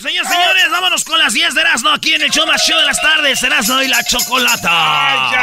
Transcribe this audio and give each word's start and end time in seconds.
Señores, 0.00 0.28
señores, 0.28 0.70
vámonos 0.70 1.04
con 1.04 1.18
las 1.18 1.32
10 1.32 1.54
de 1.54 1.60
Erasmo 1.60 1.90
aquí 1.90 2.14
en 2.14 2.22
el 2.22 2.30
show 2.30 2.46
más 2.46 2.62
show 2.66 2.78
de 2.78 2.84
las 2.86 3.00
tardes. 3.00 3.42
Erasmo 3.42 3.80
y 3.82 3.88
la 3.88 4.02
chocolata. 4.04 4.68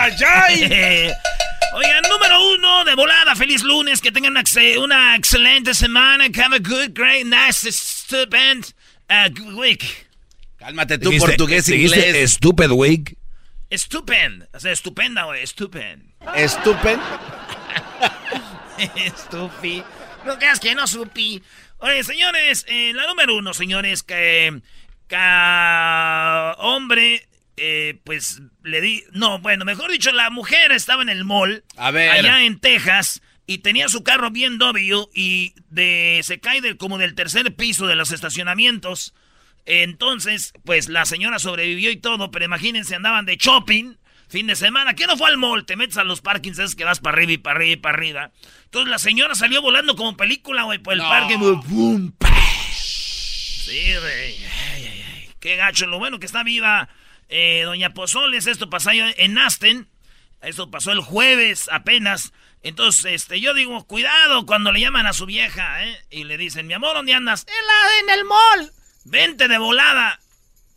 ¡Ay, 0.03 0.13
ay, 0.25 0.63
ay! 0.73 1.11
Oigan, 1.73 2.03
número 2.09 2.49
uno 2.55 2.83
de 2.83 2.95
volada. 2.95 3.35
Feliz 3.35 3.63
lunes. 3.63 4.01
Que 4.01 4.11
tengan 4.11 4.31
una, 4.31 4.41
ex- 4.41 4.77
una 4.77 5.15
excelente 5.15 5.73
semana. 5.73 6.25
Have 6.25 6.55
a 6.55 6.59
good, 6.59 6.91
great, 6.93 7.25
nice, 7.25 7.71
stupend 7.71 8.65
uh, 9.09 9.29
week. 9.57 10.07
Cálmate 10.57 10.97
tú, 10.97 11.09
Dijiste- 11.09 11.27
portugués 11.27 11.65
dijiste 11.65 12.09
inglés. 12.09 12.31
Stupid 12.33 12.71
wig. 12.71 13.15
Stupend. 13.71 14.47
O 14.53 14.59
sea, 14.59 14.71
estupenda, 14.71 15.23
güey. 15.23 15.45
Stupend. 15.45 16.03
Estúpen. 16.35 16.99
Estupi. 19.05 19.83
No 20.25 20.37
creas 20.37 20.59
que 20.59 20.73
no 20.75 20.87
supi. 20.87 21.41
Oye, 21.79 22.03
señores, 22.03 22.65
eh, 22.67 22.91
la 22.93 23.07
número 23.07 23.35
uno, 23.35 23.53
señores, 23.53 24.03
que, 24.03 24.61
que 25.07 25.15
hombre, 26.57 27.27
eh, 27.55 27.99
pues 28.03 28.41
le 28.63 28.81
di. 28.81 29.03
No, 29.11 29.39
bueno, 29.39 29.65
mejor 29.65 29.89
dicho, 29.91 30.11
la 30.11 30.29
mujer 30.29 30.71
estaba 30.71 31.01
en 31.01 31.09
el 31.09 31.23
mall. 31.23 31.63
A 31.77 31.91
ver. 31.91 32.11
Allá 32.11 32.43
en 32.43 32.59
Texas. 32.59 33.21
Y 33.47 33.59
tenía 33.59 33.89
su 33.89 34.03
carro 34.03 34.29
bien 34.29 34.59
W 34.59 35.07
y 35.15 35.53
de, 35.69 36.19
se 36.23 36.39
cae 36.39 36.61
del, 36.61 36.77
como 36.77 36.99
del 36.99 37.15
tercer 37.15 37.55
piso 37.55 37.87
de 37.87 37.95
los 37.95 38.11
estacionamientos. 38.11 39.15
Entonces, 39.65 40.53
pues 40.65 40.89
la 40.89 41.05
señora 41.05 41.39
sobrevivió 41.39 41.89
y 41.91 41.97
todo, 41.97 42.29
pero 42.29 42.45
imagínense, 42.45 42.95
andaban 42.95 43.25
de 43.25 43.37
shopping, 43.37 43.95
fin 44.29 44.47
de 44.47 44.55
semana. 44.55 44.93
¿Qué 44.93 45.07
no 45.07 45.17
fue 45.17 45.29
al 45.29 45.37
mall? 45.37 45.65
Te 45.65 45.75
metes 45.75 45.97
a 45.97 46.03
los 46.03 46.21
parkings, 46.21 46.59
es 46.59 46.75
que 46.75 46.85
vas 46.85 46.99
para 46.99 47.15
arriba 47.15 47.33
y 47.33 47.37
para 47.37 47.57
arriba 47.57 47.73
y 47.73 47.77
para 47.77 47.97
arriba. 47.97 48.31
Entonces 48.65 48.89
la 48.89 48.99
señora 48.99 49.35
salió 49.35 49.61
volando 49.61 49.95
como 49.95 50.15
película, 50.15 50.63
güey, 50.63 50.79
por 50.79 50.93
el 50.93 50.99
parque. 50.99 51.35
¡Bum! 51.35 52.13
Sí, 52.71 53.93
güey. 53.99 54.35
Ay, 54.45 54.85
ay, 54.85 55.05
ay. 55.13 55.29
Qué 55.39 55.55
gacho. 55.55 55.87
Lo 55.87 55.99
bueno 55.99 56.19
que 56.19 56.25
está 56.25 56.43
viva 56.43 56.89
eh, 57.27 57.63
Doña 57.65 57.93
Pozoles. 57.93 58.47
Esto 58.47 58.69
pasó 58.69 58.91
en 58.91 59.37
Aston. 59.37 59.87
Esto 60.41 60.71
pasó 60.71 60.91
el 60.91 61.01
jueves 61.01 61.69
apenas. 61.71 62.33
Entonces, 62.61 63.13
este, 63.13 63.39
yo 63.39 63.53
digo, 63.53 63.85
cuidado 63.85 64.45
cuando 64.45 64.71
le 64.71 64.81
llaman 64.81 65.05
a 65.05 65.13
su 65.13 65.25
vieja, 65.25 65.85
¿eh? 65.85 65.97
Y 66.09 66.25
le 66.25 66.37
dicen, 66.37 66.67
mi 66.67 66.73
amor, 66.73 66.93
¿dónde 66.95 67.13
andas? 67.13 67.45
En, 67.47 67.67
la, 67.67 68.13
en 68.13 68.19
el 68.19 68.25
mall. 68.25 68.71
Vente 69.05 69.47
de 69.47 69.57
volada. 69.57 70.19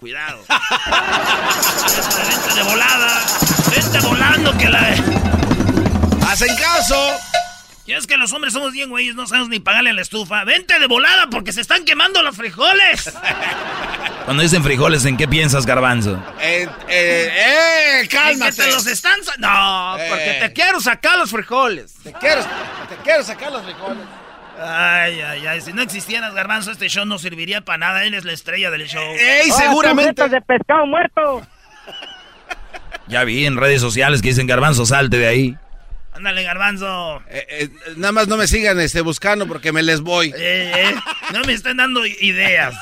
Cuidado. 0.03 0.45
Vente 2.29 2.55
de 2.57 2.63
volada. 2.65 3.21
Vente 3.71 4.01
volando 4.01 4.59
que 4.59 4.69
la... 4.69 4.81
¡Hacen 6.29 6.57
caso! 6.57 7.17
Ya 7.87 7.99
es 7.99 8.09
que 8.09 8.17
los 8.17 8.33
hombres 8.33 8.53
somos 8.53 8.73
bien 8.73 8.89
güeyes, 8.91 9.15
no 9.15 9.29
sabemos 9.29 9.49
ni 9.51 9.61
pagarle 9.61 9.91
a 9.91 9.93
la 9.93 10.03
estufa. 10.03 10.43
Vente 10.43 10.77
de 10.81 10.89
volada 10.89 11.29
porque 11.31 11.53
se 11.53 11.61
están 11.61 11.85
quemando 11.85 12.21
los 12.25 12.35
frijoles. 12.37 13.12
Cuando 14.25 14.43
dicen 14.43 14.65
frijoles, 14.65 15.05
¿en 15.05 15.17
qué 15.17 15.29
piensas, 15.29 15.67
garbanzo? 15.67 16.21
Eh, 16.41 16.69
eh, 16.89 18.01
eh, 18.01 18.09
que 18.09 18.09
cálmate. 18.17 18.57
te 18.57 18.73
los 18.73 18.85
están... 18.89 19.21
No, 19.39 19.97
Eh. 19.99 20.07
porque 20.09 20.39
te 20.49 20.53
quiero 20.53 20.81
sacar 20.81 21.17
los 21.17 21.31
frijoles. 21.31 21.95
Te 22.03 22.12
quiero, 22.12 22.43
te 22.43 22.97
quiero 23.05 23.23
sacar 23.23 23.53
los 23.53 23.62
frijoles. 23.62 24.03
Ay, 24.59 25.21
ay, 25.21 25.47
ay. 25.47 25.61
Si 25.61 25.73
no 25.73 25.83
existieras, 25.83 26.35
Garbanzo, 26.35 26.71
este 26.71 26.89
show 26.89 27.05
no 27.05 27.19
serviría 27.19 27.63
para 27.63 27.79
nada. 27.79 28.05
Él 28.05 28.15
es 28.15 28.25
la 28.25 28.33
estrella 28.33 28.71
del 28.71 28.87
show. 28.87 29.03
¡Ey, 29.03 29.51
seguramente! 29.51 30.29
de 30.29 30.41
pescado 30.41 30.87
muerto! 30.87 31.47
Ya 33.09 33.25
vi 33.25 33.45
en 33.45 33.57
redes 33.57 33.81
sociales 33.81 34.23
que 34.23 34.29
dicen 34.29 34.47
garbanzo, 34.47 34.87
salte 34.87 35.19
de 35.19 35.27
ahí. 35.27 35.57
Ándale, 36.15 36.43
Garbanzo. 36.45 37.23
Eh, 37.29 37.47
eh, 37.49 37.69
nada 37.97 38.12
más 38.12 38.29
no 38.29 38.37
me 38.37 38.47
sigan 38.47 38.79
este, 38.81 39.01
buscando 39.01 39.47
porque 39.47 39.73
me 39.73 39.83
les 39.83 40.03
voy. 40.03 40.29
Eh, 40.37 40.73
eh, 40.77 40.95
no 41.33 41.41
me 41.41 41.53
están 41.53 41.79
dando 41.79 42.07
ideas. 42.07 42.75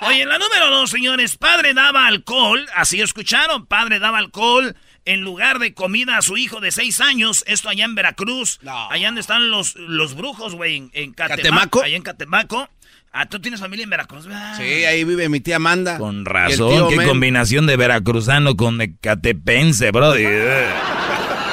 Oye, 0.00 0.22
en 0.22 0.28
la 0.28 0.38
número 0.38 0.68
dos, 0.70 0.90
señores, 0.90 1.36
padre 1.36 1.74
daba 1.74 2.06
alcohol, 2.06 2.66
así 2.74 3.00
escucharon, 3.00 3.66
padre 3.66 3.98
daba 3.98 4.18
alcohol 4.18 4.74
en 5.04 5.20
lugar 5.22 5.58
de 5.58 5.74
comida 5.74 6.16
a 6.16 6.22
su 6.22 6.36
hijo 6.36 6.60
de 6.60 6.70
seis 6.70 7.00
años, 7.00 7.44
esto 7.46 7.68
allá 7.68 7.84
en 7.84 7.94
Veracruz, 7.94 8.58
No. 8.62 8.90
allá 8.90 9.08
donde 9.08 9.20
están 9.20 9.50
los, 9.50 9.74
los 9.76 10.14
brujos, 10.14 10.54
güey, 10.54 10.76
en, 10.76 10.90
en 10.94 11.12
Catemaco, 11.12 11.42
¿Catemaco? 11.42 11.82
allá 11.82 11.96
en 11.96 12.02
Catemaco. 12.02 12.68
Ah, 13.14 13.26
tú 13.26 13.40
tienes 13.40 13.60
familia 13.60 13.84
en 13.84 13.90
Veracruz, 13.90 14.26
¿verdad? 14.26 14.56
Sí, 14.56 14.62
ahí 14.84 15.04
vive 15.04 15.28
mi 15.28 15.40
tía 15.40 15.56
Amanda. 15.56 15.98
Con 15.98 16.24
razón, 16.24 16.88
qué 16.88 16.96
Men. 16.96 17.06
combinación 17.08 17.66
de 17.66 17.76
veracruzano 17.76 18.56
con 18.56 18.80
ecatepense, 18.80 19.90
brody. 19.90 20.24
Eh. 20.24 20.66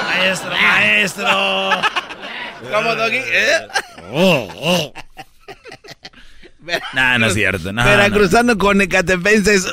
Maestro, 0.07 0.51
maestro. 0.51 1.27
¿Cómo, 2.71 2.95
Doggy? 2.95 3.17
¿Eh? 3.25 3.67
Nah, 6.93 7.17
no 7.17 7.27
es 7.27 7.33
cierto. 7.33 7.73
No, 7.73 7.83
Veracruzano 7.83 8.57
con 8.57 8.79
ecatepenses. 8.81 9.65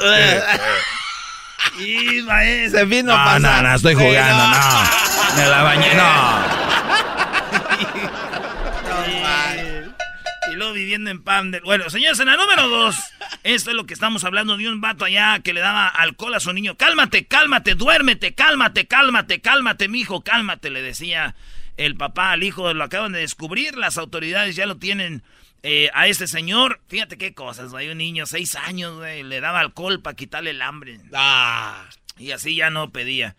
Eh. 1.81 1.83
Y 2.19 2.23
maestro. 2.23 2.81
Se 2.81 2.85
vino 2.87 3.13
no, 3.13 3.19
a 3.19 3.39
no, 3.39 3.43
pasar. 3.49 3.63
no, 3.65 3.75
estoy 3.75 3.95
Sí, 3.97 4.03
jugando, 4.03 4.45
no. 4.59 5.37
Me 5.37 5.47
la 5.49 5.63
bañé, 5.63 5.95
no. 5.95 6.47
Y 10.51 10.55
luego 10.55 10.73
viviendo 10.75 11.11
en 11.11 11.23
Pam. 11.23 11.51
de- 11.51 11.61
Bueno, 11.61 11.91
señores, 11.91 12.19
en 12.21 12.27
la 12.27 12.37
número 12.37 12.69
dos, 12.69 12.97
esto 13.43 13.71
es 13.71 13.77
lo 13.77 13.85
que 13.85 13.95
estamos 13.95 14.25
hablando 14.25 14.57
de 14.57 14.69
un 14.69 14.81
vato 14.81 15.05
allá 15.05 15.41
que 15.41 15.53
le 15.53 15.61
daba 15.61 15.89
alcohol 15.89 16.35
a 16.35 16.41
su 16.41 16.53
niño. 16.53 16.77
Cálmate, 16.77 17.27
cálmate, 17.27 17.75
duérmete, 17.75 18.35
cálmate, 18.35 18.87
cálmate, 18.87 19.41
cálmate, 19.41 19.89
mijo, 19.89 20.23
cálmate, 20.23 20.71
le 20.71 20.83
decía 20.83 21.35
el 21.77 21.97
papá 21.97 22.31
al 22.33 22.43
hijo. 22.45 22.73
Lo 22.75 22.85
acaban 22.85 23.13
de 23.13 23.19
descubrir, 23.21 23.77
las 23.77 23.99
autoridades 23.99 24.55
ya 24.57 24.67
lo 24.67 24.77
tienen 24.77 25.23
eh, 25.69 25.91
a 25.95 26.07
este 26.07 26.29
señor. 26.29 26.81
Fíjate 26.87 27.19
qué 27.19 27.35
cosas, 27.35 27.75
hay 27.75 27.89
un 27.89 27.99
niño, 27.99 28.25
seis 28.25 28.55
años, 28.55 28.99
güey, 28.99 29.25
le 29.25 29.41
daba 29.41 29.59
alcohol 29.59 30.01
para 30.01 30.15
quitarle 30.15 30.51
el 30.51 30.63
hambre. 30.63 31.01
Ah. 31.13 31.89
Y 32.17 32.31
así 32.31 32.55
ya 32.55 32.71
no 32.71 32.93
pedía. 32.93 33.35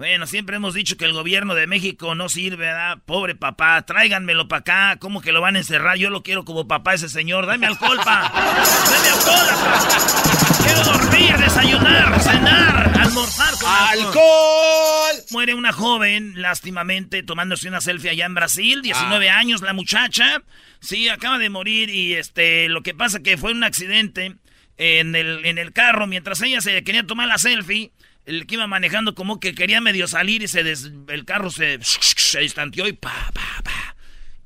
Bueno, 0.00 0.26
siempre 0.26 0.56
hemos 0.56 0.72
dicho 0.72 0.96
que 0.96 1.04
el 1.04 1.12
gobierno 1.12 1.54
de 1.54 1.66
México 1.66 2.14
no 2.14 2.30
sirve, 2.30 2.64
¿verdad? 2.64 2.96
Pobre 3.04 3.34
papá, 3.34 3.82
tráiganmelo 3.82 4.48
para 4.48 4.60
acá. 4.60 4.96
¿Cómo 4.98 5.20
que 5.20 5.30
lo 5.30 5.42
van 5.42 5.56
a 5.56 5.58
encerrar? 5.58 5.98
Yo 5.98 6.08
lo 6.08 6.22
quiero 6.22 6.46
como 6.46 6.66
papá 6.66 6.94
ese 6.94 7.10
señor. 7.10 7.44
Dame 7.44 7.66
alcohol, 7.66 7.98
pa. 8.02 8.32
Dame 8.32 9.08
alcohol, 9.10 9.46
pa. 9.60 10.64
Quiero 10.64 10.84
dormir, 10.84 11.36
desayunar, 11.36 12.18
cenar, 12.22 12.98
almorzar 12.98 13.52
con 13.60 13.68
¡Alcohol! 13.70 15.16
Muere 15.32 15.52
una 15.52 15.70
joven, 15.70 16.32
lástimamente, 16.40 17.22
tomándose 17.22 17.68
una 17.68 17.82
selfie 17.82 18.08
allá 18.08 18.24
en 18.24 18.34
Brasil, 18.34 18.80
19 18.80 19.28
años 19.28 19.60
la 19.60 19.74
muchacha. 19.74 20.42
Sí, 20.80 21.10
acaba 21.10 21.36
de 21.36 21.50
morir 21.50 21.90
y 21.90 22.14
este, 22.14 22.70
lo 22.70 22.82
que 22.82 22.94
pasa 22.94 23.20
que 23.20 23.36
fue 23.36 23.52
un 23.52 23.64
accidente. 23.64 24.36
en 24.78 25.14
el, 25.14 25.44
en 25.44 25.58
el 25.58 25.74
carro, 25.74 26.06
mientras 26.06 26.40
ella 26.40 26.62
se 26.62 26.82
quería 26.84 27.06
tomar 27.06 27.28
la 27.28 27.36
selfie, 27.36 27.92
el 28.30 28.46
que 28.46 28.54
iba 28.54 28.66
manejando 28.66 29.14
como 29.14 29.40
que 29.40 29.54
quería 29.54 29.80
medio 29.80 30.06
salir 30.06 30.42
y 30.42 30.48
se 30.48 30.60
el 30.60 31.24
carro 31.24 31.50
se, 31.50 31.78
se 31.82 32.40
distanteó 32.40 32.86
y 32.86 32.92
pa, 32.92 33.30
pa, 33.34 33.62
pa. 33.64 33.96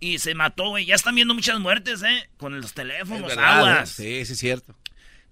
Y 0.01 0.19
se 0.19 0.35
mató, 0.35 0.71
güey. 0.71 0.87
Ya 0.87 0.95
están 0.95 1.15
viendo 1.15 1.35
muchas 1.35 1.61
muertes, 1.61 2.03
¿eh? 2.03 2.29
Con 2.37 2.61
los 2.61 2.73
teléfonos, 2.73 3.37
aguas. 3.37 3.99
¿eh? 4.01 4.03
Sí, 4.03 4.27
sí, 4.27 4.33
es 4.33 4.39
cierto. 4.39 4.75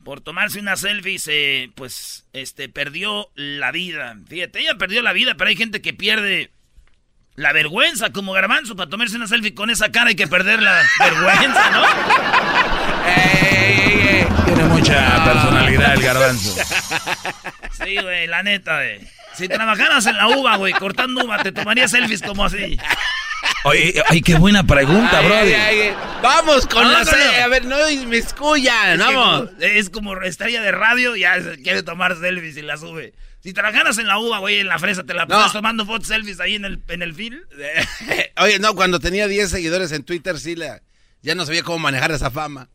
Por 0.05 0.21
tomarse 0.21 0.61
una 0.61 0.77
selfie 0.77 1.19
se, 1.19 1.71
pues, 1.75 2.27
este, 2.33 2.69
perdió 2.69 3.31
la 3.35 3.73
vida. 3.73 4.17
Fíjate, 4.29 4.61
ella 4.61 4.77
perdió 4.77 5.03
la 5.03 5.13
vida, 5.13 5.35
pero 5.37 5.49
hay 5.49 5.57
gente 5.57 5.81
que 5.81 5.93
pierde 5.93 6.51
la 7.35 7.53
vergüenza 7.53 8.13
como 8.13 8.33
garbanzo 8.33 8.77
para 8.77 8.91
tomarse 8.91 9.17
una 9.17 9.27
selfie 9.27 9.55
con 9.55 9.71
esa 9.71 9.91
cara 9.91 10.09
hay 10.09 10.17
que 10.17 10.29
perder 10.29 10.63
la 10.63 10.83
vergüenza, 10.99 11.71
¿no? 11.71 11.83
Tiene 14.45 14.65
mucha 14.65 15.25
personalidad 15.25 15.95
el 15.95 16.03
garbanzo. 16.03 16.57
Sí, 17.85 17.97
güey, 18.01 18.27
la 18.27 18.43
neta, 18.43 18.77
güey. 18.77 19.01
Si 19.35 19.49
trabajaras 19.49 20.07
en 20.07 20.17
la 20.17 20.29
uva, 20.29 20.57
güey, 20.57 20.73
cortando 20.75 21.25
uva, 21.25 21.43
te 21.43 21.53
tomaría 21.53 21.89
selfies 21.89 22.23
como 22.23 22.45
así. 22.45 22.79
Oye, 23.65 24.03
ay, 24.09 24.21
qué 24.21 24.35
buena 24.35 24.65
pregunta, 24.65 25.21
bro. 25.21 25.37
Vamos 26.23 26.67
con 26.67 26.91
la 26.91 27.01
A 27.01 27.49
ver, 27.49 27.65
no 27.65 27.77
me 28.07 28.17
escuchan, 28.19 28.99
vamos. 28.99 29.51
Es 29.61 29.89
como 29.91 30.21
estrella 30.23 30.61
de 30.61 30.73
radio, 30.73 31.17
ya 31.17 31.37
quiere 31.63 31.83
tomar 31.83 32.17
selfies 32.19 32.57
y 32.57 32.63
la 32.63 32.77
sube. 32.77 33.15
Si 33.41 33.53
trabajaras 33.53 33.99
en 33.99 34.07
la 34.07 34.19
uva, 34.19 34.39
güey, 34.39 34.61
en 34.61 34.69
la 34.69 34.79
fresa, 34.79 35.03
te 35.03 35.15
la 35.15 35.27
pasas 35.27 35.53
tomando 35.53 35.85
fotos 35.85 36.09
selfies 36.09 36.39
ahí 36.39 36.55
en 36.55 36.65
el, 36.65 36.83
en 36.89 37.03
el 37.03 37.15
film. 37.15 37.41
Oye, 38.37 38.59
no, 38.61 38.75
cuando 38.75 39.01
tenía 39.01 39.27
10 39.27 39.51
seguidores 39.51 39.91
en 39.93 40.05
Twitter, 40.05 40.39
sí, 40.39 40.55
la, 40.55 40.81
ya 41.23 41.35
no 41.35 41.45
sabía 41.45 41.63
cómo 41.63 41.79
manejar 41.79 42.13
esa 42.13 42.31
fama. 42.31 42.69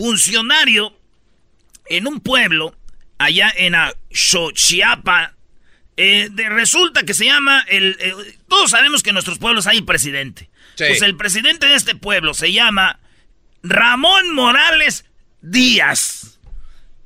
Funcionario 0.00 0.98
en 1.90 2.06
un 2.06 2.20
pueblo, 2.20 2.74
allá 3.18 3.52
en 3.54 3.74
Xochiapa, 4.10 5.34
eh, 5.98 6.30
resulta 6.48 7.02
que 7.02 7.12
se 7.12 7.26
llama, 7.26 7.66
el, 7.68 7.98
todos 8.48 8.70
sabemos 8.70 9.02
que 9.02 9.10
en 9.10 9.14
nuestros 9.14 9.38
pueblos 9.38 9.66
hay 9.66 9.82
presidente. 9.82 10.48
Pues 10.78 11.02
el 11.02 11.18
presidente 11.18 11.66
de 11.66 11.74
este 11.74 11.94
pueblo 11.94 12.32
se 12.32 12.50
llama 12.50 12.98
Ramón 13.62 14.34
Morales 14.34 15.04
Díaz. 15.42 16.40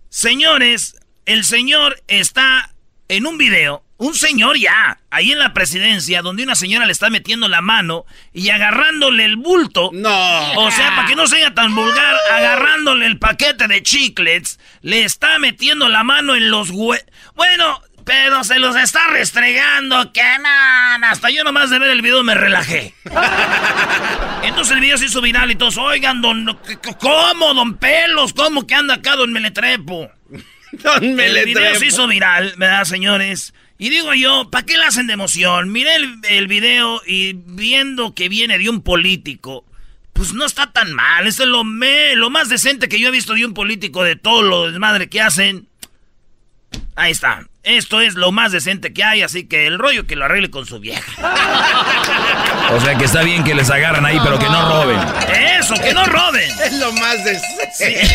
Señores, 0.08 0.94
el 1.26 1.44
señor 1.44 2.00
está 2.06 2.73
en 3.08 3.26
un 3.26 3.37
video, 3.37 3.84
un 3.96 4.14
señor 4.14 4.58
ya, 4.58 4.99
ahí 5.11 5.32
en 5.32 5.38
la 5.38 5.55
presidencia, 5.55 6.23
donde 6.23 6.43
una 6.43 6.56
señora 6.56 6.87
le 6.87 6.93
está 6.93 7.11
metiendo 7.11 7.49
la 7.49 7.61
mano 7.61 8.05
y 8.32 8.50
agarrándole 8.50 9.25
el 9.25 9.37
bulto. 9.37 9.91
No. 9.93 10.52
O 10.56 10.70
sea, 10.70 10.96
para 10.96 11.08
que 11.08 11.17
no 11.17 11.26
sea 11.26 11.55
tan 11.55 11.75
vulgar, 11.75 12.17
agarrándole 12.32 13.06
el 13.06 13.19
paquete 13.19 13.69
de 13.69 13.82
chiclets, 13.82 14.58
le 14.82 15.05
está 15.05 15.38
metiendo 15.38 15.88
la 15.88 16.02
mano 16.05 16.35
en 16.35 16.50
los 16.50 16.70
hue... 16.70 17.05
Bueno, 17.35 17.81
pero 18.05 18.44
se 18.44 18.58
los 18.58 18.76
está 18.76 19.06
restregando, 19.08 20.12
que 20.12 20.23
man. 20.40 21.05
Hasta 21.05 21.31
yo 21.31 21.43
nomás 21.43 21.70
de 21.70 21.79
ver 21.79 21.90
el 21.90 22.02
video 22.02 22.23
me 22.23 22.35
relajé. 22.35 22.94
Entonces 24.43 24.75
el 24.75 24.81
video 24.81 24.99
se 24.99 25.06
hizo 25.06 25.23
viral 25.23 25.50
y 25.50 25.55
todos, 25.55 25.79
oigan, 25.79 26.20
don, 26.20 26.58
¿cómo, 27.00 27.55
don 27.55 27.76
Pelos? 27.79 28.35
¿Cómo 28.35 28.67
que 28.67 28.75
anda 28.75 28.94
acá, 28.94 29.17
don 29.17 29.32
Meletrepo? 29.32 30.11
don 30.73 31.14
Meletrepo. 31.14 31.38
El 31.38 31.47
video 31.47 31.75
se 31.76 31.87
hizo 31.87 32.06
viral, 32.06 32.55
¿verdad, 32.58 32.85
señores? 32.85 33.55
Y 33.79 33.91
digo 33.91 34.15
yo, 34.15 34.50
¿para 34.50 34.65
qué 34.65 34.76
le 34.76 34.85
hacen 34.85 35.06
de 35.06 35.15
emoción? 35.15 35.73
Miré 35.73 35.97
el, 35.97 36.19
el, 36.29 36.47
video 36.47 37.03
y 37.06 37.32
viendo 37.32 38.15
que 38.15 38.29
viene 38.29 38.59
de 38.59 38.69
un 38.69 38.82
político, 38.82 39.65
pues 40.12 40.32
no 40.32 40.47
está 40.47 40.71
tan 40.73 40.93
mal. 40.93 41.26
Eso 41.26 41.43
es 41.43 41.49
lo, 41.49 41.65
me, 41.65 42.15
lo 42.15 42.31
más 42.31 42.49
decente 42.49 42.88
que 42.88 43.00
yo 43.00 43.09
he 43.09 43.12
visto 43.12 43.35
de 43.35 43.44
un 43.44 43.53
político 43.53 44.05
de 44.05 44.17
todo 44.17 44.43
lo 44.43 44.71
desmadre 44.71 45.09
que 45.09 45.21
hacen. 45.21 45.67
Ahí 46.94 47.11
está. 47.11 47.47
Esto 47.65 48.00
es 48.00 48.15
lo 48.15 48.31
más 48.31 48.53
decente 48.53 48.93
que 48.93 49.03
hay, 49.03 49.23
así 49.23 49.47
que 49.47 49.67
el 49.67 49.79
rollo 49.79 50.06
que 50.06 50.17
lo 50.17 50.26
arregle 50.26 50.50
con 50.50 50.67
su 50.67 50.79
vieja. 50.81 51.12
O 52.71 52.81
sea 52.81 52.97
que 52.97 53.06
está 53.06 53.23
bien 53.23 53.43
que 53.43 53.55
les 53.55 53.71
agarran 53.71 54.05
ahí, 54.05 54.19
pero 54.23 54.38
que 54.38 54.47
no 54.47 54.69
roben. 54.69 54.99
Eso, 55.59 55.75
que 55.75 55.93
no 55.93 56.05
roben. 56.06 56.50
Es 56.65 56.73
lo 56.75 56.93
más 56.93 57.25
decente. 57.25 58.06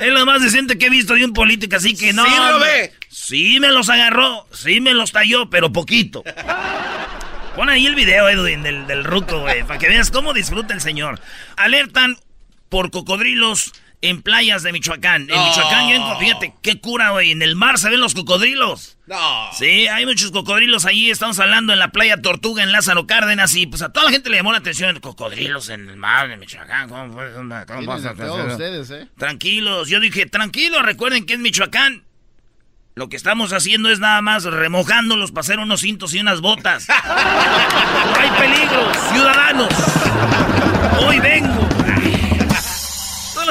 Es 0.00 0.08
lo 0.08 0.26
más 0.26 0.42
decente 0.42 0.78
que 0.78 0.86
he 0.86 0.90
visto 0.90 1.14
de 1.14 1.24
un 1.24 1.32
político, 1.32 1.76
así 1.76 1.96
que 1.96 2.12
no. 2.12 2.24
Sí 2.24 2.32
lo 2.48 2.58
ve. 2.60 2.92
Sí 3.08 3.60
me 3.60 3.70
los 3.70 3.88
agarró, 3.88 4.46
sí 4.52 4.80
me 4.80 4.92
los 4.94 5.12
talló, 5.12 5.48
pero 5.50 5.72
poquito. 5.72 6.24
Pon 7.56 7.68
ahí 7.68 7.86
el 7.86 7.94
video, 7.94 8.28
Edwin, 8.28 8.62
del, 8.62 8.86
del 8.86 9.04
ruco, 9.04 9.40
güey, 9.40 9.62
para 9.62 9.78
que 9.78 9.88
veas 9.88 10.10
cómo 10.10 10.32
disfruta 10.32 10.74
el 10.74 10.80
señor. 10.80 11.20
Alertan 11.56 12.16
por 12.68 12.90
cocodrilos 12.90 13.72
en 14.00 14.22
playas 14.22 14.62
de 14.62 14.72
Michoacán. 14.72 15.22
En 15.22 15.42
Michoacán, 15.42 16.18
fíjate, 16.18 16.54
qué 16.62 16.80
cura, 16.80 17.10
güey. 17.10 17.30
En 17.30 17.42
el 17.42 17.56
mar 17.56 17.78
se 17.78 17.90
ven 17.90 18.00
los 18.00 18.14
cocodrilos. 18.14 18.98
No. 19.06 19.48
Sí, 19.52 19.86
hay 19.86 20.06
muchos 20.06 20.30
cocodrilos 20.30 20.84
ahí. 20.84 21.10
Estamos 21.10 21.38
hablando 21.38 21.72
en 21.72 21.78
la 21.78 21.88
playa 21.88 22.20
Tortuga, 22.20 22.62
en 22.62 22.72
Lázaro 22.72 23.06
Cárdenas. 23.06 23.54
Y 23.54 23.66
pues 23.66 23.82
a 23.82 23.92
toda 23.92 24.06
la 24.06 24.12
gente 24.12 24.30
le 24.30 24.36
llamó 24.36 24.52
la 24.52 24.58
atención. 24.58 25.00
Cocodrilos 25.00 25.68
en 25.68 25.88
el 25.88 25.96
mar 25.96 26.28
de 26.28 26.36
Michoacán. 26.36 26.88
¿Cómo, 26.88 27.14
cómo 27.66 27.86
pasa? 27.86 28.12
ustedes, 28.12 28.90
eh? 28.90 29.08
Tranquilos. 29.16 29.88
Yo 29.88 30.00
dije, 30.00 30.26
tranquilos, 30.26 30.82
recuerden 30.82 31.26
que 31.26 31.34
es 31.34 31.38
Michoacán. 31.38 32.04
Lo 32.96 33.08
que 33.08 33.16
estamos 33.16 33.52
haciendo 33.52 33.90
es 33.90 33.98
nada 33.98 34.22
más 34.22 34.44
remojándolos 34.44 35.32
para 35.32 35.40
hacer 35.40 35.58
unos 35.58 35.80
cintos 35.80 36.14
y 36.14 36.20
unas 36.20 36.40
botas. 36.40 36.86
no 37.06 38.20
hay 38.20 38.30
peligro, 38.38 38.92
ciudadanos. 39.12 39.68
Hoy 41.00 41.18
vengo 41.18 41.63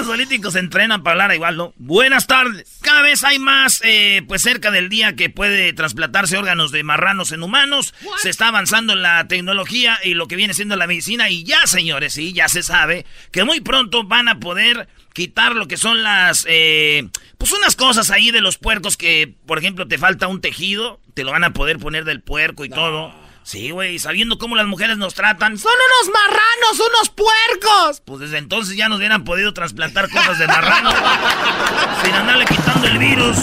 los 0.04 0.12
políticos 0.12 0.54
se 0.54 0.60
entrenan 0.60 1.02
para 1.02 1.14
hablar 1.14 1.36
igual, 1.36 1.58
¿no? 1.58 1.74
Buenas 1.78 2.28
tardes. 2.28 2.78
Cada 2.82 3.02
vez 3.02 3.24
hay 3.24 3.40
más, 3.40 3.82
eh, 3.84 4.22
pues 4.28 4.42
cerca 4.42 4.70
del 4.70 4.90
día 4.90 5.16
que 5.16 5.30
puede 5.30 5.74
trasplantarse 5.74 6.38
órganos 6.38 6.72
de 6.72 6.84
marranos 6.84 7.32
en 7.32 7.42
humanos. 7.42 7.94
Se 8.22 8.30
está 8.30 8.48
avanzando 8.48 8.96
la 8.96 9.28
tecnología 9.28 10.00
y 10.04 10.14
lo 10.14 10.28
que 10.28 10.36
viene 10.36 10.54
siendo 10.54 10.76
la 10.76 10.88
medicina. 10.88 11.30
Y 11.30 11.44
ya, 11.44 11.66
señores, 11.68 12.14
sí, 12.14 12.34
ya 12.34 12.50
se 12.50 12.64
sabe 12.64 13.06
que 13.32 13.44
muy 13.44 13.62
pronto 13.62 14.04
van 14.04 14.28
a 14.28 14.40
poder 14.40 14.88
quitar 15.14 15.56
lo 15.56 15.68
que 15.68 15.78
son 15.78 16.04
las, 16.04 16.46
eh, 16.50 17.08
pues 17.38 17.52
unas 17.52 17.76
cosas 17.76 18.12
ahí 18.12 18.32
de 18.32 18.42
los 18.42 18.58
puercos 18.58 18.98
que, 18.98 19.34
por 19.46 19.58
ejemplo, 19.58 19.88
te 19.88 19.98
falta 19.98 20.28
un 20.28 20.42
tejido, 20.42 21.00
te 21.14 21.24
lo 21.24 21.32
van 21.32 21.44
a 21.44 21.54
poder 21.54 21.80
poner 21.80 22.04
del 22.04 22.22
puerco 22.22 22.66
y 22.66 22.70
todo. 22.70 23.23
Sí, 23.44 23.72
güey, 23.72 24.00
sabiendo 24.00 24.38
cómo 24.38 24.56
las 24.56 24.68
mujeres 24.68 24.98
nos 24.98 25.13
tratan. 25.13 25.57
¡Son 25.57 25.72
unos 25.72 26.13
marranos, 26.13 26.88
unos 26.90 27.10
puercos! 27.10 28.01
Pues 28.06 28.19
desde 28.22 28.38
entonces 28.38 28.75
ya 28.75 28.90
nos 28.90 28.98
hubieran 29.00 29.24
podido 29.24 29.54
trasplantar 29.54 30.10
cosas 30.10 30.40
de 30.40 30.48
marrano. 30.48 30.92
sin 32.04 32.13
andarle 32.13 32.45
quitando 32.45 32.88
el 32.88 32.98
virus. 32.98 33.38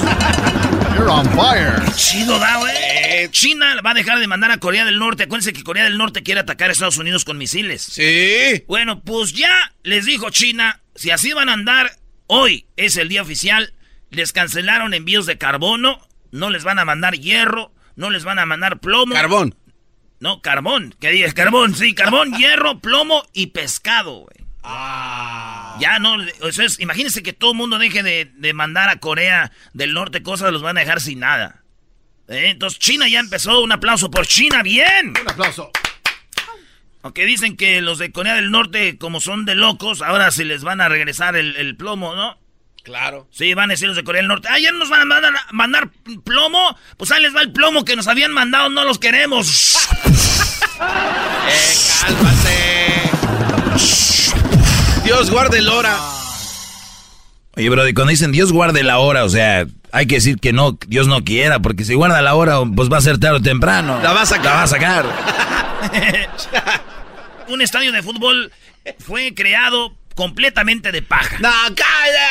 You're 0.96 1.10
on 1.10 1.26
fire. 1.36 1.82
chido, 1.94 2.38
da, 2.38 2.58
güey. 2.58 2.74
Eh, 2.76 3.28
China 3.30 3.76
va 3.84 3.90
a 3.90 3.94
dejar 3.94 4.18
de 4.18 4.26
mandar 4.26 4.50
a 4.50 4.58
Corea 4.58 4.84
del 4.84 4.98
Norte. 4.98 5.24
Acuérdense 5.24 5.52
que 5.52 5.62
Corea 5.62 5.84
del 5.84 5.98
Norte 5.98 6.22
quiere 6.22 6.40
atacar 6.40 6.70
a 6.70 6.72
Estados 6.72 6.98
Unidos 6.98 7.24
con 7.24 7.38
misiles. 7.38 7.82
Sí. 7.82 8.64
Bueno, 8.66 9.00
pues 9.02 9.32
ya 9.32 9.72
les 9.82 10.06
dijo 10.06 10.30
China, 10.30 10.80
si 10.94 11.10
así 11.10 11.32
van 11.32 11.48
a 11.48 11.54
andar, 11.54 11.92
hoy 12.26 12.66
es 12.76 12.96
el 12.96 13.08
día 13.08 13.22
oficial. 13.22 13.74
Les 14.10 14.32
cancelaron 14.32 14.92
envíos 14.94 15.26
de 15.26 15.38
carbono, 15.38 16.00
no 16.32 16.50
les 16.50 16.64
van 16.64 16.78
a 16.78 16.84
mandar 16.84 17.14
hierro, 17.14 17.72
no 17.96 18.10
les 18.10 18.24
van 18.24 18.38
a 18.38 18.46
mandar 18.46 18.80
plomo. 18.80 19.14
Carbón. 19.14 19.54
No, 20.20 20.42
carbón. 20.42 20.94
¿Qué 21.00 21.10
dices? 21.10 21.34
Carbón, 21.34 21.74
sí, 21.74 21.94
carbón, 21.94 22.32
hierro, 22.38 22.78
plomo 22.80 23.24
y 23.32 23.48
pescado, 23.48 24.20
güey. 24.20 24.46
Ah. 24.62 25.76
Ya 25.80 25.98
no, 25.98 26.22
eso 26.22 26.62
es, 26.62 26.78
imagínense 26.80 27.22
que 27.22 27.32
todo 27.32 27.52
el 27.52 27.56
mundo 27.56 27.78
deje 27.78 28.02
de, 28.02 28.52
mandar 28.52 28.90
a 28.90 29.00
Corea 29.00 29.50
del 29.72 29.94
Norte 29.94 30.22
cosas, 30.22 30.52
los 30.52 30.60
van 30.60 30.76
a 30.76 30.80
dejar 30.80 31.00
sin 31.00 31.20
nada. 31.20 31.62
¿Eh? 32.28 32.50
Entonces 32.50 32.78
China 32.78 33.08
ya 33.08 33.20
empezó, 33.20 33.62
un 33.62 33.72
aplauso 33.72 34.10
por 34.10 34.26
China, 34.26 34.62
bien. 34.62 35.14
Un 35.18 35.30
aplauso. 35.30 35.70
Aunque 37.02 37.24
dicen 37.24 37.56
que 37.56 37.80
los 37.80 37.98
de 37.98 38.12
Corea 38.12 38.34
del 38.34 38.50
Norte, 38.50 38.98
como 38.98 39.22
son 39.22 39.46
de 39.46 39.54
locos, 39.54 40.02
ahora 40.02 40.30
se 40.30 40.44
les 40.44 40.62
van 40.62 40.82
a 40.82 40.90
regresar 40.90 41.34
el 41.34 41.76
plomo, 41.76 42.14
¿no? 42.14 42.39
Claro. 42.82 43.28
Sí, 43.30 43.52
van 43.54 43.70
a 43.70 43.74
decir 43.74 43.88
los 43.88 43.96
de 43.96 44.04
Corea 44.04 44.20
del 44.20 44.28
Norte. 44.28 44.48
Ah, 44.50 44.58
ya 44.58 44.72
nos 44.72 44.88
van 44.88 45.10
a 45.12 45.30
mandar, 45.52 45.90
plomo. 46.24 46.76
Pues 46.96 47.10
ahí 47.10 47.22
les 47.22 47.34
va 47.34 47.42
el 47.42 47.52
plomo 47.52 47.84
que 47.84 47.96
nos 47.96 48.08
habían 48.08 48.32
mandado, 48.32 48.68
no 48.68 48.84
los 48.84 48.98
queremos. 48.98 49.76
eh, 51.48 51.74
cálmate. 52.00 53.10
Dios 55.04 55.30
guarde 55.30 55.60
la 55.60 55.74
hora. 55.74 55.96
Oye, 57.56 57.68
bro, 57.68 57.86
y 57.86 57.94
cuando 57.94 58.10
dicen 58.10 58.32
Dios 58.32 58.52
guarde 58.52 58.82
la 58.82 58.98
hora, 58.98 59.24
o 59.24 59.28
sea, 59.28 59.66
hay 59.92 60.06
que 60.06 60.14
decir 60.16 60.38
que 60.38 60.52
no, 60.52 60.78
Dios 60.86 61.08
no 61.08 61.24
quiera, 61.24 61.60
porque 61.60 61.84
si 61.84 61.94
guarda 61.94 62.22
la 62.22 62.34
hora, 62.34 62.60
pues 62.74 62.90
va 62.90 62.98
a 62.98 63.02
ser 63.02 63.18
tarde 63.18 63.36
o 63.38 63.42
temprano. 63.42 64.00
La 64.02 64.12
va 64.12 64.22
a 64.22 64.26
sacar. 64.26 64.44
La 64.46 64.54
va 64.54 64.62
a 64.62 64.66
sacar. 64.66 65.04
Un 67.48 67.60
estadio 67.60 67.92
de 67.92 68.02
fútbol 68.02 68.52
fue 68.98 69.34
creado 69.34 69.94
completamente 70.14 70.92
de 70.92 71.02
paja. 71.02 71.36
¡No, 71.40 71.50
calla! 71.74 72.28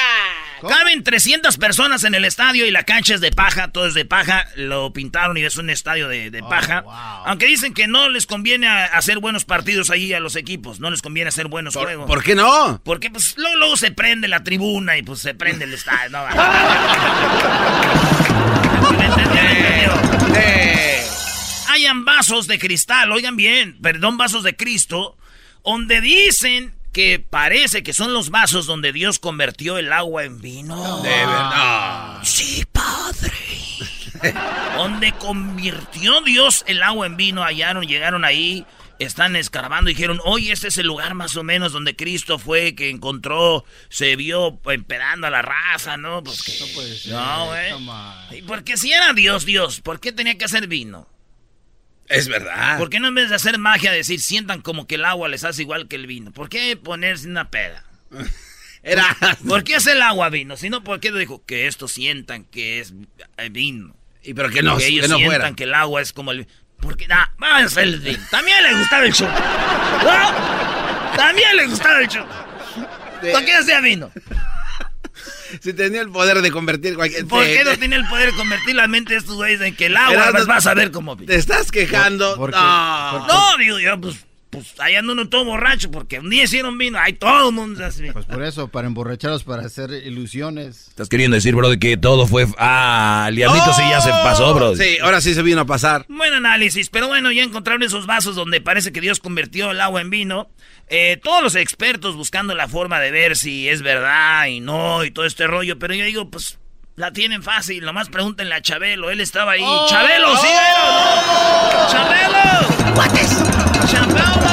Caben 0.67 1.03
300 1.05 1.55
personas 1.57 2.03
en 2.03 2.15
el 2.15 2.25
estadio 2.25 2.65
y 2.65 2.71
la 2.71 2.83
cancha 2.83 3.15
es 3.15 3.21
de 3.21 3.31
paja, 3.31 3.69
todo 3.71 3.88
es 3.88 3.93
de 3.93 4.03
paja. 4.03 4.45
Lo 4.55 4.91
pintaron 4.91 5.38
y 5.38 5.43
es 5.45 5.55
un 5.55 5.69
estadio 5.69 6.09
de, 6.09 6.38
Oh, 6.43 6.50
paja. 6.50 6.83
Aunque 7.25 7.45
dicen 7.45 7.74
que 7.74 7.88
no 7.88 8.09
les 8.09 8.25
conviene 8.25 8.67
hacer 8.67 9.19
buenos 9.19 9.45
partidos 9.45 9.89
ahí 9.89 10.12
a 10.13 10.19
los 10.19 10.36
equipos. 10.36 10.81
No 10.81 10.91
les 10.91 11.01
conviene 11.01 11.29
hacer 11.29 11.48
buenos 11.48 11.75
¿Por, 11.75 11.83
juegos. 11.86 12.07
por 12.07 12.21
qué 12.24 12.36
no? 12.36 12.81
Porque 12.83 13.09
pues 13.09 13.36
luego, 13.38 13.55
luego 13.55 13.77
se 13.77 13.91
prende 13.91 14.27
la 14.27 14.43
tribuna 14.43 14.98
y 14.98 15.03
pues 15.03 15.19
se 15.21 15.33
prende 15.33 15.63
el 15.63 15.74
estadio. 15.74 16.09
No, 16.09 16.25
¿Me 18.98 19.05
entendió? 19.05 19.95
¿Me 19.95 20.01
entendió? 20.12 20.36
Eh, 20.36 21.03
Hayan 21.69 22.03
vasos 22.03 22.48
de 22.48 22.59
cristal, 22.59 23.12
oigan 23.12 23.38
bien, 23.38 23.77
perdón, 23.81 24.17
vasos 24.17 24.43
de 24.43 24.55
Cristo, 24.55 25.17
donde 25.63 26.01
dicen 26.01 26.74
que 26.91 27.19
parece 27.19 27.84
que 27.84 27.93
son 27.93 28.13
los 28.13 28.29
vasos 28.29 28.65
donde 28.65 28.91
Dios 28.91 29.19
convirtió 29.19 29.77
el 29.77 29.91
agua 29.93 30.24
en 30.24 30.41
vino. 30.41 31.01
de 31.01 31.10
verdad. 31.10 32.19
Sí, 32.24 32.65
padre. 32.72 33.31
donde 34.75 35.12
convirtió 35.13 36.22
Dios 36.22 36.63
el 36.67 36.84
agua 36.84 37.05
en 37.05 37.15
vino, 37.17 37.43
hallaron, 37.43 37.86
llegaron 37.88 38.25
ahí, 38.25 38.65
están 38.98 39.36
escarbando 39.38 39.89
y 39.89 39.93
dijeron, 39.93 40.19
oye, 40.25 40.51
este 40.51 40.67
es 40.67 40.77
el 40.77 40.88
lugar 40.88 41.13
más 41.13 41.38
o 41.38 41.43
menos 41.43 41.72
donde 41.72 41.96
Cristo 41.96 42.38
fue, 42.38 42.75
que 42.75 42.89
encontró, 42.89 43.63
se 43.88 44.17
vio 44.17 44.60
empedando 44.65 45.27
a 45.27 45.29
la 45.29 45.41
raza, 45.41 45.96
¿no? 45.96 46.22
Pues 46.24 46.43
que- 46.43 46.60
No 46.60 46.65
puede 46.74 46.98
ser. 46.98 47.13
No, 47.13 47.46
güey. 47.46 47.72
come 47.72 47.91
on. 47.91 48.13
¿Y 48.38 48.41
por 48.41 48.63
qué 48.65 48.75
si 48.75 48.91
era 48.91 49.13
Dios, 49.13 49.46
Dios? 49.46 49.79
¿Por 49.79 50.00
qué 50.01 50.12
tenía 50.12 50.38
que 50.38 50.46
hacer 50.46 50.67
vino? 50.67 51.08
Es 52.10 52.28
verdad. 52.28 52.78
¿Por 52.80 52.89
qué 52.89 53.00
no 53.00 53.08
en 53.08 53.16
vez 53.16 53.30
de 53.30 53.36
hacer 53.36 53.60
magia 53.60 53.92
decir 53.92 54.20
sientan 54.20 54.62
como 54.62 54.88
que 54.88 54.96
el 54.96 55.06
agua 55.06 55.30
les 55.30 55.44
hace 55.44 55.62
igual 55.62 55.88
que 55.88 55.96
el 55.96 56.08
vino? 56.08 56.32
¿Por 56.32 56.50
qué 56.50 56.75
ponerse 56.75 57.28
una 57.28 57.50
peda? 57.51 57.86
Era. 58.84 59.16
¿Por 59.48 59.63
qué 59.63 59.75
es 59.75 59.88
el 59.88 60.01
agua 60.01 60.30
vino? 60.30 60.58
Si 60.58 60.70
no, 60.70 60.84
¿por 60.84 61.00
qué 61.00 61.12
lo 61.12 61.20
dijo? 61.20 61.46
Que 61.46 61.68
esto 61.68 61.88
sientan 61.88 62.46
que 62.46 62.80
es 62.80 62.94
eh, 63.38 63.50
vino. 63.50 63.96
Y 64.24 64.34
pero 64.34 64.50
que 64.50 64.63
no, 64.63 64.78
que 64.78 64.88
ellos 64.88 65.06
que 65.06 65.10
no 65.10 65.18
sientan 65.18 65.39
fuera. 65.39 65.56
que 65.56 65.63
el 65.66 65.74
agua 65.74 66.01
es 66.01 66.12
como 66.12 66.32
el 66.32 66.48
Porque, 66.80 67.08
ah, 67.10 67.32
vamos 67.38 67.78
a 67.78 67.82
el 67.84 68.00
vino. 68.00 68.24
También 68.32 68.63
le 68.63 68.74
gustaba 68.75 69.06
el 69.06 69.13
show. 69.13 69.28
¿No? 69.28 71.16
También 71.16 71.58
le 71.58 71.68
gustaba 71.68 72.00
el 72.00 72.08
show. 72.08 72.25
¿Por 73.32 73.46
qué 73.46 73.54
hacía 73.54 73.82
vino? 73.82 74.12
Si 75.62 75.74
tenía 75.74 76.01
el 76.01 76.10
poder 76.10 76.41
de 76.41 76.51
convertir 76.51 76.96
cualquier... 76.96 77.25
¿Por 77.25 77.44
te- 77.44 77.58
qué 77.58 77.63
no 77.63 77.77
tiene 77.77 77.96
el 77.96 78.06
poder 78.08 78.32
de 78.32 78.38
convertir 78.38 78.75
la 78.75 78.88
mente 78.88 79.13
de 79.13 79.20
estos 79.20 79.36
güeyes 79.36 79.62
en 79.62 79.75
que 79.75 79.88
el 79.88 79.98
agua 79.98 80.13
Erasmo, 80.13 80.34
vas, 80.39 80.48
vas 80.48 80.68
a 80.68 80.74
ver 80.74 80.91
cómo 80.91 81.15
vino? 81.15 81.27
Te 81.27 81.36
estás 81.36 81.72
quejando. 81.72 82.36
¿Por- 82.36 82.51
por 82.51 82.60
no. 82.60 83.27
No, 83.27 83.58
digo 83.58 83.79
yo, 83.79 84.00
pues, 84.00 84.18
pues 84.50 84.74
ahí 84.79 84.96
ando 84.96 85.13
uno 85.13 85.29
todo 85.29 85.46
borracho 85.46 85.91
porque 85.91 86.20
un 86.20 86.29
día 86.29 86.44
hicieron 86.46 86.77
vino, 86.77 86.98
ahí 87.00 87.13
todo 87.13 87.50
el 87.50 87.56
mundo 87.56 87.86
hace 87.86 88.01
vino. 88.01 88.13
Pues 88.13 88.25
por 88.25 88.44
eso, 88.44 88.68
para 88.68 88.88
emborracharlos, 88.88 89.44
para 89.44 89.63
hacer 89.63 89.91
ilusiones. 89.91 90.88
Estás 90.89 91.08
queriendo 91.10 91.36
decir, 91.36 91.53
bro, 91.56 91.70
de 91.70 91.77
que 91.79 91.98
todo 91.98 92.25
fue... 92.27 92.48
Ah, 92.58 93.25
el 93.29 93.36
diablito 93.36 93.74
sí 93.74 93.84
ya 93.89 94.01
se 94.01 94.10
pasó, 94.10 94.53
bro. 94.56 94.75
Sí, 94.75 94.98
ahora 95.01 95.22
sí 95.22 95.34
se 95.36 95.44
vino 95.44 95.62
a 95.62 95.65
pasar. 95.65 96.06
Buen 96.10 96.34
análisis, 96.34 96.89
pero 96.89 97.08
bueno, 97.08 97.32
ya 97.32 97.44
encontraron 97.44 97.84
esos 97.84 98.06
vasos 98.08 98.36
donde 98.36 98.60
parece 98.62 98.91
que 98.91 99.01
Dios 99.01 99.20
convirtió 99.20 99.72
el 99.72 99.82
agua 99.82 100.01
en 100.01 100.10
vino. 100.10 100.50
Eh, 100.91 101.19
todos 101.24 101.43
los 101.43 101.53
expertos 101.55 102.15
buscando 102.15 102.55
la 102.55 102.67
forma 102.67 103.00
de 103.00 103.12
ver 103.12 103.36
si 103.36 103.69
es 103.69 103.84
verdad 103.84 104.48
y 104.48 104.60
no 104.60 105.03
y 105.03 105.12
todo 105.12 105.25
este 105.25 105.46
rollo, 105.46 105.77
pero 105.77 105.93
yo 105.93 106.03
digo, 106.03 106.31
pues 106.31 106.58
la 106.96 107.13
tienen 107.13 107.43
fácil, 107.43 107.86
nomás 107.86 108.10
pregúntenle 108.10 108.55
a 108.55 108.62
Chabelo, 108.62 109.12
él 109.12 109.22
estaba 109.22 109.51
ahí. 109.51 109.63
¡Chabelo, 109.88 110.36
sí 110.38 110.48
era, 110.48 110.74
no! 110.79 111.91
¡Chabelo! 111.91 112.67
¡Chabelo! 113.88 114.50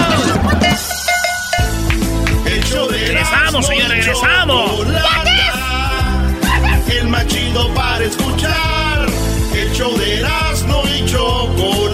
El 2.45 2.65
show 2.65 2.87
de 2.89 2.99
Regresamos, 2.99 3.67
señor, 3.67 3.89
regresamos. 3.89 4.71
Chocolata. 4.71 5.23
El 6.91 7.09
más 7.09 7.27
chido 7.29 7.75
para 7.75 8.05
escuchar. 8.05 9.07
El 9.55 9.73
show 9.73 9.97
de 9.97 10.21
Erasmo 10.21 10.83
y 10.87 11.05
Chocolata. 11.07 11.86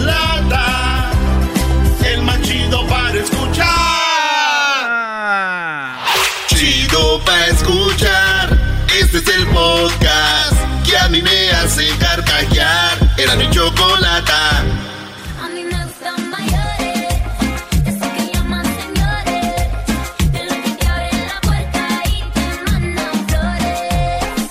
Era 13.23 13.37
mi 13.37 13.49
chocolata. 13.51 14.59
A 14.59 15.47
mí 15.53 15.63
me 15.63 15.85
gustan 15.85 16.29
mayores, 16.29 17.15
esos 17.85 18.07
que 18.11 18.33
llaman 18.33 18.65
señores, 18.65 19.55
de 20.33 20.43
los 20.43 20.55
que 20.55 20.71
te 20.77 20.87
abren 20.87 21.27
la 21.27 21.39
puerta 21.41 22.03
y 22.05 22.21
te 22.33 22.69
mandan 22.69 23.27
flores. 23.29 24.49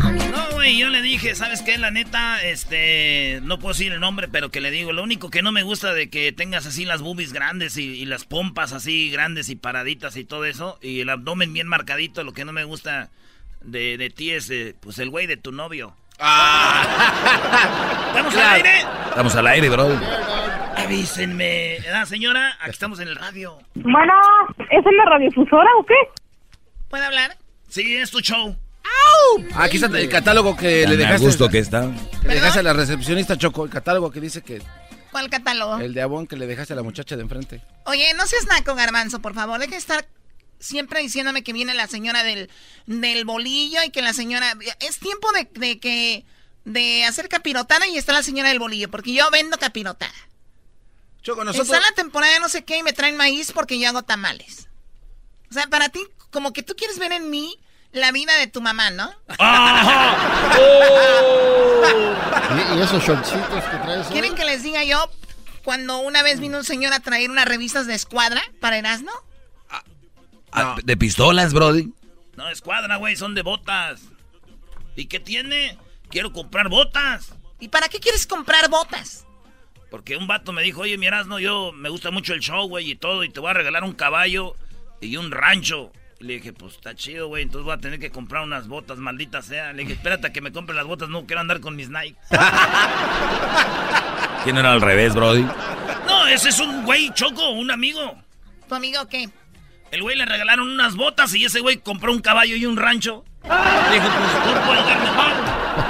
A 0.00 0.12
mí 0.12 0.20
No, 0.30 0.54
güey, 0.54 0.78
yo 0.78 0.90
le 0.90 1.02
dije, 1.02 1.34
¿sabes 1.34 1.60
qué? 1.62 1.76
La 1.76 1.90
neta, 1.90 2.40
este, 2.44 3.40
no 3.42 3.58
puedo 3.58 3.72
decir 3.72 3.90
el 3.90 3.98
nombre, 3.98 4.28
pero 4.28 4.52
que 4.52 4.60
le 4.60 4.70
digo, 4.70 4.92
lo 4.92 5.02
único 5.02 5.28
que 5.28 5.42
no 5.42 5.50
me 5.50 5.64
gusta 5.64 5.92
de 5.92 6.08
que 6.08 6.30
tengas 6.30 6.66
así 6.66 6.84
las 6.84 7.02
boobies 7.02 7.32
grandes 7.32 7.76
y, 7.76 7.82
y 7.82 8.04
las 8.04 8.24
pompas 8.24 8.72
así 8.72 9.10
grandes 9.10 9.48
y 9.48 9.56
paraditas 9.56 10.16
y 10.16 10.24
todo 10.24 10.44
eso, 10.44 10.78
y 10.80 11.00
el 11.00 11.08
abdomen 11.08 11.52
bien 11.52 11.66
marcadito, 11.66 12.22
lo 12.22 12.32
que 12.32 12.44
no 12.44 12.52
me 12.52 12.62
gusta 12.62 13.10
de, 13.62 13.98
de 13.98 14.10
ti 14.10 14.30
es, 14.30 14.48
eh, 14.50 14.76
pues, 14.78 15.00
el 15.00 15.10
güey 15.10 15.26
de 15.26 15.36
tu 15.36 15.50
novio. 15.50 15.96
¿Estamos 18.08 18.34
al 18.34 18.52
aire? 18.54 18.80
Estamos 19.08 19.34
al 19.36 19.46
aire, 19.46 19.68
bro. 19.68 19.88
Avísenme. 20.76 21.78
¿Verdad, 21.82 22.04
señora? 22.06 22.56
Aquí 22.60 22.70
estamos 22.70 22.98
en 23.00 23.08
el 23.08 23.16
radio. 23.16 23.58
Bueno, 23.74 24.12
¿es 24.70 24.84
en 24.84 24.96
la 24.96 25.04
radiodifusora 25.04 25.68
o 25.80 25.86
qué? 25.86 25.94
¿Puede 26.88 27.04
hablar? 27.04 27.36
Sí, 27.68 27.96
es 27.96 28.10
tu 28.10 28.20
show. 28.20 28.56
Aquí 29.56 29.76
está 29.76 29.86
el 29.98 30.08
catálogo 30.08 30.56
que 30.56 30.80
le 30.86 30.96
Tan 30.96 30.98
dejaste. 30.98 31.26
gusto 31.26 31.48
que 31.48 31.58
está. 31.58 31.88
que 32.22 32.28
le 32.28 32.34
dejaste 32.34 32.60
a 32.60 32.62
la 32.62 32.72
recepcionista 32.72 33.36
Choco. 33.36 33.64
El 33.64 33.70
catálogo 33.70 34.10
que 34.10 34.20
dice 34.20 34.42
que. 34.42 34.60
¿Cuál 35.12 35.30
catálogo? 35.30 35.78
El 35.78 35.94
de 35.94 36.02
Avon 36.02 36.26
que 36.26 36.36
le 36.36 36.46
dejaste 36.46 36.72
a 36.72 36.76
la 36.76 36.82
muchacha 36.82 37.14
de 37.16 37.22
enfrente. 37.22 37.62
Oye, 37.84 38.12
no 38.14 38.26
seas 38.26 38.46
naco, 38.46 38.74
garbanzo, 38.74 39.20
por 39.20 39.34
favor. 39.34 39.58
Deja 39.60 39.72
de 39.72 39.76
estar 39.76 40.04
siempre 40.60 41.00
diciéndome 41.00 41.42
que 41.42 41.52
viene 41.52 41.74
la 41.74 41.86
señora 41.86 42.22
del, 42.22 42.50
del 42.86 43.24
bolillo 43.24 43.82
y 43.84 43.90
que 43.90 44.02
la 44.02 44.12
señora... 44.12 44.54
Es 44.80 44.98
tiempo 44.98 45.30
de, 45.32 45.48
de 45.52 45.78
que... 45.80 46.24
De 46.64 47.04
hacer 47.04 47.28
capirotada 47.30 47.86
y 47.86 47.96
está 47.96 48.12
la 48.12 48.22
señora 48.22 48.50
del 48.50 48.58
bolillo, 48.58 48.90
porque 48.90 49.14
yo 49.14 49.30
vendo 49.30 49.56
capirotada. 49.56 50.12
Choco, 51.22 51.42
nosotros. 51.44 51.68
Está 51.68 51.80
la 51.80 51.94
temporada 51.94 52.34
de 52.34 52.40
no 52.40 52.48
sé 52.50 52.64
qué 52.64 52.78
y 52.78 52.82
me 52.82 52.92
traen 52.92 53.16
maíz 53.16 53.52
porque 53.52 53.78
yo 53.78 53.88
hago 53.88 54.02
tamales. 54.02 54.68
O 55.50 55.54
sea, 55.54 55.66
para 55.68 55.88
ti, 55.88 56.00
como 56.30 56.52
que 56.52 56.62
tú 56.62 56.74
quieres 56.76 56.98
ver 56.98 57.12
en 57.12 57.30
mí 57.30 57.58
la 57.92 58.12
vida 58.12 58.36
de 58.36 58.48
tu 58.48 58.60
mamá, 58.60 58.90
¿no? 58.90 59.10
¿Y, 62.50 62.78
y 62.78 62.82
esos 62.82 63.02
shortcitos 63.02 63.64
que 63.64 63.76
traes 63.78 64.06
hoy? 64.06 64.12
¿Quieren 64.12 64.34
que 64.34 64.44
les 64.44 64.62
diga 64.62 64.84
yo 64.84 65.10
cuando 65.64 65.98
una 65.98 66.22
vez 66.22 66.40
vino 66.40 66.58
un 66.58 66.64
señor 66.64 66.92
a 66.92 67.00
traer 67.00 67.30
unas 67.30 67.46
revistas 67.46 67.86
de 67.86 67.94
escuadra 67.94 68.42
para 68.60 68.76
Erasmo? 68.78 69.12
Ah, 70.52 70.76
¿De 70.82 70.96
pistolas, 70.96 71.52
brody? 71.52 71.92
No, 72.36 72.48
escuadra, 72.48 72.96
güey, 72.96 73.16
son 73.16 73.34
de 73.34 73.42
botas. 73.42 74.02
¿Y 74.96 75.06
qué 75.06 75.20
tiene? 75.20 75.78
Quiero 76.08 76.32
comprar 76.32 76.68
botas. 76.68 77.34
¿Y 77.60 77.68
para 77.68 77.88
qué 77.88 77.98
quieres 77.98 78.26
comprar 78.26 78.68
botas? 78.70 79.26
Porque 79.90 80.16
un 80.16 80.26
vato 80.26 80.52
me 80.52 80.62
dijo, 80.62 80.82
oye, 80.82 80.98
miras, 80.98 81.26
no, 81.26 81.38
yo 81.38 81.72
me 81.72 81.88
gusta 81.88 82.10
mucho 82.10 82.34
el 82.34 82.40
show, 82.40 82.68
güey, 82.68 82.90
y 82.90 82.94
todo, 82.94 83.24
y 83.24 83.30
te 83.30 83.40
voy 83.40 83.50
a 83.50 83.54
regalar 83.54 83.84
un 83.84 83.94
caballo 83.94 84.54
y 85.00 85.16
un 85.16 85.30
rancho. 85.30 85.92
Y 86.20 86.24
le 86.24 86.34
dije, 86.34 86.52
pues 86.52 86.74
está 86.74 86.94
chido, 86.94 87.28
güey, 87.28 87.44
entonces 87.44 87.64
voy 87.64 87.74
a 87.74 87.78
tener 87.78 87.98
que 87.98 88.10
comprar 88.10 88.42
unas 88.42 88.68
botas, 88.68 88.98
malditas 88.98 89.46
sea. 89.46 89.72
Le 89.72 89.82
dije, 89.82 89.94
espérate 89.94 90.26
a 90.26 90.32
que 90.32 90.40
me 90.40 90.52
compre 90.52 90.74
las 90.74 90.86
botas, 90.86 91.08
no 91.08 91.26
quiero 91.26 91.40
andar 91.40 91.60
con 91.60 91.76
mis 91.76 91.88
Nike. 91.88 92.16
¿Quién 94.44 94.56
era 94.56 94.72
al 94.72 94.80
revés, 94.80 95.14
brody? 95.14 95.46
No, 96.06 96.26
ese 96.26 96.50
es 96.50 96.58
un 96.58 96.84
güey 96.84 97.10
choco, 97.14 97.50
un 97.50 97.70
amigo. 97.70 98.16
¿Tu 98.68 98.74
amigo 98.74 99.06
qué? 99.08 99.28
El 99.90 100.02
güey 100.02 100.16
le 100.16 100.26
regalaron 100.26 100.68
unas 100.68 100.96
botas 100.96 101.34
y 101.34 101.44
ese 101.44 101.60
güey 101.60 101.78
compró 101.78 102.12
un 102.12 102.20
caballo 102.20 102.56
y 102.56 102.66
un 102.66 102.76
rancho. 102.76 103.24
Le 103.44 103.94
dije, 103.94 104.06
pues 104.06 104.32
tú 104.44 104.50
puedes 104.66 104.84
dar 104.84 105.00
mejor. 105.00 105.32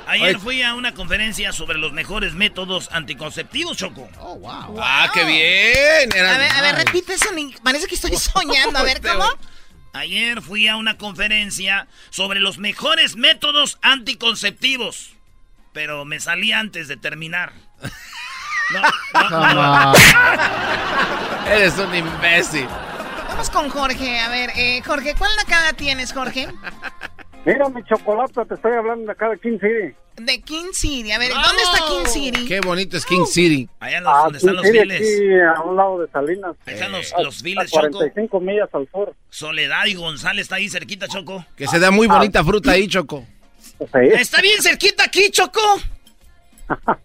Ayer 0.07 0.39
fui 0.39 0.63
a 0.63 0.75
una 0.75 0.95
conferencia 0.95 1.53
sobre 1.53 1.79
los 1.79 1.93
mejores 1.93 2.33
métodos 2.35 2.89
anticonceptivos, 2.93 3.77
Choco. 3.77 4.09
Oh, 4.21 4.37
wow. 4.37 4.77
Ah, 4.81 5.11
qué 5.13 5.25
bien. 5.25 6.11
Era- 6.15 6.35
A 6.35 6.39
ver, 6.39 6.53
a 6.53 6.61
ver, 6.61 6.75
repite 6.77 7.15
eso. 7.15 7.27
Parece 7.63 7.87
que 7.87 7.97
estoy 7.97 8.17
soñando. 8.17 8.79
A 8.79 8.83
ver, 8.83 9.01
¿cómo? 9.03 9.27
Ayer 9.93 10.43
fui 10.43 10.69
a 10.69 10.77
una 10.77 10.97
conferencia 10.99 11.89
sobre 12.11 12.39
los 12.41 12.59
mejores 12.59 13.17
métodos 13.17 13.79
anticonceptivos. 13.83 15.13
Pero 15.73 16.05
me 16.05 16.21
salí 16.21 16.53
antes 16.53 16.89
de 16.89 16.97
terminar. 16.97 17.53
No, 18.69 19.31
no, 19.31 19.55
no. 19.55 19.95
Eres 21.49 21.79
un 21.79 21.95
imbécil. 21.95 22.67
Vamos 23.29 23.49
con 23.49 23.69
Jorge. 23.71 24.19
A 24.19 24.29
ver, 24.29 24.51
eh, 24.57 24.83
Jorge, 24.85 25.15
¿cuál 25.17 25.31
nacada 25.37 25.73
tienes, 25.73 26.13
Jorge? 26.13 26.49
Mira, 27.47 27.69
mi 27.69 27.83
chocolate, 27.85 28.45
te 28.45 28.55
estoy 28.55 28.73
hablando 28.73 29.07
de 29.07 29.13
acá 29.13 29.31
de 29.31 29.39
King 29.39 29.59
City. 29.61 29.95
De 30.17 30.41
King 30.43 30.73
City. 30.73 31.13
A 31.13 31.19
ver, 31.19 31.31
¿dónde 31.33 31.63
está 31.63 31.79
King 31.87 32.07
City? 32.07 32.45
Qué 32.47 32.61
bonito 32.61 32.97
es 32.97 33.07
King 33.07 33.25
City. 33.27 33.69
Allá 33.79 34.01
los- 34.01 34.13
Ah, 34.13 34.21
donde 34.25 34.39
están 34.39 34.51
King 34.55 34.57
los 34.57 34.67
City, 34.67 34.79
viles. 34.81 35.01
aquí 35.01 35.59
a 35.61 35.63
un 35.63 35.77
lado 35.77 35.99
de 36.01 36.09
Salinas. 36.11 36.57
Ahí 36.67 36.75
están 36.75 36.93
los, 36.93 37.13
A- 37.13 37.23
los 37.23 37.41
a 37.41 37.45
viles, 37.45 37.71
Choco. 37.71 37.91
45 37.99 38.41
millas 38.41 38.69
al 38.73 38.89
sur. 38.91 39.15
Soledad 39.31 39.85
y 39.87 39.95
González 39.95 40.43
está 40.43 40.57
ahí 40.57 40.69
cerquita, 40.69 41.07
Choco. 41.07 41.45
Que 41.57 41.69
se 41.69 41.79
da 41.79 41.91
muy 41.93 42.09
bonita 42.09 42.43
fruta 42.43 42.73
ahí, 42.73 42.89
Choco. 42.89 43.25
Está 43.79 44.41
bien 44.41 44.61
cerquita 44.63 45.05
aquí, 45.05 45.31
Choco. 45.31 45.61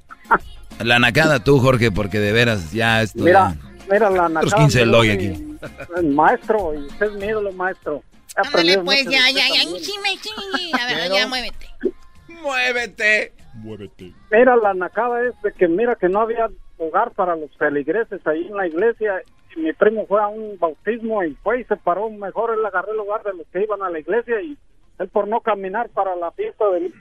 La 0.84 0.98
nacada 0.98 1.44
tú, 1.44 1.60
Jorge, 1.60 1.92
porque 1.92 2.20
de 2.20 2.32
veras 2.32 2.72
ya 2.72 3.04
esto... 3.04 3.24
Mira, 3.24 3.54
ya- 3.54 3.84
mira 3.92 4.10
la 4.10 4.28
nacada, 4.30 4.58
15 4.58 4.82
el 4.82 4.90
mi- 4.90 5.10
aquí. 5.10 5.58
El 5.98 6.08
maestro, 6.16 6.74
y 6.74 6.78
usted 6.88 7.06
es 7.08 7.12
mi 7.14 7.26
ídolo, 7.28 7.52
maestro. 7.52 8.04
Ándale, 8.36 8.80
pues, 8.80 9.04
ya, 9.06 9.30
ya, 9.30 9.48
ya. 9.54 9.62
también. 9.64 9.84
Sí, 9.84 9.94
me- 10.02 10.18
sí. 10.18 10.72
A 10.80 10.86
ver, 10.88 11.12
ya, 11.12 11.28
muévete. 11.28 11.68
Muévete. 12.28 13.34
Muévete. 13.56 14.14
Mira, 14.32 14.56
la 14.56 14.74
nacada 14.74 15.24
es 15.28 15.40
de 15.42 15.52
que 15.54 15.68
mira 15.68 15.96
que 15.96 16.08
no 16.10 16.22
había 16.22 16.50
lugar 16.80 17.12
para 17.12 17.36
los 17.36 17.56
feligreses 17.58 18.26
ahí 18.26 18.48
en 18.48 18.56
la 18.56 18.68
iglesia. 18.68 19.22
Y 19.56 19.60
mi 19.60 19.74
primo 19.74 20.06
fue 20.08 20.22
a 20.22 20.28
un 20.28 20.58
bautismo 20.58 21.24
y 21.24 21.36
fue 21.36 21.62
y 21.62 21.64
se 21.66 21.76
paró. 21.76 22.10
Mejor 22.10 22.54
él 22.58 22.66
agarró 22.66 22.92
el 22.92 22.98
lugar 22.98 23.22
de 23.24 23.34
los 23.34 23.46
que 23.48 23.62
iban 23.64 23.82
a 23.84 23.90
la 23.90 24.00
iglesia 24.00 24.42
y 24.42 24.58
él 25.00 25.10
por 25.10 25.28
no 25.28 25.42
caminar 25.42 25.90
para 25.90 26.16
la 26.16 26.32
fiesta 26.32 26.70
del, 26.70 26.94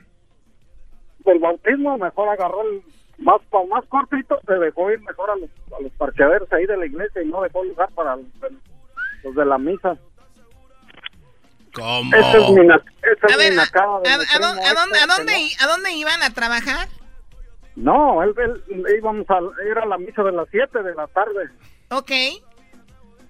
del 1.19 1.39
bautismo, 1.39 1.97
mejor 1.97 2.27
agarró 2.29 2.61
el 2.63 2.81
más 3.19 3.39
más 3.69 3.85
cortito, 3.85 4.39
se 4.47 4.53
dejó 4.55 4.91
ir 4.91 4.99
mejor 5.01 5.29
a 5.29 5.35
los, 5.35 5.49
a 5.77 5.81
los 5.81 5.91
parqueaderos 5.93 6.51
ahí 6.51 6.65
de 6.65 6.75
la 6.75 6.87
iglesia 6.87 7.21
y 7.21 7.27
no 7.27 7.41
dejó 7.41 7.63
lugar 7.63 7.89
para 7.93 8.15
los 8.15 9.35
de 9.35 9.45
la 9.45 9.57
misa. 9.59 9.95
¿Cómo? 11.73 12.15
Esa 12.15 12.37
es 12.37 12.49
mi, 12.49 12.69
A 12.69 13.37
ver, 13.37 13.53
mi 13.53 13.59
¿a, 13.59 14.39
dónde, 14.39 14.63
a 14.65 14.73
dónde- 14.73 14.99
a 14.99 15.07
dónde 15.07 15.31
que 15.33 15.39
i- 15.39 15.55
a 15.61 15.67
dónde 15.67 15.91
iban 15.93 16.21
a 16.23 16.29
trabajar? 16.33 16.87
No, 17.75 18.21
él, 18.23 18.33
él- 18.37 18.83
íbamos 18.97 19.25
a 19.29 19.39
ir 19.69 19.77
a 19.77 19.85
la 19.85 19.97
misa 19.97 20.23
de 20.23 20.31
las 20.33 20.47
7 20.51 20.83
de 20.83 20.93
la 20.93 21.07
tarde. 21.07 21.49
Ok. 21.89 22.11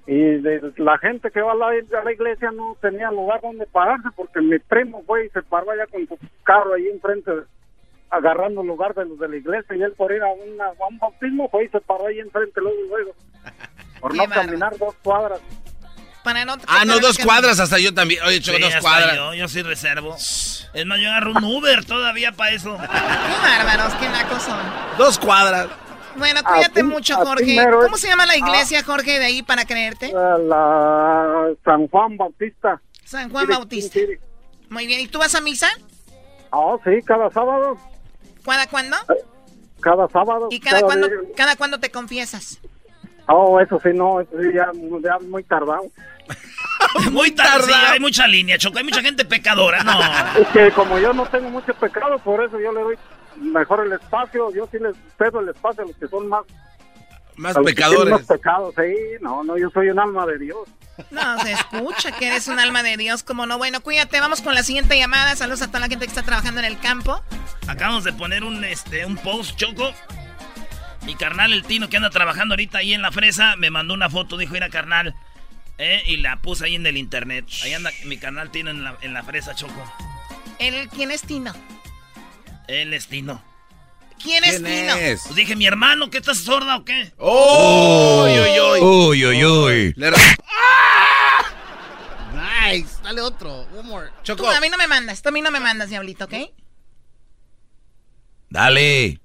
Y 0.08 0.18
de- 0.42 0.74
la 0.78 0.98
gente 0.98 1.30
que 1.30 1.42
va 1.42 1.52
a 1.52 1.56
la, 1.56 1.68
a 1.68 2.04
la 2.04 2.12
iglesia 2.12 2.52
no 2.52 2.76
tenía 2.82 3.12
lugar 3.12 3.40
donde 3.42 3.68
pararse 3.68 4.08
porque 4.16 4.42
mi 4.42 4.58
primo 4.58 5.04
fue 5.06 5.28
y 5.28 5.30
se 5.30 5.44
paró 5.44 5.70
allá 5.72 5.86
con 5.88 6.08
su 6.08 6.18
carro 6.44 6.74
ahí 6.74 6.88
enfrente, 6.88 7.32
agarrando 8.10 8.64
lugar 8.64 8.96
de 8.96 9.06
los 9.06 9.20
de 9.20 9.30
la 9.30 9.36
iglesia. 9.38 9.76
Y 9.76 9.84
él 9.84 9.94
por 9.94 10.12
ir 10.12 10.24
a, 10.24 10.32
una- 10.32 10.66
a 10.66 10.88
un 10.90 10.98
bautismo 10.98 11.48
fue 11.50 11.66
y 11.66 11.70
se 11.70 11.80
paró 11.82 12.08
ahí 12.08 12.20
enfrente 12.20 12.60
luego, 12.60 12.80
luego. 12.90 13.12
Por 14.02 14.16
no 14.16 14.24
caminar 14.28 14.76
dos 14.80 14.96
cuadras. 15.04 15.40
Para 16.24 16.46
no 16.46 16.56
Ah, 16.68 16.86
no, 16.86 17.00
dos 17.00 17.18
cuadras 17.18 17.60
hasta 17.60 17.80
yo 17.80 17.94
también. 17.94 18.24
Oye, 18.24 18.42
Sí, 18.42 18.52
dos 18.60 18.76
cuadras. 18.78 19.16
Yo, 19.16 19.34
yo 19.34 19.48
sí 19.48 19.62
reservo. 19.64 20.16
Es 20.16 20.86
más, 20.86 21.00
yo 21.00 21.10
agarro 21.10 21.32
un 21.32 21.44
Uber 21.44 21.84
todavía 21.86 22.32
para 22.32 22.52
eso. 22.52 22.78
Qué 22.78 22.88
bárbaros, 22.88 23.94
qué 23.96 24.10
nacos 24.10 24.44
son. 24.44 24.60
Dos 24.98 25.18
cuadras. 25.18 25.68
Bueno, 26.16 26.42
cuídate 26.44 26.84
mucho, 26.84 27.16
Jorge. 27.16 27.58
¿Cómo 27.82 27.98
se 27.98 28.08
llama 28.08 28.26
la 28.26 28.38
iglesia, 28.38 28.84
Jorge, 28.84 29.20
de 29.20 29.26
ahí 29.26 29.44
para 29.44 29.66
creerte? 29.66 30.12
La 30.12 31.50
San 31.64 31.88
Juan 31.88 32.18
Bautista. 32.18 32.82
San 33.06 33.30
Juan 33.30 33.48
Bautista. 33.48 34.00
Muy 34.70 34.88
bien. 34.88 35.00
¿Y 35.02 35.08
tú 35.08 35.20
vas 35.20 35.36
a 35.36 35.42
misa? 35.42 35.70
Oh, 36.52 36.80
sí, 36.84 37.02
cada 37.06 37.30
sábado. 37.32 37.78
¿Cada 38.44 38.68
cuándo? 38.68 38.98
Cada 39.82 40.08
sábado. 40.10 40.48
¿Y 40.52 40.60
cada 40.60 40.82
cuándo, 40.82 41.08
cada 41.36 41.56
cuándo 41.56 41.80
te 41.80 41.90
confiesas? 41.90 42.60
Oh, 43.28 43.60
eso 43.60 43.80
sí, 43.82 43.90
no, 43.94 44.20
eso 44.20 44.32
sí, 44.42 44.50
ya, 44.54 44.70
ya 45.04 45.18
muy 45.20 45.44
tardado. 45.44 45.84
Muy 47.12 47.32
tarde, 47.32 47.68
sí, 47.68 47.74
hay 47.74 48.00
mucha 48.00 48.28
línea, 48.28 48.58
Choco. 48.58 48.78
Hay 48.78 48.84
mucha 48.84 49.02
gente 49.02 49.26
pecadora. 49.26 49.84
No. 49.84 50.00
Es 50.40 50.48
que 50.50 50.72
como 50.72 51.00
yo 51.00 51.14
no 51.14 51.26
tengo 51.28 51.50
mucho 51.50 51.74
pecado, 51.76 52.18
por 52.20 52.44
eso 52.44 52.60
yo 52.60 52.72
le 52.72 52.82
doy 52.82 52.96
mejor 53.38 53.86
el 53.86 53.94
espacio. 53.94 54.52
Yo 54.54 54.68
sí 54.72 54.78
les 54.80 54.96
cedo 55.18 55.40
el 55.40 55.50
espacio 55.50 55.84
a 55.84 55.88
los 55.88 55.96
que 55.96 56.08
son 56.08 56.28
más... 56.28 56.44
Más 57.38 57.56
a 57.56 57.60
los 57.60 57.68
que 57.68 57.76
tienen 57.76 57.92
pecadores. 57.92 58.12
más 58.14 58.38
pecados, 58.38 58.76
sí. 58.76 58.94
No, 59.22 59.44
no, 59.44 59.58
yo 59.58 59.70
soy 59.70 59.90
un 59.90 60.00
alma 60.00 60.26
de 60.26 60.38
Dios. 60.38 60.68
No, 61.10 61.40
se 61.40 61.54
escucha 61.54 62.12
que 62.12 62.28
eres 62.28 62.48
un 62.48 62.60
alma 62.60 62.84
de 62.84 62.98
Dios, 62.98 63.24
como 63.24 63.46
no. 63.46 63.58
Bueno, 63.58 63.82
cuídate, 63.82 64.20
vamos 64.20 64.42
con 64.42 64.54
la 64.54 64.64
siguiente 64.64 64.98
llamada. 64.98 65.36
Saludos 65.36 65.62
a 65.62 65.68
toda 65.68 65.80
la 65.80 65.88
gente 65.88 66.06
que 66.06 66.10
está 66.10 66.24
trabajando 66.24 66.60
en 66.60 66.66
el 66.66 66.80
campo. 66.80 67.24
Acabamos 67.68 68.04
de 68.04 68.14
poner 68.14 68.44
un, 68.44 68.64
este, 68.64 69.06
un 69.06 69.18
post, 69.18 69.56
Choco. 69.56 69.92
Mi 71.06 71.16
carnal, 71.16 71.54
el 71.54 71.64
Tino, 71.64 71.90
que 71.90 71.98
anda 71.98 72.10
trabajando 72.12 72.54
ahorita 72.54 72.80
ahí 72.80 72.94
en 72.94 73.02
la 73.02 73.12
fresa, 73.12 73.56
me 73.56 73.72
mandó 73.72 73.94
una 73.94 74.10
foto, 74.10 74.38
dijo, 74.38 74.54
mira, 74.54 74.70
carnal. 74.70 75.16
¿Eh? 75.82 76.04
Y 76.06 76.18
la 76.18 76.42
puse 76.42 76.66
ahí 76.66 76.76
en 76.76 76.86
el 76.86 76.98
internet. 76.98 77.46
Ahí 77.64 77.74
anda 77.74 77.92
mi 78.06 78.18
carnal 78.18 78.52
Tino 78.52 78.70
en 78.70 78.84
la, 78.84 78.98
en 79.02 79.14
la 79.14 79.24
fresa, 79.24 79.56
Choco. 79.56 79.84
¿El, 80.60 80.88
¿Quién 80.90 81.12
es 81.12 81.24
Tino? 81.24 81.54
Él 82.68 82.94
es 82.94 83.08
Tino. 83.08 83.44
¿Quién, 84.22 84.44
es 84.44 84.64
Tino? 84.64 84.94
Pues 84.96 85.36
dije, 85.36 85.56
mi 85.56 85.66
hermano, 85.66 86.12
¿qué 86.12 86.20
estás 86.20 86.38
sorda 86.38 86.78
o 86.78 86.86
qué? 86.86 87.12
¡Oh! 87.18 88.26
¡Uy, 88.26 88.40
uy, 88.40 88.60
uy! 88.60 88.80
Uy, 88.80 89.26
uy, 89.26 89.46
uy. 89.46 89.94
Le- 89.98 90.12
Nice. 92.62 93.02
Dale 93.04 93.22
otro. 93.22 93.62
One 93.74 93.84
more. 93.84 94.10
Choco. 94.24 94.44
Tú 94.44 94.50
a 94.50 94.60
mí 94.62 94.70
no 94.70 94.78
me 94.78 94.88
mandas, 94.88 95.22
tú 95.24 95.30
a 95.30 95.32
mí 95.32 95.42
no 95.42 95.50
me 95.50 95.60
mandas, 95.60 95.90
diablito, 95.90 96.26
¿ok? 96.26 96.34
Dale. 98.50 99.20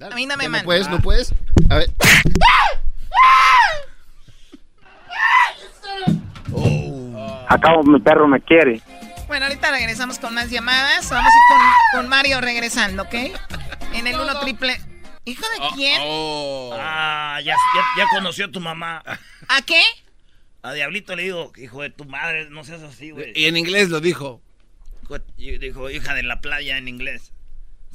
A 0.00 0.14
mí 0.14 0.26
no 0.26 0.36
me 0.36 0.48
mandas. 0.48 0.62
No 0.62 0.66
puedes, 0.66 0.88
no 0.88 1.00
puedes. 1.00 1.34
A 1.68 1.78
ver. 1.78 1.90
Acabo, 7.48 7.82
mi 7.82 8.00
perro 8.00 8.28
me 8.28 8.40
quiere. 8.40 8.80
Bueno, 9.26 9.46
ahorita 9.46 9.70
regresamos 9.70 10.18
con 10.18 10.34
más 10.34 10.50
llamadas. 10.50 11.08
Vamos 11.10 11.32
a 11.32 11.36
ir 11.36 11.42
con, 11.48 12.00
con 12.00 12.08
Mario 12.08 12.40
regresando, 12.40 13.02
¿ok? 13.04 13.14
En 13.92 14.06
el 14.06 14.18
1 14.18 14.40
triple. 14.40 14.80
¿Hijo 15.24 15.42
de 15.42 15.74
quién? 15.74 16.00
Oh. 16.04 16.74
Ah, 16.78 17.38
ya, 17.44 17.54
ya, 17.54 18.02
ya 18.02 18.08
conoció 18.10 18.46
a 18.46 18.50
tu 18.50 18.60
mamá. 18.60 19.02
¿A 19.48 19.62
qué? 19.62 19.80
A 20.62 20.72
Diablito 20.72 21.14
le 21.16 21.22
digo, 21.24 21.52
hijo 21.56 21.82
de 21.82 21.90
tu 21.90 22.04
madre, 22.04 22.48
no 22.50 22.64
seas 22.64 22.82
así, 22.82 23.10
güey. 23.10 23.32
Y 23.34 23.46
en 23.46 23.56
inglés 23.56 23.88
lo 23.88 24.00
dijo. 24.00 24.42
Dijo, 25.36 25.90
hija 25.90 26.14
de 26.14 26.22
la 26.22 26.40
playa 26.40 26.76
en 26.76 26.86
inglés. 26.88 27.32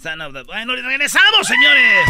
Son 0.01 0.19
of 0.21 0.33
the... 0.33 0.43
Bueno, 0.43 0.75
regresamos, 0.75 1.47
señores. 1.47 2.05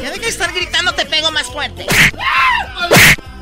Ya 0.00 0.10
deja 0.10 0.22
de 0.22 0.28
estar 0.28 0.52
gritando, 0.52 0.94
te 0.94 1.04
pego 1.06 1.30
más 1.30 1.50
fuerte. 1.50 1.86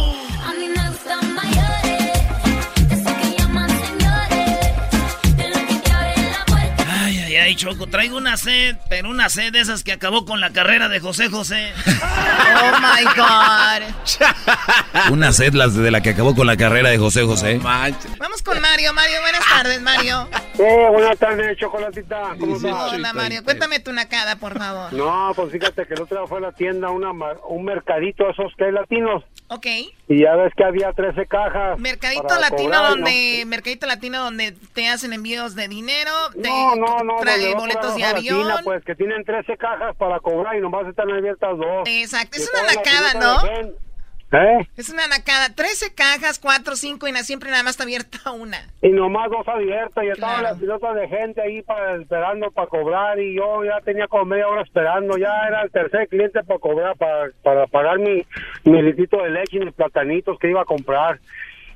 Ay, 7.51 7.57
Choco, 7.57 7.85
traigo 7.85 8.15
una 8.15 8.37
sed, 8.37 8.77
pero 8.87 9.09
una 9.09 9.27
sed 9.27 9.51
de 9.51 9.59
esas 9.59 9.83
que 9.83 9.91
acabó 9.91 10.23
con 10.23 10.39
la 10.39 10.51
carrera 10.51 10.87
de 10.87 11.01
José 11.01 11.27
José. 11.27 11.73
Oh 11.85 12.79
my 12.79 13.03
God. 13.13 15.11
Una 15.11 15.33
sed 15.33 15.53
las 15.53 15.75
de 15.75 15.91
la 15.91 15.99
que 15.99 16.11
acabó 16.11 16.33
con 16.33 16.47
la 16.47 16.55
carrera 16.55 16.89
de 16.89 16.97
José 16.97 17.23
José. 17.23 17.57
Vamos 17.61 18.41
con 18.41 18.61
Mario. 18.61 18.93
Mario, 18.93 19.19
buenas 19.21 19.41
tardes, 19.45 19.81
Mario. 19.81 20.29
Sí, 20.55 20.63
buenas 20.93 21.17
tardes, 21.17 21.57
chocolatita. 21.57 22.35
¿Cómo 22.39 22.57
Sí, 22.57 22.67
estás? 22.67 22.93
Hola, 22.93 23.11
Mario. 23.13 23.43
Cuéntame 23.43 23.79
tu 23.81 23.91
nacada, 23.91 24.37
por 24.37 24.57
favor. 24.57 24.93
No, 24.93 25.33
pues 25.35 25.51
fíjate 25.51 25.85
que 25.85 25.93
el 25.95 26.01
otro 26.03 26.19
día 26.19 26.27
fue 26.27 26.37
a 26.37 26.41
la 26.41 26.51
tienda 26.53 26.89
una, 26.89 27.11
mar- 27.11 27.37
un 27.49 27.65
mercadito 27.65 28.29
esos 28.29 28.53
que 28.57 28.65
hay 28.65 28.71
latinos. 28.71 29.23
Ok. 29.53 29.65
Y 30.07 30.21
ya 30.21 30.33
ves 30.37 30.53
que 30.55 30.63
había 30.63 30.93
13 30.93 31.25
cajas. 31.27 31.77
Mercadito 31.77 32.23
latino 32.39 32.69
cobrar, 32.69 32.89
donde 32.91 33.43
mercadito 33.45 33.85
latino 33.85 34.23
donde 34.23 34.53
te 34.73 34.87
hacen 34.87 35.11
envíos 35.11 35.55
de 35.55 35.67
dinero, 35.67 36.11
te 36.41 36.47
No, 36.47 36.77
no, 36.77 36.99
no, 37.03 37.17
trae 37.19 37.53
boletos 37.53 37.97
de 37.97 38.05
avión. 38.05 38.47
Latina, 38.47 38.61
pues 38.63 38.85
que 38.85 38.95
tienen 38.95 39.25
13 39.25 39.57
cajas 39.57 39.93
para 39.97 40.21
cobrar 40.21 40.55
y 40.55 40.61
nomás 40.61 40.87
están 40.87 41.11
abiertas 41.11 41.57
dos. 41.57 41.85
Exacto, 41.85 42.37
es 42.37 42.49
una 42.49 42.61
toda 42.61 42.73
la 42.73 42.81
nacada, 42.81 43.11
pelota 43.11 43.61
¿no? 43.61 43.90
¿Eh? 44.33 44.67
Es 44.77 44.89
una 44.89 45.07
nacada. 45.07 45.53
13 45.53 45.93
cajas, 45.93 46.39
4, 46.39 46.75
5 46.77 47.07
y 47.07 47.11
na- 47.11 47.23
siempre 47.23 47.49
nada 47.49 47.63
más 47.63 47.71
está 47.71 47.83
abierta 47.83 48.31
una. 48.31 48.57
Y 48.81 48.89
nomás 48.89 49.29
dos 49.29 49.45
abiertas 49.47 50.03
y 50.03 50.07
estaban 50.07 50.39
Claro. 50.39 50.53
las 50.53 50.59
pilotas 50.59 50.95
de 50.95 51.07
gente 51.09 51.41
ahí 51.41 51.61
para, 51.61 51.95
esperando 51.97 52.49
para 52.51 52.67
cobrar 52.67 53.19
y 53.19 53.35
yo 53.35 53.65
ya 53.65 53.81
tenía 53.81 54.07
como 54.07 54.25
media 54.25 54.47
hora 54.47 54.61
esperando, 54.61 55.17
ya 55.17 55.31
era 55.47 55.63
el 55.63 55.71
tercer 55.71 56.07
cliente 56.07 56.41
para 56.43 56.59
cobrar, 56.59 56.95
para, 56.95 57.29
para 57.43 57.67
pagar 57.67 57.99
mi, 57.99 58.25
mi 58.63 58.81
litito 58.81 59.21
de 59.21 59.31
leche 59.31 59.57
y 59.57 59.65
mis 59.65 59.73
platanitos 59.73 60.39
que 60.39 60.49
iba 60.49 60.61
a 60.61 60.65
comprar. 60.65 61.19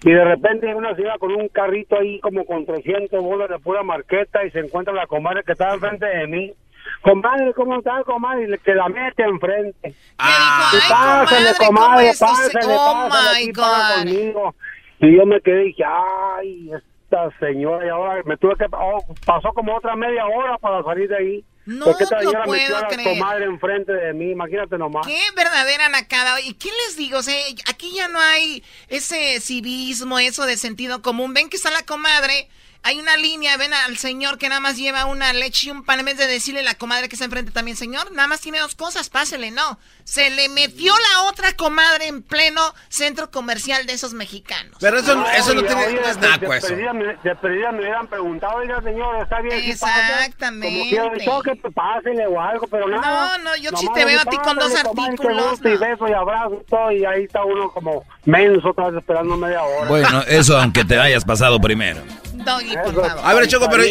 Y 0.04 0.12
de 0.12 0.24
repente 0.24 0.74
una 0.76 0.96
señora 0.96 1.18
con 1.18 1.32
un 1.34 1.48
carrito 1.50 1.98
ahí 2.00 2.20
como 2.20 2.46
con 2.46 2.66
300 2.66 3.22
bolas 3.22 3.50
de 3.50 3.60
pura 3.60 3.82
marqueta 3.84 4.46
y 4.46 4.52
se 4.52 4.60
encuentra 4.60 4.94
la 4.94 5.08
comadre 5.08 5.44
que 5.44 5.54
estaba 5.54 5.74
enfrente 5.74 6.06
de 6.06 6.28
mí. 6.28 6.54
Comadre, 7.02 7.54
¿cómo 7.54 7.78
está, 7.78 8.04
comadre? 8.04 8.44
Y 8.44 8.48
le- 8.48 8.58
que 8.60 8.74
la 8.74 8.88
mete 8.90 9.24
enfrente. 9.24 9.96
Ah, 10.18 10.72
Y 10.74 10.78
pásale, 10.90 11.26
comadre, 11.28 11.54
¿cómo 11.58 11.80
comadre, 11.82 12.10
esto 12.10 12.28
se- 12.36 12.52
pásale, 12.52 12.76
Oh, 12.78 13.08
pásale, 13.10 13.46
my 13.46 13.52
God. 13.52 13.96
conmigo. 13.98 14.56
Y 15.00 15.18
yo 15.18 15.26
me 15.26 15.42
quedé 15.42 15.64
y 15.64 15.68
dije, 15.68 15.84
ay, 15.86 16.72
esta 16.74 17.30
señora, 17.40 17.86
y 17.86 17.90
ahora 17.90 18.22
me 18.26 18.38
tuve 18.38 18.56
que, 18.56 18.66
oh, 18.72 19.04
pasó 19.26 19.50
como 19.54 19.76
otra 19.76 19.96
media 19.96 20.26
hora 20.26 20.58
para 20.58 20.84
salir 20.84 21.10
de 21.10 21.18
ahí. 21.18 21.46
No 21.66 21.86
Porque 21.86 22.04
esta 22.04 22.18
lo 22.18 22.30
señora 22.30 22.46
metió 22.46 22.66
puedo 22.68 22.78
a 22.78 22.82
la 22.82 22.88
creer. 22.90 23.10
comadre 23.20 23.46
enfrente 23.46 23.92
de 23.92 24.14
mí, 24.14 24.32
imagínate 24.32 24.78
nomás. 24.78 25.06
Qué 25.08 25.18
verdadera 25.36 25.90
nacada. 25.90 26.40
¿Y 26.42 26.54
qué 26.54 26.70
les 26.86 26.96
digo? 26.96 27.18
O 27.18 27.24
sea, 27.24 27.36
aquí 27.68 27.92
ya 27.96 28.08
no 28.08 28.20
hay 28.20 28.64
ese 28.88 29.40
civismo, 29.42 30.20
eso 30.20 30.46
de 30.46 30.58
sentido 30.58 31.02
común. 31.02 31.34
Ven 31.34 31.50
que 31.50 31.58
está 31.58 31.72
la 31.72 31.82
comadre, 31.84 32.48
hay 32.88 33.00
una 33.00 33.18
línea, 33.18 33.58
ven 33.58 33.74
al 33.74 33.98
señor 33.98 34.38
que 34.38 34.48
nada 34.48 34.62
más 34.62 34.78
lleva 34.78 35.06
una 35.06 35.34
leche 35.34 35.68
y 35.68 35.72
un 35.72 35.84
pan, 35.84 36.00
en 36.00 36.06
vez 36.06 36.18
de 36.20 36.28
decirle 36.28 36.60
a 36.60 36.64
la 36.64 36.76
comadre 36.76 37.10
que 37.10 37.16
está 37.16 37.26
enfrente 37.26 37.52
también, 37.52 37.76
señor, 37.76 38.12
nada 38.12 38.28
más 38.28 38.42
tiene 38.42 38.60
dos 38.60 38.76
cosas, 38.76 39.10
pásele, 39.10 39.50
no. 39.50 39.80
Se 40.04 40.30
le 40.30 40.50
metió 40.50 40.94
la 40.94 41.24
otra 41.24 41.54
comadre 41.54 42.06
en 42.08 42.22
pleno 42.22 42.62
centro 42.90 43.32
comercial 43.32 43.88
de 43.88 43.94
esos 43.94 44.14
mexicanos. 44.14 44.78
Pero 44.80 45.00
eso, 45.00 45.16
no- 45.16 45.28
eso 45.32 45.54
no 45.56 45.62
Oye, 45.62 45.68
tiene, 45.68 45.86
oye, 45.88 45.96
no 46.00 46.08
es 46.08 46.22
de- 46.22 46.28
de 46.28 46.58
eso. 46.58 46.68
perdida 46.68 46.94
me- 46.94 47.16
De 47.24 47.36
perdida 47.36 47.72
me 47.72 47.80
hubieran 47.80 48.08
preguntado, 48.08 48.58
oiga, 48.58 48.80
señor, 48.84 49.24
está 49.24 49.42
bien. 49.42 49.58
Exactamente. 49.64 50.78
Como 50.78 50.90
quiera, 50.90 51.26
yo 51.26 51.42
que 51.42 51.56
te 51.56 51.72
pásele 51.72 52.28
o 52.28 52.40
algo, 52.40 52.68
pero 52.68 52.88
nada. 52.88 53.38
No, 53.40 53.44
no, 53.46 53.56
yo 53.56 53.72
sí 53.76 53.88
te 53.96 54.06
veo 54.06 54.22
a 54.22 54.26
ti 54.26 54.38
con 54.44 54.58
dos 54.58 54.74
artículos, 54.76 55.60
Y 55.66 55.76
beso 55.78 56.08
y 56.08 56.14
abrazo 56.14 56.62
y 56.62 56.70
todo, 56.70 56.92
y 56.92 57.04
ahí 57.06 57.24
está 57.24 57.44
uno 57.44 57.72
como 57.72 58.06
menso 58.26 58.70
otra 58.70 58.90
vez 58.92 59.00
esperando 59.00 59.36
media 59.38 59.64
hora. 59.64 59.88
Bueno, 59.90 60.22
eso 60.28 60.58
aunque 60.60 60.86
te 60.86 61.00
hayas 61.00 61.26
pasado 61.26 61.60
primero. 61.60 62.02
Doggy, 62.46 62.74
por 62.76 62.92
Eso. 62.94 63.02
favor. 63.04 63.22
A 63.26 63.34
ver, 63.34 63.48
Choco, 63.48 63.68
pero, 63.70 63.84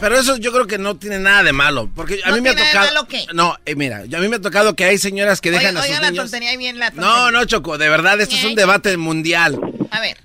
pero 0.00 0.18
eso 0.18 0.36
yo 0.36 0.52
creo 0.52 0.66
que 0.66 0.78
no 0.78 0.96
tiene 0.96 1.18
nada 1.18 1.42
de 1.42 1.52
malo. 1.52 1.88
Porque 1.94 2.20
a 2.24 2.30
¿No 2.30 2.34
mí 2.36 2.42
me 2.42 2.50
ha 2.50 2.56
tocado. 2.56 2.86
malo 2.86 3.06
qué? 3.08 3.24
No, 3.32 3.56
eh, 3.64 3.74
mira, 3.76 3.98
a 3.98 4.20
mí 4.20 4.28
me 4.28 4.36
ha 4.36 4.40
tocado 4.40 4.74
que 4.76 4.84
hay 4.84 4.98
señoras 4.98 5.40
que 5.40 5.50
dejan 5.50 5.68
Oiga, 5.76 5.80
a 5.80 5.82
sus 5.82 5.90
oiga 5.90 6.00
la 6.02 6.10
niños. 6.10 6.24
tontería 6.24 6.52
y 6.52 6.56
bien 6.56 6.78
la 6.78 6.90
tontería. 6.90 7.10
No, 7.10 7.30
no, 7.30 7.44
Choco, 7.44 7.78
de 7.78 7.88
verdad, 7.88 8.20
esto 8.20 8.34
es 8.36 8.44
un 8.44 8.54
debate 8.54 8.96
mundial. 8.96 9.58
A 9.90 10.00
ver, 10.00 10.16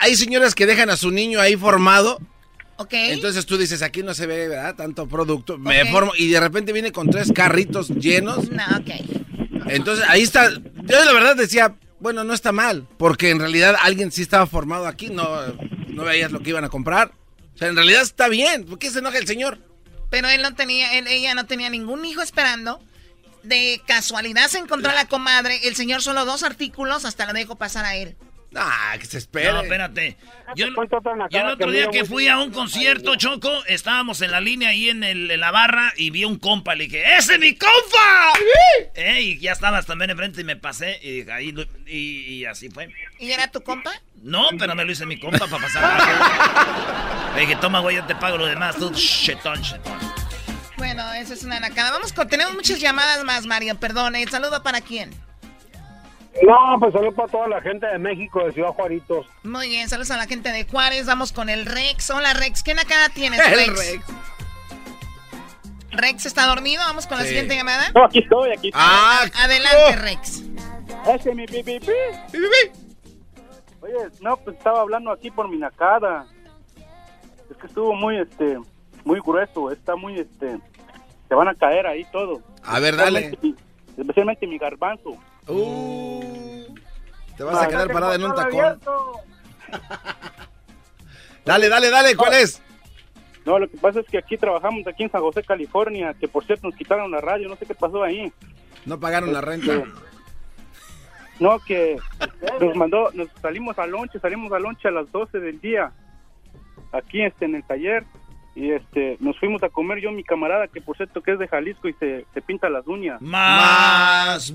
Hay 0.00 0.16
señoras 0.16 0.54
que 0.54 0.66
dejan 0.66 0.90
a 0.90 0.96
su 0.96 1.10
niño 1.10 1.40
ahí 1.40 1.56
formado. 1.56 2.18
ok. 2.78 2.92
Entonces 2.92 3.46
tú 3.46 3.56
dices, 3.58 3.82
aquí 3.82 4.02
no 4.02 4.14
se 4.14 4.26
ve, 4.26 4.48
¿verdad? 4.48 4.74
Tanto 4.74 5.06
producto. 5.06 5.56
Me 5.58 5.84
formo 5.90 6.12
y 6.16 6.28
de 6.30 6.40
repente 6.40 6.72
viene 6.72 6.90
con 6.92 7.08
tres 7.10 7.30
carritos 7.32 7.88
llenos. 7.90 8.50
No, 8.50 8.62
ok. 8.78 9.66
Entonces 9.68 10.04
ahí 10.08 10.22
está. 10.22 10.50
Yo 10.50 11.04
la 11.04 11.12
verdad 11.12 11.36
decía, 11.36 11.74
bueno, 12.00 12.24
no 12.24 12.32
está 12.32 12.52
mal. 12.52 12.86
Porque 12.96 13.30
en 13.30 13.38
realidad 13.40 13.76
alguien 13.82 14.10
sí 14.10 14.22
estaba 14.22 14.46
formado 14.46 14.86
aquí. 14.86 15.08
No, 15.10 15.28
no 15.88 16.04
veías 16.04 16.32
lo 16.32 16.40
que 16.40 16.50
iban 16.50 16.64
a 16.64 16.68
comprar. 16.68 17.12
O 17.58 17.60
sea, 17.60 17.68
en 17.68 17.74
realidad 17.74 18.02
está 18.02 18.28
bien. 18.28 18.64
¿Por 18.66 18.78
qué 18.78 18.88
se 18.88 19.00
enoja 19.00 19.18
el 19.18 19.26
señor? 19.26 19.58
Pero 20.10 20.28
él 20.28 20.42
no 20.42 20.54
tenía, 20.54 20.96
él- 20.96 21.08
ella 21.08 21.34
no 21.34 21.46
tenía 21.46 21.68
ningún 21.70 22.04
hijo 22.04 22.22
esperando. 22.22 22.80
De 23.42 23.82
casualidad 23.84 24.46
se 24.46 24.58
encontró 24.58 24.92
la 24.92 25.06
comadre. 25.08 25.66
El 25.66 25.74
señor 25.74 26.00
solo 26.00 26.24
dos 26.24 26.44
artículos, 26.44 27.04
hasta 27.04 27.26
lo 27.26 27.32
dejó 27.32 27.56
pasar 27.56 27.84
a 27.84 27.96
él. 27.96 28.16
Ah, 28.54 28.96
que 28.98 29.04
se 29.06 29.18
espere. 29.18 29.52
No, 29.52 29.60
espérate. 29.60 30.16
Yo, 30.56 30.66
otra 30.74 31.28
yo 31.30 31.40
el 31.40 31.46
otro 31.48 31.70
día 31.70 31.88
que 31.90 32.04
fui 32.06 32.28
a 32.28 32.38
un 32.38 32.50
concierto, 32.50 33.14
Choco, 33.16 33.50
estábamos 33.66 34.22
en 34.22 34.30
la 34.30 34.40
línea 34.40 34.70
ahí 34.70 34.88
en, 34.88 35.04
el- 35.04 35.30
en 35.30 35.40
la 35.40 35.50
barra 35.50 35.92
y 35.96 36.10
vi 36.10 36.22
a 36.22 36.28
un 36.28 36.38
compa. 36.38 36.74
Le 36.74 36.84
dije, 36.84 37.04
¡Ese 37.18 37.34
es 37.34 37.40
mi 37.40 37.54
compa! 37.54 38.32
Eh, 38.94 39.20
y 39.20 39.38
ya 39.38 39.52
estabas 39.52 39.84
también 39.84 40.10
enfrente 40.10 40.40
y 40.40 40.44
me 40.44 40.56
pasé 40.56 40.98
y, 41.02 41.18
dije, 41.20 41.32
ahí, 41.32 41.54
y, 41.86 41.98
y 42.36 42.44
así 42.46 42.70
fue. 42.70 42.88
¿Y 43.18 43.30
era 43.30 43.48
tu 43.50 43.62
compa? 43.62 43.92
No, 44.22 44.48
pero 44.58 44.74
me 44.74 44.84
lo 44.84 44.92
hice 44.92 45.04
mi 45.04 45.20
compa 45.20 45.46
para 45.46 45.62
pasar. 45.62 47.34
Le 47.34 47.42
dije, 47.42 47.56
toma, 47.56 47.80
güey, 47.80 47.96
yo 47.96 48.04
te 48.04 48.14
pago 48.16 48.38
lo 48.38 48.46
demás. 48.46 48.76
Tú, 48.76 48.90
chetón, 48.94 49.60
chetón. 49.62 49.98
Bueno, 50.78 51.12
esa 51.12 51.34
es 51.34 51.42
una 51.44 51.60
nacada. 51.60 51.90
Vamos 51.90 52.12
con, 52.12 52.26
tenemos 52.28 52.54
muchas 52.54 52.80
llamadas 52.80 53.22
más, 53.24 53.46
Mario. 53.46 53.78
Perdón, 53.78 54.16
¿el 54.16 54.28
saludo 54.30 54.62
para 54.62 54.80
quién? 54.80 55.10
No, 56.46 56.78
pues 56.78 56.92
saludos 56.92 57.14
para 57.14 57.28
toda 57.28 57.48
la 57.48 57.60
gente 57.60 57.86
de 57.86 57.98
México, 57.98 58.44
de 58.44 58.52
Ciudad 58.52 58.68
Juaritos. 58.70 59.26
Muy 59.42 59.68
bien, 59.68 59.88
saludos 59.88 60.10
a 60.10 60.16
la 60.16 60.26
gente 60.26 60.50
de 60.50 60.64
Juárez. 60.64 61.06
Vamos 61.06 61.32
con 61.32 61.48
el 61.48 61.66
Rex. 61.66 62.10
Hola, 62.10 62.32
Rex. 62.34 62.62
¿Qué 62.62 62.74
nacada 62.74 63.08
tienes, 63.08 63.40
El 63.40 63.54
Rex? 63.54 63.92
Rex. 63.92 64.04
Rex 65.90 66.26
está 66.26 66.46
dormido. 66.46 66.82
Vamos 66.86 67.06
con 67.06 67.18
la 67.18 67.24
siguiente 67.24 67.56
llamada. 67.56 67.90
No, 67.94 68.04
aquí 68.04 68.20
estoy, 68.20 68.50
aquí 68.50 68.68
estoy. 68.68 68.82
Ah, 68.84 69.24
Adelante, 69.42 69.78
oh. 69.88 70.02
Rex. 70.02 70.42
Ese 71.14 71.30
es 71.30 71.36
mi 71.36 71.46
pi, 71.46 71.62
pi, 71.62 71.80
pi. 71.80 71.92
Oye, 73.80 73.94
no, 74.20 74.36
pues 74.36 74.56
estaba 74.56 74.80
hablando 74.80 75.10
aquí 75.10 75.30
por 75.30 75.48
mi 75.48 75.56
nacada. 75.56 76.26
Es 77.50 77.56
que 77.56 77.66
estuvo 77.66 77.94
muy, 77.94 78.18
este, 78.18 78.58
muy 79.04 79.20
grueso. 79.20 79.70
Está 79.72 79.96
muy, 79.96 80.18
este, 80.18 80.58
se 81.28 81.34
van 81.34 81.48
a 81.48 81.54
caer 81.54 81.86
ahí 81.86 82.04
todo. 82.12 82.42
A 82.62 82.78
ver, 82.78 82.96
dale. 82.96 83.38
Especialmente 83.96 84.46
mi 84.46 84.58
garbanzo. 84.58 85.16
Uh, 85.48 86.74
te 87.36 87.42
vas 87.42 87.62
a 87.62 87.68
quedar 87.68 87.90
parada 87.92 88.14
en 88.14 88.24
un 88.24 88.34
tacón. 88.34 88.80
Dale, 91.44 91.70
dale, 91.70 91.88
dale, 91.88 92.14
¿cuál 92.14 92.34
es? 92.34 92.60
No, 93.46 93.58
lo 93.58 93.70
que 93.70 93.78
pasa 93.78 94.00
es 94.00 94.06
que 94.06 94.18
aquí 94.18 94.36
trabajamos, 94.36 94.86
aquí 94.86 95.04
en 95.04 95.10
San 95.10 95.22
José, 95.22 95.42
California, 95.42 96.12
que 96.12 96.28
por 96.28 96.44
cierto 96.44 96.66
nos 96.66 96.76
quitaron 96.76 97.10
la 97.10 97.22
radio, 97.22 97.48
no 97.48 97.56
sé 97.56 97.64
qué 97.64 97.74
pasó 97.74 98.02
ahí. 98.02 98.30
No 98.84 99.00
pagaron 99.00 99.32
la 99.32 99.40
renta. 99.40 99.82
No, 101.40 101.58
que 101.60 101.96
nos 102.60 102.76
mandó, 102.76 103.10
nos 103.14 103.28
salimos 103.40 103.78
al 103.78 103.92
lonche, 103.92 104.20
salimos 104.20 104.52
al 104.52 104.64
lonche 104.64 104.88
a 104.88 104.90
las 104.90 105.10
12 105.10 105.38
del 105.40 105.58
día, 105.62 105.92
aquí 106.92 107.22
este, 107.22 107.46
en 107.46 107.54
el 107.54 107.64
taller, 107.64 108.04
y 108.54 108.72
este, 108.72 109.16
nos 109.20 109.38
fuimos 109.38 109.62
a 109.62 109.70
comer 109.70 110.00
yo 110.00 110.10
y 110.10 110.16
mi 110.16 110.24
camarada, 110.24 110.68
que 110.68 110.82
por 110.82 110.98
cierto 110.98 111.22
que 111.22 111.32
es 111.32 111.38
de 111.38 111.48
Jalisco 111.48 111.88
y 111.88 111.94
se, 111.94 112.26
se 112.34 112.42
pinta 112.42 112.68
las 112.68 112.86
uñas. 112.86 113.22
Más. 113.22 114.52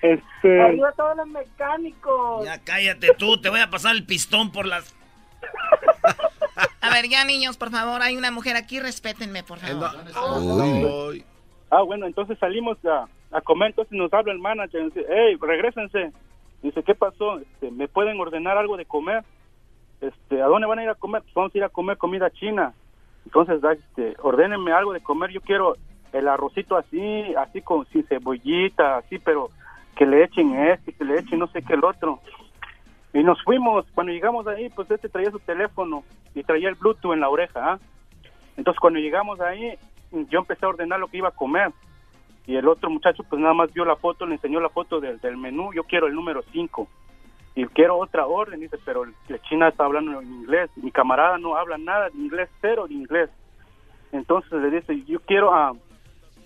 Este, 0.00 0.62
Arriba 0.62 0.92
todos 0.92 1.16
los 1.18 1.26
mecánicos. 1.28 2.44
Ya 2.44 2.58
cállate 2.62 3.08
tú, 3.18 3.40
te 3.40 3.50
voy 3.50 3.60
a 3.60 3.68
pasar 3.68 3.94
el 3.94 4.06
pistón 4.06 4.50
por 4.50 4.66
las... 4.66 4.94
A 6.80 6.90
ver, 6.90 7.08
ya, 7.08 7.24
niños, 7.24 7.56
por 7.56 7.70
favor. 7.70 8.00
Hay 8.00 8.16
una 8.16 8.30
mujer 8.30 8.56
aquí. 8.56 8.80
Respétenme, 8.80 9.42
por 9.42 9.58
favor. 9.58 9.90
Uy. 11.10 11.24
ah, 11.70 11.82
bueno, 11.82 12.06
entonces 12.06 12.38
salimos 12.38 12.78
a, 12.86 13.06
a 13.36 13.40
comer, 13.40 13.68
entonces 13.70 13.92
nos 13.92 14.12
habla 14.12 14.32
el 14.32 14.38
manager, 14.38 14.84
dice, 14.84 15.04
hey, 15.08 15.36
regresense. 15.40 16.12
Dice, 16.62 16.82
¿qué 16.82 16.94
pasó? 16.94 17.38
Este, 17.38 17.70
¿Me 17.70 17.86
pueden 17.88 18.18
ordenar 18.18 18.56
algo 18.56 18.76
de 18.76 18.86
comer? 18.86 19.24
Este, 20.00 20.40
¿A 20.40 20.46
dónde 20.46 20.66
van 20.66 20.78
a 20.78 20.84
ir 20.84 20.88
a 20.88 20.94
comer? 20.94 21.22
Pues 21.22 21.34
vamos 21.34 21.54
a 21.54 21.58
ir 21.58 21.64
a 21.64 21.68
comer 21.68 21.98
comida 21.98 22.30
china. 22.30 22.72
Entonces, 23.24 23.60
este, 23.62 24.16
ordénenme 24.22 24.72
algo 24.72 24.92
de 24.92 25.02
comer. 25.02 25.30
Yo 25.30 25.40
quiero 25.40 25.76
el 26.18 26.28
arrocito 26.28 26.76
así, 26.76 27.34
así 27.36 27.62
con 27.62 27.86
sin 27.86 28.04
cebollita, 28.04 28.98
así, 28.98 29.18
pero 29.18 29.50
que 29.96 30.06
le 30.06 30.24
echen 30.24 30.54
este, 30.54 30.92
que 30.92 31.04
le 31.04 31.18
echen 31.18 31.38
no 31.38 31.46
sé 31.48 31.62
qué 31.62 31.74
el 31.74 31.84
otro. 31.84 32.20
Y 33.12 33.22
nos 33.22 33.42
fuimos. 33.42 33.86
Cuando 33.94 34.12
llegamos 34.12 34.46
ahí, 34.46 34.68
pues 34.70 34.90
este 34.90 35.08
traía 35.08 35.30
su 35.30 35.38
teléfono 35.40 36.04
y 36.34 36.42
traía 36.42 36.68
el 36.68 36.74
Bluetooth 36.74 37.14
en 37.14 37.20
la 37.20 37.30
oreja. 37.30 37.72
¿ah? 37.72 37.78
Entonces, 38.56 38.78
cuando 38.78 39.00
llegamos 39.00 39.40
ahí, 39.40 39.74
yo 40.30 40.40
empecé 40.40 40.66
a 40.66 40.68
ordenar 40.68 41.00
lo 41.00 41.08
que 41.08 41.16
iba 41.18 41.28
a 41.28 41.32
comer. 41.32 41.72
Y 42.46 42.56
el 42.56 42.68
otro 42.68 42.90
muchacho, 42.90 43.24
pues 43.24 43.40
nada 43.40 43.54
más 43.54 43.72
vio 43.72 43.84
la 43.84 43.96
foto, 43.96 44.26
le 44.26 44.34
enseñó 44.34 44.60
la 44.60 44.68
foto 44.68 45.00
del, 45.00 45.18
del 45.20 45.36
menú. 45.36 45.72
Yo 45.72 45.84
quiero 45.84 46.06
el 46.06 46.14
número 46.14 46.42
5. 46.52 46.86
Y 47.56 47.64
quiero 47.68 47.96
otra 47.96 48.26
orden. 48.26 48.60
Dice, 48.60 48.76
pero 48.84 49.06
la 49.28 49.38
china 49.42 49.68
está 49.68 49.84
hablando 49.84 50.20
en 50.20 50.26
inglés. 50.26 50.70
Mi 50.76 50.90
camarada 50.90 51.38
no 51.38 51.56
habla 51.56 51.78
nada 51.78 52.10
de 52.10 52.18
inglés, 52.18 52.50
cero 52.60 52.86
de 52.86 52.94
inglés. 52.94 53.30
Entonces 54.12 54.52
le 54.60 54.70
dice, 54.70 55.02
yo 55.04 55.20
quiero 55.20 55.54
a. 55.54 55.72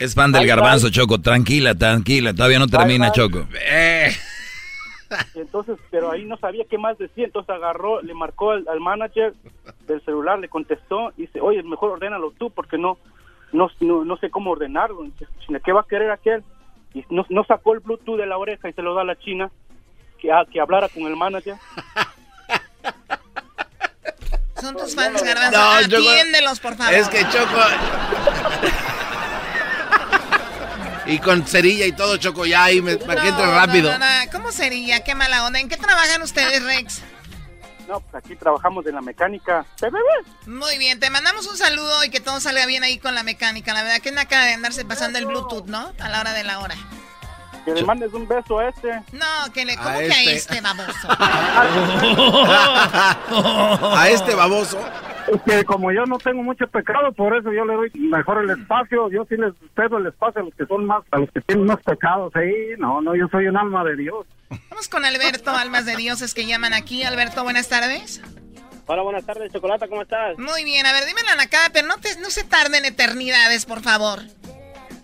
Es 0.01 0.15
fan 0.15 0.33
del 0.33 0.41
Bye, 0.43 0.49
garbanzo, 0.49 0.87
bye. 0.87 0.93
Choco. 0.93 1.21
Tranquila, 1.21 1.75
tranquila. 1.75 2.33
Todavía 2.35 2.59
no 2.59 2.67
termina, 2.67 3.11
bye. 3.11 3.15
Choco. 3.15 3.47
Eh, 3.71 4.11
entonces, 5.35 5.77
pero 5.91 6.11
ahí 6.11 6.25
no 6.25 6.37
sabía 6.39 6.65
qué 6.69 6.79
más 6.79 6.97
decir. 6.99 7.25
Entonces 7.25 7.51
agarró, 7.55 8.01
le 8.01 8.15
marcó 8.15 8.53
al, 8.53 8.67
al 8.69 8.81
manager 8.81 9.35
del 9.87 10.03
celular, 10.05 10.39
le 10.39 10.49
contestó 10.49 11.13
y 11.17 11.23
dice, 11.23 11.41
oye, 11.41 11.63
mejor 11.63 11.91
ordénalo 11.91 12.33
tú 12.39 12.51
porque 12.51 12.79
no, 12.79 12.97
no, 13.53 13.69
no, 13.81 14.05
no 14.05 14.17
sé 14.17 14.31
cómo 14.31 14.53
ordenarlo. 14.53 15.03
Dice, 15.03 15.27
¿Qué 15.65 15.73
va 15.73 15.81
a 15.83 15.87
querer 15.87 16.11
aquel? 16.11 16.43
Y 16.95 17.05
no, 17.11 17.27
no 17.29 17.45
sacó 17.45 17.75
el 17.75 17.81
Bluetooth 17.81 18.17
de 18.19 18.27
la 18.27 18.39
oreja 18.39 18.69
y 18.69 18.73
se 18.73 18.83
lo 18.83 18.95
da 18.95 19.03
a 19.03 19.05
la 19.05 19.17
china 19.19 19.51
que, 20.19 20.33
a- 20.33 20.45
que 20.51 20.61
hablara 20.61 20.89
con 20.89 21.03
el 21.05 21.15
manager. 21.17 21.57
Son 24.61 24.77
tus 24.77 24.95
fans, 24.95 25.23
Garbanzo. 25.23 25.59
No, 25.59 25.81
yo- 25.89 25.99
Atiéndelos, 26.11 26.61
por 26.61 26.75
favor. 26.77 26.93
es 26.95 27.09
que 27.09 27.21
Choco. 27.31 27.61
Y 31.11 31.19
con 31.19 31.45
cerilla 31.45 31.87
y 31.87 31.93
todo, 31.93 32.17
Choco, 32.19 32.47
ya 32.47 32.65
ahí 32.65 32.81
me, 32.81 32.97
para 32.97 33.21
que 33.23 33.29
entre 33.29 33.47
No, 33.47 33.53
rápido. 33.53 33.93
no, 33.93 33.99
no, 33.99 34.25
no. 34.25 34.31
¿Cómo 34.31 34.53
sería? 34.53 35.03
Qué 35.03 35.15
mala 35.15 35.45
onda. 35.45 35.59
¿En 35.59 35.69
qué 35.69 35.77
trabajan 35.77 36.23
ustedes, 36.23 36.63
Rex? 36.63 37.03
No, 37.89 37.99
pues 38.01 38.25
aquí 38.25 38.37
trabajamos 38.37 38.87
en 38.87 38.95
la 38.95 39.01
mecánica. 39.01 39.67
Muy 40.47 40.79
bien, 40.79 41.01
te 41.01 41.11
mandamos 41.11 41.47
un 41.49 41.57
saludo 41.57 42.05
y 42.05 42.11
que 42.11 42.21
todo 42.21 42.39
salga 42.39 42.65
bien 42.67 42.85
ahí 42.85 42.99
con 42.99 43.17
la 43.17 43.25
mecánica. 43.25 43.75
La 43.75 43.83
verdad 43.83 43.99
que 44.01 44.13
no 44.13 44.21
acaba 44.21 44.45
de 44.45 44.53
andarse 44.53 44.85
pasando 44.85 45.19
el 45.19 45.27
Bluetooth, 45.27 45.67
¿no? 45.67 45.93
A 45.99 46.09
la 46.09 46.21
hora 46.21 46.33
de 46.33 46.45
la 46.45 46.61
hora. 46.61 46.77
Que 47.65 47.75
le 47.75 47.83
mandes 47.85 48.13
un 48.13 48.29
beso 48.29 48.61
a 48.61 48.69
este. 48.69 48.89
No, 49.13 49.53
que 49.53 49.65
le... 49.65 49.77
¿Cómo 49.77 49.89
A 49.89 49.99
que 49.99 50.13
a 50.13 50.23
este. 50.23 50.37
este 50.37 50.61
baboso? 50.61 51.09
a 53.97 54.09
este 54.09 54.35
baboso. 54.37 54.79
Es 55.31 55.41
que 55.43 55.65
como 55.65 55.93
yo 55.93 56.05
no 56.07 56.19
tengo 56.19 56.43
mucho 56.43 56.67
pecado, 56.67 57.13
por 57.13 57.37
eso 57.37 57.53
yo 57.53 57.65
le 57.65 57.75
doy 57.75 57.91
mejor 57.95 58.43
el 58.43 58.51
espacio. 58.51 59.09
Yo 59.11 59.25
sí 59.29 59.37
les 59.37 59.53
cedo 59.77 59.99
el 59.99 60.07
espacio 60.07 60.43
a 60.43 60.45
los 60.45 60.55
que 60.55 60.67
son 60.67 60.87
más, 60.87 61.05
a 61.13 61.19
los 61.19 61.31
que 61.31 61.41
tienen 61.43 61.67
más 61.67 61.81
pecados. 61.83 62.33
Sí, 62.35 62.73
no, 62.79 63.01
no, 63.01 63.15
yo 63.15 63.29
soy 63.29 63.47
un 63.47 63.57
alma 63.57 63.85
de 63.85 63.95
Dios. 63.95 64.27
Vamos 64.71 64.89
con 64.89 65.05
Alberto, 65.05 65.51
almas 65.51 65.87
de 65.87 65.95
dioses 65.95 66.35
que 66.35 66.47
llaman 66.47 66.73
aquí. 66.73 67.05
Alberto, 67.05 67.45
buenas 67.45 67.69
tardes. 67.69 68.21
Hola, 68.87 69.03
buenas 69.03 69.25
tardes, 69.25 69.53
Chocolata, 69.53 69.87
¿cómo 69.87 70.03
estás? 70.03 70.37
Muy 70.37 70.65
bien, 70.65 70.85
a 70.85 70.93
ver, 70.93 71.05
dime 71.07 71.21
la 71.25 71.37
nacada, 71.37 71.69
pero 71.73 71.87
no, 71.87 71.99
te, 71.99 72.19
no 72.21 72.29
se 72.29 72.43
tarden 72.43 72.85
eternidades, 72.85 73.67
por 73.67 73.81
favor. 73.81 74.21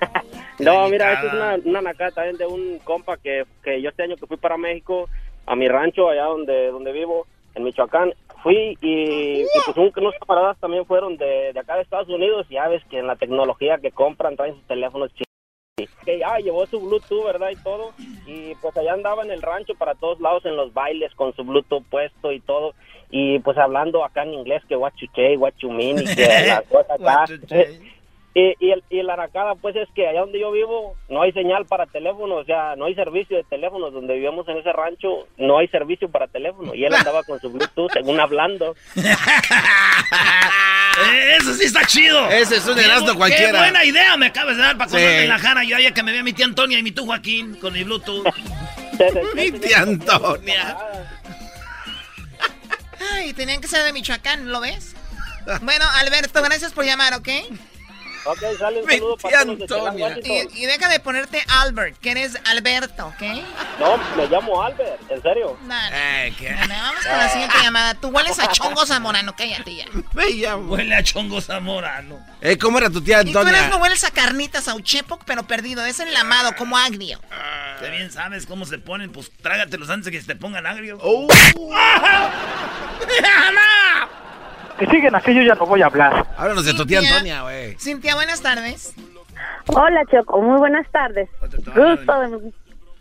No, 0.58 0.88
mira, 0.88 1.12
esta 1.12 1.26
es 1.26 1.32
una, 1.34 1.56
una 1.66 1.82
nacada 1.82 2.12
también 2.12 2.38
de 2.38 2.46
un 2.46 2.78
compa 2.78 3.18
que, 3.18 3.44
que 3.62 3.82
yo 3.82 3.90
este 3.90 4.04
año 4.04 4.16
que 4.16 4.26
fui 4.26 4.38
para 4.38 4.56
México, 4.56 5.06
a 5.44 5.54
mi 5.54 5.68
rancho, 5.68 6.08
allá 6.08 6.24
donde, 6.24 6.68
donde 6.68 6.92
vivo, 6.92 7.26
en 7.54 7.64
Michoacán, 7.64 8.14
fui 8.46 8.78
y, 8.80 9.40
y 9.42 9.46
pues 9.64 9.76
un- 9.76 9.92
unos 9.96 10.14
camaradas 10.24 10.56
también 10.60 10.86
fueron 10.86 11.16
de, 11.16 11.52
de 11.52 11.58
acá 11.60 11.74
de 11.74 11.82
Estados 11.82 12.08
Unidos, 12.08 12.46
y 12.48 12.54
ya 12.54 12.68
ves 12.68 12.80
que 12.88 12.98
en 13.00 13.08
la 13.08 13.16
tecnología 13.16 13.78
que 13.78 13.90
compran 13.90 14.36
traen 14.36 14.54
sus 14.54 14.66
teléfonos 14.68 15.10
chidos. 15.12 15.26
Que 16.04 16.18
ya 16.20 16.38
llevó 16.38 16.64
su 16.66 16.80
Bluetooth, 16.80 17.24
¿verdad? 17.24 17.50
Y 17.50 17.56
todo. 17.56 17.90
Y 18.26 18.54
pues 18.62 18.74
allá 18.76 18.92
andaba 18.94 19.24
en 19.24 19.30
el 19.32 19.42
rancho 19.42 19.74
para 19.74 19.94
todos 19.94 20.20
lados 20.20 20.46
en 20.46 20.56
los 20.56 20.72
bailes 20.72 21.12
con 21.16 21.34
su 21.34 21.42
Bluetooth 21.44 21.82
puesto 21.90 22.30
y 22.32 22.40
todo. 22.40 22.72
Y 23.10 23.40
pues 23.40 23.58
hablando 23.58 24.04
acá 24.04 24.22
en 24.22 24.34
inglés 24.34 24.62
que 24.68 24.76
what 24.76 24.92
you 25.00 25.08
say, 25.14 25.36
what 25.36 25.52
you 25.58 25.70
mean 25.70 25.98
y 25.98 26.04
que 26.14 26.26
la 26.46 26.62
cosa 26.62 26.94
acá. 26.94 27.24
Y, 28.38 28.54
y, 28.60 28.70
el, 28.70 28.84
y 28.90 29.02
la 29.02 29.14
aracada, 29.14 29.54
pues 29.54 29.74
es 29.76 29.88
que 29.94 30.06
allá 30.06 30.20
donde 30.20 30.38
yo 30.38 30.52
vivo 30.52 30.94
no 31.08 31.22
hay 31.22 31.32
señal 31.32 31.64
para 31.64 31.86
teléfono, 31.86 32.34
o 32.34 32.44
sea, 32.44 32.76
no 32.76 32.84
hay 32.84 32.94
servicio 32.94 33.34
de 33.38 33.44
teléfono. 33.44 33.90
Donde 33.90 34.12
vivíamos 34.12 34.46
en 34.48 34.58
ese 34.58 34.72
rancho 34.74 35.26
no 35.38 35.56
hay 35.58 35.68
servicio 35.68 36.10
para 36.10 36.26
teléfono. 36.26 36.74
Y 36.74 36.84
él 36.84 36.92
andaba 36.94 37.22
con 37.22 37.40
su 37.40 37.48
Bluetooth, 37.50 37.90
según 37.92 38.20
hablando. 38.20 38.74
Eh, 40.98 41.36
Eso 41.38 41.52
sí 41.54 41.64
está 41.64 41.84
chido. 41.84 42.26
Ese 42.30 42.56
es 42.56 42.66
un 42.66 42.76
bu- 42.78 43.16
cualquiera. 43.16 43.52
Qué 43.52 43.58
buena 43.58 43.84
idea 43.84 44.16
me 44.16 44.26
acabas 44.26 44.56
de 44.56 44.62
dar 44.62 44.78
para 44.78 44.90
Sí. 44.90 44.96
en 44.96 45.28
la 45.28 45.38
jara. 45.38 45.62
Yo 45.62 45.78
ya 45.78 45.92
que 45.92 46.02
me 46.02 46.10
vea 46.10 46.22
mi 46.22 46.32
tía 46.32 46.46
Antonia 46.46 46.78
y 46.78 46.82
mi 46.82 46.90
tú 46.90 47.04
Joaquín 47.04 47.54
con 47.56 47.74
mi 47.74 47.84
Bluetooth. 47.84 48.24
Mi 49.34 49.50
tía 49.52 49.80
Antonia. 49.80 50.74
Ay, 53.12 53.34
tenían 53.34 53.60
que 53.60 53.68
ser 53.68 53.82
de 53.84 53.92
Michoacán, 53.92 54.50
¿lo 54.50 54.60
ves? 54.60 54.94
Bueno, 55.60 55.84
Alberto, 56.00 56.42
gracias 56.42 56.72
por 56.72 56.86
llamar, 56.86 57.12
¿ok? 57.14 57.28
Ok, 58.26 58.38
sale 58.58 58.82
un 58.82 58.90
saludo 58.90 59.16
para 59.16 59.42
todos 59.42 59.46
los 59.46 59.58
de 59.58 59.64
Antonia. 59.76 60.06
Washington. 60.08 60.56
Y, 60.56 60.62
y 60.62 60.66
deja 60.66 60.88
de 60.88 61.00
ponerte 61.00 61.44
Albert, 61.48 61.98
que 62.00 62.10
eres 62.10 62.36
Alberto, 62.44 63.06
¿ok? 63.06 63.22
No, 63.78 63.96
me 64.16 64.26
llamo 64.26 64.62
Albert, 64.62 65.00
en 65.10 65.22
serio. 65.22 65.56
No, 65.62 65.68
no. 65.68 65.96
Eh, 65.96 66.34
¿qué? 66.36 66.54
Bueno, 66.54 66.74
vamos 66.82 67.06
con 67.06 67.18
la 67.18 67.28
siguiente 67.28 67.56
llamada. 67.62 67.94
Tú 67.94 68.08
hueles 68.08 68.38
a 68.38 68.48
chongo 68.48 68.84
zamorano, 68.84 69.34
cállate 69.36 69.76
ya. 69.76 69.84
Me 70.14 70.30
llamo. 70.30 70.72
Huele 70.72 70.94
a 70.94 71.02
chongo 71.02 71.40
zamorano. 71.40 72.18
Eh, 72.40 72.58
¿Cómo 72.58 72.78
era 72.78 72.90
tu 72.90 73.00
tía 73.00 73.22
Y 73.22 73.32
tú 73.32 73.38
eres 73.38 73.52
Antonia? 73.52 73.68
no 73.68 73.76
hueles 73.78 74.02
a 74.04 74.10
carnitas, 74.10 74.68
a 74.68 74.74
Uchepoc, 74.74 75.22
pero 75.24 75.46
perdido. 75.46 75.84
Es 75.84 76.00
enlamado, 76.00 76.54
como 76.56 76.76
agrio. 76.76 77.20
Qué 77.80 77.90
bien 77.90 78.10
sabes 78.10 78.46
cómo 78.46 78.64
se 78.64 78.78
ponen, 78.78 79.12
pues 79.12 79.30
trágatelos 79.40 79.88
antes 79.90 80.06
de 80.06 80.12
que 80.12 80.20
se 80.20 80.26
te 80.26 80.36
pongan 80.36 80.66
agrio. 80.66 80.98
Oh. 81.00 81.28
Si 84.78 84.86
siguen 84.86 85.14
así, 85.14 85.34
yo 85.34 85.42
ya 85.42 85.54
no 85.54 85.66
voy 85.66 85.82
a 85.82 85.86
hablar. 85.86 86.26
Háblanos 86.36 86.64
de 86.64 86.74
tu 86.74 86.84
tía. 86.86 87.00
Antonia, 87.00 87.42
güey. 87.42 87.76
Cintia, 87.78 88.14
buenas 88.14 88.40
tardes. 88.42 88.94
Hola 89.68 90.02
Choco, 90.10 90.40
muy 90.42 90.58
buenas 90.58 90.86
tardes. 90.90 91.28
Gusto 91.40 92.20
de 92.20 92.52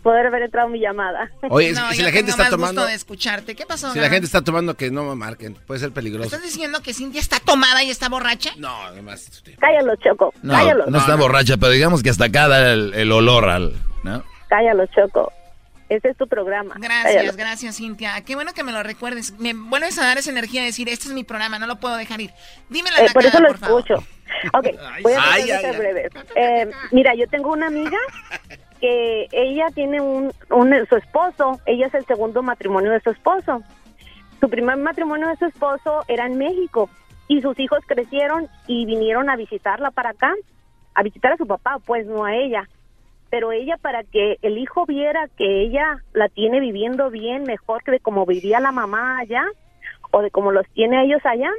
poder 0.02 0.28
haber 0.28 0.44
entrado 0.44 0.70
mi 0.70 0.80
llamada. 0.80 1.30
Oye, 1.50 1.74
no, 1.74 1.92
si 1.92 2.02
la 2.04 2.12
gente 2.12 2.32
está 2.32 2.50
tomando, 2.50 2.82
gusto 2.82 2.88
de 2.90 2.94
escucharte. 2.96 3.56
¿Qué 3.56 3.66
pasó, 3.66 3.92
si 3.92 4.00
la 4.00 4.10
gente 4.10 4.26
está 4.26 4.42
tomando 4.42 4.76
que 4.76 4.92
no 4.92 5.04
me 5.04 5.16
marquen, 5.16 5.56
puede 5.68 5.80
ser 5.80 5.92
peligroso. 5.92 6.28
¿Estás 6.28 6.44
diciendo 6.44 6.80
que 6.84 6.94
Cintia 6.94 7.20
está 7.22 7.40
tomada 7.40 7.84
y 7.84 7.90
está 7.90 8.08
borracha? 8.10 8.52
No, 8.58 8.70
además. 8.86 9.44
Cállalo 9.60 9.96
Choco, 9.98 10.34
No, 10.44 10.54
cállalo. 10.54 10.86
no 10.88 10.98
está 10.98 11.16
borracha, 11.16 11.58
pero 11.58 11.72
digamos 11.72 12.04
que 12.04 12.10
hasta 12.10 12.26
acá 12.26 12.48
da 12.48 12.72
el, 12.74 12.94
el 12.94 13.12
olor 13.12 13.50
al... 13.50 13.74
¿no? 14.04 14.24
Cállalo 14.48 14.86
Choco. 14.88 15.32
Ese 15.90 16.10
es 16.10 16.18
tu 16.18 16.28
programa. 16.28 16.76
Gracias, 16.80 17.36
gracias, 17.38 17.78
Cintia. 17.78 18.20
Qué 18.26 18.34
bueno 18.36 18.54
que 18.54 18.64
me 18.64 18.72
lo 18.72 18.82
recuerdes. 18.82 19.38
Me 19.40 19.54
vuelves 19.54 19.98
a 20.00 20.06
dar 20.06 20.18
esa 20.18 20.32
energía 20.32 20.62
de 20.62 20.68
decir, 20.68 20.90
este 20.90 21.08
es 21.08 21.14
mi 21.14 21.24
programa, 21.24 21.60
no 21.60 21.68
lo 21.68 21.76
puedo 21.80 21.96
dejar 21.96 22.20
ir. 22.22 22.32
Dime 22.70 22.90
la 22.92 23.06
Eh, 23.06 23.10
por 23.14 23.24
eso 23.24 23.40
nacada, 23.40 23.42
lo 23.42 23.48
por 23.50 23.58
favor. 23.60 23.80
escucho. 23.82 24.04
Ok, 24.54 24.66
voy 25.04 25.14
a 25.14 25.72
breve. 25.78 26.10
Eh, 26.36 26.70
mira, 26.92 27.14
yo 27.16 27.28
tengo 27.28 27.52
una 27.52 27.68
amiga 27.68 27.98
que 28.82 29.28
ella 29.32 29.68
tiene 29.74 30.02
un, 30.02 30.34
un- 30.50 30.86
su 30.90 30.96
esposo, 30.96 31.62
ella 31.66 31.88
es 31.88 31.94
el 31.94 32.06
segundo 32.06 32.42
matrimonio 32.44 32.92
de 32.92 33.00
su 33.02 33.12
esposo. 33.12 33.62
Su 34.40 34.50
primer 34.50 34.78
matrimonio 34.78 35.28
de 35.30 35.38
su 35.38 35.46
esposo 35.46 36.04
era 36.08 36.26
en 36.26 36.38
México 36.38 36.90
y 37.28 37.42
sus 37.42 37.58
hijos 37.60 37.80
crecieron 37.88 38.48
y 38.68 38.86
vinieron 38.86 39.30
a 39.30 39.36
visitarla 39.36 39.92
para 39.92 40.10
acá, 40.12 40.34
a 40.96 41.04
visitar 41.04 41.32
a 41.34 41.38
su 41.38 41.48
papá, 41.48 41.78
pues 41.86 42.06
no 42.06 42.26
a 42.26 42.36
ella. 42.36 42.68
Pero 43.36 43.52
ella 43.52 43.76
para 43.76 44.06
que 44.06 44.38
el 44.44 44.58
hijo 44.58 44.86
viera 44.86 45.28
que 45.38 45.64
ella 45.64 45.98
la 46.14 46.30
tiene 46.30 46.62
viviendo 46.62 47.10
bien, 47.10 47.44
mejor 47.44 47.84
que 47.84 47.92
de 47.92 48.00
como 48.00 48.26
vivía 48.26 48.62
la 48.62 48.72
mamá 48.72 49.20
allá 49.20 49.44
o 50.12 50.22
de 50.22 50.32
como 50.32 50.54
los 50.54 50.66
tiene 50.70 51.04
ellos 51.04 51.20
allá, 51.26 51.50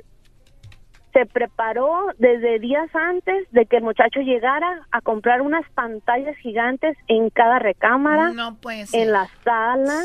se 1.13 1.27
preparó 1.27 2.07
desde 2.17 2.61
días 2.61 2.89
antes 2.95 3.47
de 3.53 3.67
que 3.67 3.77
el 3.77 3.83
muchacho 3.83 4.21
llegara 4.21 4.87
a 4.91 5.03
comprar 5.03 5.43
unas 5.43 5.69
pantallas 5.75 6.35
gigantes 6.39 6.97
en 7.09 7.29
cada 7.29 7.59
recámara, 7.59 8.31
No 8.31 8.57
en 8.95 9.13
la 9.13 9.29
sala, 9.45 10.01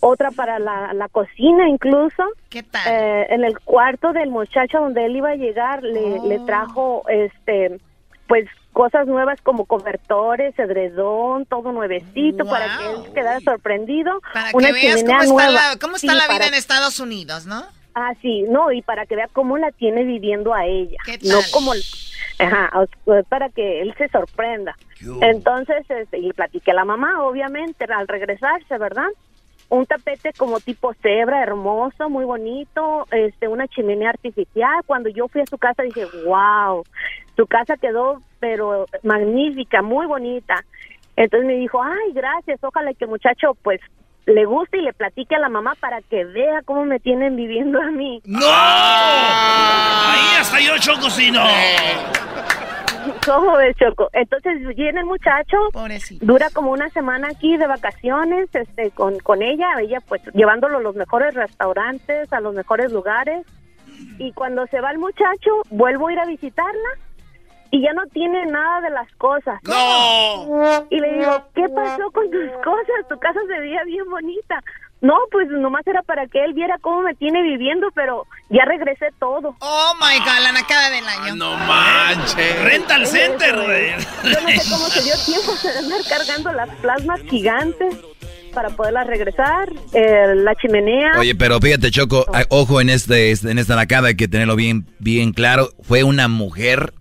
otra 0.00 0.30
para 0.30 0.60
la, 0.60 0.92
la 0.94 1.08
cocina 1.08 1.68
incluso. 1.68 2.22
¿Qué 2.50 2.62
tal? 2.62 2.82
Eh, 2.86 3.26
en 3.30 3.42
el 3.42 3.58
cuarto 3.58 4.12
del 4.12 4.30
muchacho 4.30 4.78
donde 4.78 5.06
él 5.06 5.16
iba 5.16 5.30
a 5.30 5.34
llegar 5.34 5.82
le, 5.82 6.20
Oh. 6.20 6.28
le 6.28 6.38
trajo 6.38 7.02
este 7.08 7.80
pues 8.28 8.48
cosas 8.76 9.06
nuevas 9.06 9.40
como 9.40 9.64
cobertores, 9.64 10.56
edredón, 10.58 11.46
todo 11.46 11.72
nuevecito 11.72 12.44
para 12.44 12.76
que 12.76 12.90
él 12.90 13.04
se 13.06 13.12
quedara 13.14 13.40
sorprendido. 13.40 14.20
Para 14.34 14.50
una 14.52 14.66
que 14.66 14.72
veas 14.74 15.02
cómo 15.02 15.22
está, 15.22 15.32
nueva. 15.32 15.50
la, 15.50 15.76
cómo 15.80 15.96
está 15.96 16.12
Sí, 16.12 16.18
la 16.18 16.24
vida 16.24 16.34
para 16.34 16.46
en 16.48 16.52
Estados 16.54 17.00
Unidos, 17.00 17.46
¿no? 17.46 17.64
Ah, 17.94 18.12
sí, 18.20 18.42
no, 18.42 18.70
y 18.72 18.82
para 18.82 19.06
que 19.06 19.16
vea 19.16 19.28
cómo 19.32 19.56
la 19.56 19.70
tiene 19.72 20.04
viviendo 20.04 20.52
a 20.52 20.66
ella. 20.66 20.98
¿Qué 21.06 21.18
No 21.22 21.40
tal? 21.40 21.50
como, 21.52 21.72
ajá, 22.38 22.70
para 23.30 23.48
que 23.48 23.80
él 23.80 23.94
se 23.96 24.08
sorprenda. 24.08 24.76
Entonces, 25.22 25.86
este, 25.88 26.18
y 26.18 26.30
platiqué 26.34 26.72
a 26.72 26.74
la 26.74 26.84
mamá, 26.84 27.24
obviamente, 27.24 27.86
al 27.86 28.06
regresarse, 28.06 28.76
¿verdad? 28.76 29.08
Un 29.68 29.84
tapete 29.86 30.32
como 30.32 30.60
tipo 30.60 30.94
cebra, 31.02 31.42
hermoso, 31.42 32.08
muy 32.08 32.24
bonito, 32.24 33.06
este, 33.10 33.48
una 33.48 33.66
chimenea 33.66 34.10
artificial. 34.10 34.82
Cuando 34.86 35.08
yo 35.08 35.28
fui 35.28 35.40
a 35.40 35.46
su 35.46 35.58
casa 35.58 35.82
dije, 35.82 36.06
wow, 36.24 36.84
su 37.36 37.46
casa 37.46 37.76
quedó, 37.76 38.20
pero 38.38 38.86
magnífica, 39.02 39.82
muy 39.82 40.06
bonita. 40.06 40.64
Entonces 41.16 41.46
me 41.46 41.54
dijo, 41.54 41.82
ay, 41.82 42.12
gracias, 42.12 42.62
ojalá 42.62 42.92
que 42.94 43.04
el 43.04 43.10
muchacho, 43.10 43.56
pues, 43.62 43.80
le 44.26 44.44
guste 44.44 44.78
y 44.78 44.82
le 44.82 44.92
platique 44.92 45.36
a 45.36 45.38
la 45.38 45.48
mamá 45.48 45.74
para 45.78 46.02
que 46.02 46.24
vea 46.24 46.62
cómo 46.64 46.84
me 46.84 46.98
tienen 46.98 47.36
viviendo 47.36 47.80
a 47.80 47.90
mí. 47.90 48.20
¡No! 48.24 48.40
Ahí 48.44 50.36
hasta 50.38 50.60
yo 50.60 50.76
chococino. 50.78 51.42
¿Cómo 53.26 53.56
ves, 53.56 53.76
Choco? 53.76 54.08
Entonces 54.12 54.66
viene 54.76 55.00
el 55.00 55.06
muchacho, 55.06 55.56
dura 56.20 56.48
como 56.52 56.72
una 56.72 56.88
semana 56.90 57.28
aquí 57.28 57.56
de 57.56 57.66
vacaciones 57.66 58.48
este, 58.52 58.90
con, 58.90 59.18
con 59.20 59.42
ella, 59.42 59.66
ella 59.80 60.00
pues 60.06 60.22
llevándolo 60.34 60.78
a 60.78 60.82
los 60.82 60.96
mejores 60.96 61.34
restaurantes, 61.34 62.32
a 62.32 62.40
los 62.40 62.54
mejores 62.54 62.92
lugares. 62.92 63.46
Y 64.18 64.32
cuando 64.32 64.66
se 64.66 64.80
va 64.80 64.90
el 64.90 64.98
muchacho, 64.98 65.50
vuelvo 65.70 66.08
a 66.08 66.12
ir 66.12 66.18
a 66.18 66.26
visitarla 66.26 66.88
y 67.70 67.82
ya 67.82 67.92
no 67.92 68.06
tiene 68.06 68.46
nada 68.46 68.80
de 68.82 68.90
las 68.90 69.10
cosas. 69.16 69.60
¡No! 69.64 70.86
Y 70.90 70.98
le 70.98 71.18
digo, 71.18 71.42
¿qué 71.54 71.68
pasó 71.68 72.10
con 72.10 72.30
tus 72.30 72.50
cosas? 72.64 73.08
Tu 73.08 73.18
casa 73.18 73.40
se 73.46 73.60
veía 73.60 73.82
bien 73.84 74.08
bonita. 74.08 74.62
No, 75.02 75.14
pues 75.30 75.48
nomás 75.50 75.86
era 75.86 76.02
para 76.02 76.26
que 76.26 76.42
él 76.42 76.54
viera 76.54 76.76
cómo 76.80 77.02
me 77.02 77.14
tiene 77.14 77.42
viviendo, 77.42 77.88
pero 77.94 78.24
ya 78.48 78.64
regresé 78.64 79.06
todo. 79.20 79.54
Oh 79.60 79.92
my 80.00 80.18
god, 80.20 80.42
la 80.42 80.52
nacada 80.52 80.90
del 80.90 81.06
año. 81.06 81.36
No 81.36 81.54
manches. 81.56 82.62
Rental 82.64 83.06
Center, 83.06 83.54
güey. 83.54 83.90
Yo 84.24 84.40
no 84.40 84.48
sé 84.48 84.70
cómo 84.70 84.86
se 84.88 85.02
dio 85.02 85.14
tiempo 85.24 85.52
de 85.62 85.78
andar 85.78 86.00
cargando 86.08 86.52
las 86.52 86.70
plasmas 86.76 87.20
gigantes 87.28 87.94
para 88.54 88.70
poderlas 88.70 89.06
regresar, 89.06 89.68
eh, 89.92 90.34
la 90.36 90.54
chimenea. 90.54 91.12
Oye, 91.18 91.34
pero 91.34 91.60
fíjate, 91.60 91.90
Choco, 91.90 92.24
ah, 92.32 92.44
ojo 92.48 92.80
en 92.80 92.88
este, 92.88 93.30
este- 93.30 93.50
en 93.50 93.58
esta 93.58 93.76
nacada, 93.76 94.08
hay 94.08 94.16
que 94.16 94.28
tenerlo 94.28 94.56
bien, 94.56 94.86
bien 94.98 95.32
claro. 95.34 95.68
Fue 95.82 96.04
una 96.04 96.26
mujer 96.28 96.94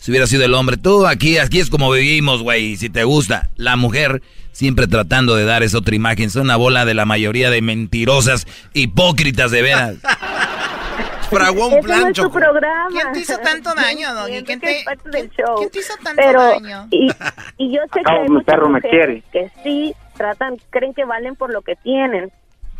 Si 0.00 0.10
hubiera 0.10 0.26
sido 0.26 0.44
el 0.44 0.54
hombre, 0.54 0.78
tú 0.78 1.06
aquí, 1.06 1.38
aquí 1.38 1.60
es 1.60 1.70
como 1.70 1.88
vivimos, 1.92 2.42
güey. 2.42 2.76
Si 2.76 2.90
te 2.90 3.04
gusta, 3.04 3.50
la 3.54 3.76
mujer 3.76 4.20
siempre 4.52 4.86
tratando 4.86 5.34
de 5.34 5.44
dar 5.44 5.62
esa 5.62 5.78
otra 5.78 5.94
imagen. 5.96 6.30
Son 6.30 6.42
una 6.42 6.56
bola 6.56 6.84
de 6.84 6.94
la 6.94 7.04
mayoría 7.04 7.50
de 7.50 7.60
mentirosas, 7.62 8.46
hipócritas 8.74 9.50
de 9.50 9.62
veras. 9.62 9.94
Fragó 11.30 11.68
un 11.68 11.72
Ese 11.72 11.80
no 11.80 11.86
plan, 11.86 12.00
es 12.08 12.12
tu 12.14 12.22
Choco. 12.24 12.38
programa. 12.38 12.88
¿Quién 12.90 13.12
te 13.12 13.20
hizo 13.20 13.38
tanto 13.38 13.74
daño, 13.74 14.12
Doggy? 14.14 14.42
¿Quién 14.44 14.60
te- 14.60 14.78
es 14.80 14.84
parte 14.84 15.08
del 15.10 15.30
show. 15.30 15.56
quién 15.56 15.70
te 15.70 15.78
hizo 15.78 15.94
tanto 16.02 16.20
Pero, 16.22 16.42
daño? 16.42 16.88
Y, 16.90 17.08
y 17.56 17.72
yo 17.74 17.80
sé 17.92 18.00
que 18.04 18.12
hay 18.12 18.28
muchas 18.28 18.44
perro 18.44 18.68
me 18.68 18.80
mujeres 18.80 19.24
que 19.32 19.50
sí 19.64 19.94
tratan, 20.18 20.56
creen 20.68 20.92
que 20.92 21.04
valen 21.06 21.34
por 21.34 21.50
lo 21.50 21.62
que 21.62 21.74
tienen. 21.76 22.30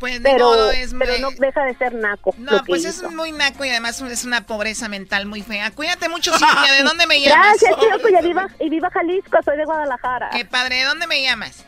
Pues 0.03 0.19
pero, 0.21 0.47
modo, 0.47 0.73
es 0.73 0.93
pero 0.99 1.17
no 1.21 1.31
deja 1.31 1.65
de 1.65 1.77
ser 1.77 1.95
naco. 1.95 2.35
No, 2.37 2.65
pues 2.67 2.85
hizo. 2.85 3.07
es 3.07 3.13
muy 3.13 3.31
naco 3.31 3.65
y 3.65 3.69
además 3.69 4.01
es 4.01 4.25
una 4.25 4.45
pobreza 4.45 4.89
mental 4.89 5.27
muy 5.27 5.43
fea. 5.43 5.71
Cuídate 5.71 6.09
mucho, 6.09 6.37
Cintia. 6.37 6.73
¿De 6.77 6.83
dónde 6.89 7.07
me 7.07 7.21
llamas? 7.21 7.61
Gracias, 7.61 7.71
Choco, 7.81 8.09
y 8.09 8.27
viva, 8.27 8.49
y 8.59 8.69
viva 8.69 8.91
Jalisco, 8.91 9.39
soy 9.45 9.57
de 9.57 9.65
Guadalajara. 9.65 10.31
Qué 10.31 10.45
padre. 10.45 10.79
¿De 10.79 10.85
dónde 10.87 11.07
me 11.07 11.23
llamas? 11.23 11.65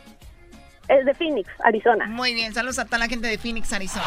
Es 0.88 1.06
de 1.06 1.14
Phoenix, 1.14 1.48
Arizona. 1.62 2.06
Muy 2.06 2.34
bien. 2.34 2.52
Saludos 2.52 2.80
a 2.80 2.86
toda 2.86 2.98
la 2.98 3.06
gente 3.06 3.28
de 3.28 3.38
Phoenix, 3.38 3.72
Arizona. 3.72 4.04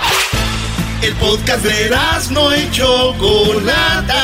El 1.01 1.15
podcast 1.15 1.63
de 1.63 1.89
no 2.31 2.53
y 2.53 2.69
Chocolata. 2.69 4.23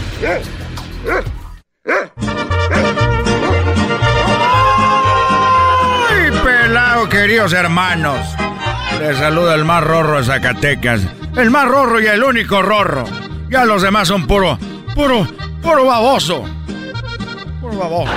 ¡Ay, 6.09 6.31
pelado, 6.43 7.09
queridos 7.09 7.53
hermanos! 7.53 8.19
Les 8.99 9.17
saluda 9.17 9.55
el 9.55 9.65
más 9.65 9.83
rorro 9.83 10.17
de 10.17 10.25
Zacatecas. 10.25 11.01
El 11.35 11.49
más 11.49 11.67
rorro 11.67 11.99
y 11.99 12.05
el 12.05 12.23
único 12.23 12.61
rorro. 12.61 13.05
Ya 13.49 13.65
los 13.65 13.81
demás 13.81 14.09
son 14.09 14.27
puro, 14.27 14.59
puro, 14.93 15.27
puro 15.63 15.85
baboso. 15.85 16.45
Puro 17.59 17.77
baboso. 17.79 18.11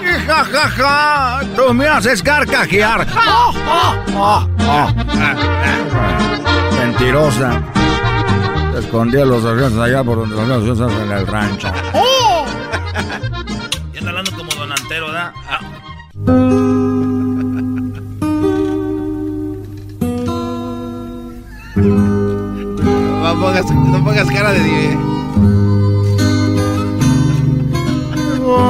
Y 0.00 0.26
ja, 0.26 0.44
ja, 0.44 0.68
ja, 0.68 1.40
tú 1.56 1.74
me 1.74 1.88
haces 1.88 2.22
carcajear. 2.22 3.08
Ja, 3.08 3.52
ja, 4.12 4.46
ja. 4.64 5.36
Mentirosa. 6.78 7.60
Escondía 8.78 9.24
los 9.24 9.44
aviones 9.44 9.78
allá 9.78 10.02
por 10.04 10.18
donde 10.28 10.36
los 10.46 10.80
hacen 10.80 11.02
en 11.02 11.12
el 11.12 11.26
rancho. 11.26 11.68
Ya 13.92 13.98
está 14.00 14.10
hablando 14.10 14.30
como 14.32 14.54
donantero, 14.54 15.06
¿verdad? 15.06 15.32
Ah, 15.48 15.60
No 23.24 23.40
pongas, 23.40 23.70
no 23.70 24.04
pongas 24.04 24.28
cara 24.30 24.52
de 24.52 24.60
die. 24.60 24.98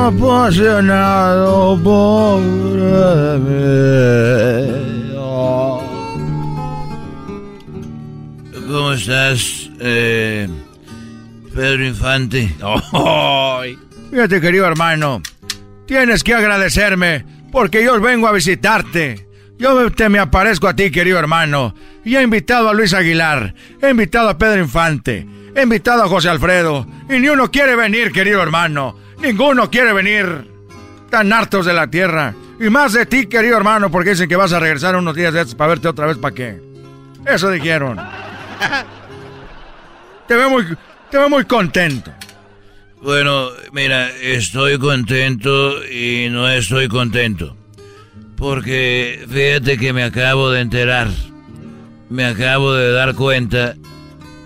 apasionado, 0.07 1.79
pobre 1.83 2.83
de 3.31 3.39
mí. 3.45 5.15
¿Cómo 8.67 8.93
estás, 8.93 9.64
eh, 9.85 10.49
Pedro 11.55 11.87
Infante? 11.87 12.55
Fíjate, 14.11 14.41
querido 14.41 14.67
hermano, 14.67 15.23
tienes 15.87 16.25
que 16.25 16.35
agradecerme 16.35 17.25
porque 17.53 17.85
yo 17.85 18.01
vengo 18.01 18.27
a 18.27 18.33
visitarte. 18.33 19.29
Yo 19.59 19.91
te 19.93 20.09
me 20.09 20.19
aparezco 20.19 20.67
a 20.67 20.75
ti, 20.75 20.91
querido 20.91 21.19
hermano, 21.19 21.75
y 22.05 22.17
he 22.17 22.23
invitado 22.23 22.69
a 22.69 22.75
Luis 22.75 22.93
Aguilar, 22.93 23.55
he 23.81 23.91
invitado 23.91 24.29
a 24.29 24.37
Pedro 24.37 24.61
Infante, 24.61 25.25
he 25.55 25.63
invitado 25.63 26.03
a 26.03 26.09
José 26.09 26.29
Alfredo, 26.29 26.87
y 27.09 27.21
ni 27.21 27.29
uno 27.29 27.51
quiere 27.53 27.77
venir, 27.77 28.11
querido 28.11 28.43
hermano. 28.43 28.99
Ninguno 29.21 29.71
quiere 29.71 29.93
venir. 29.93 30.53
Tan 31.09 31.33
hartos 31.33 31.67
de 31.67 31.73
la 31.73 31.87
tierra. 31.87 32.35
Y 32.59 32.69
más 32.69 32.93
de 32.93 33.07
ti, 33.07 33.27
querido 33.27 33.57
hermano, 33.57 33.91
porque 33.91 34.11
dicen 34.11 34.29
que 34.29 34.37
vas 34.37 34.53
a 34.53 34.59
regresar 34.59 34.97
unos 34.97 35.15
días 35.15 35.33
de 35.33 35.43
estos 35.43 35.55
para 35.55 35.69
verte 35.69 35.87
otra 35.87 36.07
vez, 36.07 36.19
¿para 36.19 36.35
qué? 36.35 36.61
Eso 37.25 37.51
dijeron. 37.51 38.01
Te 40.27 40.37
veo 40.37 40.51
muy, 40.51 40.65
te 41.11 41.29
muy 41.29 41.45
contento. 41.45 42.11
Bueno, 43.03 43.51
mira, 43.73 44.11
estoy 44.11 44.79
contento 44.79 45.85
y 45.87 46.29
no 46.31 46.49
estoy 46.49 46.89
contento. 46.89 47.55
Porque 48.37 49.25
fíjate 49.29 49.77
que 49.77 49.93
me 49.93 50.03
acabo 50.03 50.51
de 50.51 50.63
enterar, 50.63 51.09
me 52.09 52.25
acabo 52.25 52.73
de 52.73 52.93
dar 52.93 53.15
cuenta 53.15 53.75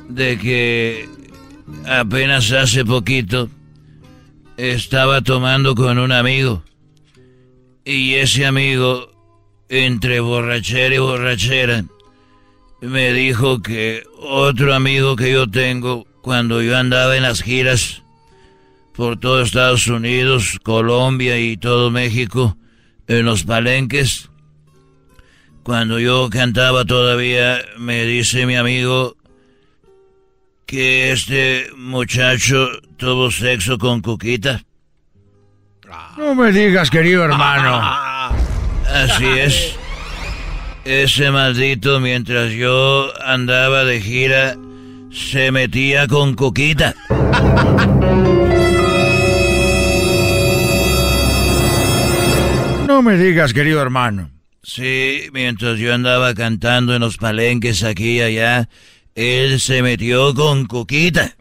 de 0.08 0.38
que 0.38 1.08
apenas 1.86 2.50
hace 2.50 2.84
poquito 2.84 3.48
estaba 4.56 5.22
tomando 5.22 5.76
con 5.76 5.98
un 5.98 6.10
amigo. 6.10 6.64
Y 7.84 8.14
ese 8.14 8.44
amigo, 8.44 9.12
entre 9.68 10.18
borrachera 10.18 10.96
y 10.96 10.98
borrachera, 10.98 11.84
me 12.80 13.12
dijo 13.12 13.60
que 13.60 14.04
otro 14.20 14.74
amigo 14.74 15.16
que 15.16 15.32
yo 15.32 15.50
tengo, 15.50 16.06
cuando 16.22 16.62
yo 16.62 16.76
andaba 16.76 17.16
en 17.16 17.22
las 17.22 17.42
giras 17.42 18.02
por 18.94 19.18
todo 19.18 19.42
Estados 19.42 19.86
Unidos, 19.86 20.58
Colombia 20.62 21.38
y 21.38 21.56
todo 21.56 21.90
México, 21.90 22.56
en 23.06 23.24
los 23.24 23.44
palenques, 23.44 24.28
cuando 25.62 25.98
yo 25.98 26.28
cantaba 26.30 26.84
todavía, 26.84 27.60
me 27.78 28.04
dice 28.04 28.46
mi 28.46 28.56
amigo 28.56 29.16
que 30.66 31.12
este 31.12 31.70
muchacho 31.76 32.68
tuvo 32.96 33.30
sexo 33.30 33.78
con 33.78 34.00
Cuquita. 34.02 34.62
No 36.16 36.34
me 36.34 36.52
digas, 36.52 36.90
querido 36.90 37.24
hermano. 37.24 37.80
Así 38.86 39.24
es. 39.24 39.78
Ese 40.84 41.30
maldito, 41.30 42.00
mientras 42.00 42.52
yo 42.52 43.12
andaba 43.22 43.84
de 43.84 44.00
gira, 44.00 44.56
se 45.10 45.50
metía 45.50 46.06
con 46.06 46.34
Cuquita. 46.34 46.94
No 52.86 53.02
me 53.02 53.16
digas, 53.16 53.52
querido 53.52 53.82
hermano. 53.82 54.30
Sí, 54.62 55.28
mientras 55.32 55.78
yo 55.78 55.94
andaba 55.94 56.34
cantando 56.34 56.94
en 56.94 57.00
los 57.00 57.16
palenques 57.16 57.84
aquí 57.84 58.18
y 58.18 58.22
allá, 58.22 58.68
él 59.14 59.60
se 59.60 59.82
metió 59.82 60.34
con 60.34 60.66
Cuquita. 60.66 61.34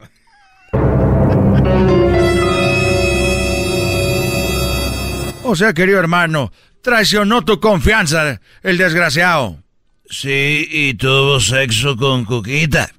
O 5.43 5.55
sea, 5.55 5.73
querido 5.73 5.97
hermano, 5.99 6.51
traicionó 6.81 7.43
tu 7.43 7.59
confianza, 7.59 8.41
el 8.63 8.77
desgraciado. 8.77 9.63
Sí, 10.09 10.67
y 10.71 10.93
tuvo 10.93 11.39
sexo 11.39 11.97
con 11.97 12.23
Cuquita. 12.25 12.89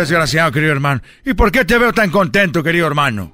Desgraciado, 0.00 0.50
querido 0.52 0.72
hermano. 0.72 1.02
¿Y 1.24 1.34
por 1.34 1.52
qué 1.52 1.64
te 1.64 1.76
veo 1.78 1.92
tan 1.92 2.10
contento, 2.10 2.62
querido 2.62 2.86
hermano? 2.86 3.32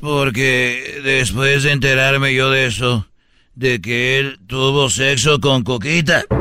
Porque 0.00 1.00
después 1.02 1.62
de 1.62 1.72
enterarme 1.72 2.34
yo 2.34 2.50
de 2.50 2.66
eso, 2.66 3.08
de 3.54 3.80
que 3.80 4.18
él 4.18 4.38
tuvo 4.46 4.88
sexo 4.88 5.40
con 5.40 5.62
Cuquita. 5.62 6.24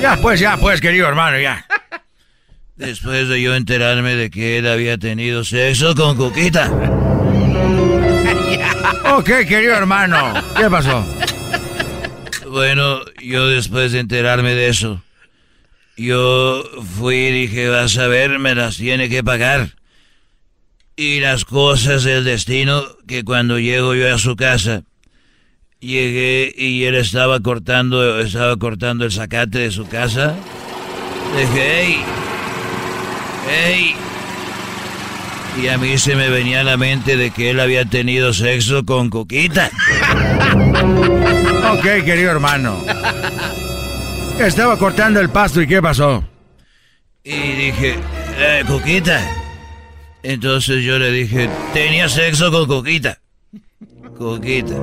Ya 0.00 0.18
pues, 0.20 0.38
ya 0.38 0.58
pues, 0.58 0.82
querido 0.82 1.08
hermano, 1.08 1.38
ya. 1.38 1.64
Después 2.76 3.28
de 3.28 3.40
yo 3.40 3.54
enterarme 3.54 4.16
de 4.16 4.30
que 4.30 4.58
él 4.58 4.66
había 4.66 4.98
tenido 4.98 5.44
sexo 5.44 5.94
con 5.94 6.16
Cuquita. 6.16 6.70
Ok, 9.16 9.26
querido 9.48 9.74
hermano. 9.74 10.34
¿Qué 10.56 10.68
pasó? 10.68 11.04
Bueno, 12.48 13.00
yo 13.22 13.46
después 13.46 13.92
de 13.92 14.00
enterarme 14.00 14.54
de 14.54 14.68
eso, 14.68 15.02
yo 15.96 16.64
fui 16.98 17.16
y 17.16 17.32
dije, 17.32 17.68
vas 17.68 17.96
a 17.96 18.08
ver, 18.08 18.38
me 18.38 18.54
las 18.54 18.76
tiene 18.76 19.08
que 19.08 19.22
pagar. 19.22 19.70
Y 20.96 21.20
las 21.20 21.44
cosas 21.44 22.04
del 22.04 22.24
destino, 22.24 22.84
que 23.06 23.24
cuando 23.24 23.58
llego 23.58 23.94
yo 23.94 24.12
a 24.12 24.18
su 24.18 24.36
casa, 24.36 24.82
llegué 25.80 26.52
y 26.56 26.84
él 26.84 26.94
estaba 26.94 27.40
cortando, 27.40 28.20
estaba 28.20 28.56
cortando 28.56 29.04
el 29.04 29.12
zacate 29.12 29.58
de 29.58 29.70
su 29.70 29.86
casa. 29.86 30.34
Dije, 31.36 31.82
hey, 31.82 32.04
hey. 33.48 33.94
Y 35.62 35.68
a 35.68 35.78
mí 35.78 35.98
se 35.98 36.16
me 36.16 36.28
venía 36.28 36.60
a 36.60 36.64
la 36.64 36.76
mente 36.76 37.16
de 37.16 37.30
que 37.30 37.50
él 37.50 37.60
había 37.60 37.84
tenido 37.84 38.32
sexo 38.32 38.84
con 38.84 39.10
Coquita. 39.10 39.70
Ok, 41.74 42.04
querido 42.04 42.30
hermano. 42.30 42.78
Estaba 44.38 44.78
cortando 44.78 45.18
el 45.20 45.30
pasto 45.30 45.62
y 45.62 45.66
¿qué 45.66 45.80
pasó? 45.80 46.22
Y 47.24 47.52
dije, 47.52 47.98
eh, 48.36 48.64
Coquita. 48.66 49.20
Entonces 50.22 50.84
yo 50.84 50.98
le 50.98 51.10
dije, 51.10 51.48
tenía 51.72 52.08
sexo 52.08 52.50
con 52.52 52.66
Coquita. 52.66 53.18
Coquita. 54.16 54.76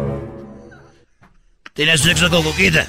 Tenía 1.74 1.97
sexo 1.97 2.30
con 2.30 2.43
Coquita. 2.43 2.88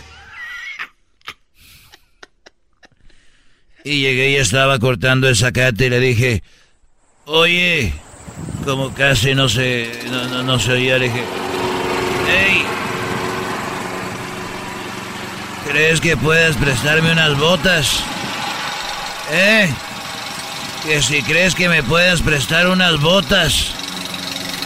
Y 3.85 4.01
llegué 4.01 4.31
y 4.31 4.37
estaba 4.37 4.79
cortando 4.79 5.29
el 5.29 5.37
zacate 5.37 5.87
y 5.87 5.91
le 5.91 5.99
dije, 5.99 6.43
oye, 7.25 7.93
como 8.65 8.95
casi 8.95 9.35
no 9.35 9.49
se, 9.49 9.91
no, 10.09 10.29
no, 10.29 10.43
no 10.45 10.59
se 10.61 10.73
oía, 10.73 10.99
le 10.99 11.07
dije, 11.07 11.25
hey, 12.29 12.63
¿crees 15.69 16.01
que 16.01 16.17
puedas 16.17 16.57
prestarme 16.57 17.11
unas 17.11 17.37
botas? 17.39 18.05
¿Eh? 19.33 19.69
Que 20.85 21.03
si 21.03 21.23
crees 21.23 21.55
que 21.55 21.69
me 21.69 21.83
puedas 21.83 22.23
prestar 22.23 22.69
unas 22.69 23.01
botas. 23.01 23.73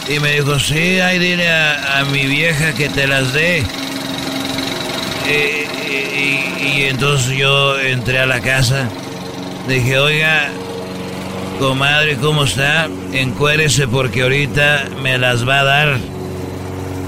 Y 0.07 0.19
me 0.19 0.33
dijo, 0.33 0.57
sí, 0.59 0.99
ahí 0.99 1.19
dile 1.19 1.49
a, 1.49 2.05
mi 2.11 2.25
vieja 2.27 2.73
que 2.73 2.87
te 2.87 3.07
las 3.07 3.33
dé. 3.33 3.63
Y 6.59 6.83
entonces 6.83 7.37
yo 7.37 7.79
entré 7.79 8.19
a 8.19 8.25
la 8.25 8.39
casa. 8.39 8.89
Dije, 9.67 9.99
oiga, 9.99 10.49
comadre, 11.59 12.15
¿cómo 12.15 12.45
está? 12.45 12.87
Encuérese 13.11 13.85
porque 13.85 14.21
ahorita 14.21 14.85
me 15.01 15.17
las 15.17 15.47
va 15.47 15.59
a 15.59 15.63
dar. 15.65 15.97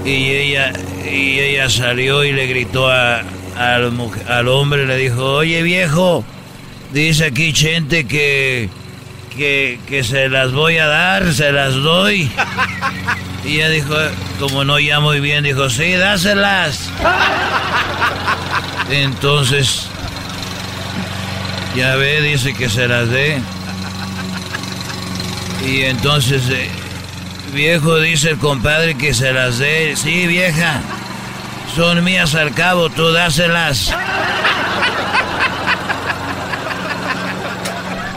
Y 0.04 0.30
ella, 0.30 0.72
y 1.10 1.38
ella 1.38 1.70
salió 1.70 2.22
y 2.22 2.32
le 2.32 2.46
gritó 2.46 2.90
a, 2.90 3.22
al, 3.56 3.92
al 4.28 4.48
hombre, 4.48 4.86
le 4.86 4.96
dijo, 4.98 5.24
oye 5.24 5.62
viejo, 5.62 6.22
dice 6.92 7.26
aquí 7.26 7.54
Chente 7.54 8.06
que, 8.06 8.68
que, 9.34 9.78
que 9.88 10.04
se 10.04 10.28
las 10.28 10.52
voy 10.52 10.76
a 10.76 10.86
dar, 10.86 11.32
se 11.32 11.52
las 11.52 11.74
doy. 11.74 12.30
Y 13.42 13.54
ella 13.56 13.70
dijo, 13.70 13.94
como 14.38 14.64
no 14.64 14.78
ya 14.78 15.00
muy 15.00 15.18
bien, 15.18 15.44
dijo, 15.44 15.70
sí, 15.70 15.92
dáselas. 15.92 16.90
Entonces, 18.90 19.88
ya 21.76 21.96
ve, 21.96 22.20
dice 22.20 22.54
que 22.54 22.68
se 22.68 22.88
las 22.88 23.08
dé. 23.08 23.40
Y 25.66 25.82
entonces, 25.82 26.48
eh, 26.50 26.70
viejo, 27.52 27.98
dice 27.98 28.30
el 28.30 28.38
compadre 28.38 28.96
que 28.96 29.14
se 29.14 29.32
las 29.32 29.58
dé. 29.58 29.94
Sí, 29.96 30.26
vieja, 30.26 30.80
son 31.76 32.02
mías 32.02 32.34
al 32.34 32.52
cabo, 32.54 32.90
tú 32.90 33.12
dáselas. 33.12 33.94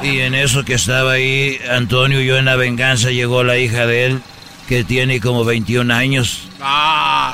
Y 0.01 0.19
en 0.19 0.35
eso 0.35 0.65
que 0.65 0.73
estaba 0.73 1.13
ahí, 1.13 1.59
Antonio 1.71 2.19
y 2.19 2.25
yo 2.25 2.37
en 2.37 2.45
la 2.45 2.57
venganza, 2.57 3.09
llegó 3.09 3.43
la 3.43 3.57
hija 3.57 3.85
de 3.85 4.05
él, 4.05 4.21
que 4.67 4.83
tiene 4.83 5.21
como 5.21 5.45
21 5.45 5.93
años. 5.93 6.49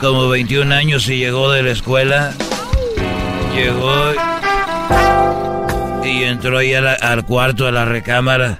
Como 0.01 0.29
21 0.29 0.73
años 0.73 1.07
y 1.09 1.17
llegó 1.17 1.51
de 1.51 1.63
la 1.63 1.71
escuela. 1.71 2.33
Llegó 3.55 4.13
y 6.09 6.23
entró 6.23 6.57
ahí 6.57 6.73
al 6.73 7.25
cuarto, 7.25 7.67
a 7.67 7.71
la 7.71 7.85
recámara. 7.85 8.59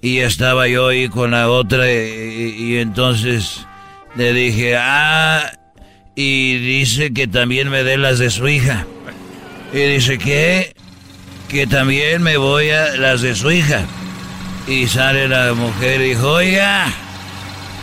Y 0.00 0.18
estaba 0.18 0.68
yo 0.68 0.88
ahí 0.88 1.08
con 1.08 1.30
la 1.30 1.48
otra 1.48 1.90
y, 1.90 2.54
y 2.58 2.78
entonces 2.78 3.66
le 4.16 4.32
dije, 4.32 4.76
ah, 4.76 5.50
y 6.14 6.58
dice 6.58 7.12
que 7.12 7.26
también 7.26 7.68
me 7.68 7.82
dé 7.82 7.96
las 7.96 8.18
de 8.18 8.30
su 8.30 8.46
hija. 8.48 8.86
Y 9.72 9.78
dice, 9.78 10.18
¿qué? 10.18 10.74
Que 11.48 11.66
también 11.66 12.22
me 12.22 12.36
voy 12.36 12.70
a 12.70 12.96
las 12.96 13.22
de 13.22 13.34
su 13.34 13.50
hija. 13.50 13.82
Y 14.68 14.86
sale 14.86 15.28
la 15.28 15.52
mujer 15.54 16.00
y 16.00 16.10
dijo, 16.10 16.32
oiga, 16.32 16.86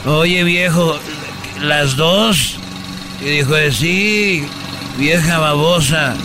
oye 0.05 0.43
viejo, 0.43 0.97
las 1.61 1.95
dos. 1.95 2.57
Y 3.21 3.25
dijo, 3.25 3.55
sí, 3.71 4.45
vieja 4.97 5.37
babosa, 5.37 6.15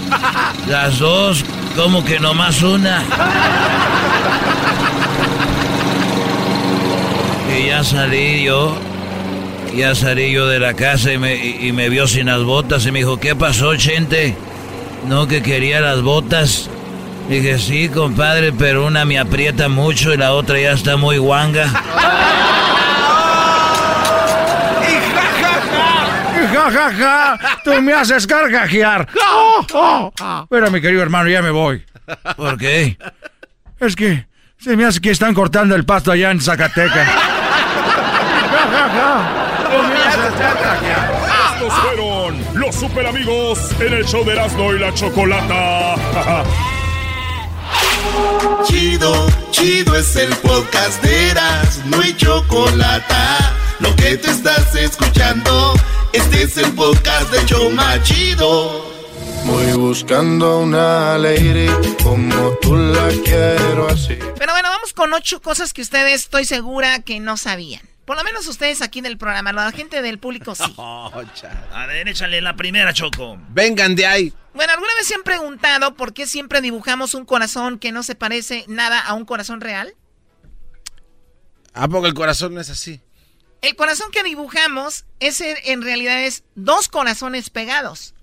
las 0.68 0.98
dos, 0.98 1.44
como 1.76 2.04
que 2.04 2.18
nomás 2.18 2.62
una. 2.62 3.02
Y 7.58 7.66
ya 7.68 7.84
salí 7.84 8.42
yo, 8.44 8.76
ya 9.74 9.94
salí 9.94 10.32
yo 10.32 10.46
de 10.46 10.58
la 10.58 10.74
casa 10.74 11.12
y 11.12 11.18
me, 11.18 11.34
y- 11.36 11.68
y 11.68 11.72
me 11.72 11.88
vio 11.88 12.06
sin 12.06 12.26
las 12.26 12.42
botas 12.42 12.84
y 12.86 12.92
me 12.92 12.98
dijo, 13.00 13.18
¿qué 13.18 13.34
pasó, 13.34 13.76
Chente? 13.76 14.36
No, 15.08 15.26
que 15.26 15.42
quería 15.42 15.80
las 15.80 16.02
botas. 16.02 16.68
Dije, 17.28 17.58
sí, 17.58 17.88
compadre, 17.88 18.52
pero 18.52 18.86
una 18.86 19.04
me 19.04 19.18
aprieta 19.18 19.68
mucho 19.68 20.12
y 20.12 20.16
la 20.16 20.32
otra 20.32 20.60
ya 20.60 20.72
está 20.72 20.96
muy 20.96 21.18
guanga. 21.18 21.68
Ja, 26.48 26.70
ja, 26.70 26.92
ja, 26.92 27.38
tú 27.64 27.80
me 27.82 27.92
haces 27.92 28.26
carcajear. 28.26 29.08
Oh, 29.38 30.12
oh. 30.20 30.46
Pero 30.48 30.70
mi 30.70 30.80
querido 30.80 31.02
hermano, 31.02 31.28
ya 31.28 31.42
me 31.42 31.50
voy. 31.50 31.84
¿Por 32.36 32.56
qué? 32.58 32.96
Es 33.80 33.96
que 33.96 34.26
se 34.58 34.76
me 34.76 34.84
hace 34.84 35.00
que 35.00 35.10
están 35.10 35.34
cortando 35.34 35.74
el 35.74 35.84
pasto 35.84 36.12
allá 36.12 36.30
en 36.30 36.40
Zacatecas. 36.40 37.08
Ja, 38.46 38.68
ja, 38.70 38.88
ja. 38.88 39.68
Tú 39.70 39.88
me 39.88 40.02
haces 40.02 40.32
carcajear. 40.40 41.12
Estos 41.54 41.74
fueron 41.80 42.44
los 42.54 42.74
super 42.74 43.06
amigos 43.06 43.58
en 43.80 43.92
el 43.92 44.04
show 44.06 44.24
de 44.24 44.32
Erasmo 44.32 44.72
y 44.72 44.78
la 44.78 44.94
Chocolata. 44.94 45.94
Chido, 48.64 49.26
chido 49.50 49.96
es 49.96 50.16
el 50.16 50.34
podcast 50.36 51.02
de 51.02 51.30
Eras, 51.30 51.82
no 51.86 52.00
hay 52.00 52.14
chocolate. 52.16 53.14
Lo 53.80 53.94
que 53.96 54.16
te 54.16 54.30
estás 54.30 54.74
escuchando, 54.74 55.74
este 56.12 56.42
es 56.42 56.56
el 56.56 56.72
podcast 56.74 57.30
de 57.30 57.44
Choma 57.46 58.02
Chido. 58.02 58.84
Voy 59.44 59.72
buscando 59.72 60.60
una 60.60 61.16
lady 61.18 61.68
como 62.02 62.50
tú 62.60 62.76
la 62.76 63.08
quiero 63.24 63.88
así. 63.88 64.18
Pero 64.38 64.52
bueno, 64.52 64.68
vamos 64.68 64.92
con 64.92 65.12
ocho 65.12 65.40
cosas 65.40 65.72
que 65.72 65.82
ustedes 65.82 66.22
estoy 66.22 66.44
segura 66.44 67.00
que 67.00 67.20
no 67.20 67.36
sabían. 67.36 67.82
Por 68.04 68.16
lo 68.16 68.24
menos 68.24 68.46
ustedes 68.46 68.82
aquí 68.82 69.00
del 69.00 69.18
programa, 69.18 69.52
la 69.52 69.72
gente 69.72 70.00
del 70.02 70.18
público 70.18 70.54
sí. 70.54 70.74
A 70.78 71.86
ver, 71.86 72.08
échale 72.08 72.40
la 72.40 72.54
primera, 72.56 72.92
Choco. 72.92 73.38
Vengan 73.50 73.94
de 73.94 74.06
ahí. 74.06 74.32
Bueno, 74.54 74.72
¿alguna 74.72 74.94
vez 74.96 75.06
se 75.06 75.14
han 75.14 75.22
preguntado 75.22 75.94
por 75.94 76.14
qué 76.14 76.26
siempre 76.26 76.60
dibujamos 76.60 77.14
un 77.14 77.24
corazón 77.24 77.78
que 77.78 77.92
no 77.92 78.02
se 78.02 78.14
parece 78.14 78.64
nada 78.68 79.00
a 79.00 79.14
un 79.14 79.24
corazón 79.24 79.60
real? 79.60 79.94
¿A 81.74 81.88
poco 81.88 82.06
el 82.06 82.14
corazón 82.14 82.54
no 82.54 82.60
es 82.60 82.70
así? 82.70 83.02
El 83.62 83.76
corazón 83.76 84.10
que 84.10 84.22
dibujamos, 84.22 85.04
ese 85.20 85.56
en 85.72 85.82
realidad 85.82 86.22
es 86.22 86.44
dos 86.54 86.88
corazones 86.88 87.50
pegados. 87.50 88.14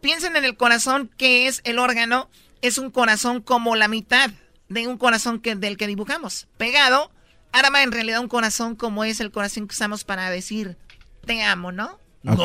Piensen 0.00 0.36
en 0.36 0.44
el 0.44 0.56
corazón 0.56 1.10
que 1.16 1.46
es 1.46 1.60
el 1.64 1.78
órgano, 1.78 2.28
es 2.60 2.78
un 2.78 2.90
corazón 2.90 3.40
como 3.40 3.76
la 3.76 3.88
mitad 3.88 4.30
de 4.68 4.86
un 4.86 4.98
corazón 4.98 5.40
que, 5.40 5.54
del 5.54 5.76
que 5.76 5.86
dibujamos. 5.86 6.46
Pegado, 6.56 7.10
arma 7.52 7.82
en 7.82 7.92
realidad 7.92 8.20
un 8.20 8.28
corazón 8.28 8.76
como 8.76 9.04
es 9.04 9.20
el 9.20 9.30
corazón 9.30 9.66
que 9.68 9.74
usamos 9.74 10.04
para 10.04 10.28
decir 10.30 10.76
te 11.24 11.42
amo, 11.42 11.72
¿no? 11.72 11.98
No, 12.22 12.36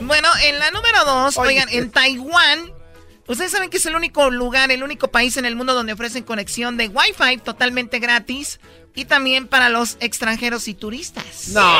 Bueno, 0.00 0.28
en 0.44 0.58
la 0.58 0.70
número 0.70 1.04
dos, 1.04 1.36
oigan, 1.38 1.68
en 1.70 1.90
Taiwán, 1.90 2.72
ustedes 3.26 3.50
saben 3.52 3.70
que 3.70 3.76
es 3.76 3.86
el 3.86 3.96
único 3.96 4.30
lugar, 4.30 4.70
el 4.70 4.82
único 4.82 5.08
país 5.08 5.36
en 5.36 5.44
el 5.44 5.56
mundo 5.56 5.74
donde 5.74 5.92
ofrecen 5.92 6.24
conexión 6.24 6.76
de 6.76 6.88
Wi-Fi 6.88 7.38
totalmente 7.38 7.98
gratis 7.98 8.60
y 8.94 9.04
también 9.04 9.46
para 9.46 9.68
los 9.68 9.96
extranjeros 10.00 10.68
y 10.68 10.74
turistas. 10.74 11.48
No, 11.48 11.76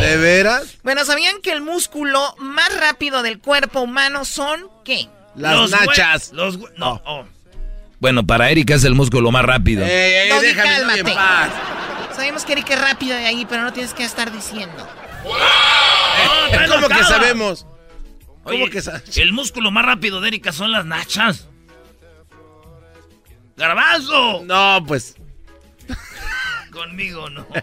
¿de 0.00 0.16
veras? 0.18 0.76
Bueno, 0.82 1.04
¿sabían 1.04 1.40
que 1.40 1.52
el 1.52 1.62
músculo 1.62 2.34
más 2.38 2.74
rápido 2.78 3.22
del 3.22 3.38
cuerpo 3.38 3.80
humano 3.80 4.24
son 4.24 4.68
qué? 4.84 5.08
Las 5.34 5.54
Los 5.54 5.70
nachas. 5.70 6.32
Los 6.32 6.58
no, 6.76 7.00
oh. 7.04 7.24
Bueno, 7.98 8.26
para 8.26 8.50
Erika 8.50 8.74
es 8.74 8.84
el 8.84 8.94
músculo 8.94 9.30
más 9.30 9.44
rápido. 9.44 9.84
Ey, 9.84 9.90
ey, 9.90 10.28
Doggy, 10.28 10.46
déjame 10.46 10.70
cálmate. 10.70 10.98
en 11.00 11.14
paz. 11.14 11.50
Sabemos 12.16 12.44
que 12.44 12.52
Eric 12.52 12.70
es 12.70 12.80
rápido 12.80 13.16
de 13.16 13.26
ahí, 13.26 13.46
pero 13.48 13.62
no 13.62 13.72
tienes 13.72 13.94
que 13.94 14.04
estar 14.04 14.30
diciendo. 14.32 14.86
trae 16.50 16.68
¿Cómo 16.68 16.88
que 16.88 16.94
marcada. 16.94 17.54
Oye, 18.44 18.70
que 18.70 18.82
El 19.20 19.32
músculo 19.32 19.70
más 19.70 19.84
rápido 19.84 20.20
de 20.20 20.28
Erika 20.28 20.52
son 20.52 20.72
las 20.72 20.84
nachas. 20.84 21.48
¡Garbanzo! 23.56 24.42
No, 24.44 24.84
pues. 24.86 25.16
Conmigo 26.72 27.28
no. 27.30 27.46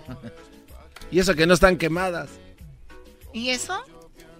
Y 1.12 1.18
eso 1.18 1.34
que 1.34 1.48
no 1.48 1.56
están 1.56 1.78
quemadas. 1.78 2.30
¿Y 3.34 3.50
eso? 3.50 3.84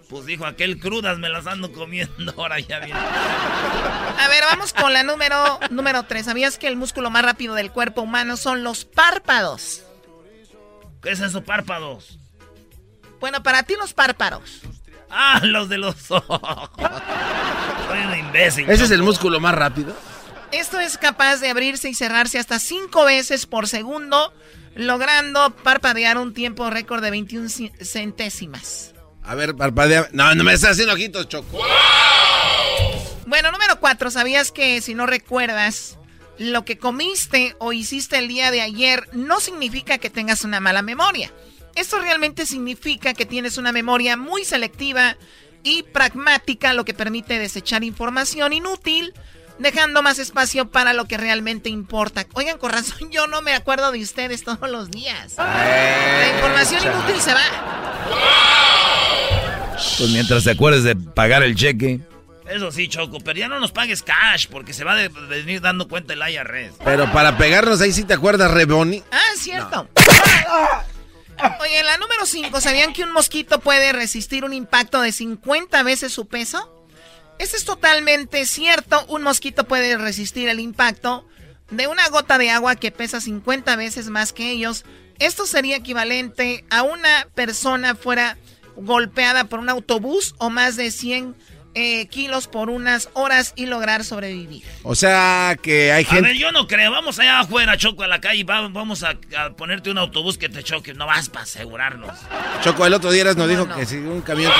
Pues 0.08 0.24
dijo 0.24 0.46
aquel 0.46 0.78
crudas 0.78 1.18
me 1.18 1.28
las 1.28 1.46
ando 1.46 1.72
comiendo. 1.72 2.32
Ahora 2.36 2.60
ya 2.60 2.78
viene. 2.78 2.94
A 2.94 4.28
ver, 4.28 4.44
vamos 4.44 4.72
con 4.72 4.92
la 4.92 5.02
número 5.02 5.58
número 5.70 6.04
3. 6.04 6.26
¿Sabías 6.26 6.58
que 6.58 6.68
el 6.68 6.76
músculo 6.76 7.10
más 7.10 7.24
rápido 7.24 7.54
del 7.54 7.72
cuerpo 7.72 8.02
humano 8.02 8.36
son 8.36 8.62
los 8.62 8.84
párpados? 8.84 9.82
¿Qué 11.02 11.10
es 11.10 11.20
eso, 11.20 11.42
párpados? 11.42 12.18
Bueno, 13.20 13.42
para 13.42 13.62
ti 13.62 13.74
los 13.76 13.94
párpados. 13.94 14.60
Ah, 15.10 15.40
los 15.42 15.68
de 15.68 15.78
los 15.78 16.10
ojos. 16.10 16.40
Soy 17.88 17.98
un 17.98 18.18
imbécil. 18.18 18.68
¿Ese 18.70 18.84
es 18.84 18.90
el 18.90 19.02
músculo 19.02 19.40
más 19.40 19.54
rápido? 19.54 19.94
Esto 20.52 20.78
es 20.80 20.98
capaz 20.98 21.36
de 21.36 21.48
abrirse 21.50 21.88
y 21.88 21.94
cerrarse 21.94 22.38
hasta 22.38 22.58
5 22.58 23.04
veces 23.04 23.46
por 23.46 23.68
segundo, 23.68 24.32
logrando 24.74 25.50
parpadear 25.50 26.18
un 26.18 26.34
tiempo 26.34 26.68
récord 26.70 27.02
de 27.02 27.10
21 27.10 27.46
ci- 27.48 27.72
centésimas. 27.84 28.94
A 29.22 29.34
ver, 29.34 29.54
parpadea. 29.54 30.08
No, 30.12 30.34
no 30.34 30.42
me 30.44 30.52
estás 30.54 30.72
haciendo 30.72 30.94
ojitos, 30.94 31.28
Choco. 31.28 31.58
Bueno, 33.26 33.52
número 33.52 33.78
4. 33.78 34.10
¿Sabías 34.10 34.50
que 34.50 34.80
si 34.80 34.94
no 34.94 35.06
recuerdas 35.06 35.98
lo 36.38 36.64
que 36.64 36.78
comiste 36.78 37.54
o 37.58 37.72
hiciste 37.72 38.18
el 38.18 38.26
día 38.28 38.50
de 38.50 38.60
ayer, 38.62 39.08
no 39.12 39.40
significa 39.40 39.98
que 39.98 40.10
tengas 40.10 40.42
una 40.42 40.58
mala 40.58 40.82
memoria? 40.82 41.30
Esto 41.80 41.98
realmente 41.98 42.44
significa 42.44 43.14
que 43.14 43.24
tienes 43.24 43.56
una 43.56 43.72
memoria 43.72 44.18
muy 44.18 44.44
selectiva 44.44 45.16
y 45.62 45.82
pragmática, 45.82 46.74
lo 46.74 46.84
que 46.84 46.92
permite 46.92 47.38
desechar 47.38 47.84
información 47.84 48.52
inútil, 48.52 49.14
dejando 49.58 50.02
más 50.02 50.18
espacio 50.18 50.70
para 50.70 50.92
lo 50.92 51.06
que 51.06 51.16
realmente 51.16 51.70
importa. 51.70 52.26
Oigan, 52.34 52.58
con 52.58 52.70
razón, 52.70 53.10
yo 53.10 53.26
no 53.28 53.40
me 53.40 53.54
acuerdo 53.54 53.92
de 53.92 54.02
ustedes 54.02 54.44
todos 54.44 54.70
los 54.70 54.90
días. 54.90 55.36
La 55.38 56.30
información 56.34 56.82
inútil 56.82 57.18
se 57.18 57.32
va. 57.32 57.40
Pues 59.72 60.10
mientras 60.10 60.44
te 60.44 60.50
acuerdes 60.50 60.84
de 60.84 60.96
pagar 60.96 61.42
el 61.42 61.54
cheque. 61.54 62.00
Eso 62.46 62.70
sí, 62.72 62.88
Choco, 62.88 63.20
pero 63.20 63.38
ya 63.38 63.48
no 63.48 63.58
nos 63.58 63.72
pagues 63.72 64.02
cash 64.02 64.48
porque 64.50 64.74
se 64.74 64.84
va 64.84 64.92
a 64.92 65.08
venir 65.08 65.62
dando 65.62 65.88
cuenta 65.88 66.12
el 66.12 66.20
IRS. 66.20 66.74
Pero 66.84 67.10
para 67.10 67.38
pegarnos 67.38 67.80
ahí 67.80 67.92
sí 67.92 68.04
te 68.04 68.12
acuerdas, 68.12 68.50
Reboni. 68.50 69.02
Ah, 69.10 69.22
es 69.34 69.40
cierto. 69.40 69.88
Oye, 71.60 71.82
la 71.82 71.96
número 71.96 72.26
5, 72.26 72.60
¿sabían 72.60 72.92
que 72.92 73.04
un 73.04 73.12
mosquito 73.12 73.60
puede 73.60 73.92
resistir 73.92 74.44
un 74.44 74.52
impacto 74.52 75.00
de 75.00 75.12
50 75.12 75.82
veces 75.82 76.12
su 76.12 76.26
peso? 76.26 76.86
Esto 77.38 77.56
es 77.56 77.64
totalmente 77.64 78.44
cierto. 78.46 79.04
Un 79.08 79.22
mosquito 79.22 79.64
puede 79.64 79.96
resistir 79.96 80.48
el 80.48 80.60
impacto 80.60 81.26
de 81.70 81.86
una 81.86 82.08
gota 82.08 82.36
de 82.36 82.50
agua 82.50 82.76
que 82.76 82.90
pesa 82.90 83.20
50 83.20 83.76
veces 83.76 84.08
más 84.08 84.32
que 84.32 84.50
ellos. 84.50 84.84
Esto 85.18 85.46
sería 85.46 85.76
equivalente 85.76 86.64
a 86.70 86.82
una 86.82 87.28
persona 87.34 87.94
fuera 87.94 88.36
golpeada 88.76 89.44
por 89.44 89.60
un 89.60 89.68
autobús 89.68 90.34
o 90.38 90.50
más 90.50 90.76
de 90.76 90.90
100 90.90 91.36
eh, 91.74 92.06
kilos 92.08 92.46
por 92.48 92.68
unas 92.70 93.08
horas 93.12 93.52
y 93.56 93.66
lograr 93.66 94.04
sobrevivir. 94.04 94.64
O 94.82 94.94
sea 94.94 95.56
que 95.62 95.92
hay 95.92 96.04
A 96.08 96.14
ver, 96.14 96.24
gente. 96.24 96.38
yo 96.38 96.50
no 96.52 96.66
creo. 96.66 96.90
Vamos 96.90 97.18
allá 97.18 97.40
afuera, 97.40 97.76
Choco, 97.76 98.02
a 98.02 98.08
la 98.08 98.20
calle. 98.20 98.42
vamos 98.44 99.02
a, 99.04 99.14
a 99.38 99.50
ponerte 99.50 99.90
un 99.90 99.98
autobús 99.98 100.36
que 100.38 100.48
te 100.48 100.62
choque. 100.62 100.94
No 100.94 101.06
vas 101.06 101.28
para 101.28 101.44
asegurarnos. 101.44 102.18
Choco, 102.62 102.86
el 102.86 102.94
otro 102.94 103.10
día 103.12 103.24
nos 103.24 103.34
¿Cómo 103.36 103.46
dijo 103.48 103.66
no? 103.66 103.76
que 103.76 103.86
si 103.86 103.96
un 103.96 104.20
camión 104.22 104.52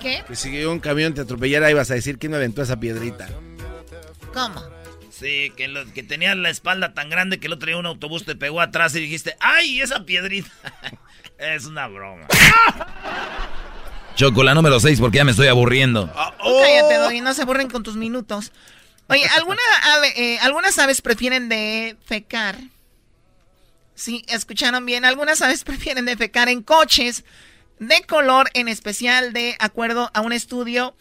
te, 0.00 0.02
¿Qué? 0.02 0.24
que 0.26 0.36
si 0.36 0.64
un 0.64 0.78
camión 0.80 1.14
te 1.14 1.20
atropellara 1.22 1.70
ibas 1.70 1.90
a 1.90 1.94
decir 1.94 2.18
quién 2.18 2.32
me 2.32 2.36
aventó 2.38 2.62
esa 2.62 2.78
piedrita. 2.78 3.28
¿Cómo? 4.32 4.62
Sí, 5.10 5.52
que, 5.56 5.68
lo- 5.68 5.84
que 5.92 6.02
tenías 6.02 6.36
la 6.36 6.50
espalda 6.50 6.94
tan 6.94 7.08
grande 7.10 7.38
que 7.38 7.46
el 7.46 7.52
otro 7.52 7.66
día 7.68 7.76
un 7.76 7.86
autobús 7.86 8.24
te 8.24 8.34
pegó 8.34 8.60
atrás 8.60 8.94
y 8.96 9.00
dijiste, 9.00 9.36
¡ay, 9.40 9.80
esa 9.80 10.04
piedrita! 10.04 10.50
es 11.38 11.66
una 11.66 11.86
broma. 11.86 12.26
Choco, 14.14 14.42
la 14.44 14.54
número 14.54 14.78
6 14.78 15.00
porque 15.00 15.18
ya 15.18 15.24
me 15.24 15.30
estoy 15.30 15.48
aburriendo. 15.48 16.06
Tú 16.06 16.48
Cállate, 16.62 16.96
Doggy, 16.98 17.20
no 17.20 17.34
se 17.34 17.42
aburren 17.42 17.68
con 17.70 17.82
tus 17.82 17.96
minutos. 17.96 18.52
Oye, 19.08 19.26
¿alguna 19.36 19.60
ave- 19.96 20.12
eh, 20.16 20.38
algunas 20.40 20.78
aves 20.78 21.00
prefieren 21.02 21.48
defecar. 21.48 22.56
Sí, 23.94 24.24
escucharon 24.28 24.86
bien. 24.86 25.04
Algunas 25.04 25.42
aves 25.42 25.64
prefieren 25.64 26.04
defecar 26.04 26.48
en 26.48 26.62
coches 26.62 27.24
de 27.78 28.02
color, 28.02 28.48
en 28.54 28.68
especial 28.68 29.32
de 29.32 29.56
acuerdo 29.58 30.10
a 30.14 30.20
un 30.20 30.32
estudio. 30.32 30.94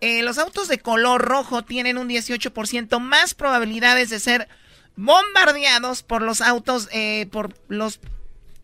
eh, 0.00 0.22
los 0.22 0.36
autos 0.38 0.68
de 0.68 0.78
color 0.78 1.22
rojo 1.22 1.62
tienen 1.62 1.96
un 1.96 2.08
18% 2.08 2.98
más 3.00 3.34
probabilidades 3.34 4.10
de 4.10 4.20
ser 4.20 4.48
bombardeados 4.96 6.02
por 6.02 6.20
los 6.22 6.40
autos, 6.40 6.88
eh, 6.92 7.26
por 7.30 7.54
los, 7.68 8.00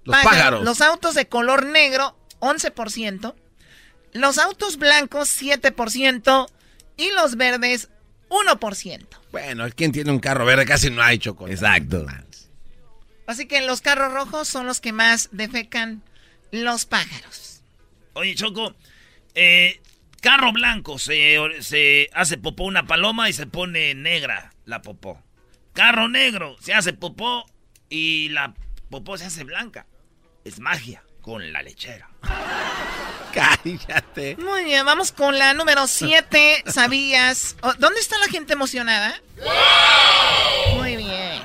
Los 0.04 0.16
pájaros. 0.22 0.64
Los 0.64 0.80
autos 0.80 1.14
de 1.14 1.28
color 1.28 1.64
negro, 1.66 2.16
11%. 2.40 3.34
Los 4.12 4.38
autos 4.38 4.76
blancos, 4.76 5.30
7%. 5.40 6.48
Y 6.96 7.10
los 7.12 7.36
verdes, 7.36 7.88
1%. 8.28 9.06
Bueno, 9.32 9.66
¿quién 9.74 9.92
tiene 9.92 10.10
un 10.10 10.20
carro 10.20 10.44
verde? 10.44 10.66
Casi 10.66 10.90
no 10.90 11.02
hay, 11.02 11.18
Choco. 11.18 11.48
Exacto. 11.48 12.06
Así 13.26 13.46
que 13.46 13.60
los 13.62 13.80
carros 13.80 14.12
rojos 14.12 14.48
son 14.48 14.66
los 14.66 14.80
que 14.80 14.92
más 14.92 15.28
defecan 15.32 16.02
los 16.50 16.84
pájaros. 16.84 17.62
Oye, 18.14 18.34
Choco, 18.34 18.74
eh, 19.34 19.80
carro 20.20 20.52
blanco, 20.52 20.98
se, 20.98 21.36
se 21.60 22.10
hace 22.12 22.36
popó 22.38 22.64
una 22.64 22.86
paloma 22.86 23.30
y 23.30 23.32
se 23.32 23.46
pone 23.46 23.94
negra 23.94 24.52
la 24.64 24.82
popó. 24.82 25.22
Carro 25.72 26.08
negro, 26.08 26.56
se 26.60 26.74
hace 26.74 26.92
popó 26.92 27.46
y 27.88 28.28
la 28.30 28.54
popó 28.90 29.16
se 29.16 29.26
hace 29.26 29.44
blanca. 29.44 29.86
Es 30.44 30.58
magia 30.58 31.02
con 31.22 31.52
la 31.52 31.62
lechera. 31.62 32.08
Cállate. 33.32 34.36
Muy 34.36 34.64
bien, 34.64 34.84
vamos 34.84 35.12
con 35.12 35.38
la 35.38 35.54
número 35.54 35.86
7. 35.86 36.64
¿Sabías? 36.72 37.56
oh, 37.62 37.72
¿Dónde 37.78 38.00
está 38.00 38.18
la 38.18 38.26
gente 38.26 38.52
emocionada? 38.54 39.20
Muy 40.76 40.96
bien. 40.96 41.40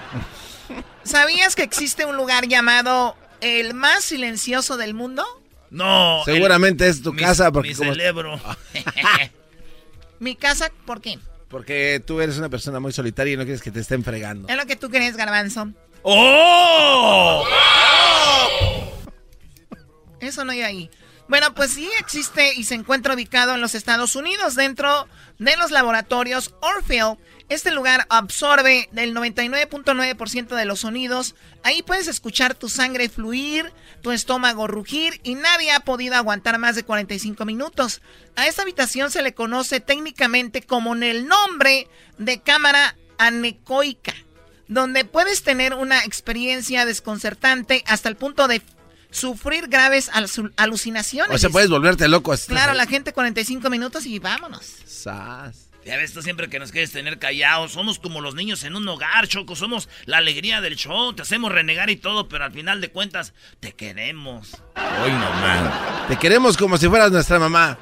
¿Sabías 1.04 1.56
que 1.56 1.64
existe 1.64 2.06
un 2.06 2.18
lugar 2.18 2.48
llamado 2.48 3.16
el 3.42 3.74
más 3.76 4.04
silencioso 4.04 4.78
del 4.78 4.94
mundo? 4.96 5.24
No. 5.70 6.22
Seguramente 6.26 6.88
es 6.88 7.02
tu 7.04 7.14
mi- 7.14 7.22
casa 7.22 7.52
porque 7.52 7.70
mi 7.70 7.76
como- 7.76 7.94
cerebro. 7.94 8.40
Mi 10.20 10.36
casa, 10.38 10.72
¿por 10.86 11.02
qué? 11.02 11.20
Porque 11.50 12.02
tú 12.04 12.22
eres 12.22 12.38
una 12.38 12.48
persona 12.50 12.80
muy 12.80 12.94
solitaria 12.94 13.34
y 13.34 13.38
no 13.38 13.44
quieres 13.44 13.62
que 13.62 13.70
te 13.70 13.82
estén 13.82 14.02
fregando. 14.04 14.48
Es 14.48 14.56
lo 14.56 14.66
que 14.66 14.78
tú 14.78 14.90
crees, 14.90 15.18
Garbanzo. 15.18 15.68
¡Oh! 16.04 17.46
Eso 20.20 20.46
no 20.46 20.54
iba 20.54 20.68
ahí. 20.68 20.90
Bueno, 21.28 21.56
pues 21.56 21.72
sí 21.72 21.90
existe 22.00 22.54
y 22.54 22.66
se 22.66 22.76
encuentra 22.76 23.16
ubicado 23.16 23.56
en 23.56 23.62
los 23.62 23.74
Estados 23.74 24.16
Unidos 24.16 24.54
dentro 24.54 25.08
de 25.40 25.58
los 25.58 25.72
laboratorios 25.72 26.54
Orfield. 26.62 27.18
Este 27.50 27.72
lugar 27.72 28.06
absorbe 28.10 28.90
del 28.92 29.16
99.9% 29.16 30.56
de 30.56 30.66
los 30.66 30.82
sonidos. 30.82 31.36
Ahí 31.64 31.82
puedes 31.82 32.08
escuchar 32.08 32.54
tu 32.54 32.70
sangre 32.70 33.10
fluir, 33.10 33.72
tu 34.02 34.12
estómago 34.12 34.68
rugir 34.68 35.20
y 35.24 35.36
nadie 35.36 35.72
ha 35.72 35.80
podido 35.80 36.16
aguantar 36.16 36.60
más 36.60 36.76
de 36.76 36.84
45 36.84 37.44
minutos. 37.46 38.02
A 38.36 38.48
esta 38.48 38.62
habitación 38.62 39.10
se 39.10 39.24
le 39.24 39.34
conoce 39.34 39.80
técnicamente 39.80 40.62
como 40.62 40.96
en 40.96 41.04
el 41.04 41.28
nombre 41.28 41.88
de 42.20 42.40
cámara 42.40 42.96
anecoica, 43.18 44.14
donde 44.68 45.06
puedes 45.06 45.44
tener 45.44 45.74
una 45.74 46.04
experiencia 46.04 46.86
desconcertante 46.86 47.84
hasta 47.88 48.10
el 48.10 48.16
punto 48.16 48.48
de 48.48 48.62
sufrir 49.16 49.68
graves 49.68 50.12
alu- 50.12 50.52
alucinaciones. 50.58 51.34
O 51.36 51.38
sea, 51.38 51.50
puedes 51.50 51.70
volverte 51.70 52.08
loco 52.08 52.34
así. 52.34 52.48
Claro, 52.48 52.74
la 52.74 52.86
gente 52.86 53.14
45 53.14 53.70
minutos 53.70 54.06
y 54.06 54.20
vámonos. 54.20 54.66
Sas. 54.86 55.62
Ya 55.86 55.98
ves 55.98 56.14
tú 56.14 56.24
siempre 56.24 56.50
que 56.50 56.58
nos 56.58 56.72
quieres 56.72 56.92
tener 56.92 57.20
callados. 57.20 57.74
Somos 57.74 58.00
como 58.00 58.20
los 58.20 58.34
niños 58.34 58.64
en 58.64 58.76
un 58.76 58.88
hogar, 58.88 59.28
Choco. 59.28 59.56
Somos 59.56 59.88
la 60.06 60.18
alegría 60.18 60.60
del 60.60 60.76
show. 60.76 61.14
Te 61.14 61.22
hacemos 61.22 61.52
renegar 61.52 61.92
y 61.92 61.96
todo, 61.96 62.28
pero 62.28 62.44
al 62.44 62.52
final 62.52 62.82
de 62.82 62.90
cuentas, 62.90 63.34
te 63.60 63.72
queremos. 63.74 64.58
Hoy 65.04 65.12
no. 65.12 66.08
Te 66.08 66.18
queremos 66.18 66.58
como 66.58 66.78
si 66.80 66.90
fueras 66.90 67.12
nuestra 67.12 67.38
mamá. 67.38 67.78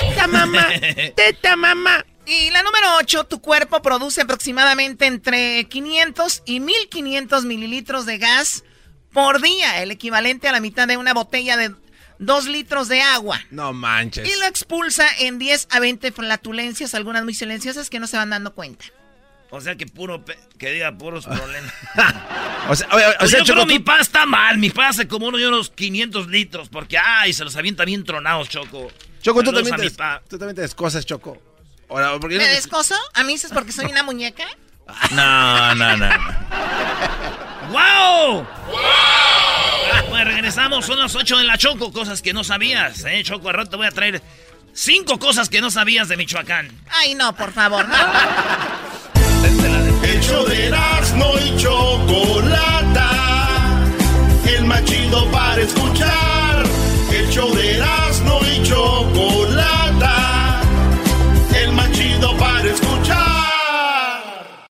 ¡Teta 0.00 0.26
mamá! 0.28 0.68
¡Teta 1.16 1.56
mamá! 1.56 2.04
Y 2.26 2.50
la 2.50 2.62
número 2.62 2.86
8, 3.00 3.24
tu 3.24 3.40
cuerpo 3.40 3.82
produce 3.82 4.22
aproximadamente 4.22 5.06
entre 5.06 5.64
500 5.68 6.42
y 6.46 6.60
1500 6.60 7.44
mililitros 7.44 8.06
de 8.06 8.18
gas 8.18 8.64
por 9.14 9.40
día, 9.40 9.82
el 9.82 9.90
equivalente 9.90 10.48
a 10.48 10.52
la 10.52 10.60
mitad 10.60 10.86
de 10.86 10.98
una 10.98 11.14
botella 11.14 11.56
de 11.56 11.72
2 12.18 12.46
litros 12.48 12.88
de 12.88 13.00
agua. 13.00 13.40
No 13.50 13.72
manches. 13.72 14.28
Y 14.28 14.38
lo 14.40 14.46
expulsa 14.46 15.06
en 15.20 15.38
10 15.38 15.68
a 15.70 15.80
20 15.80 16.12
flatulencias, 16.12 16.94
algunas 16.94 17.24
muy 17.24 17.32
silenciosas 17.34 17.88
que 17.88 17.98
no 18.00 18.06
se 18.06 18.16
van 18.18 18.28
dando 18.30 18.52
cuenta. 18.54 18.84
O 19.50 19.60
sea 19.60 19.76
que 19.76 19.86
puro, 19.86 20.24
pe- 20.24 20.38
que 20.58 20.70
diga 20.72 20.96
puros 20.96 21.24
problemas. 21.26 21.72
O 22.68 22.74
sea, 22.76 22.88
o 22.88 22.90
Pues 23.18 23.30
sea, 23.30 23.38
yo 23.40 23.44
Choco, 23.46 23.52
creo 23.62 23.66
mi 23.66 23.78
tú- 23.78 23.84
pa 23.84 24.00
está 24.00 24.26
mal. 24.26 24.58
Mi 24.58 24.70
pa 24.70 24.88
hace 24.88 25.06
como 25.08 25.26
uno 25.28 25.38
de 25.38 25.46
unos 25.46 25.70
500 25.70 26.26
litros. 26.28 26.68
Porque, 26.68 26.98
ay, 26.98 27.32
se 27.32 27.44
los 27.44 27.54
avienta 27.56 27.84
bien 27.84 28.04
tronados, 28.04 28.48
Choco. 28.48 28.90
Choco, 29.22 29.42
tú 29.42 29.52
también, 29.52 29.76
te, 29.76 29.90
tú 30.28 30.38
también 30.38 30.56
te 30.56 30.62
descosas, 30.62 31.06
Choco. 31.06 31.40
Ahora, 31.88 32.18
¿por 32.18 32.28
qué 32.30 32.36
no 32.36 32.42
¿Me 32.42 32.48
te- 32.48 32.54
descoso? 32.54 32.96
¿A 33.14 33.22
mí 33.22 33.32
dices 33.34 33.52
porque 33.52 33.70
soy 33.72 33.84
una 33.90 34.02
muñeca? 34.02 34.44
No, 35.12 35.74
no, 35.74 35.96
no. 35.96 36.08
¡Wow! 37.70 38.46
Pues 40.10 40.24
regresamos, 40.24 40.86
son 40.86 40.98
las 40.98 41.14
8 41.14 41.38
de 41.38 41.44
la 41.44 41.58
Choco, 41.58 41.92
cosas 41.92 42.22
que 42.22 42.32
no 42.32 42.44
sabías, 42.44 43.04
¿eh? 43.04 43.22
Choco, 43.24 43.48
al 43.48 43.54
rato 43.54 43.70
te 43.70 43.76
voy 43.76 43.86
a 43.86 43.90
traer 43.90 44.22
cinco 44.72 45.18
cosas 45.18 45.48
que 45.48 45.60
no 45.60 45.70
sabías 45.70 46.08
de 46.08 46.16
Michoacán. 46.16 46.68
Ay, 46.90 47.14
no, 47.14 47.34
por 47.34 47.52
favor. 47.52 47.88
no. 47.88 47.96
El 50.02 50.20
show 50.20 50.44
de 50.46 50.66
Erasmo 50.66 51.32
y 51.44 51.56
Chocolata. 51.56 53.10
El 54.46 54.64
más 54.66 54.84
chido 54.84 55.30
para 55.30 55.62
escuchar. 55.62 56.64
El 57.10 57.28
show 57.30 57.52
de 57.54 57.76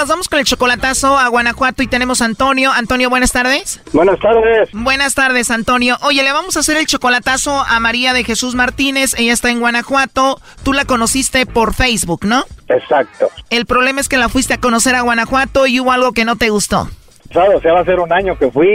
nos 0.00 0.08
vamos 0.08 0.30
con 0.30 0.38
el 0.38 0.46
chocolatazo 0.46 1.18
a 1.18 1.28
Guanajuato 1.28 1.82
y 1.82 1.86
tenemos 1.86 2.22
a 2.22 2.24
Antonio. 2.24 2.72
Antonio, 2.72 3.10
buenas 3.10 3.32
tardes. 3.32 3.82
Buenas 3.92 4.18
tardes. 4.18 4.70
Buenas 4.72 5.14
tardes, 5.14 5.50
Antonio. 5.50 5.98
Oye, 6.00 6.22
le 6.22 6.32
vamos 6.32 6.56
a 6.56 6.60
hacer 6.60 6.78
el 6.78 6.86
chocolatazo 6.86 7.60
a 7.68 7.78
María 7.80 8.14
de 8.14 8.24
Jesús 8.24 8.54
Martínez. 8.54 9.14
Ella 9.18 9.34
está 9.34 9.50
en 9.50 9.60
Guanajuato. 9.60 10.40
Tú 10.62 10.72
la 10.72 10.86
conociste 10.86 11.44
por 11.44 11.74
Facebook, 11.74 12.24
¿no? 12.24 12.44
Exacto. 12.68 13.28
El 13.50 13.66
problema 13.66 14.00
es 14.00 14.08
que 14.08 14.16
la 14.16 14.30
fuiste 14.30 14.54
a 14.54 14.58
conocer 14.58 14.94
a 14.94 15.02
Guanajuato 15.02 15.66
y 15.66 15.80
hubo 15.80 15.92
algo 15.92 16.12
que 16.12 16.24
no 16.24 16.36
te 16.36 16.48
gustó. 16.48 16.88
¿Sabes? 17.30 17.56
O 17.56 17.60
sea, 17.60 17.74
va 17.74 17.80
a 17.80 17.84
ser 17.84 18.00
un 18.00 18.10
año 18.10 18.38
que 18.38 18.50
fui 18.50 18.68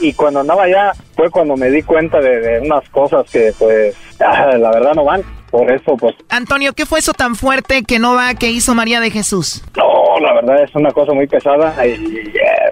y, 0.00 0.08
y 0.08 0.12
cuando 0.14 0.40
andaba 0.40 0.64
allá 0.64 0.94
fue 1.14 1.30
cuando 1.30 1.56
me 1.56 1.70
di 1.70 1.82
cuenta 1.82 2.18
de, 2.18 2.40
de 2.40 2.58
unas 2.58 2.88
cosas 2.88 3.30
que, 3.30 3.54
pues, 3.56 3.94
la 4.18 4.72
verdad 4.72 4.94
no 4.96 5.04
van. 5.04 5.22
Por 5.52 5.70
eso, 5.70 5.98
pues, 5.98 6.16
Antonio, 6.30 6.72
¿qué 6.72 6.86
fue 6.86 6.98
eso 6.98 7.12
tan 7.12 7.36
fuerte 7.36 7.82
que 7.84 7.98
no 7.98 8.14
va 8.14 8.34
que 8.34 8.50
hizo 8.50 8.74
María 8.74 9.00
de 9.00 9.10
Jesús? 9.10 9.62
no, 9.76 10.18
la 10.18 10.32
verdad 10.32 10.64
es 10.64 10.74
una 10.74 10.90
cosa 10.90 11.12
muy 11.12 11.26
pesada 11.26 11.86
y 11.86 11.90
eh, 11.90 12.62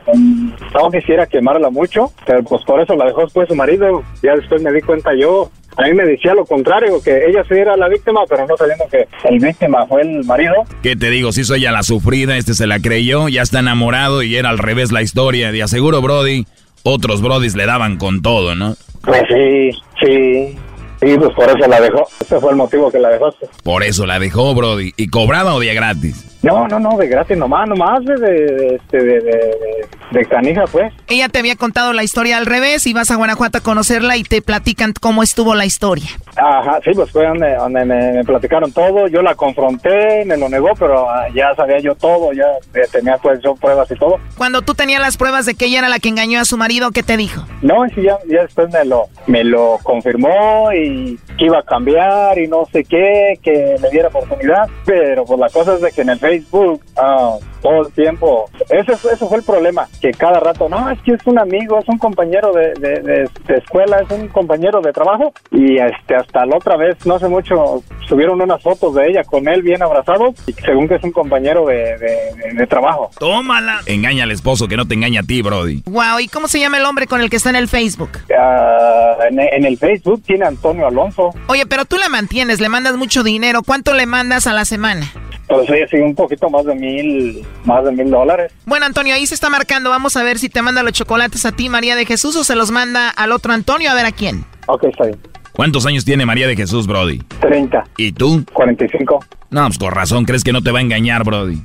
no 0.75 0.91
quisiera 0.91 1.27
quemarla 1.27 1.69
mucho, 1.69 2.11
pero 2.27 2.43
pues 2.43 2.65
por 2.65 2.81
eso 2.81 2.95
la 2.95 3.05
dejó 3.07 3.23
después 3.23 3.49
su 3.49 3.55
marido. 3.55 4.03
Ya 4.23 4.35
después 4.35 4.63
me 4.63 4.73
di 4.73 4.81
cuenta 4.81 5.11
yo. 5.15 5.51
A 5.77 5.83
mí 5.83 5.93
me 5.93 6.05
decía 6.05 6.35
lo 6.35 6.45
contrario, 6.45 7.03
que 7.03 7.27
ella 7.27 7.45
sí 7.49 7.55
era 7.55 7.77
la 7.77 7.89
víctima, 7.89 8.21
pero 8.29 8.47
no 8.47 8.57
sabiendo 8.57 8.87
que 8.91 9.07
el 9.29 9.39
víctima 9.39 9.87
fue 9.87 10.03
el 10.03 10.25
marido. 10.25 10.55
¿Qué 10.83 10.97
te 10.97 11.11
digo? 11.11 11.33
Si 11.33 11.45
soy 11.45 11.61
ella 11.61 11.73
la 11.73 11.83
sufrida, 11.83 12.37
este 12.37 12.55
se 12.55 12.67
la 12.67 12.81
creyó, 12.81 13.29
ya 13.29 13.43
está 13.43 13.61
enamorado 13.61 14.23
y 14.23 14.37
era 14.37 14.49
al 14.49 14.59
revés 14.59 14.91
la 14.91 15.03
historia. 15.03 15.53
De 15.53 15.63
aseguro, 15.63 16.01
Brody, 16.01 16.47
otros 16.83 17.23
Brodis 17.23 17.55
le 17.55 17.67
daban 17.67 17.99
con 17.99 18.23
todo, 18.23 18.55
¿no? 18.55 18.75
Pues 19.03 19.23
sí, 19.29 19.71
sí. 20.03 20.59
Sí, 21.01 21.17
pues 21.19 21.35
por 21.35 21.49
eso 21.49 21.69
la 21.69 21.81
dejó. 21.81 22.07
Ese 22.21 22.39
fue 22.39 22.51
el 22.51 22.57
motivo 22.57 22.91
que 22.91 22.99
la 22.99 23.09
dejaste. 23.09 23.49
Por 23.63 23.83
eso 23.83 24.07
la 24.07 24.19
dejó, 24.19 24.55
Brody. 24.55 24.93
¿Y 24.97 25.09
cobraba 25.09 25.55
o 25.55 25.61
día 25.61 25.73
gratis? 25.75 26.39
No, 26.43 26.67
no, 26.69 26.79
no, 26.81 26.97
de 26.97 27.07
gratis 27.09 27.37
nomás, 27.37 27.69
nomás 27.69 28.05
de, 28.05 28.15
de, 28.17 28.29
de, 28.55 28.75
este, 28.77 28.97
de, 28.99 29.21
de, 29.21 29.31
de- 29.31 29.89
de 30.11 30.25
canija, 30.27 30.65
pues. 30.73 30.93
Ella 31.07 31.29
te 31.29 31.39
había 31.39 31.55
contado 31.55 31.93
la 31.93 32.03
historia 32.03 32.37
al 32.39 32.45
revés 32.47 32.85
y 32.89 32.93
vas 32.93 33.13
a 33.13 33.17
Guanajuato 33.17 33.59
a 33.59 33.61
conocerla 33.61 34.17
y 34.17 34.25
te 34.25 34.43
platican 34.43 34.93
cómo 35.01 35.23
estuvo 35.23 35.55
la 35.55 35.67
historia. 35.67 36.09
Ajá, 36.37 36.81
sí, 36.83 36.91
pues 36.95 37.13
fue 37.13 37.27
donde, 37.27 37.55
donde 37.55 37.85
me, 37.85 38.13
me 38.15 38.25
platicaron 38.25 38.73
todo. 38.73 39.07
Yo 39.07 39.23
la 39.23 39.37
confronté, 39.37 40.25
me 40.25 40.37
lo 40.37 40.49
negó, 40.49 40.71
pero 40.77 41.09
ah, 41.09 41.27
ya 41.33 41.55
sabía 41.55 41.79
yo 41.79 41.95
todo, 41.95 42.33
ya 42.33 42.43
eh, 42.75 42.87
tenía 42.91 43.19
pues 43.19 43.41
yo 43.41 43.55
pruebas 43.55 43.89
y 43.91 43.95
todo. 43.95 44.19
Cuando 44.37 44.63
tú 44.63 44.75
tenías 44.75 45.01
las 45.01 45.17
pruebas 45.17 45.47
de 45.47 45.55
que 45.55 45.67
ella 45.67 45.79
era 45.81 45.89
la 45.89 46.01
que 46.01 46.09
engañó 46.09 46.41
a 46.41 46.45
su 46.45 46.57
marido, 46.57 46.91
¿qué 46.91 47.05
te 47.05 47.17
dijo? 47.17 47.45
No, 47.63 47.85
sí, 47.95 48.03
ya, 48.03 48.19
ya 48.29 48.43
después 48.43 48.69
me 48.73 48.85
lo, 48.85 49.05
me 49.29 49.45
lo 49.45 49.79
confirmó 49.85 50.73
y 50.73 51.21
que 51.39 51.45
iba 51.45 51.61
a 51.61 51.63
cambiar 51.63 52.37
y 52.39 52.49
no 52.49 52.65
sé 52.73 52.83
qué, 52.83 53.39
que 53.45 53.77
le 53.81 53.91
diera 53.91 54.09
oportunidad. 54.09 54.67
Pero 54.85 55.25
pues 55.25 55.39
la 55.39 55.51
cosa 55.51 55.75
es 55.75 55.83
de 55.83 55.93
que 55.93 56.01
en 56.03 56.09
el 56.11 56.19
Facebook, 56.31 56.79
ah, 56.95 57.43
todo 57.63 57.87
el 57.87 57.93
tiempo, 57.93 58.49
ese, 58.71 58.97
fue- 58.97 59.13
ese 59.13 59.27
fue 59.27 59.39
el 59.39 59.45
problema, 59.45 59.87
que 60.01 60.11
cada 60.13 60.41
rato, 60.41 60.69
no, 60.69 60.91
es 60.91 61.01
que 61.03 61.13
es 61.13 61.21
un 61.27 61.39
amigo, 61.39 61.79
es 61.79 61.89
un 61.89 61.99
compañero 61.99 62.53
de, 62.53 62.73
de, 62.75 63.01
de- 63.01 63.29
de 63.47 63.57
escuela, 63.57 63.99
es 64.01 64.11
un 64.11 64.29
compañero 64.29 64.81
de 64.81 64.93
trabajo. 64.93 65.33
Y 65.51 65.79
este 65.79 66.15
hasta 66.17 66.45
la 66.47 66.57
otra 66.57 66.77
vez, 66.77 66.97
no 67.07 67.15
hace 67.15 67.29
mucho, 67.29 67.83
subieron 68.09 68.41
unas 68.41 68.63
fotos 68.63 68.95
de 68.95 69.09
ella 69.09 69.23
con 69.25 69.49
él 69.49 69.63
bien 69.63 69.83
abrazado, 69.83 70.35
y 70.47 70.53
según 70.53 70.89
que 70.89 70.95
es 70.97 71.05
un 71.05 71.13
compañero 71.13 71.67
de, 71.67 71.75
de- 71.99 71.99
de- 71.99 72.55
de 72.55 72.67
trabajo. 72.67 73.11
Tómala. 73.19 73.81
Engaña 73.87 74.25
al 74.25 74.31
esposo 74.31 74.69
que 74.69 74.77
no 74.77 74.87
te 74.87 74.95
engaña 74.95 75.21
a 75.21 75.25
ti, 75.25 75.43
Brody. 75.43 75.83
Wow, 75.87 76.19
¿y 76.21 76.29
cómo 76.29 76.49
se 76.49 76.59
llama 76.61 76.79
el 76.79 76.85
hombre 76.85 77.07
con 77.07 77.21
el 77.21 77.31
que 77.31 77.37
está 77.37 77.51
en 77.51 77.57
el 77.57 77.69
Facebook? 77.69 78.11
Ah, 78.39 79.17
en, 79.29 79.39
en 79.41 79.65
el 79.65 79.77
Facebook 79.79 80.23
tiene 80.25 80.47
Antonio 80.47 80.87
Alonso. 80.87 81.31
Oye, 81.49 81.67
pero 81.67 81.85
tú 81.85 81.97
la 81.99 82.09
mantienes, 82.09 82.61
le 82.61 82.69
mandas 82.69 82.97
mucho 82.97 83.23
dinero. 83.23 83.63
¿Cuánto 83.65 83.95
le 83.95 84.07
mandas 84.07 84.47
a 84.47 84.53
la 84.53 84.65
semana? 84.65 85.07
Pues 85.49 85.69
oye, 85.69 85.87
sí, 85.91 85.97
un 85.97 86.15
poquito 86.15 86.49
más 86.49 86.65
de 86.65 86.75
mil, 86.77 87.45
más 87.65 87.85
de 87.85 87.93
mil 87.93 88.11
dólares. 88.11 88.53
Bueno, 88.67 88.87
Antonio, 88.87 89.15
ahí 89.15 89.27
se 89.27 89.35
está 89.35 89.51
marcando. 89.51 89.91
Vamos 89.91 90.17
a 90.17 90.23
ver 90.23 90.39
si 90.39 90.49
te 90.49 90.63
manda 90.63 90.83
los 90.83 90.93
chocolates 90.93 91.45
a 91.47 91.53
ti, 91.53 91.69
María 91.69 91.97
de 91.97 92.07
Jesús, 92.07 92.37
o 92.37 92.45
se 92.45 92.55
los 92.57 92.71
manda 92.71 93.11
al 93.11 93.33
otro 93.33 93.53
Antonio, 93.53 93.91
a 93.91 93.95
ver 93.95 94.07
a 94.07 94.13
quién. 94.13 94.45
Ok, 94.67 94.85
está 94.85 95.05
bien. 95.05 95.19
¿Cuántos 95.53 95.85
años 95.87 96.05
tiene 96.05 96.25
María 96.25 96.47
de 96.47 96.57
Jesús, 96.57 96.87
Brody? 96.87 97.19
30. 97.41 97.85
¿Y 97.97 98.13
tú? 98.13 98.45
45. 98.53 99.25
No, 99.51 99.67
pues 99.67 99.79
con 99.79 99.93
razón, 99.93 100.25
¿crees 100.25 100.45
que 100.45 100.53
no 100.53 100.63
te 100.63 100.71
va 100.71 100.79
a 100.79 100.83
engañar, 100.83 101.25
Brody? 101.25 101.61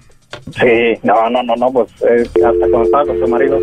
Sí, 0.52 1.00
no, 1.04 1.30
no, 1.30 1.44
no, 1.44 1.56
no, 1.56 1.72
pues 1.72 1.90
eh, 2.02 2.24
hasta 2.26 2.52
cuando 2.70 2.84
estaba 2.84 3.06
con 3.06 3.20
su 3.20 3.28
marido. 3.28 3.58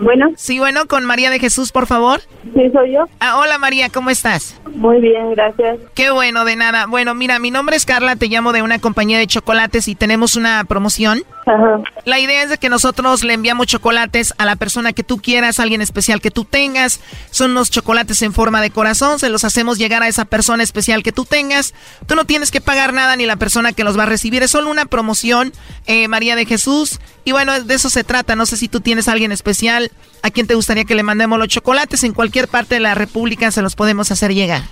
Bueno. 0.00 0.30
Sí, 0.36 0.58
bueno, 0.58 0.86
con 0.86 1.04
María 1.04 1.30
de 1.30 1.38
Jesús, 1.38 1.72
por 1.72 1.86
favor. 1.86 2.20
Sí, 2.54 2.70
soy 2.72 2.92
yo. 2.92 3.04
Ah, 3.20 3.38
hola 3.38 3.58
María, 3.58 3.88
¿cómo 3.88 4.10
estás? 4.10 4.60
Muy 4.74 5.00
bien, 5.00 5.32
gracias. 5.32 5.78
Qué 5.94 6.10
bueno, 6.10 6.44
de 6.44 6.56
nada. 6.56 6.86
Bueno, 6.86 7.14
mira, 7.14 7.38
mi 7.38 7.50
nombre 7.50 7.76
es 7.76 7.86
Carla, 7.86 8.16
te 8.16 8.28
llamo 8.28 8.52
de 8.52 8.62
una 8.62 8.78
compañía 8.78 9.18
de 9.18 9.26
chocolates 9.26 9.88
y 9.88 9.94
tenemos 9.94 10.36
una 10.36 10.64
promoción. 10.64 11.22
Ajá. 11.46 11.80
La 12.04 12.18
idea 12.18 12.42
es 12.42 12.50
de 12.50 12.58
que 12.58 12.68
nosotros 12.68 13.22
le 13.22 13.32
enviamos 13.32 13.68
chocolates 13.68 14.34
a 14.36 14.44
la 14.44 14.56
persona 14.56 14.92
que 14.92 15.04
tú 15.04 15.18
quieras, 15.18 15.60
alguien 15.60 15.80
especial 15.80 16.20
que 16.20 16.32
tú 16.32 16.44
tengas. 16.44 17.00
Son 17.30 17.52
unos 17.52 17.70
chocolates 17.70 18.20
en 18.22 18.32
forma 18.32 18.60
de 18.60 18.70
corazón, 18.70 19.20
se 19.20 19.28
los 19.28 19.44
hacemos 19.44 19.78
llegar 19.78 20.02
a 20.02 20.08
esa 20.08 20.24
persona 20.24 20.64
especial 20.64 21.04
que 21.04 21.12
tú 21.12 21.24
tengas. 21.24 21.72
Tú 22.06 22.16
no 22.16 22.24
tienes 22.24 22.50
que 22.50 22.60
pagar 22.60 22.92
nada 22.92 23.14
ni 23.14 23.26
la 23.26 23.36
persona 23.36 23.72
que 23.72 23.84
los 23.84 23.96
va 23.96 24.02
a 24.02 24.06
recibir, 24.06 24.42
es 24.42 24.50
solo 24.50 24.70
una 24.70 24.86
promoción, 24.86 25.52
eh, 25.86 26.08
María 26.08 26.34
de 26.34 26.46
Jesús. 26.46 26.98
Y 27.24 27.30
bueno, 27.30 27.60
de 27.60 27.74
eso 27.74 27.90
se 27.90 28.02
trata. 28.02 28.34
No 28.34 28.44
sé 28.44 28.56
si 28.56 28.66
tú 28.66 28.80
tienes 28.80 29.06
a 29.06 29.12
alguien 29.12 29.30
especial 29.30 29.92
a 30.22 30.30
quien 30.30 30.48
te 30.48 30.54
gustaría 30.54 30.84
que 30.84 30.96
le 30.96 31.04
mandemos 31.04 31.38
los 31.38 31.48
chocolates. 31.48 32.02
En 32.02 32.12
cualquier 32.12 32.48
parte 32.48 32.74
de 32.74 32.80
la 32.80 32.96
República 32.96 33.52
se 33.52 33.62
los 33.62 33.76
podemos 33.76 34.10
hacer 34.10 34.34
llegar. 34.34 34.62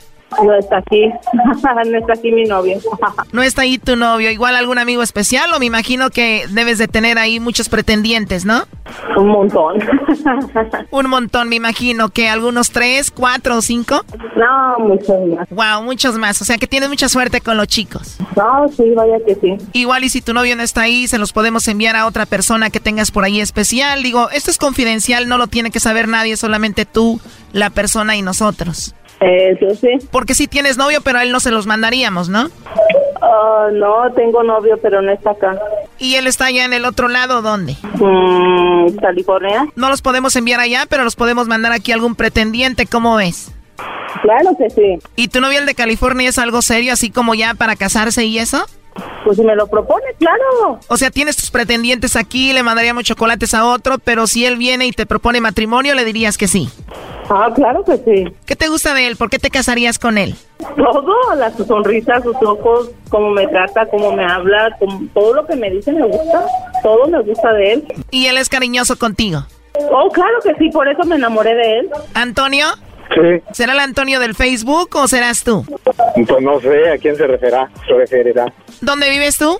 No 0.42 0.54
está 0.54 0.78
aquí. 0.78 1.10
no 1.90 1.98
está 1.98 2.12
aquí 2.12 2.32
mi 2.32 2.44
novio. 2.44 2.78
No 3.32 3.42
está 3.42 3.62
ahí 3.62 3.78
tu 3.78 3.96
novio, 3.96 4.30
igual 4.30 4.54
algún 4.54 4.78
amigo 4.78 5.02
especial 5.02 5.52
o 5.54 5.58
me 5.58 5.66
imagino 5.66 6.10
que 6.10 6.46
debes 6.50 6.78
de 6.78 6.86
tener 6.86 7.18
ahí 7.18 7.40
muchos 7.40 7.68
pretendientes, 7.68 8.44
¿no? 8.44 8.64
Un 9.16 9.28
montón. 9.28 9.78
Un 10.90 11.08
montón, 11.08 11.48
me 11.48 11.56
imagino 11.56 12.10
que 12.10 12.28
algunos 12.28 12.70
tres, 12.70 13.10
cuatro 13.10 13.56
o 13.56 13.62
cinco. 13.62 14.04
No, 14.36 14.84
muchos 14.84 15.16
más. 15.28 15.48
Wow, 15.50 15.82
muchos 15.84 16.16
más. 16.16 16.40
O 16.42 16.44
sea 16.44 16.58
que 16.58 16.66
tienes 16.66 16.88
mucha 16.88 17.08
suerte 17.08 17.40
con 17.40 17.56
los 17.56 17.66
chicos. 17.66 18.18
No, 18.36 18.68
sí, 18.68 18.92
vaya 18.94 19.18
que 19.26 19.34
sí. 19.34 19.56
Igual 19.72 20.04
y 20.04 20.08
si 20.08 20.22
tu 20.22 20.32
novio 20.32 20.54
no 20.56 20.62
está 20.62 20.82
ahí, 20.82 21.06
se 21.08 21.18
los 21.18 21.32
podemos 21.32 21.66
enviar 21.68 21.96
a 21.96 22.06
otra 22.06 22.26
persona 22.26 22.70
que 22.70 22.80
tengas 22.80 23.10
por 23.10 23.24
ahí 23.24 23.40
especial. 23.40 24.02
Digo, 24.02 24.30
esto 24.30 24.50
es 24.50 24.58
confidencial, 24.58 25.28
no 25.28 25.38
lo 25.38 25.48
tiene 25.48 25.70
que 25.70 25.80
saber 25.80 26.08
nadie, 26.08 26.36
solamente 26.36 26.84
tú, 26.86 27.20
la 27.52 27.70
persona 27.70 28.16
y 28.16 28.22
nosotros. 28.22 28.94
Eso 29.20 29.74
sí. 29.74 30.06
Porque 30.10 30.34
si 30.34 30.46
tienes 30.48 30.76
novio, 30.76 31.00
pero 31.02 31.18
a 31.18 31.22
él 31.22 31.32
no 31.32 31.40
se 31.40 31.50
los 31.50 31.66
mandaríamos, 31.66 32.28
¿no? 32.28 32.50
Ah, 33.22 33.68
no, 33.72 34.12
tengo 34.14 34.42
novio, 34.42 34.78
pero 34.82 35.00
no 35.00 35.12
está 35.12 35.30
acá. 35.30 35.58
¿Y 35.98 36.16
él 36.16 36.26
está 36.26 36.46
allá 36.46 36.64
en 36.64 36.72
el 36.72 36.84
otro 36.84 37.08
lado, 37.08 37.40
dónde? 37.40 37.76
Mm, 37.94 38.96
California. 39.00 39.66
No 39.76 39.88
los 39.88 40.02
podemos 40.02 40.36
enviar 40.36 40.60
allá, 40.60 40.84
pero 40.88 41.04
los 41.04 41.16
podemos 41.16 41.48
mandar 41.48 41.72
aquí 41.72 41.92
a 41.92 41.94
algún 41.94 42.16
pretendiente, 42.16 42.86
¿cómo 42.86 43.16
ves? 43.16 43.52
Claro 44.22 44.56
que 44.58 44.70
sí. 44.70 44.98
¿Y 45.16 45.28
tu 45.28 45.40
novio 45.40 45.58
el 45.58 45.66
de 45.66 45.74
California 45.74 46.28
es 46.28 46.38
algo 46.38 46.62
serio, 46.62 46.92
así 46.92 47.10
como 47.10 47.34
ya 47.34 47.54
para 47.54 47.76
casarse 47.76 48.24
y 48.24 48.38
eso? 48.38 48.64
Pues 49.24 49.38
si 49.38 49.42
me 49.42 49.56
lo 49.56 49.66
propone, 49.66 50.04
claro. 50.18 50.78
O 50.88 50.96
sea, 50.96 51.10
tienes 51.10 51.36
tus 51.36 51.50
pretendientes 51.50 52.14
aquí, 52.14 52.52
le 52.52 52.62
mandaríamos 52.62 53.04
chocolates 53.04 53.54
a 53.54 53.64
otro, 53.64 53.98
pero 53.98 54.26
si 54.26 54.44
él 54.44 54.56
viene 54.56 54.86
y 54.86 54.92
te 54.92 55.06
propone 55.06 55.40
matrimonio, 55.40 55.94
le 55.94 56.04
dirías 56.04 56.38
que 56.38 56.46
sí. 56.46 56.68
Ah, 57.30 57.50
claro 57.54 57.84
que 57.84 57.96
sí. 57.98 58.34
¿Qué 58.46 58.56
te 58.56 58.68
gusta 58.68 58.94
de 58.94 59.06
él? 59.06 59.16
¿Por 59.16 59.30
qué 59.30 59.38
te 59.38 59.50
casarías 59.50 59.98
con 59.98 60.18
él? 60.18 60.34
Todo, 60.76 61.14
la 61.36 61.50
su 61.52 61.64
sonrisa, 61.64 62.20
sus 62.22 62.36
ojos, 62.42 62.90
cómo 63.10 63.30
me 63.30 63.46
trata, 63.48 63.86
cómo 63.86 64.12
me 64.12 64.24
habla, 64.24 64.76
como- 64.78 65.06
todo 65.14 65.34
lo 65.34 65.46
que 65.46 65.56
me 65.56 65.70
dice 65.70 65.92
me 65.92 66.06
gusta. 66.06 66.46
Todo 66.82 67.06
me 67.08 67.20
gusta 67.22 67.52
de 67.52 67.72
él. 67.74 67.84
¿Y 68.10 68.26
él 68.26 68.36
es 68.36 68.48
cariñoso 68.48 68.96
contigo? 68.98 69.44
Oh, 69.90 70.08
claro 70.10 70.34
que 70.42 70.54
sí, 70.56 70.70
por 70.70 70.86
eso 70.88 71.02
me 71.04 71.16
enamoré 71.16 71.54
de 71.54 71.78
él. 71.80 71.90
¿Antonio? 72.14 72.66
Sí, 73.12 73.42
¿Será 73.52 73.72
el 73.74 73.80
Antonio 73.80 74.18
del 74.18 74.34
Facebook 74.34 74.90
o 74.94 75.06
serás 75.08 75.44
tú? 75.44 75.64
pues 75.66 76.42
no 76.42 76.60
sé 76.60 76.90
a 76.90 76.98
quién 76.98 77.16
se 77.16 77.26
referirá. 77.26 77.70
Se 77.86 77.94
referirá. 77.94 78.46
¿Dónde 78.80 79.10
vives 79.10 79.38
tú? 79.38 79.58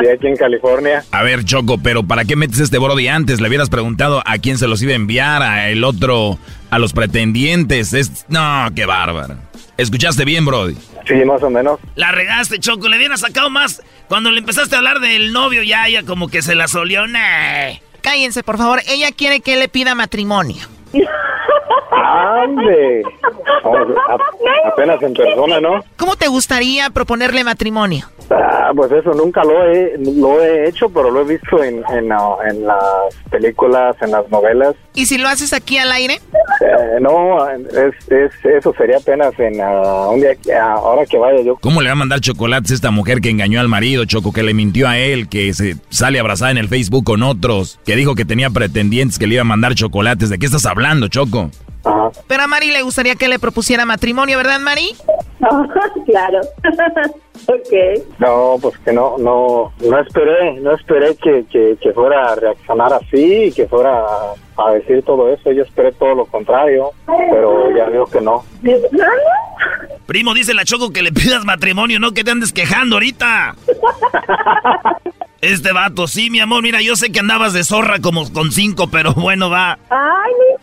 De 0.00 0.12
aquí 0.12 0.26
en 0.26 0.36
California. 0.36 1.04
A 1.12 1.22
ver, 1.22 1.44
Choco, 1.44 1.78
pero 1.82 2.02
¿para 2.02 2.24
qué 2.24 2.34
metes 2.36 2.58
este 2.60 2.78
Brody 2.78 3.08
antes? 3.08 3.40
Le 3.40 3.48
hubieras 3.48 3.70
preguntado 3.70 4.22
a 4.26 4.38
quién 4.38 4.58
se 4.58 4.66
los 4.66 4.82
iba 4.82 4.92
a 4.92 4.96
enviar, 4.96 5.42
a 5.42 5.68
el 5.70 5.84
otro, 5.84 6.38
a 6.70 6.78
los 6.78 6.92
pretendientes. 6.92 7.92
Es... 7.92 8.26
No, 8.28 8.66
qué 8.74 8.86
bárbaro. 8.86 9.36
¿Escuchaste 9.76 10.24
bien, 10.24 10.44
Brody? 10.44 10.76
Sí, 11.06 11.14
más 11.24 11.42
o 11.42 11.50
menos. 11.50 11.78
La 11.94 12.10
regaste, 12.10 12.58
Choco. 12.58 12.88
Le 12.88 12.96
hubieras 12.96 13.20
sacado 13.20 13.48
más. 13.48 13.80
Cuando 14.08 14.30
le 14.32 14.40
empezaste 14.40 14.74
a 14.74 14.78
hablar 14.78 14.98
del 15.00 15.32
novio, 15.32 15.62
ya 15.62 15.86
ella 15.86 16.02
como 16.02 16.28
que 16.28 16.42
se 16.42 16.54
la 16.54 16.66
solió. 16.68 17.06
Nah. 17.06 17.76
Cállense, 18.00 18.42
por 18.42 18.58
favor. 18.58 18.80
Ella 18.88 19.12
quiere 19.12 19.40
que 19.40 19.54
él 19.54 19.60
le 19.60 19.68
pida 19.68 19.94
matrimonio. 19.94 20.66
¡Ande! 22.02 23.02
Vamos, 23.64 23.88
a- 24.08 24.68
apenas 24.68 25.02
en 25.02 25.14
persona, 25.14 25.60
¿no? 25.60 25.80
¿Cómo 25.96 26.16
te 26.16 26.28
gustaría 26.28 26.90
proponerle 26.90 27.42
matrimonio? 27.44 28.06
Ah, 28.30 28.70
pues 28.76 28.92
eso 28.92 29.12
nunca 29.14 29.42
lo 29.42 29.64
he, 29.64 29.96
lo 29.98 30.40
he 30.42 30.68
hecho, 30.68 30.88
pero 30.90 31.10
lo 31.10 31.22
he 31.22 31.24
visto 31.24 31.62
en, 31.62 31.82
en, 31.90 32.12
ah, 32.12 32.36
en 32.48 32.66
las 32.66 33.14
películas, 33.30 33.96
en 34.02 34.10
las 34.10 34.28
novelas. 34.30 34.74
¿Y 34.94 35.06
si 35.06 35.16
lo 35.18 35.28
haces 35.28 35.52
aquí 35.54 35.78
al 35.78 35.90
aire? 35.92 36.14
Eh, 36.60 36.98
no, 37.00 37.48
es, 37.50 37.94
es, 38.10 38.32
eso 38.44 38.74
sería 38.76 38.98
apenas 38.98 39.32
en 39.38 39.60
ah, 39.62 40.08
un 40.10 40.20
día, 40.20 40.34
que- 40.36 40.52
ah, 40.54 40.74
ahora 40.74 41.06
que 41.06 41.16
vaya 41.18 41.40
yo. 41.42 41.56
¿Cómo 41.56 41.80
le 41.80 41.88
va 41.88 41.92
a 41.92 41.96
mandar 41.96 42.20
chocolates 42.20 42.70
a 42.70 42.74
esta 42.74 42.90
mujer 42.90 43.20
que 43.20 43.30
engañó 43.30 43.60
al 43.60 43.68
marido, 43.68 44.04
Choco, 44.04 44.32
que 44.32 44.42
le 44.42 44.52
mintió 44.54 44.88
a 44.88 44.98
él, 44.98 45.28
que 45.28 45.52
se 45.54 45.76
sale 45.88 46.20
abrazada 46.20 46.50
en 46.50 46.58
el 46.58 46.68
Facebook 46.68 47.04
con 47.04 47.22
otros, 47.22 47.80
que 47.86 47.96
dijo 47.96 48.14
que 48.14 48.24
tenía 48.26 48.50
pretendientes 48.50 49.18
que 49.18 49.26
le 49.26 49.34
iba 49.34 49.42
a 49.42 49.44
mandar 49.44 49.74
chocolates? 49.74 50.28
¿De 50.28 50.38
qué 50.38 50.46
estás 50.46 50.66
hablando, 50.66 51.08
Choco? 51.08 51.50
Pero 52.26 52.42
a 52.42 52.46
Mari 52.46 52.70
le 52.70 52.82
gustaría 52.82 53.14
que 53.16 53.28
le 53.28 53.38
propusiera 53.38 53.84
matrimonio, 53.84 54.36
¿verdad, 54.38 54.60
Mari? 54.60 54.94
claro. 56.06 56.40
ok. 57.46 58.04
No, 58.18 58.56
pues 58.60 58.76
que 58.78 58.92
no, 58.92 59.16
no, 59.18 59.72
no 59.80 59.98
esperé, 60.00 60.54
no 60.60 60.74
esperé 60.74 61.16
que, 61.16 61.44
que, 61.50 61.76
que 61.80 61.92
fuera 61.92 62.32
a 62.32 62.34
reaccionar 62.34 62.92
así, 62.92 63.44
y 63.44 63.52
que 63.52 63.66
fuera 63.66 64.00
a, 64.00 64.34
a 64.66 64.72
decir 64.72 65.02
todo 65.02 65.32
eso. 65.32 65.52
Yo 65.52 65.62
esperé 65.62 65.92
todo 65.92 66.14
lo 66.14 66.26
contrario, 66.26 66.90
pero 67.06 67.74
ya 67.76 67.86
veo 67.86 68.06
que 68.06 68.20
no. 68.20 68.44
Primo, 70.06 70.34
dice 70.34 70.54
la 70.54 70.64
Choco 70.64 70.90
que 70.90 71.02
le 71.02 71.12
pidas 71.12 71.44
matrimonio, 71.44 72.00
no 72.00 72.12
que 72.12 72.24
te 72.24 72.30
andes 72.30 72.52
quejando 72.52 72.96
ahorita. 72.96 73.54
Este 75.40 75.72
vato, 75.72 76.08
sí, 76.08 76.30
mi 76.30 76.40
amor, 76.40 76.64
mira, 76.64 76.80
yo 76.82 76.96
sé 76.96 77.12
que 77.12 77.20
andabas 77.20 77.52
de 77.52 77.62
zorra 77.62 78.00
como 78.00 78.32
con 78.32 78.50
cinco, 78.50 78.88
pero 78.90 79.14
bueno, 79.14 79.48
va. 79.48 79.78
Ay, 79.88 80.32
mi 80.32 80.58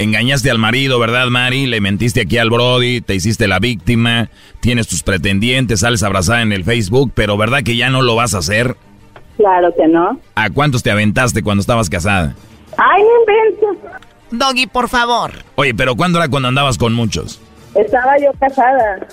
Engañaste 0.00 0.50
al 0.50 0.56
marido, 0.56 0.98
¿verdad, 0.98 1.26
Mari? 1.26 1.66
Le 1.66 1.82
mentiste 1.82 2.22
aquí 2.22 2.38
al 2.38 2.48
Brody, 2.48 3.02
te 3.02 3.14
hiciste 3.14 3.46
la 3.46 3.58
víctima, 3.58 4.30
tienes 4.60 4.88
tus 4.88 5.02
pretendientes, 5.02 5.80
sales 5.80 6.02
abrazada 6.02 6.40
en 6.40 6.52
el 6.52 6.64
Facebook, 6.64 7.12
pero 7.14 7.36
¿verdad 7.36 7.62
que 7.62 7.76
ya 7.76 7.90
no 7.90 8.00
lo 8.00 8.14
vas 8.14 8.32
a 8.32 8.38
hacer? 8.38 8.76
Claro 9.36 9.68
que 9.76 9.86
no. 9.88 10.18
¿A 10.36 10.48
cuántos 10.48 10.82
te 10.82 10.90
aventaste 10.90 11.42
cuando 11.42 11.60
estabas 11.60 11.90
casada? 11.90 12.34
Ay, 12.78 13.02
no 13.02 13.20
inventes. 13.20 13.90
Doggy, 14.30 14.66
por 14.68 14.88
favor. 14.88 15.32
Oye, 15.56 15.74
pero 15.74 15.94
¿cuándo 15.96 16.18
era 16.18 16.30
cuando 16.30 16.48
andabas 16.48 16.78
con 16.78 16.94
muchos? 16.94 17.38
Estaba 17.74 18.16
yo 18.18 18.30
casada. 18.40 19.06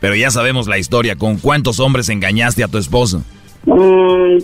Pero 0.00 0.14
ya 0.14 0.30
sabemos 0.30 0.68
la 0.68 0.78
historia, 0.78 1.16
¿con 1.16 1.36
cuántos 1.36 1.80
hombres 1.80 2.08
engañaste 2.08 2.64
a 2.64 2.68
tu 2.68 2.78
esposo? 2.78 3.22
Mm. 3.66 4.38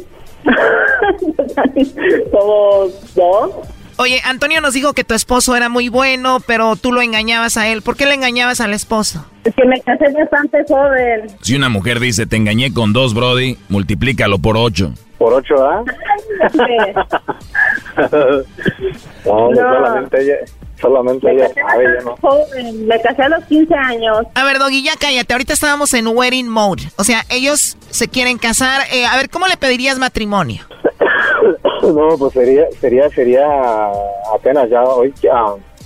Como 2.30 2.86
dos. 3.14 3.50
Oye, 3.98 4.20
Antonio 4.24 4.60
nos 4.60 4.74
dijo 4.74 4.92
que 4.92 5.04
tu 5.04 5.14
esposo 5.14 5.56
era 5.56 5.68
muy 5.68 5.88
bueno, 5.88 6.40
pero 6.46 6.76
tú 6.76 6.92
lo 6.92 7.00
engañabas 7.00 7.56
a 7.56 7.66
él. 7.68 7.82
¿Por 7.82 7.96
qué 7.96 8.04
le 8.06 8.14
engañabas 8.14 8.60
al 8.60 8.74
esposo? 8.74 9.24
Es 9.44 9.54
que 9.54 9.64
me 9.64 9.80
casé 9.80 10.12
bastante 10.12 10.58
joven. 10.68 11.28
Si 11.40 11.56
una 11.56 11.68
mujer 11.70 11.98
dice, 12.00 12.26
te 12.26 12.36
engañé 12.36 12.72
con 12.74 12.92
dos, 12.92 13.14
Brody, 13.14 13.56
multiplícalo 13.68 14.38
por 14.38 14.56
ocho. 14.58 14.92
Por 15.18 15.32
ocho, 15.32 15.54
¿ah? 15.64 15.82
no, 19.24 19.50
No. 19.50 19.56
solamente 19.56 20.22
ella, 20.22 20.34
solamente 20.80 21.26
Me 21.26 21.32
ella 21.34 21.48
casé 21.48 21.60
sabe, 21.70 21.86
no. 22.04 22.16
joven. 22.20 22.86
Me 22.86 23.00
casé 23.00 23.22
a 23.22 23.28
los 23.30 23.44
15 23.44 23.74
años. 23.74 24.18
A 24.34 24.44
ver, 24.44 24.58
Doggy, 24.58 24.82
ya 24.82 24.92
cállate. 24.98 25.32
Ahorita 25.32 25.52
estábamos 25.54 25.94
en 25.94 26.06
wedding 26.08 26.48
mode. 26.48 26.82
O 26.96 27.04
sea, 27.04 27.24
ellos 27.30 27.76
se 27.90 28.08
quieren 28.08 28.38
casar. 28.38 28.82
Eh, 28.92 29.06
a 29.06 29.16
ver, 29.16 29.30
¿cómo 29.30 29.46
le 29.46 29.56
pedirías 29.56 29.98
matrimonio? 29.98 30.62
No, 31.92 32.16
pues 32.18 32.32
sería, 32.32 32.64
sería, 32.80 33.08
sería 33.10 33.44
apenas 34.34 34.68
ya 34.70 34.82
hoy, 34.82 35.12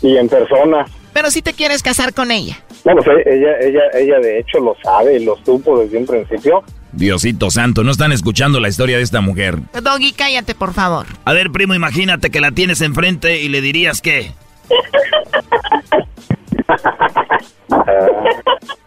y 0.03 0.17
en 0.17 0.29
persona. 0.29 0.87
Pero 1.13 1.31
si 1.31 1.43
te 1.43 1.53
quieres 1.53 1.83
casar 1.83 2.15
con 2.15 2.31
ella. 2.31 2.59
Bueno, 2.85 3.03
pues 3.05 3.27
ella, 3.27 3.59
ella, 3.61 3.83
ella 3.95 4.19
de 4.21 4.39
hecho 4.39 4.59
lo 4.59 4.77
sabe 4.83 5.17
y 5.17 5.25
lo 5.25 5.37
supo 5.45 5.81
desde 5.81 5.99
un 5.99 6.07
principio. 6.07 6.63
Diosito 6.93 7.51
santo, 7.51 7.85
no 7.85 7.91
están 7.91 8.13
escuchando 8.13 8.61
la 8.61 8.69
historia 8.69 8.97
de 8.97 9.03
esta 9.03 9.21
mujer. 9.21 9.57
Doggy, 9.83 10.13
cállate, 10.13 10.55
por 10.55 10.73
favor. 10.73 11.07
A 11.25 11.33
ver, 11.33 11.51
primo, 11.51 11.75
imagínate 11.75 12.31
que 12.31 12.41
la 12.41 12.53
tienes 12.53 12.81
enfrente 12.81 13.41
y 13.41 13.49
le 13.49 13.61
dirías 13.61 14.01
que... 14.01 14.33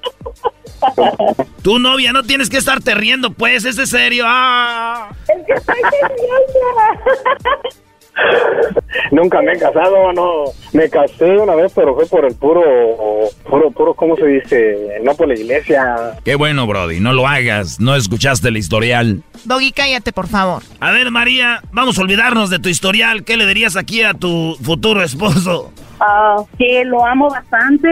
Tu 1.62 1.80
novia, 1.80 2.12
no 2.12 2.24
tienes 2.24 2.50
que 2.50 2.58
estarte 2.58 2.94
riendo, 2.94 3.32
pues, 3.32 3.66
es 3.66 3.76
de 3.76 3.88
serio. 3.88 4.26
¡Ah! 4.28 5.10
Es 5.28 5.46
que 5.46 5.54
estoy. 5.54 5.76
Nunca 9.12 9.42
me 9.42 9.54
he 9.54 9.60
casado, 9.60 10.12
no. 10.14 10.46
Me 10.74 10.90
casé 10.90 11.38
una 11.38 11.56
vez, 11.56 11.72
pero 11.76 11.96
fue 11.96 12.06
por 12.06 12.26
el 12.26 12.36
puro, 12.36 12.62
puro, 13.50 13.72
puro, 13.72 13.94
¿cómo 13.94 14.16
se 14.16 14.26
dice? 14.26 15.00
No 15.04 15.16
por 15.16 15.28
la 15.28 15.36
iglesia. 15.36 16.18
Qué 16.24 16.36
bueno, 16.36 16.68
Brody, 16.68 17.00
no 17.00 17.14
lo 17.14 17.28
hagas, 17.28 17.80
no 17.80 17.96
escuchaste 17.96 18.50
el 18.50 18.58
historial. 18.58 19.24
Doggy, 19.46 19.72
cállate, 19.72 20.14
por 20.14 20.28
favor. 20.28 20.64
A 20.80 20.92
ver, 20.92 21.12
María, 21.12 21.62
vamos 21.72 21.98
a 21.98 22.02
olvidarnos 22.02 22.50
de 22.50 22.60
tu 22.60 22.70
historial. 22.70 23.24
¿Qué 23.24 23.38
le 23.38 23.46
dirías 23.46 23.76
aquí 23.76 24.04
a 24.04 24.14
tu 24.14 24.56
futuro 24.62 25.04
esposo? 25.04 25.72
Ah, 26.00 26.38
que 26.58 26.84
lo 26.86 27.06
amo 27.06 27.30
bastante, 27.30 27.90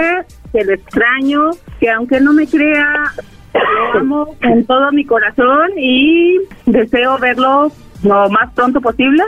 que 0.52 0.64
lo 0.64 0.74
extraño, 0.74 1.52
que 1.80 1.90
aunque 1.90 2.20
no 2.20 2.34
me 2.34 2.48
crea, 2.48 3.14
lo 3.54 4.00
amo 4.00 4.36
con 4.42 4.66
todo 4.66 4.92
mi 4.92 5.06
corazón 5.06 5.72
y 5.78 6.38
deseo 6.66 7.18
verlo 7.20 7.72
lo 8.04 8.30
más 8.30 8.52
pronto 8.54 8.82
posible 8.82 9.24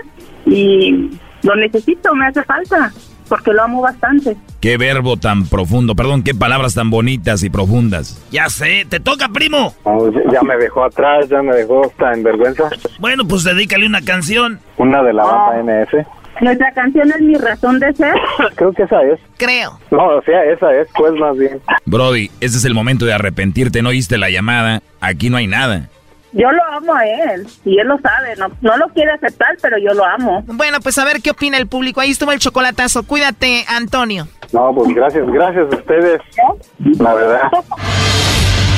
y 0.46 1.10
lo 1.44 1.56
necesito, 1.56 2.14
me 2.16 2.28
hace 2.28 2.44
falta, 2.44 2.91
porque 3.28 3.52
lo 3.54 3.64
amo 3.64 3.82
bastante. 3.82 4.36
Qué 4.62 4.78
verbo 4.78 5.18
tan 5.18 5.46
profundo, 5.46 5.94
perdón, 5.96 6.24
qué 6.24 6.34
palabras 6.34 6.74
tan 6.76 6.89
bonitas 6.89 7.44
y 7.44 7.50
profundas. 7.50 8.24
Ya 8.32 8.50
sé, 8.50 8.86
te 8.88 9.00
toca, 9.00 9.28
primo. 9.30 9.74
No, 9.86 10.10
ya- 10.32 10.41
me 10.41 10.56
dejó 10.58 10.86
atrás, 10.86 11.28
ya 11.30 11.41
me 11.41 11.56
dejó 11.56 11.86
hasta 11.86 12.14
en 12.14 12.24
vergüenza. 12.24 12.70
Bueno, 13.00 13.26
pues 13.28 13.44
dedícale 13.44 13.86
una 13.86 14.02
canción. 14.02 14.60
Una 14.78 15.04
de 15.04 15.14
la 15.14 15.24
banda 15.26 15.60
MS. 15.64 16.06
Nuestra 16.41 16.72
canción 16.72 17.10
es 17.12 17.22
mi 17.22 17.36
razón 17.36 17.80
de 17.80 17.94
ser. 17.94 18.14
Creo 18.56 18.74
que 18.74 18.84
esa 18.84 19.02
es. 19.04 19.20
Creo. 19.38 19.78
No, 19.91 20.08
o 20.18 20.22
sea, 20.24 20.44
esa 20.46 20.74
es, 20.74 20.88
pues 20.98 21.14
más 21.14 21.38
bien. 21.38 21.60
Brody, 21.86 22.32
este 22.41 22.58
es 22.58 22.66
el 22.66 22.74
momento 22.74 23.06
de 23.06 23.14
arrepentirte, 23.14 23.82
no 23.82 23.89
oíste 23.89 24.18
la 24.18 24.30
llamada, 24.30 24.82
aquí 25.00 25.30
no 25.30 25.38
hay 25.38 25.48
nada. 25.48 25.89
Yo 26.34 26.51
lo 26.51 26.63
amo 26.71 26.93
a 26.95 27.05
él 27.05 27.47
y 27.63 27.79
él 27.79 27.88
lo 27.88 27.97
sabe, 27.99 28.36
no, 28.38 28.47
no 28.61 28.77
lo 28.77 28.88
quiere 28.89 29.11
aceptar, 29.11 29.55
pero 29.61 29.77
yo 29.77 29.93
lo 29.93 30.03
amo. 30.03 30.43
Bueno, 30.47 30.79
pues 30.81 30.97
a 30.97 31.05
ver 31.05 31.21
qué 31.21 31.29
opina 31.29 31.57
el 31.57 31.67
público. 31.67 32.01
Ahí 32.01 32.11
estuvo 32.11 32.31
el 32.31 32.39
chocolatazo. 32.39 33.03
Cuídate, 33.03 33.65
Antonio. 33.67 34.27
No, 34.51 34.73
pues 34.73 34.93
gracias, 34.95 35.25
gracias 35.27 35.71
a 35.71 35.75
ustedes. 35.75 36.21
La 36.99 37.13
verdad. 37.13 37.41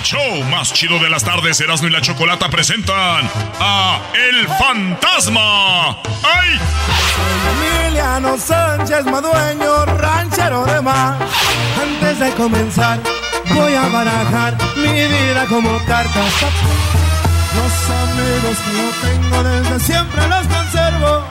El 0.00 0.06
show 0.06 0.44
más 0.44 0.72
chido 0.72 0.98
de 0.98 1.10
las 1.10 1.24
tardes, 1.24 1.60
Erasmo 1.60 1.88
y 1.88 1.90
la 1.90 2.00
Chocolata 2.00 2.48
presentan 2.48 3.28
a 3.60 4.00
El 4.14 4.48
Fantasma. 4.48 5.90
¡Ay! 6.22 6.58
Emiliano 7.84 8.38
Sánchez 8.38 9.04
Madueño, 9.04 9.84
ranchero 9.98 10.64
de 10.64 10.80
mar. 10.80 11.18
Antes 11.82 12.18
de 12.18 12.30
comenzar, 12.30 12.98
Voy 13.54 13.74
a 13.74 13.88
barajar 13.88 14.56
mi 14.76 14.90
vida 14.90 15.44
como 15.48 15.78
cartas. 15.84 16.32
Los 17.56 17.74
amigos 18.00 18.56
que 18.64 18.72
yo 18.76 18.88
tengo 19.02 19.42
desde 19.42 19.80
siempre 19.80 20.28
los 20.28 20.46
conservo. 20.46 21.24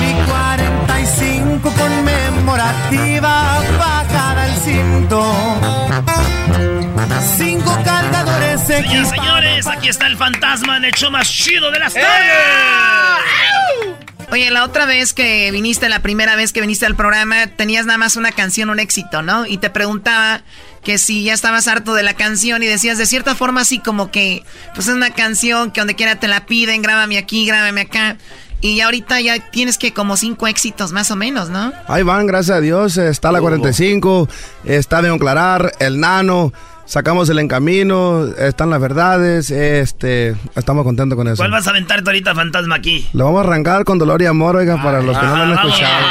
Mi 0.00 0.12
45 0.26 1.70
conmemorativa 1.70 3.62
bajada 3.78 4.42
al 4.42 4.56
cinto. 4.56 5.22
Cinco 7.36 7.76
cargadores 7.84 8.60
Señoras 8.60 9.10
señores, 9.10 9.66
aquí 9.66 9.88
está 9.88 10.06
el 10.06 10.16
fantasma 10.16 10.76
en 10.76 10.84
el 10.84 10.92
show 10.92 11.10
más 11.10 11.28
chido 11.28 11.70
de 11.72 11.78
las 11.80 11.96
¡Eh! 11.96 12.00
tardes. 12.00 13.94
Oye, 14.30 14.50
la 14.50 14.64
otra 14.64 14.86
vez 14.86 15.12
que 15.12 15.50
viniste, 15.50 15.88
la 15.88 16.00
primera 16.00 16.36
vez 16.36 16.52
que 16.52 16.60
viniste 16.60 16.86
al 16.86 16.94
programa, 16.94 17.48
tenías 17.48 17.86
nada 17.86 17.98
más 17.98 18.16
una 18.16 18.32
canción, 18.32 18.70
un 18.70 18.78
éxito, 18.78 19.22
¿no? 19.22 19.44
Y 19.46 19.58
te 19.58 19.70
preguntaba 19.70 20.42
que 20.82 20.98
si 20.98 21.24
ya 21.24 21.34
estabas 21.34 21.68
harto 21.68 21.94
de 21.94 22.02
la 22.02 22.14
canción 22.14 22.62
y 22.62 22.66
decías 22.66 22.96
de 22.98 23.06
cierta 23.06 23.34
forma 23.34 23.62
así 23.62 23.80
como 23.80 24.10
que, 24.10 24.44
pues 24.74 24.88
es 24.88 24.94
una 24.94 25.10
canción 25.10 25.72
que 25.72 25.80
donde 25.80 25.94
quiera 25.94 26.20
te 26.20 26.28
la 26.28 26.46
piden, 26.46 26.82
grábame 26.82 27.18
aquí, 27.18 27.46
grábame 27.46 27.82
acá. 27.82 28.16
Y 28.60 28.80
ahorita 28.80 29.20
ya 29.20 29.50
tienes 29.50 29.78
que 29.78 29.92
como 29.92 30.16
cinco 30.16 30.46
éxitos 30.46 30.92
más 30.92 31.10
o 31.10 31.16
menos, 31.16 31.50
¿no? 31.50 31.72
Ahí 31.86 32.02
van, 32.02 32.26
gracias 32.26 32.56
a 32.56 32.60
Dios. 32.60 32.96
Está 32.96 33.30
la 33.30 33.40
45, 33.40 34.28
está 34.64 35.02
de 35.02 35.18
Clarar, 35.18 35.72
el 35.80 36.00
Nano. 36.00 36.52
Sacamos 36.86 37.28
el 37.30 37.38
Encamino, 37.38 38.26
están 38.26 38.70
las 38.70 38.80
verdades. 38.80 39.50
Este, 39.50 40.36
estamos 40.54 40.84
contentos 40.84 41.16
con 41.16 41.26
eso. 41.28 41.36
¿Cuál 41.38 41.50
vas 41.50 41.66
a 41.66 41.70
aventarte 41.70 42.08
ahorita, 42.10 42.34
fantasma, 42.34 42.74
aquí? 42.76 43.08
Lo 43.14 43.24
vamos 43.24 43.44
a 43.44 43.48
arrancar 43.48 43.84
con 43.84 43.98
dolor 43.98 44.20
y 44.22 44.26
amor, 44.26 44.56
oiga, 44.56 44.82
para 44.82 45.00
los 45.00 45.16
que 45.18 45.24
no 45.26 45.36
lo 45.36 45.42
han 45.42 45.52
Ah, 45.52 45.62
escuchado. 45.64 46.04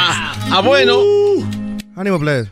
Ah, 0.50 0.60
bueno. 0.64 0.98
Ánimo, 1.96 2.18
plebes. 2.18 2.48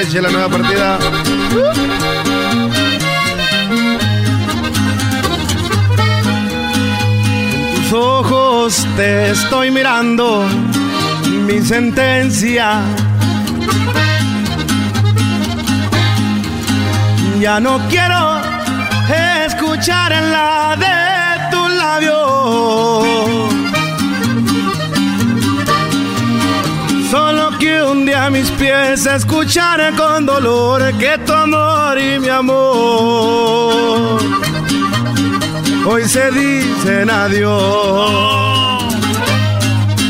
Eche 0.00 0.20
la 0.20 0.30
nueva 0.30 0.48
partida. 0.48 0.98
tus 7.76 7.92
ojos 7.92 8.84
te 8.96 9.30
estoy 9.30 9.70
mirando, 9.70 10.44
mi 11.46 11.60
sentencia. 11.60 12.82
Ya 17.38 17.60
no 17.60 17.78
quiero 17.88 18.40
escuchar 19.46 20.12
en 20.12 20.32
la 20.32 20.76
de 20.76 20.93
pies 29.04 29.06
escucharé 29.06 29.92
con 29.96 30.26
dolor 30.26 30.82
que 30.98 31.18
tu 31.26 31.32
amor 31.32 31.98
y 31.98 32.18
mi 32.18 32.28
amor 32.28 34.20
hoy 35.86 36.04
se 36.08 36.30
dicen 36.30 37.10
adiós. 37.10 38.84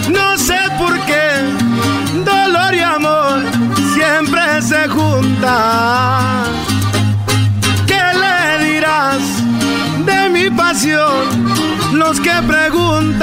No 0.08 0.38
sé 0.38 0.58
por 0.78 0.98
qué 1.06 1.30
dolor 2.24 2.74
y 2.74 2.80
amor 2.80 3.42
siempre 3.94 4.62
se 4.62 4.88
juntan. 4.88 6.44
¿Qué 7.86 8.02
le 8.22 8.64
dirás 8.64 9.22
de 10.06 10.28
mi 10.30 10.50
pasión? 10.50 11.52
Los 11.92 12.20
que 12.20 12.34
preguntan. 12.46 13.14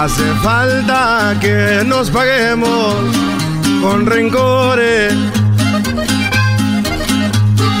Hace 0.00 0.32
falta 0.44 1.34
que 1.40 1.82
nos 1.84 2.08
paguemos 2.08 2.94
con 3.82 4.06
rencores. 4.06 5.12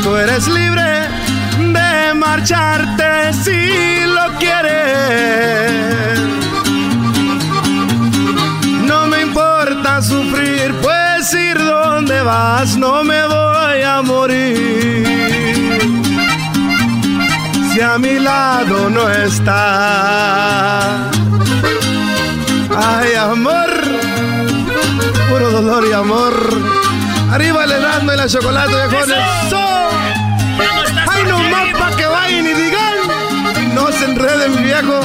Tú 0.02 0.16
eres 0.16 0.48
libre 0.48 1.06
de 1.58 2.14
marcharte 2.14 3.32
si 3.34 4.00
lo 4.04 4.36
quieres. 4.40 6.18
No 8.84 9.06
me 9.06 9.22
importa 9.22 10.02
sufrir, 10.02 10.74
pues 10.82 11.32
ir 11.34 11.56
donde 11.56 12.20
vas 12.22 12.76
no 12.76 13.04
me 13.04 13.24
voy 13.28 13.82
a 13.82 14.02
morir. 14.02 15.06
Si 17.72 17.80
a 17.80 17.96
mi 17.96 18.18
lado 18.18 18.90
no 18.90 19.08
está. 19.08 21.12
Ay, 22.80 23.14
amor, 23.14 23.70
puro 25.28 25.50
dolor 25.50 25.84
y 25.84 25.92
amor. 25.92 26.32
Arriba 27.32 27.64
el 27.64 27.72
Erasmo 27.72 28.12
y 28.12 28.16
la 28.16 28.28
chocolate, 28.28 28.72
viejones. 28.72 29.18
¡Ay, 31.10 31.24
no 31.26 31.38
más 31.50 31.76
pa' 31.76 31.96
que 31.96 32.06
vayan 32.06 32.46
y 32.46 32.54
digan! 32.54 32.94
No 33.74 33.90
se 33.90 34.04
enreden, 34.04 34.54
mi 34.54 34.62
viejo. 34.62 35.00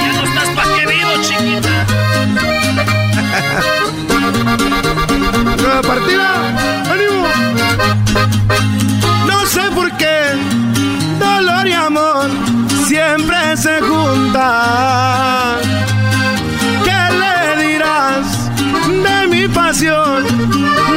Ya 0.00 0.12
no 0.14 0.24
estás 0.24 0.48
pa' 0.56 0.64
que 0.74 0.86
vivo, 0.86 1.10
chiquita. 1.20 1.86
Nueva 5.60 5.82
partida. 5.82 6.32
¡Ánimo! 6.90 7.26
No 9.26 9.46
sé 9.46 9.70
por 9.74 9.92
qué 9.98 10.16
dolor 11.18 11.68
y 11.68 11.72
amor 11.74 12.30
siempre 12.92 13.56
se 13.56 13.80
juntan. 13.80 15.60
¿Qué 16.86 17.00
le 17.22 17.36
dirás 17.64 18.26
de 19.06 19.28
mi 19.28 19.48
pasión? 19.48 20.18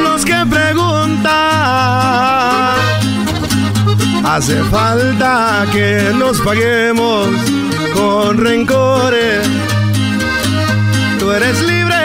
Los 0.04 0.22
que 0.22 0.38
preguntan. 0.56 1.32
Hace 4.24 4.62
falta 4.64 5.64
que 5.72 6.12
nos 6.18 6.38
paguemos 6.42 7.28
con 7.94 8.44
rencores. 8.44 9.48
Tú 11.18 11.30
eres 11.32 11.58
libre 11.62 12.04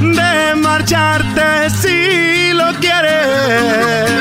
de 0.00 0.54
marcharte 0.56 1.68
si 1.82 2.54
lo 2.54 2.68
quieres. 2.80 4.19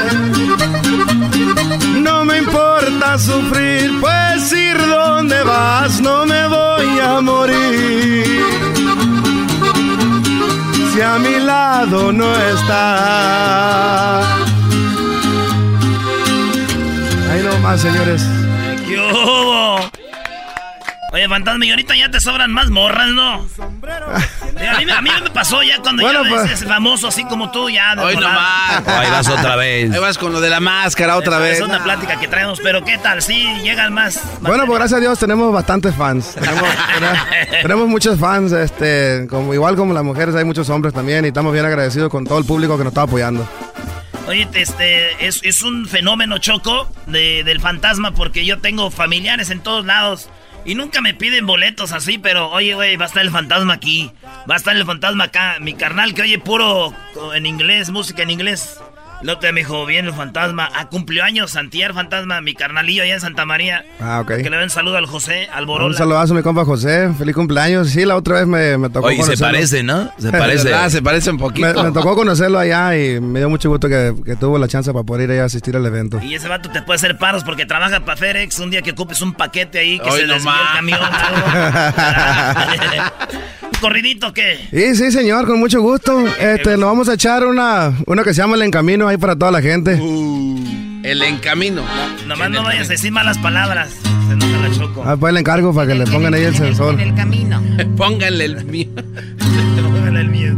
Sufrir, 3.18 3.91
pues 3.99 4.51
ir 4.53 4.78
donde 4.78 5.43
vas 5.43 6.01
no 6.01 6.26
me 6.26 6.47
voy 6.47 6.99
a 6.99 7.22
morir. 7.22 8.43
Si 10.93 11.01
a 11.01 11.18
mi 11.18 11.39
lado 11.39 12.12
no 12.12 12.36
está. 12.36 14.22
Ahí 17.32 17.43
nomás, 17.43 17.82
señores. 17.82 18.26
¿Qué 18.88 18.99
hubo? 18.99 19.80
Oye, 21.12 21.28
fantasma, 21.28 21.66
y 21.66 21.72
ahorita 21.72 21.95
ya 21.95 22.12
te 22.12 22.20
sobran 22.20 22.51
más 22.51 22.70
morras, 22.70 23.10
¿no? 23.10 23.47
A 24.68 24.78
mí, 24.80 24.91
a 24.91 25.01
mí 25.01 25.10
me 25.24 25.30
pasó 25.30 25.64
ya 25.64 25.80
cuando 25.82 26.03
Bueno, 26.03 26.24
ya 26.24 26.30
pues. 26.30 26.51
es 26.51 26.66
famoso 26.66 27.07
así 27.07 27.24
como 27.26 27.49
tú, 27.51 27.70
ya. 27.70 27.95
de 27.95 28.01
Hoy 28.01 28.16
nomás. 28.16 28.86
Ahí 28.88 29.10
vas 29.10 29.28
otra 29.30 29.55
vez. 29.55 29.91
Ahí 29.93 29.99
vas 29.99 30.18
con 30.18 30.34
lo 30.34 30.41
de 30.41 30.49
la 30.49 30.60
máscara 30.60 31.16
otra 31.18 31.38
vez. 31.39 31.60
Es 31.60 31.62
una 31.66 31.84
plática 31.84 32.20
que 32.20 32.28
traemos, 32.28 32.60
pero 32.62 32.84
¿qué 32.84 32.97
tal? 32.97 33.22
Sí, 33.22 33.41
llegan 33.64 33.93
más. 33.93 34.20
Bueno, 34.41 34.66
pues 34.66 34.80
gracias 34.80 34.97
a 34.97 35.01
Dios 35.01 35.18
tenemos 35.20 35.53
bastantes 35.53 35.95
fans. 35.95 36.36
Tenemos, 36.39 36.70
tenemos 37.62 37.88
muchos 37.88 38.20
fans, 38.20 38.51
este, 38.51 39.28
como, 39.30 39.53
igual 39.53 39.76
como 39.76 39.93
las 39.93 40.03
mujeres, 40.03 40.36
hay 40.36 40.43
muchos 40.45 40.70
hombres 40.70 40.93
también 40.93 41.24
y 41.26 41.30
estamos 41.30 41.53
bien 41.53 41.66
agradecidos 41.66 42.10
con 42.10 42.26
todo 42.26 42.38
el 42.39 42.45
público 42.45 42.78
que 42.78 42.84
nos 42.84 42.91
está 42.91 43.03
apoyando. 43.03 43.47
Oye, 44.28 44.47
este, 44.53 45.26
es, 45.26 45.39
es 45.43 45.64
un 45.64 45.88
fenómeno 45.88 46.38
choco 46.38 46.88
de- 47.07 47.43
del 47.43 47.60
fantasma 47.62 48.12
porque 48.12 48.45
yo 48.45 48.60
tengo 48.60 48.91
familiares 48.91 49.49
en 49.49 49.60
todos 49.62 49.86
lados 49.86 50.30
y 50.66 50.76
nunca 50.76 51.01
me 51.01 51.14
piden 51.14 51.45
boletos 51.45 51.91
así, 51.91 52.18
pero 52.18 52.49
oye, 52.51 52.74
güey, 52.76 52.95
va 52.95 53.05
a 53.05 53.07
estar 53.07 53.24
el 53.24 53.32
fantasma 53.32 53.74
aquí, 53.74 54.12
va 54.49 54.55
a 54.55 54.57
estar 54.57 54.76
el 54.76 54.86
fantasma 54.86 55.26
acá. 55.26 55.57
Mi 55.60 55.74
carnal 55.74 56.14
que 56.14 56.24
oye 56.24 56.39
puro 56.39 56.93
en 57.34 57.45
inglés, 57.45 57.89
música 57.89 58.24
en 58.24 58.32
inglés, 58.32 58.80
Lo 59.22 59.38
te 59.38 59.51
me 59.51 59.59
dijo, 59.61 59.86
viene 59.86 60.07
el 60.09 60.13
fantasma. 60.13 60.70
Ah, 60.74 60.88
cumplió 60.89 61.24
años 61.24 61.51
Santier, 61.51 61.93
fantasma, 61.93 62.39
mi 62.41 62.53
carnalillo 62.53 63.03
allá 63.03 63.15
en 63.15 63.20
Santa 63.22 63.45
María. 63.45 63.84
Ah, 63.99 64.22
ok. 64.22 64.38
Que 64.41 64.49
le 64.49 64.57
den 64.57 64.70
saludo 64.70 64.95
al 64.97 65.05
José, 65.07 65.47
al 65.53 65.63
Un 65.63 65.67
Borola. 65.67 65.97
saludazo 65.97 66.34
a 66.34 66.38
mi 66.38 66.43
compa 66.43 66.63
José. 66.63 67.09
Feliz 67.17 67.36
cumpleaños. 67.36 67.89
Sí, 67.89 68.05
la 68.05 68.15
otra 68.15 68.36
vez 68.39 68.47
me, 68.47 68.78
me 68.78 68.89
tocó 68.89 69.07
Oye, 69.07 69.17
se 69.17 69.24
conocerlo. 69.24 69.47
parece, 69.53 69.84
¿no? 69.84 70.11
Se 70.20 70.32
parece. 70.32 70.74
Ah, 70.74 70.89
se 70.89 71.01
parece 71.01 71.32
un 71.32 71.38
poquito. 71.38 71.67
Me, 71.67 71.84
me 71.84 71.91
tocó 71.91 72.15
conocerlo 72.15 72.59
allá 72.59 72.95
y 72.97 73.20
me 73.20 73.39
dio 73.39 73.49
mucho 73.49 73.70
gusto 73.70 73.89
que, 73.89 74.13
que 74.26 74.36
tuvo 74.38 74.57
la 74.57 74.67
chance 74.67 74.91
para 74.93 75.03
poder 75.03 75.26
ir 75.30 75.32
allá 75.32 75.43
a 75.43 75.45
asistir 75.47 75.76
al 75.76 75.86
evento. 75.86 76.20
Y 76.24 76.36
ese 76.36 76.47
vato 76.47 76.70
te 76.70 76.82
puede 76.82 76.95
hacer 76.97 77.17
paros 77.17 77.43
porque 77.43 77.65
trabaja 77.65 77.99
para 78.05 78.15
FedEx. 78.17 78.59
Un 78.59 78.70
día 78.72 78.82
que 78.82 78.91
ocupes 78.91 79.22
un 79.22 79.34
paquete 79.34 79.80
ahí, 79.80 79.99
que 79.99 80.11
se 80.11 80.28
no 80.28 80.34
desvíe 80.36 80.51
el 80.51 80.76
camión. 80.76 80.99
¿Un 83.63 83.80
corridito 83.82 84.34
qué? 84.34 84.67
Sí, 84.72 84.95
sí, 84.95 85.11
señor, 85.11 85.45
con 85.47 85.59
mucho 85.59 85.82
gusto. 85.82 86.26
Este, 86.39 86.72
nos 86.78 86.89
vamos 86.89 87.09
a 87.09 87.13
echar 87.13 87.45
una, 87.45 87.93
una 88.05 88.24
que 88.24 88.34
se 88.34 88.41
llama 88.41 88.55
El 88.55 88.63
Encamino 88.63 89.09
ahí 89.10 89.18
para 89.18 89.36
toda 89.36 89.51
la 89.51 89.62
gente. 89.62 89.93
El 91.03 91.22
encamino. 91.22 91.84
Nomás 92.28 92.49
no 92.49 92.64
vayas 92.64 92.88
a 92.88 92.91
decir 92.91 93.12
malas 93.12 93.38
palabras. 93.38 93.89
Se 94.28 94.34
enoja 94.34 94.57
la 94.57 94.72
choco. 94.76 95.03
Ah, 95.05 95.18
pues 95.18 95.34
le 95.34 95.39
encargo 95.39 95.74
para 95.74 95.88
que 95.88 95.95
le 95.95 96.05
pongan 96.05 96.34
ahí 96.34 96.43
el 96.43 96.55
sensor. 96.55 96.99
el 96.99 97.16
camino. 97.16 97.62
Pónganle 97.97 98.45
el 98.45 98.66
mío. 98.66 98.89
Póngale 99.82 100.22
el 100.22 100.30
mío. 100.30 100.55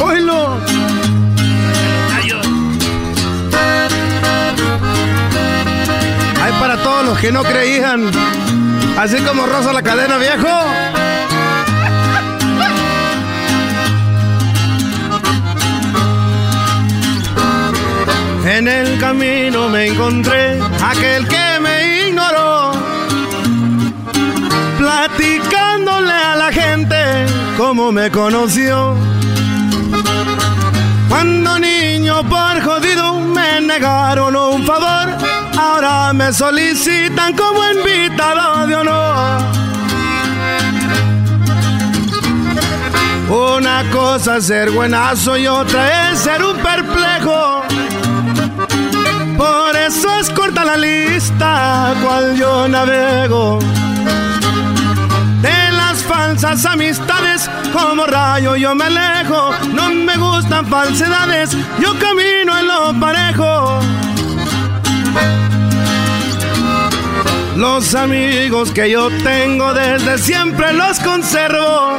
¡Oílo! 0.00 0.58
Hay 6.40 6.52
para 6.60 6.76
todos 6.82 7.04
los 7.04 7.18
que 7.18 7.32
no 7.32 7.42
creían. 7.42 8.10
Así 8.98 9.16
como 9.22 9.46
Rosa 9.46 9.72
la 9.72 9.80
cadena, 9.80 10.16
viejo. 10.18 10.48
En 18.44 18.66
el 18.66 18.98
camino 18.98 19.68
me 19.68 19.86
encontré 19.86 20.60
aquel 20.84 21.28
que 21.28 21.60
me 21.60 22.08
ignoró, 22.08 22.72
platicándole 24.78 26.12
a 26.12 26.34
la 26.34 26.50
gente 26.50 26.96
cómo 27.56 27.92
me 27.92 28.10
conoció. 28.10 28.96
Cuando 31.08 31.56
niño 31.60 32.28
por 32.28 32.60
jodido 32.62 33.20
me 33.20 33.60
negaron 33.60 34.34
un 34.34 34.66
favor, 34.66 35.27
ahora 35.58 36.12
me 36.12 36.32
solicitan 36.32 37.34
como 37.34 37.60
invitado 37.70 38.66
de 38.66 38.76
honor. 38.76 39.42
Una 43.28 43.84
cosa 43.90 44.38
es 44.38 44.46
ser 44.46 44.70
buenazo 44.70 45.36
y 45.36 45.46
otra 45.46 46.10
es 46.10 46.20
ser 46.20 46.42
un 46.42 46.56
perplejo. 46.56 47.62
Por 49.36 49.76
eso 49.76 50.08
es 50.20 50.30
corta 50.30 50.64
la 50.64 50.76
lista 50.76 51.94
cual 52.02 52.36
yo 52.36 52.68
navego. 52.68 53.58
De 55.42 55.72
las 55.72 56.02
falsas 56.02 56.64
amistades, 56.64 57.50
como 57.72 58.06
rayo 58.06 58.56
yo 58.56 58.74
me 58.74 58.84
alejo. 58.84 59.50
No 59.74 59.90
me 59.90 60.16
gustan 60.16 60.66
falsedades, 60.66 61.50
yo 61.80 61.98
camino 61.98 62.58
en 62.58 62.66
lo 62.66 62.98
parejo. 62.98 63.80
Los 67.58 67.94
amigos 67.96 68.70
que 68.70 68.88
yo 68.88 69.08
tengo 69.24 69.74
desde 69.74 70.16
siempre 70.18 70.72
los 70.72 71.00
conservo. 71.00 71.98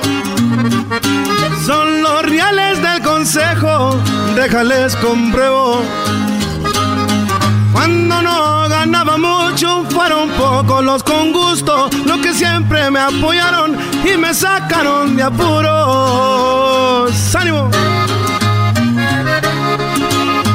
Son 1.65 2.01
los 2.01 2.21
reales 2.23 2.81
del 2.81 3.03
consejo, 3.03 3.99
déjales 4.37 4.95
compruebo. 4.95 5.81
Cuando 7.73 8.21
no 8.21 8.69
ganaba 8.69 9.17
mucho, 9.17 9.83
fueron 9.89 10.29
pocos 10.29 10.81
los 10.81 11.03
con 11.03 11.33
gusto, 11.33 11.89
los 12.05 12.19
que 12.19 12.33
siempre 12.33 12.89
me 12.89 13.01
apoyaron 13.01 13.77
y 14.05 14.15
me 14.15 14.33
sacaron 14.33 15.17
de 15.17 15.23
apuros. 15.23 16.55
¡Ánimo! 17.35 17.69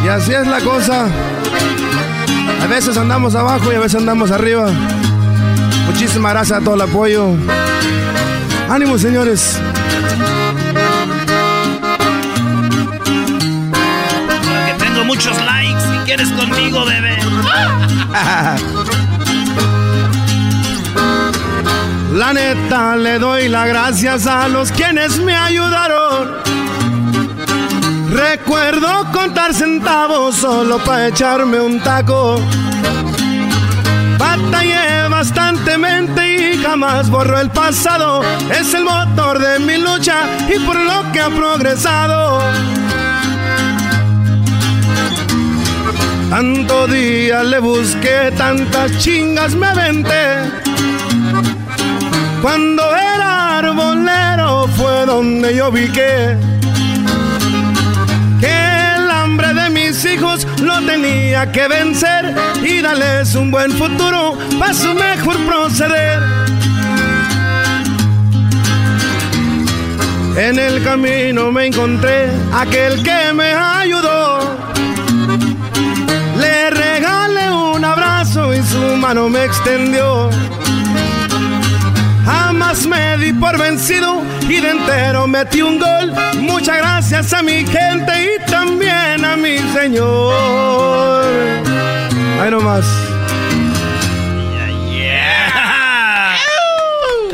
Y 0.03 0.09
así 0.09 0.33
es 0.33 0.47
la 0.47 0.61
cosa. 0.61 1.09
A 2.65 2.67
veces 2.67 2.97
andamos 2.97 3.35
abajo 3.35 3.71
y 3.71 3.75
a 3.77 3.79
veces 3.79 3.97
andamos 3.97 4.31
arriba. 4.31 4.71
Muchísimas 5.87 6.33
gracias 6.33 6.61
a 6.61 6.65
todo 6.65 6.77
el 6.77 6.81
apoyo. 6.81 7.29
¡Ánimo, 8.71 8.97
señores! 8.97 9.61
Que 14.67 14.75
tengo 14.83 15.05
muchos 15.05 15.37
likes 15.45 15.83
si 15.83 15.99
quieres 16.07 16.31
conmigo, 16.31 16.87
bebé. 16.87 17.19
La 22.15 22.33
neta 22.33 22.97
le 22.97 23.19
doy 23.19 23.49
las 23.49 23.69
gracias 23.69 24.27
a 24.27 24.49
los 24.49 24.73
quienes 24.73 25.19
me 25.19 25.37
ayudaron. 25.37 26.44
Recuerdo 28.15 29.11
contar 29.13 29.53
centavos 29.53 30.37
solo 30.37 30.79
para 30.79 31.09
echarme 31.09 31.61
un 31.61 31.81
taco. 31.81 32.41
Batallé 34.17 35.09
bastantemente 35.09 36.53
y 36.53 36.63
jamás 36.63 37.11
borro 37.11 37.41
el 37.41 37.51
pasado. 37.51 38.23
Es 38.53 38.73
el 38.73 38.85
motor 38.85 39.41
de 39.41 39.59
mi 39.59 39.79
lucha 39.79 40.29
y 40.49 40.61
por 40.61 40.77
lo 40.77 41.11
que 41.13 41.21
ha 41.23 41.29
progresado. 41.29 42.41
Tanto 46.31 46.87
día 46.87 47.43
le 47.43 47.59
busqué, 47.59 48.33
tantas 48.37 48.97
chingas 48.99 49.57
me 49.57 49.67
aventé. 49.67 50.53
Cuando 52.41 52.83
era 52.95 53.59
arbolero 53.59 54.69
fue 54.77 55.05
donde 55.05 55.57
yo 55.57 55.73
vi 55.73 55.89
que 55.89 56.54
lo 60.63 60.81
tenía 60.85 61.51
que 61.53 61.69
vencer 61.69 62.35
y 62.63 62.81
darles 62.81 63.35
un 63.37 63.51
buen 63.51 63.71
futuro 63.73 64.37
para 64.59 64.75
su 64.75 64.93
mejor 64.95 65.37
proceder. 65.47 66.21
En 70.37 70.59
el 70.59 70.83
camino 70.83 71.53
me 71.53 71.67
encontré 71.67 72.29
aquel 72.53 73.03
que 73.05 73.33
me 73.33 73.53
ayudó. 73.53 74.57
Le 76.41 76.71
regalé 76.71 77.51
un 77.51 77.85
abrazo 77.85 78.53
y 78.53 78.63
su 78.63 78.97
mano 78.97 79.29
me 79.29 79.45
extendió. 79.45 80.31
Jamás 82.25 82.87
me 82.87 83.17
di 83.19 83.33
por 83.33 83.57
vencido 83.59 84.23
y 84.49 84.61
de 84.61 84.71
entero 84.71 85.29
metí 85.29 85.63
un 85.63 85.79
gol. 85.79 86.13
Muchas 86.41 86.79
gracias 86.79 87.33
a 87.33 87.43
mi 87.43 87.65
gente 87.65 88.13
y 88.25 88.44
también 88.65 89.25
a 89.25 89.37
mi 89.37 89.59
señor. 89.73 91.25
Ahí 92.41 92.51
nomás. 92.51 92.85
Yeah. 94.91 96.35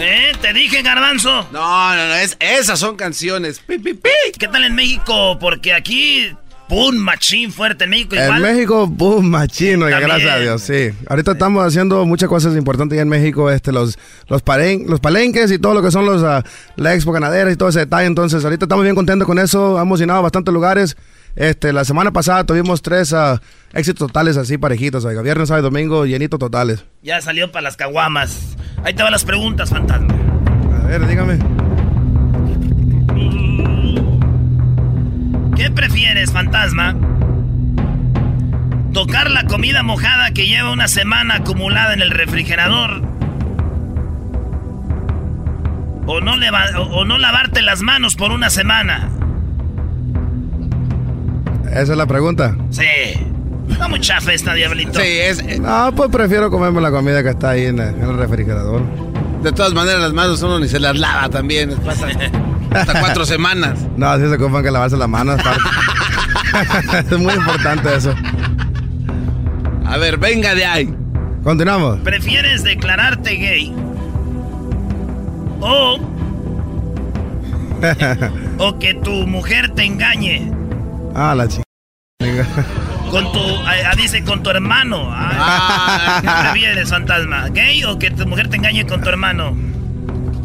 ¿Eh? 0.00 0.32
Te 0.40 0.52
dije, 0.52 0.82
garbanzo. 0.82 1.46
No, 1.52 1.94
no, 1.94 2.08
no, 2.08 2.14
es, 2.16 2.36
esas 2.40 2.78
son 2.80 2.96
canciones. 2.96 3.60
Pi, 3.60 3.78
pi, 3.78 3.94
pi. 3.94 4.10
¿Qué 4.38 4.48
tal 4.48 4.64
en 4.64 4.74
México? 4.74 5.38
Porque 5.40 5.72
aquí, 5.72 6.32
pum, 6.68 6.96
machín 6.96 7.52
fuerte. 7.52 7.84
En 7.84 7.90
México 7.90 8.16
En 8.16 8.24
igual. 8.24 8.40
México, 8.42 8.86
boom, 8.88 9.30
machino, 9.30 9.86
oiga, 9.86 10.00
gracias 10.00 10.32
a 10.32 10.38
Dios, 10.38 10.62
sí. 10.62 10.90
Ahorita 11.08 11.32
estamos 11.32 11.64
haciendo 11.64 12.04
muchas 12.06 12.28
cosas 12.28 12.56
importantes 12.56 12.96
ya 12.96 13.02
en 13.02 13.08
México, 13.08 13.50
este, 13.50 13.70
los, 13.72 13.98
los, 14.28 14.44
paren- 14.44 14.86
los 14.86 14.98
palenques 15.00 15.50
y 15.52 15.58
todo 15.58 15.74
lo 15.74 15.82
que 15.82 15.90
son 15.92 16.06
los, 16.06 16.22
ah, 16.24 16.42
la 16.76 16.94
expo 16.94 17.12
ganadera 17.12 17.50
y 17.52 17.56
todo 17.56 17.68
ese 17.68 17.80
detalle. 17.80 18.06
Entonces, 18.06 18.42
ahorita 18.44 18.64
estamos 18.64 18.84
bien 18.84 18.96
contentos 18.96 19.26
con 19.26 19.38
eso. 19.38 19.80
Hemos 19.80 20.00
llenado 20.00 20.22
bastantes 20.22 20.52
lugares. 20.52 20.96
Este, 21.36 21.72
la 21.72 21.84
semana 21.84 22.10
pasada 22.12 22.44
tuvimos 22.44 22.82
tres 22.82 23.12
ah, 23.12 23.40
éxitos 23.72 24.08
totales 24.08 24.36
así 24.36 24.58
parejitos, 24.58 25.04
oiga. 25.04 25.22
Viernes, 25.22 25.48
sábado 25.48 25.66
y 25.68 25.70
domingo, 25.70 26.04
llenitos 26.06 26.38
totales. 26.40 26.84
Ya 27.02 27.20
salió 27.20 27.50
para 27.52 27.62
las 27.62 27.76
caguamas. 27.76 28.56
Ahí 28.84 28.94
te 28.94 29.02
van 29.02 29.12
las 29.12 29.24
preguntas, 29.24 29.70
fantasma. 29.70 30.14
A 30.82 30.86
ver, 30.86 31.06
dígame. 31.06 31.38
¿Qué 35.56 35.70
prefieres, 35.70 36.32
fantasma? 36.32 36.96
¿Tocar 38.92 39.30
la 39.30 39.44
comida 39.44 39.82
mojada 39.82 40.32
que 40.32 40.46
lleva 40.46 40.70
una 40.72 40.88
semana 40.88 41.36
acumulada 41.36 41.92
en 41.94 42.00
el 42.02 42.10
refrigerador? 42.10 43.02
¿O 46.06 46.20
no, 46.20 46.36
leva- 46.36 46.76
o- 46.78 47.00
o 47.00 47.04
no 47.04 47.18
lavarte 47.18 47.62
las 47.62 47.82
manos 47.82 48.16
por 48.16 48.32
una 48.32 48.50
semana? 48.50 49.10
Esa 51.70 51.92
es 51.92 51.96
la 51.96 52.06
pregunta. 52.06 52.56
Sí. 52.70 52.84
Está 53.70 53.88
muy 53.88 54.00
chafa 54.00 54.32
esta, 54.32 54.54
diablito. 54.54 54.98
Sí, 54.98 55.06
es. 55.06 55.60
No, 55.60 55.92
pues 55.94 56.10
prefiero 56.10 56.50
comerme 56.50 56.80
la 56.80 56.90
comida 56.90 57.22
que 57.22 57.30
está 57.30 57.50
ahí 57.50 57.66
en 57.66 57.78
el, 57.78 57.94
en 57.94 58.02
el 58.02 58.18
refrigerador. 58.18 58.82
De 59.42 59.52
todas 59.52 59.72
maneras, 59.72 60.00
las 60.00 60.12
manos 60.12 60.42
uno 60.42 60.58
ni 60.58 60.68
se 60.68 60.80
las 60.80 60.98
lava 60.98 61.28
también. 61.30 61.76
Pasan 61.76 62.10
hasta 62.72 63.00
cuatro 63.00 63.24
semanas. 63.24 63.78
No, 63.96 64.16
sí 64.16 64.22
se 64.22 64.34
ocupan 64.34 64.62
que 64.62 64.70
lavarse 64.70 64.96
las 64.96 65.08
manos. 65.08 65.40
es 67.10 67.18
muy 67.18 67.34
importante 67.34 67.94
eso. 67.94 68.14
A 69.84 69.98
ver, 69.98 70.16
venga 70.16 70.54
de 70.54 70.64
ahí. 70.64 70.94
Continuamos. 71.42 72.00
¿Prefieres 72.00 72.62
declararte 72.62 73.32
gay? 73.32 73.74
O, 75.60 75.98
o 78.58 78.78
que 78.78 78.94
tu 78.94 79.26
mujer 79.26 79.70
te 79.74 79.84
engañe 79.84 80.50
ah, 81.14 81.34
la 81.34 81.48
chica. 81.48 81.62
con 83.10 83.32
tu, 83.32 83.38
ah, 83.38 83.72
ah, 83.90 83.94
dice 83.96 84.22
con 84.24 84.42
tu 84.42 84.50
hermano. 84.50 85.08
Ah, 85.12 86.18
¿qué 86.22 86.28
prefieres, 86.52 86.90
fantasma? 86.90 87.48
¿Gay 87.50 87.84
o 87.84 87.98
que 87.98 88.10
tu 88.10 88.26
mujer 88.26 88.48
te 88.48 88.56
engañe 88.56 88.86
con 88.86 89.00
tu 89.00 89.08
hermano? 89.08 89.56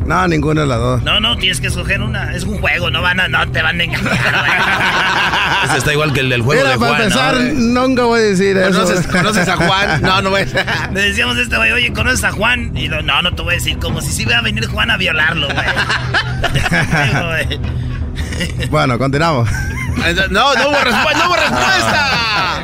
No, 0.05 0.27
ninguna 0.27 0.61
de 0.61 0.67
las 0.67 0.77
dos. 0.77 1.01
No, 1.01 1.19
no, 1.19 1.35
tienes 1.37 1.59
que 1.59 1.65
escoger 1.67 1.99
una. 2.01 2.35
Es 2.35 2.43
un 2.43 2.59
juego, 2.59 2.91
no 2.91 3.01
van 3.01 3.19
a, 3.19 3.27
no 3.27 3.49
te 3.51 3.61
van 3.63 3.81
a 3.81 3.83
engañar. 3.83 4.05
Ese 5.65 5.77
está 5.77 5.93
igual 5.93 6.13
que 6.13 6.19
el 6.19 6.29
del 6.29 6.43
juego 6.43 6.61
Mira, 6.61 6.73
de 6.73 6.79
para 6.79 6.91
Juan. 6.91 7.01
empezar, 7.01 7.35
¿no? 7.55 7.87
nunca 7.87 8.03
voy 8.03 8.19
a 8.19 8.23
decir 8.23 8.55
eso. 8.55 8.83
¿Conoces, 8.83 9.07
conoces 9.07 9.47
a 9.47 9.55
Juan? 9.55 10.01
No, 10.03 10.21
no 10.21 10.29
voy 10.29 10.41
a 10.41 10.89
Le 10.93 11.01
decíamos 11.01 11.37
a 11.37 11.41
este 11.41 11.57
güey, 11.57 11.71
oye, 11.71 11.91
¿conoces 11.91 12.23
a 12.23 12.31
Juan? 12.31 12.77
Y 12.77 12.87
lo, 12.87 13.01
no, 13.01 13.19
no 13.23 13.33
te 13.33 13.41
voy 13.41 13.53
a 13.53 13.57
decir, 13.57 13.79
como 13.79 13.99
si 13.99 14.11
sí 14.11 14.21
iba 14.23 14.37
a 14.37 14.41
venir 14.41 14.67
Juan 14.67 14.91
a 14.91 14.97
violarlo. 14.97 15.47
Güey. 15.47 15.67
Bueno, 18.69 18.99
continuamos. 18.99 19.49
No, 20.29 20.53
no 20.55 20.69
hubo, 20.69 20.77
respu- 20.77 21.15
no 21.17 21.25
hubo 21.27 21.35
respuesta. 21.35 22.57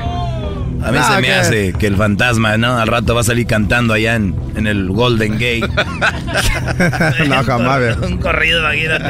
A 0.83 0.91
mí 0.91 0.97
se 0.99 1.15
me 1.17 1.21
¿qué? 1.21 1.33
hace 1.33 1.73
que 1.73 1.87
el 1.87 1.95
fantasma, 1.95 2.57
¿no? 2.57 2.77
Al 2.79 2.87
rato 2.87 3.13
va 3.13 3.21
a 3.21 3.23
salir 3.23 3.45
cantando 3.45 3.93
allá 3.93 4.15
en, 4.15 4.35
en 4.55 4.65
el 4.67 4.89
Golden 4.89 5.33
Gate. 5.33 5.67
no, 7.27 7.43
jamás. 7.43 7.97
Un 7.97 8.17
corrido, 8.17 8.59
imagínate. 8.61 9.05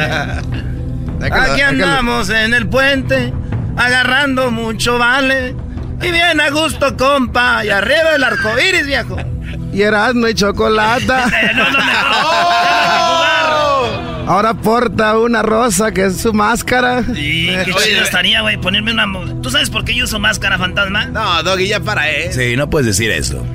Aquí 1.31 1.61
andamos 1.61 2.29
en 2.29 2.53
el 2.53 2.67
puente, 2.67 3.33
agarrando 3.77 4.51
mucho 4.51 4.97
vale. 4.97 5.55
Y 6.01 6.11
bien 6.11 6.41
a 6.41 6.49
gusto, 6.49 6.97
compa. 6.97 7.63
Y 7.63 7.69
arriba 7.69 8.15
el 8.15 8.23
arco 8.23 8.49
iris, 8.59 8.85
viejo. 8.85 9.17
Y 9.71 9.81
Erasmo 9.83 10.27
y 10.27 10.33
chocolata. 10.33 11.25
no, 11.55 11.63
no, 11.63 11.71
no. 11.77 13.40
Ahora 14.27 14.53
porta 14.53 15.17
una 15.17 15.41
rosa 15.41 15.91
que 15.91 16.05
es 16.05 16.21
su 16.21 16.33
máscara. 16.33 17.03
Y 17.15 17.47
qué 17.47 17.73
chido 17.83 18.03
estaría, 18.03 18.41
güey, 18.41 18.57
ponerme 18.57 18.93
una... 18.93 19.05
¿Tú 19.41 19.49
sabes 19.49 19.69
por 19.69 19.83
qué 19.83 19.95
yo 19.95 20.05
uso 20.05 20.19
máscara, 20.19 20.57
fantasma? 20.57 21.05
No, 21.05 21.43
Doggy, 21.43 21.67
ya 21.67 21.79
para, 21.79 22.09
¿eh? 22.09 22.31
Sí, 22.31 22.55
no 22.55 22.69
puedes 22.69 22.85
decir 22.85 23.11
eso. 23.11 23.45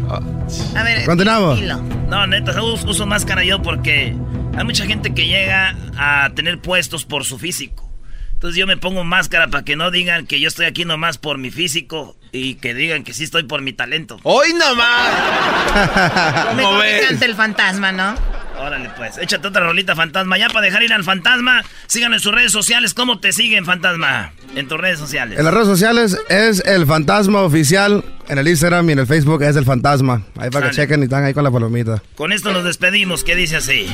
A 0.77 0.83
ver, 0.83 1.05
Continuamos. 1.07 1.61
dilo. 1.61 1.79
No, 2.09 2.27
neta, 2.27 2.61
uso, 2.63 2.89
uso 2.89 3.07
máscara 3.07 3.45
yo 3.45 3.63
porque 3.63 4.15
hay 4.57 4.65
mucha 4.65 4.87
gente 4.87 5.15
que 5.15 5.27
llega 5.27 5.75
a 5.97 6.31
tener 6.35 6.61
puestos 6.61 7.05
por 7.05 7.25
su 7.25 7.39
físico. 7.39 7.89
Entonces 8.33 8.59
yo 8.59 8.67
me 8.67 8.77
pongo 8.77 9.03
máscara 9.03 9.49
para 9.49 9.65
que 9.65 9.77
no 9.77 9.91
digan 9.91 10.27
que 10.27 10.41
yo 10.41 10.49
estoy 10.49 10.67
aquí 10.67 10.85
nomás 10.85 11.17
por 11.17 11.39
mi 11.39 11.51
físico 11.51 12.17
y 12.33 12.57
que 12.57 12.75
digan 12.75 13.03
que 13.03 13.15
sí 13.15 13.25
estoy 13.25 13.45
por 13.45 13.63
mi 13.63 13.73
talento. 13.73 14.19
¡Hoy 14.25 14.53
nomás! 14.53 16.53
Mejor 16.57 16.85
que 16.85 17.01
cante 17.09 17.25
el 17.25 17.35
fantasma, 17.35 17.93
¿no? 17.93 18.15
Órale, 18.59 18.91
pues, 18.97 19.19
échate 19.19 19.49
otra 19.49 19.67
rolita, 19.67 19.95
fantasma. 19.95 20.39
Ya 20.39 20.49
para 20.49 20.63
dejar 20.63 20.83
ir 20.83 20.93
al 20.93 21.05
fantasma, 21.05 21.63
síganlo 21.87 22.17
en 22.17 22.21
sus 22.21 22.35
redes 22.35 22.53
sociales. 22.53 22.95
¿Cómo 22.95 23.21
te 23.21 23.33
siguen, 23.33 23.65
fantasma? 23.65 24.33
En 24.55 24.69
tus 24.69 24.79
redes 24.79 24.99
sociales. 24.99 25.39
En 25.39 25.45
las 25.45 25.53
redes 25.53 25.69
sociales 25.69 26.19
es 26.29 26.63
el 26.67 26.87
fantasma 26.87 27.43
oficial. 27.43 28.05
En 28.29 28.39
el 28.39 28.49
Instagram 28.49 28.89
y 28.89 28.93
en 28.93 28.99
el 29.01 29.07
Facebook 29.07 29.43
es 29.43 29.57
el 29.57 29.65
fantasma. 29.65 30.23
Ahí 30.37 30.51
para 30.51 30.71
que 30.71 30.77
chequen 30.77 31.01
y 31.01 31.05
están 31.05 31.25
ahí 31.25 31.35
con 31.35 31.45
la 31.45 31.51
palomita. 31.51 32.03
Con 32.17 32.33
esto 32.33 32.53
nos 32.53 32.65
despedimos. 32.65 33.23
¿Qué 33.23 33.37
dice 33.37 33.57
así? 33.57 33.87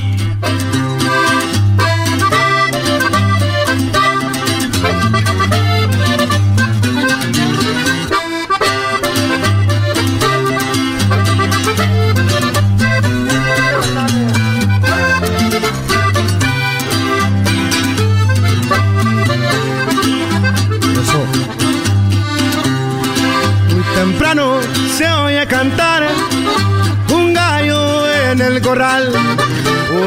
Corral. 28.73 29.13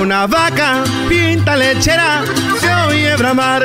Una 0.02 0.26
vaca 0.26 0.84
pinta 1.08 1.56
lechera 1.56 2.24
se 2.60 2.74
oye 2.88 3.16
bramar. 3.16 3.64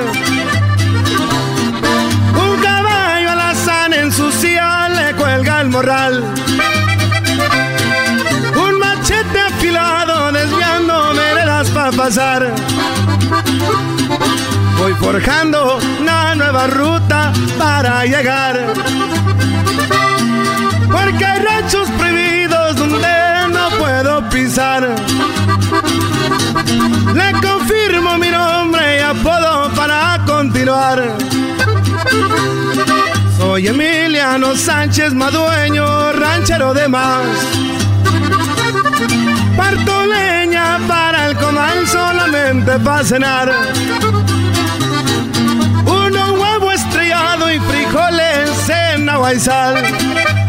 Un 2.45 2.61
caballo 2.61 3.31
alazán 3.31 3.95
en 3.95 4.13
su 4.13 4.31
silla 4.31 4.91
le 4.91 5.15
cuelga 5.15 5.63
el 5.63 5.71
morral. 5.71 6.23
Un 8.67 8.79
machete 8.79 9.41
afilado 9.41 10.33
desviándome 10.33 11.27
de 11.39 11.47
las 11.47 11.71
para 11.71 11.93
pasar. 11.93 12.55
Voy 14.79 14.93
forjando 15.01 15.79
una 15.99 16.35
nueva 16.35 16.67
ruta 16.67 17.33
para 17.59 18.05
llegar. 18.05 18.55
Porque 20.93 21.25
hay 21.25 21.39
ranchos 21.43 21.89
prohibidos 21.97 22.20
pisar. 24.31 24.95
Le 27.15 27.33
confirmo 27.41 28.17
mi 28.19 28.31
nombre 28.31 28.99
y 28.99 29.03
apodo 29.03 29.71
para 29.75 30.21
continuar. 30.27 31.17
Soy 33.37 33.69
Emiliano 33.69 34.55
Sánchez 34.57 35.13
Madueño, 35.15 36.13
ranchero 36.13 36.73
de 36.75 36.89
más. 36.89 37.27
Parto 39.57 40.07
leña 40.07 40.79
para 40.87 41.29
el 41.29 41.37
comal 41.37 41.87
solamente 41.89 42.79
para 42.79 43.05
cenar. 43.05 43.53
Uno 45.85 46.33
huevo 46.35 46.73
estrellado 46.73 47.53
y 47.53 47.59
frijoles 47.61 48.69
en 48.69 49.09
agua. 49.09 50.40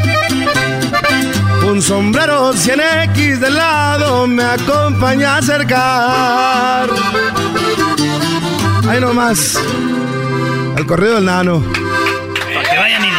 Un 1.64 1.82
sombrero 1.82 2.54
100X 2.54 3.40
de 3.40 3.50
lado 3.50 4.28
me 4.28 4.44
acompaña 4.44 5.36
a 5.36 5.38
acercar. 5.38 6.90
Ahí 8.90 9.00
nomás. 9.00 9.60
El 10.78 10.86
corrido 10.86 11.16
del 11.16 11.26
nano. 11.26 11.64
Para 12.54 12.70
que 12.70 12.78
vayan 12.78 13.06
y. 13.06 13.12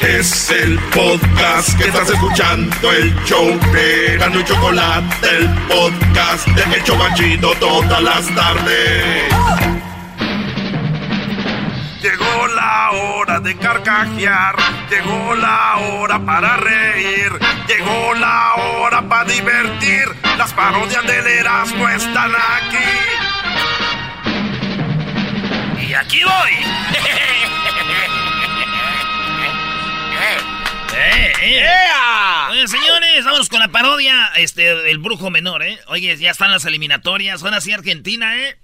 Es 0.00 0.50
el 0.50 0.78
podcast 0.94 1.76
que 1.78 1.84
estás 1.88 2.08
escuchando, 2.08 2.90
el 2.90 3.14
show 3.26 3.46
de 3.72 4.16
Gano 4.18 4.40
y 4.40 4.44
Chocolate, 4.44 5.28
el 5.36 5.48
podcast 5.68 6.46
de 6.48 6.74
El 6.74 6.82
Chobachito 6.84 7.52
todas 7.60 8.02
las 8.02 8.34
tardes. 8.34 9.24
Llegó 12.00 12.48
la 12.90 12.98
hora 12.98 13.40
de 13.40 13.56
carcajear, 13.56 14.56
llegó 14.90 15.34
la 15.36 15.76
hora 15.76 16.18
para 16.24 16.56
reír, 16.56 17.30
llegó 17.68 18.14
la 18.14 18.54
hora 18.54 19.02
para 19.08 19.24
divertir. 19.24 20.06
Las 20.36 20.52
parodias 20.52 21.06
del 21.06 21.26
Erasmo 21.26 21.88
están 21.88 22.32
aquí. 22.34 22.78
Y 25.88 25.94
aquí 25.94 26.20
voy. 26.24 26.52
¡Eh, 30.92 31.32
eh! 31.42 31.66
Oye, 32.50 32.66
señores, 32.68 33.24
vámonos 33.24 33.48
con 33.48 33.60
la 33.60 33.68
parodia 33.68 34.32
este, 34.36 34.90
El 34.90 34.98
Brujo 34.98 35.30
Menor, 35.30 35.62
¿eh? 35.62 35.78
Oye, 35.86 36.16
ya 36.16 36.32
están 36.32 36.50
las 36.50 36.64
eliminatorias. 36.64 37.40
Son 37.40 37.54
así 37.54 37.72
Argentina, 37.72 38.36
¿eh? 38.36 38.58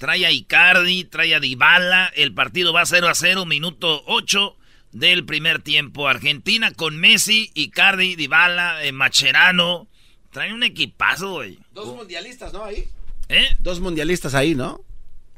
Trae 0.00 0.24
a 0.24 0.30
Icardi, 0.30 1.04
trae 1.04 1.34
a 1.34 1.40
Dybala. 1.40 2.10
El 2.16 2.32
partido 2.32 2.72
va 2.72 2.86
0 2.86 3.06
a 3.06 3.14
0, 3.14 3.44
minuto 3.44 4.02
8 4.06 4.56
del 4.92 5.26
primer 5.26 5.60
tiempo. 5.60 6.08
Argentina 6.08 6.70
con 6.70 6.96
Messi, 6.96 7.50
Icardi, 7.52 8.16
Dybala, 8.16 8.82
eh, 8.82 8.92
Macherano. 8.92 9.88
Trae 10.32 10.54
un 10.54 10.62
equipazo, 10.62 11.32
güey. 11.32 11.58
Dos 11.74 11.94
mundialistas, 11.94 12.50
¿no? 12.54 12.64
Ahí. 12.64 12.88
¿Eh? 13.28 13.44
Dos 13.58 13.80
mundialistas 13.80 14.34
ahí, 14.34 14.54
¿no? 14.54 14.80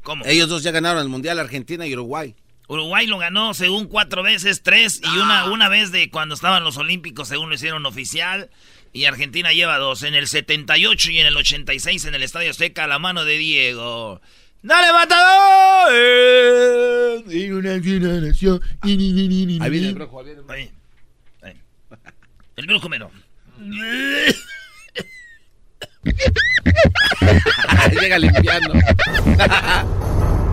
¿Cómo? 0.01 0.23
Ellos 0.25 0.47
dos 0.47 0.63
ya 0.63 0.71
ganaron 0.71 1.01
el 1.01 1.09
mundial, 1.09 1.39
Argentina 1.39 1.85
y 1.85 1.91
Uruguay. 1.91 2.33
Uruguay 2.69 3.05
lo 3.05 3.17
ganó 3.17 3.53
según 3.53 3.87
cuatro 3.87 4.23
veces, 4.23 4.63
tres 4.63 5.01
y 5.03 5.17
una, 5.17 5.51
una 5.51 5.67
vez 5.67 5.91
de 5.91 6.09
cuando 6.09 6.35
estaban 6.35 6.63
los 6.63 6.77
Olímpicos, 6.77 7.27
según 7.27 7.49
lo 7.49 7.55
hicieron 7.55 7.85
oficial. 7.85 8.49
Y 8.93 9.05
Argentina 9.05 9.51
lleva 9.51 9.77
dos, 9.77 10.03
en 10.03 10.13
el 10.13 10.27
78 10.27 11.11
y 11.11 11.19
en 11.19 11.27
el 11.27 11.35
86 11.35 12.05
en 12.05 12.15
el 12.15 12.23
Estadio 12.23 12.49
Azteca, 12.49 12.85
a 12.85 12.87
la 12.87 12.99
mano 12.99 13.25
de 13.25 13.37
Diego. 13.37 14.21
¡Dale, 14.63 14.91
matador! 14.93 15.93
En 17.29 17.53
una 17.53 17.79
generación. 17.81 18.61
Ahí 18.79 18.95
viene 18.95 19.89
el 19.89 19.95
brujo, 19.95 20.19
ahí 20.19 20.25
viene 20.25 20.39
el 20.39 20.45
brujo. 20.45 20.53
Ahí. 20.53 20.71
Ahí. 21.41 21.59
El 22.55 22.67
brujo 22.67 22.87
menor. 22.87 23.11
Llega 27.91 28.19
limpiando. 28.19 28.73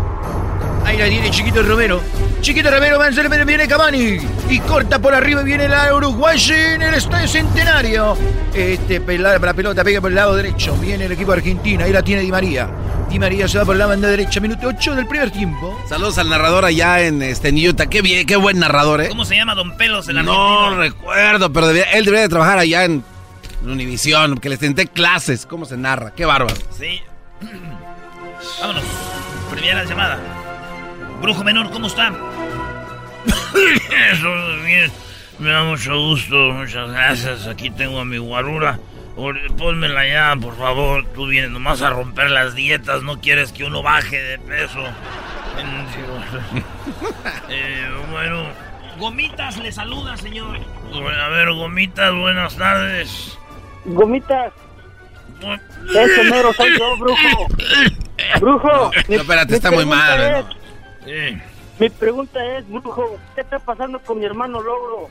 Ahí 0.90 0.98
la 0.98 1.08
tiene 1.08 1.30
Chiquito 1.30 1.62
Romero. 1.62 2.00
Chiquito 2.40 2.68
Romero, 2.70 2.96
avanza, 2.96 3.22
pero 3.28 3.44
viene 3.46 3.68
Cavani. 3.68 4.18
Y 4.48 4.58
corta 4.60 4.98
por 4.98 5.14
arriba, 5.14 5.42
viene 5.42 5.68
la 5.68 5.94
uruguaya 5.94 6.74
en 6.74 6.82
el 6.82 6.94
estadio 6.94 7.28
centenario. 7.28 8.16
Este, 8.52 9.00
pelada 9.00 9.38
para 9.38 9.52
la 9.52 9.56
pelota, 9.56 9.84
pega 9.84 10.00
por 10.00 10.10
el 10.10 10.16
lado 10.16 10.34
derecho. 10.34 10.74
Viene 10.78 11.04
el 11.04 11.12
equipo 11.12 11.30
argentino, 11.32 11.84
ahí 11.84 11.92
la 11.92 12.02
tiene 12.02 12.22
Di 12.22 12.30
María. 12.32 12.68
Di 13.08 13.20
María 13.20 13.46
se 13.46 13.58
va 13.58 13.64
por 13.64 13.76
la 13.76 13.86
banda 13.86 14.08
derecha, 14.08 14.40
minuto 14.40 14.66
8 14.66 14.96
del 14.96 15.06
primer 15.06 15.30
tiempo. 15.30 15.80
Saludos 15.88 16.18
al 16.18 16.28
narrador 16.28 16.64
allá 16.64 17.00
en, 17.02 17.22
este, 17.22 17.48
en 17.50 17.68
Utah. 17.68 17.86
Qué 17.86 18.02
bien, 18.02 18.26
qué 18.26 18.34
buen 18.36 18.58
narrador, 18.58 19.00
¿eh? 19.02 19.08
¿Cómo 19.10 19.24
se 19.24 19.36
llama 19.36 19.54
Don 19.54 19.76
Pelos 19.76 20.08
el 20.08 20.24
No 20.24 20.76
recuerdo, 20.76 21.52
pero 21.52 21.68
debía- 21.68 21.90
él 21.92 22.04
debería 22.04 22.22
de 22.22 22.28
trabajar 22.30 22.58
allá 22.58 22.84
en 22.84 23.04
Univisión, 23.64 24.38
que 24.38 24.48
les 24.48 24.58
tenté 24.58 24.86
clases, 24.88 25.46
cómo 25.46 25.66
se 25.66 25.76
narra. 25.76 26.12
Qué 26.16 26.24
bárbaro. 26.24 26.54
Sí. 26.76 27.00
Vámonos. 28.60 28.82
Primera 29.50 29.84
llamada. 29.84 30.18
Brujo 31.20 31.44
menor, 31.44 31.70
¿cómo 31.70 31.86
está? 31.86 32.09
Eso 34.12 34.34
bien. 34.64 34.90
Me 35.38 35.51
da 35.51 35.62
mucho 35.64 35.98
gusto, 35.98 36.34
muchas 36.52 36.90
gracias. 36.90 37.47
Aquí 37.47 37.70
tengo 37.70 38.01
a 38.01 38.05
mi 38.05 38.18
guarura. 38.18 38.78
Por- 39.16 39.55
Pónmela 39.56 40.06
ya, 40.06 40.34
por 40.40 40.56
favor. 40.56 41.05
Tú 41.14 41.26
vienes 41.26 41.51
nomás 41.51 41.82
a 41.82 41.90
romper 41.90 42.30
las 42.30 42.55
dietas. 42.55 43.02
No 43.02 43.20
quieres 43.20 43.52
que 43.52 43.64
uno 43.64 43.82
baje 43.82 44.20
de 44.20 44.38
peso. 44.38 44.80
Eh, 47.51 47.86
bueno. 48.10 48.44
Gomitas 48.98 49.56
le 49.59 49.72
saluda, 49.72 50.16
señor. 50.16 50.59
A 51.20 51.28
ver, 51.28 51.51
Gomitas, 51.52 52.14
buenas 52.14 52.56
tardes. 52.56 53.36
Gomitas. 53.84 54.52
Ese 55.94 56.24
mero 56.24 56.52
soy 56.55 56.78
yo, 56.78 56.97
brujo. 56.97 57.47
Brujo. 58.40 58.90
No, 59.09 59.16
espérate, 59.16 59.55
está 59.56 59.70
muy 59.70 59.84
mal, 59.86 60.47
Mi 61.78 61.89
pregunta 61.89 62.44
es, 62.56 62.68
brujo, 62.68 63.18
¿qué 63.35 63.40
está 63.40 63.59
pasando 63.59 63.98
con 64.01 64.18
mi 64.18 64.24
hermano 64.24 64.60
Logro? 64.60 65.09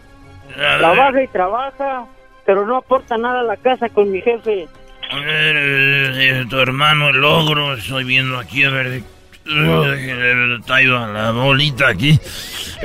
Trabaja 0.54 1.24
y 1.24 1.28
trabaja, 1.28 2.06
pero 2.46 2.66
no 2.66 2.78
aporta 2.78 3.18
nada 3.18 3.42
a 3.42 3.44
la 3.44 3.58
casa 3.58 3.90
con 3.90 4.12
mi 4.12 4.22
jefe. 4.22 4.68
A 5.12 5.20
ver, 5.20 5.56
eh, 5.58 6.42
eh, 6.42 6.46
tu 6.50 6.58
hermano, 6.60 7.12
logro, 7.12 7.74
estoy 7.74 8.04
viendo 8.04 8.38
aquí, 8.38 8.64
a 8.64 8.70
ver, 8.70 8.88
eh, 8.88 9.04
eh, 9.48 10.58
traigo 10.66 10.98
a 10.98 11.08
la 11.08 11.32
bolita 11.32 11.88
aquí. 11.90 12.20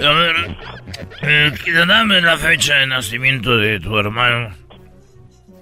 A 0.03 0.11
ver, 0.13 0.57
eh, 1.23 1.53
dame 1.87 2.21
la 2.23 2.39
fecha 2.39 2.77
de 2.77 2.87
nacimiento 2.87 3.57
de 3.59 3.81
tu 3.81 3.99
hermano. 3.99 4.55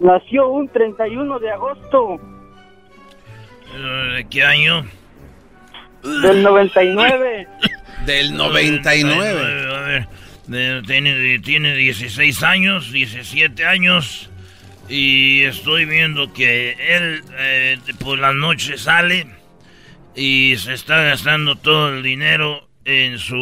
Nació 0.00 0.48
un 0.48 0.68
31 0.68 1.38
de 1.38 1.50
agosto 1.52 2.18
¿De 4.16 4.26
qué 4.28 4.44
año? 4.44 4.84
Del 6.02 6.42
99. 6.42 7.48
Del 8.06 8.36
99. 8.36 9.74
A 9.76 9.80
ver, 9.80 10.08
de- 10.46 10.82
tiene, 10.86 11.38
tiene 11.40 11.74
16 11.74 12.42
años, 12.42 12.90
17 12.92 13.64
años. 13.66 14.28
Y 14.88 15.42
estoy 15.42 15.84
viendo 15.84 16.32
que 16.32 16.72
él 16.96 17.22
eh, 17.38 17.78
por 18.00 18.18
las 18.18 18.34
noches 18.34 18.82
sale 18.82 19.26
y 20.14 20.56
se 20.58 20.74
está 20.74 21.02
gastando 21.02 21.56
todo 21.56 21.88
el 21.94 22.02
dinero 22.02 22.68
en 22.84 23.18
su. 23.18 23.36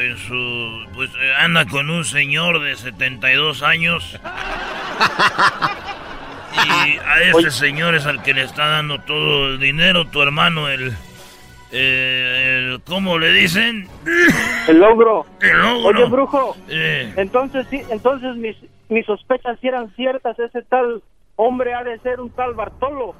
En 0.00 0.16
su 0.16 0.86
pues 0.94 1.10
eh, 1.20 1.32
anda 1.38 1.66
con 1.66 1.90
un 1.90 2.04
señor 2.04 2.62
de 2.62 2.76
72 2.76 3.62
años. 3.62 4.18
Y 6.56 6.98
a 6.98 7.20
ese 7.22 7.50
señor 7.50 7.94
es 7.94 8.06
al 8.06 8.22
que 8.22 8.32
le 8.32 8.42
está 8.42 8.66
dando 8.66 8.98
todo 9.00 9.48
el 9.48 9.60
dinero, 9.60 10.06
tu 10.06 10.22
hermano, 10.22 10.68
el. 10.70 10.96
Eh, 11.76 12.70
el- 12.72 12.80
¿Cómo 12.84 13.18
le 13.18 13.32
dicen? 13.32 13.88
El 14.68 14.78
logro. 14.78 15.26
El 15.40 15.58
logro. 15.58 15.88
Oye, 15.88 16.04
brujo. 16.10 16.56
Eh. 16.68 17.12
Entonces, 17.16 17.66
sí, 17.70 17.80
entonces 17.90 18.34
mis, 18.36 18.56
mis 18.88 19.04
sospechas 19.06 19.58
eran 19.62 19.90
ciertas. 19.96 20.38
Ese 20.38 20.62
tal 20.62 21.02
hombre 21.36 21.74
ha 21.74 21.82
de 21.84 21.98
ser 22.00 22.20
un 22.20 22.30
tal 22.30 22.54
Bartolo. 22.54 23.14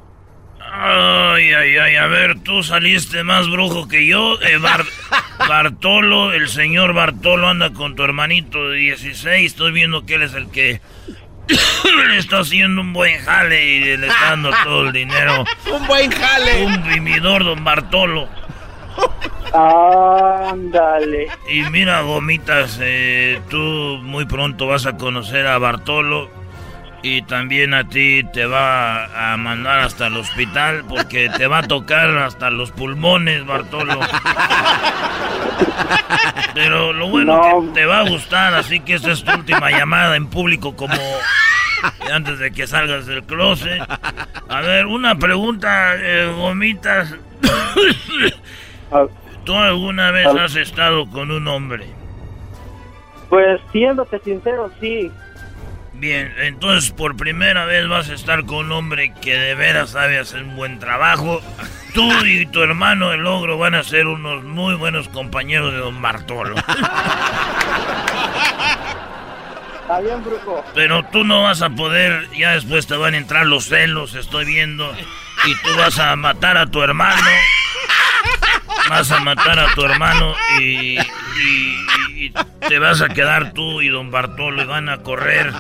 Ay, 0.59 1.53
ay, 1.53 1.77
ay, 1.77 1.97
a 1.97 2.07
ver, 2.07 2.41
tú 2.41 2.63
saliste 2.63 3.23
más 3.23 3.49
brujo 3.49 3.87
que 3.89 4.07
yo. 4.07 4.41
Eh, 4.41 4.57
Bar- 4.59 4.85
Bartolo, 5.49 6.33
el 6.33 6.49
señor 6.49 6.93
Bartolo 6.95 7.49
anda 7.49 7.73
con 7.73 7.95
tu 7.95 8.03
hermanito 8.03 8.71
de 8.71 8.79
16. 8.79 9.53
Estoy 9.53 9.73
viendo 9.73 10.05
que 10.07 10.15
él 10.15 10.23
es 10.23 10.35
el 10.35 10.51
que 10.51 10.81
le 12.09 12.17
está 12.19 12.41
haciendo 12.41 12.81
un 12.81 12.93
buen 12.93 13.19
jale 13.21 13.65
y 13.65 13.97
le 13.97 14.07
está 14.07 14.31
dando 14.31 14.51
todo 14.65 14.87
el 14.87 14.93
dinero. 14.93 15.45
Un 15.73 15.87
buen 15.87 16.11
jale. 16.11 16.65
Un 16.67 16.83
vividor, 16.89 17.45
don 17.45 17.63
Bartolo. 17.63 18.29
Ándale. 19.53 21.29
Y 21.49 21.63
mira, 21.71 22.03
gomitas, 22.03 22.79
eh, 22.83 23.41
tú 23.49 23.59
muy 24.03 24.27
pronto 24.27 24.67
vas 24.67 24.87
a 24.87 24.97
conocer 24.97 25.47
a 25.47 25.59
Bartolo 25.59 26.31
y 27.03 27.23
también 27.23 27.73
a 27.73 27.89
ti 27.89 28.25
te 28.33 28.47
va 28.47 29.33
a 29.33 29.37
mandar 29.37 29.79
hasta 29.81 30.09
el 30.09 30.17
hospital 30.17 30.85
porque 30.89 31.31
te 31.31 31.47
va 31.47 31.59
a 31.59 31.63
tocar 31.63 32.17
hasta 32.19 32.51
los 32.51 32.73
pulmones, 32.73 33.47
Bartolo. 33.47 34.01
Pero 36.55 36.93
lo 36.93 37.09
bueno 37.09 37.41
que 37.43 37.81
te 37.81 37.87
va 37.87 38.01
a 38.01 38.09
gustar, 38.09 38.55
así 38.55 38.81
que 38.81 38.95
esta 38.95 39.13
es 39.13 39.23
tu 39.23 39.33
última 39.33 39.71
llamada 39.71 40.17
en 40.17 40.27
público 40.27 40.75
como 40.75 40.97
antes 42.13 42.39
de 42.39 42.51
que 42.51 42.67
salgas 42.67 43.07
del 43.07 43.23
closet. 43.25 43.83
A 44.49 44.61
ver, 44.61 44.87
una 44.87 45.15
pregunta, 45.17 45.95
eh, 45.97 46.33
gomitas. 46.35 47.15
¿Tú 49.45 49.55
alguna 49.55 50.11
vez 50.11 50.27
has 50.27 50.57
estado 50.57 51.09
con 51.11 51.31
un 51.31 51.47
hombre? 51.49 51.87
Pues 53.29 53.61
siéndote 53.73 54.19
sincero, 54.21 54.71
sí. 54.81 55.11
Bien, 55.95 56.33
entonces 56.39 56.91
por 56.91 57.17
primera 57.17 57.65
vez 57.65 57.89
vas 57.89 58.11
a 58.11 58.15
estar 58.15 58.45
con 58.45 58.67
un 58.67 58.73
hombre 58.73 59.15
que 59.21 59.37
de 59.37 59.55
veras 59.55 59.91
sabe 59.91 60.19
hacer 60.19 60.43
un 60.43 60.57
buen 60.57 60.79
trabajo. 60.79 61.41
Tú 61.95 62.13
y 62.25 62.45
tu 62.47 62.63
hermano 62.63 63.13
el 63.13 63.23
logro 63.23 63.57
van 63.57 63.75
a 63.75 63.83
ser 63.83 64.07
unos 64.07 64.45
muy 64.45 64.75
buenos 64.75 65.09
compañeros 65.09 65.73
de 65.73 65.79
don 65.79 66.03
Bartolo. 66.03 66.57
Está 69.87 70.01
bien, 70.01 70.23
brujo. 70.23 70.65
Pero 70.75 71.05
tú 71.05 71.25
no 71.25 71.45
vas 71.45 71.63
a 71.63 71.71
poder, 71.71 72.29
ya 72.37 72.53
después 72.53 72.87
te 72.87 72.97
van 72.97 73.15
a 73.15 73.19
entrar 73.19 73.47
los 73.47 73.67
celos, 73.67 74.15
estoy 74.15 74.45
viendo. 74.45 74.93
Y 75.47 75.55
tú 75.63 75.77
vas 75.79 75.99
a 75.99 76.17
matar 76.17 76.59
a 76.59 76.67
tu 76.67 76.83
hermano. 76.83 77.31
Vas 78.89 79.11
a 79.11 79.21
matar 79.21 79.59
a 79.59 79.75
tu 79.75 79.85
hermano 79.85 80.35
y, 80.61 80.99
te 82.69 82.79
vas 82.79 83.01
a 83.03 83.09
quedar 83.09 83.53
tú 83.53 83.83
y 83.83 83.89
don 83.89 84.11
Bartolo 84.11 84.63
y 84.63 84.67
van 84.67 84.89
a 84.89 84.99
correr 84.99 85.53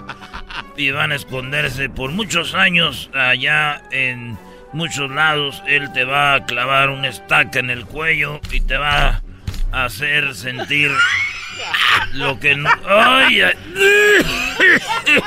y 0.76 0.90
van 0.90 1.12
a 1.12 1.16
esconderse 1.16 1.88
por 1.88 2.10
muchos 2.10 2.54
años 2.54 3.10
allá 3.14 3.82
en 3.90 4.38
muchos 4.72 5.10
lados. 5.10 5.62
Él 5.66 5.92
te 5.92 6.04
va 6.04 6.34
a 6.34 6.44
clavar 6.46 6.90
una 6.90 7.08
estaca 7.08 7.58
en 7.58 7.70
el 7.70 7.84
cuello 7.84 8.40
y 8.52 8.60
te 8.60 8.76
va 8.76 9.22
hacer 9.72 10.34
sentir 10.34 10.90
lo 12.12 12.38
que 12.38 12.54
no... 12.56 12.70
¡Ay! 12.88 13.42
ay. 13.42 13.54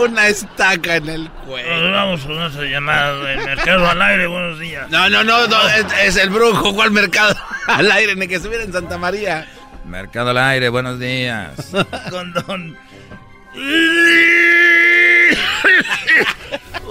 Una 0.00 0.28
estaca 0.28 0.96
en 0.96 1.08
el 1.08 1.30
cuello. 1.30 1.80
Nos 1.80 1.92
vamos 1.92 2.20
con 2.20 2.42
esa 2.42 2.62
llamada 2.62 3.18
del 3.24 3.38
mercado 3.44 3.90
al 3.90 4.00
aire. 4.00 4.26
Buenos 4.26 4.60
días. 4.60 4.88
No, 4.90 5.08
no, 5.08 5.24
no, 5.24 5.46
no, 5.48 5.68
es, 5.70 5.86
es 6.04 6.16
el 6.16 6.30
brujo. 6.30 6.72
¿Cuál 6.74 6.92
mercado? 6.92 7.34
Al 7.66 7.90
aire, 7.90 8.14
ni 8.14 8.28
que 8.28 8.36
estuviera 8.36 8.62
en 8.62 8.72
Santa 8.72 8.96
María. 8.96 9.46
Mercado 9.84 10.30
al 10.30 10.38
aire, 10.38 10.68
buenos 10.68 11.00
días. 11.00 11.72
Con 12.10 12.32
don... 12.32 12.76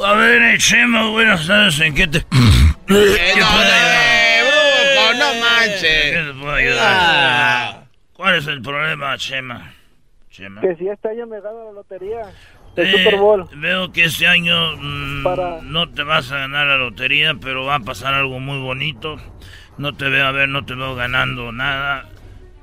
A 0.06 0.14
ver, 0.14 0.58
Chema, 0.60 1.08
buenas 1.10 1.48
tardes. 1.48 1.80
¿En 1.80 1.94
qué 1.94 2.08
te...? 2.08 2.20
Eh, 2.20 2.26
no, 2.88 2.96
brujo, 2.96 3.36
no 3.36 4.27
manches. 5.88 6.12
¿Qué 6.12 6.24
te 6.34 6.40
puedo 6.40 6.54
ayudar? 6.54 6.88
Ah. 6.90 7.84
¿Cuál 8.14 8.36
es 8.36 8.48
el 8.48 8.62
problema, 8.62 9.18
Chema? 9.18 9.74
Chema. 10.32 10.62
Que 10.62 10.76
si 10.76 10.88
este 10.88 11.10
año 11.10 11.28
me 11.28 11.40
gano 11.42 11.66
la 11.66 11.72
lotería 11.72 12.22
del 12.76 12.88
Eh, 12.88 13.04
Super 13.04 13.20
Bowl. 13.20 13.46
Veo 13.56 13.92
que 13.92 14.06
este 14.06 14.28
año 14.28 14.76
mm, 14.78 15.24
Para- 15.24 15.62
no 15.62 15.90
te 15.90 16.04
vas 16.04 16.32
a 16.32 16.38
ganar 16.40 16.68
la 16.68 16.78
lotería, 16.78 17.34
pero 17.42 17.66
va 17.66 17.76
a 17.76 17.80
pasar 17.80 18.14
algo 18.14 18.40
muy 18.40 18.60
bonito. 18.60 19.18
No 19.78 19.94
te 19.94 20.10
veo, 20.10 20.26
a 20.26 20.32
ver, 20.32 20.50
no 20.50 20.66
te 20.66 20.74
veo 20.76 20.96
ganando 20.96 21.52
nada. 21.52 22.06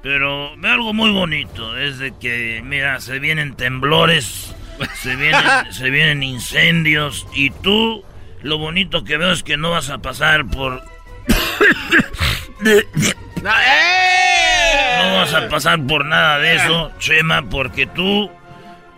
Pero 0.03 0.57
veo 0.59 0.73
algo 0.73 0.93
muy 0.93 1.11
bonito. 1.11 1.79
Es 1.79 1.99
de 1.99 2.13
que, 2.19 2.61
mira, 2.65 3.01
se 3.01 3.19
vienen 3.21 3.55
temblores, 3.57 4.55
se 4.95 5.17
vienen, 5.17 5.43
se 5.71 5.91
vienen 5.91 6.23
incendios. 6.23 7.27
Y 7.35 7.51
tú, 7.51 8.05
lo 8.43 8.59
bonito 8.59 9.05
que 9.05 9.17
veo 9.17 9.33
es 9.33 9.43
que 9.43 9.57
no 9.57 9.71
vas 9.71 9.91
a 9.91 9.99
pasar 9.99 10.45
por... 10.47 10.83
¡eh! 12.66 12.85
No 15.02 15.14
vas 15.16 15.35
a 15.35 15.48
pasar 15.48 15.85
por 15.86 16.05
nada 16.05 16.39
de 16.39 16.56
eso, 16.56 16.90
Chema, 16.98 17.43
porque 17.43 17.86
tú, 17.86 18.31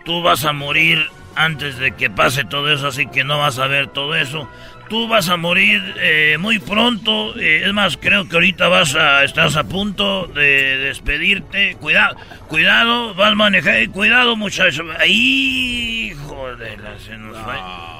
tú 0.05 0.21
vas 0.21 0.45
a 0.45 0.53
morir 0.53 1.09
antes 1.35 1.77
de 1.77 1.91
que 1.91 2.09
pase 2.09 2.45
todo 2.45 2.71
eso, 2.71 2.87
así 2.87 3.07
que 3.07 3.23
no 3.23 3.37
vas 3.37 3.59
a 3.59 3.67
ver 3.67 3.87
todo 3.87 4.15
eso. 4.15 4.49
Tú 4.89 5.09
vas 5.09 5.27
a 5.27 5.35
morir 5.35 5.81
eh, 5.99 6.37
muy 6.39 6.59
pronto. 6.59 7.37
eh, 7.37 7.63
es 7.65 7.73
más, 7.73 7.97
creo 7.97 8.29
que 8.29 8.37
ahorita 8.37 8.69
vas 8.69 8.95
a, 8.95 9.25
estás 9.25 9.57
a 9.57 9.65
punto 9.65 10.27
de 10.27 10.77
despedirte. 10.77 11.75
Cuidado, 11.75 12.15
cuidado, 12.47 13.13
vas 13.13 13.33
a 13.33 13.35
manejar. 13.35 13.89
Cuidado, 13.89 14.37
muchacho. 14.37 14.83
Ahí, 14.97 16.13
hijo 16.13 16.55
de 16.55 16.77
la 16.77 16.97
se 16.99 17.17
nos 17.17 17.37
fue. 17.37 17.55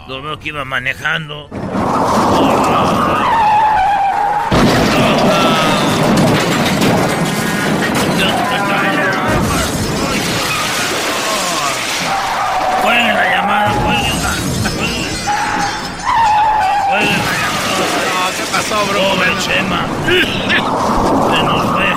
Lo 0.07 0.21
veo 0.21 0.39
que 0.39 0.47
iba 0.47 0.63
manejando. 0.63 1.49
Cuelgue 1.49 3.66
llamada. 18.77 18.85
¿Qué 18.85 18.85
pasó, 18.85 18.85
bro? 18.85 19.01
Pobre 19.01 19.29
Chema. 19.39 19.81
Se 20.07 21.43
nos 21.43 21.63
fue. 21.71 21.89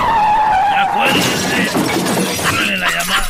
Cuélguese. 0.93 1.61
Cuelgue 2.49 2.77
la 2.77 2.89
llamada. 2.89 3.27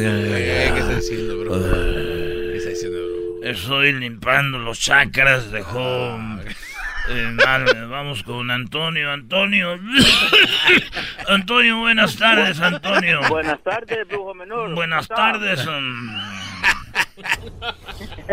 ¿Qué 0.00 0.78
está 0.78 0.94
diciendo, 0.94 1.38
bro? 1.38 1.52
¿Qué 1.52 2.56
está 2.56 2.68
diciendo, 2.70 2.98
bro? 2.98 3.50
Estoy 3.50 3.92
limpiando 3.92 4.58
los 4.58 4.78
chakras 4.80 5.50
de 5.50 5.62
home. 5.62 6.42
Eh, 7.08 7.32
vale, 7.34 7.86
vamos 7.86 8.22
con 8.22 8.50
Antonio. 8.50 9.10
Antonio. 9.10 9.78
Antonio, 11.28 11.78
buenas 11.78 12.16
tardes, 12.16 12.60
Antonio. 12.60 13.20
Buenas 13.28 13.60
tardes, 13.62 14.06
brujo 14.06 14.34
menor. 14.34 14.72
Buenas 14.74 15.08
tardes. 15.08 15.66
um, 15.66 16.41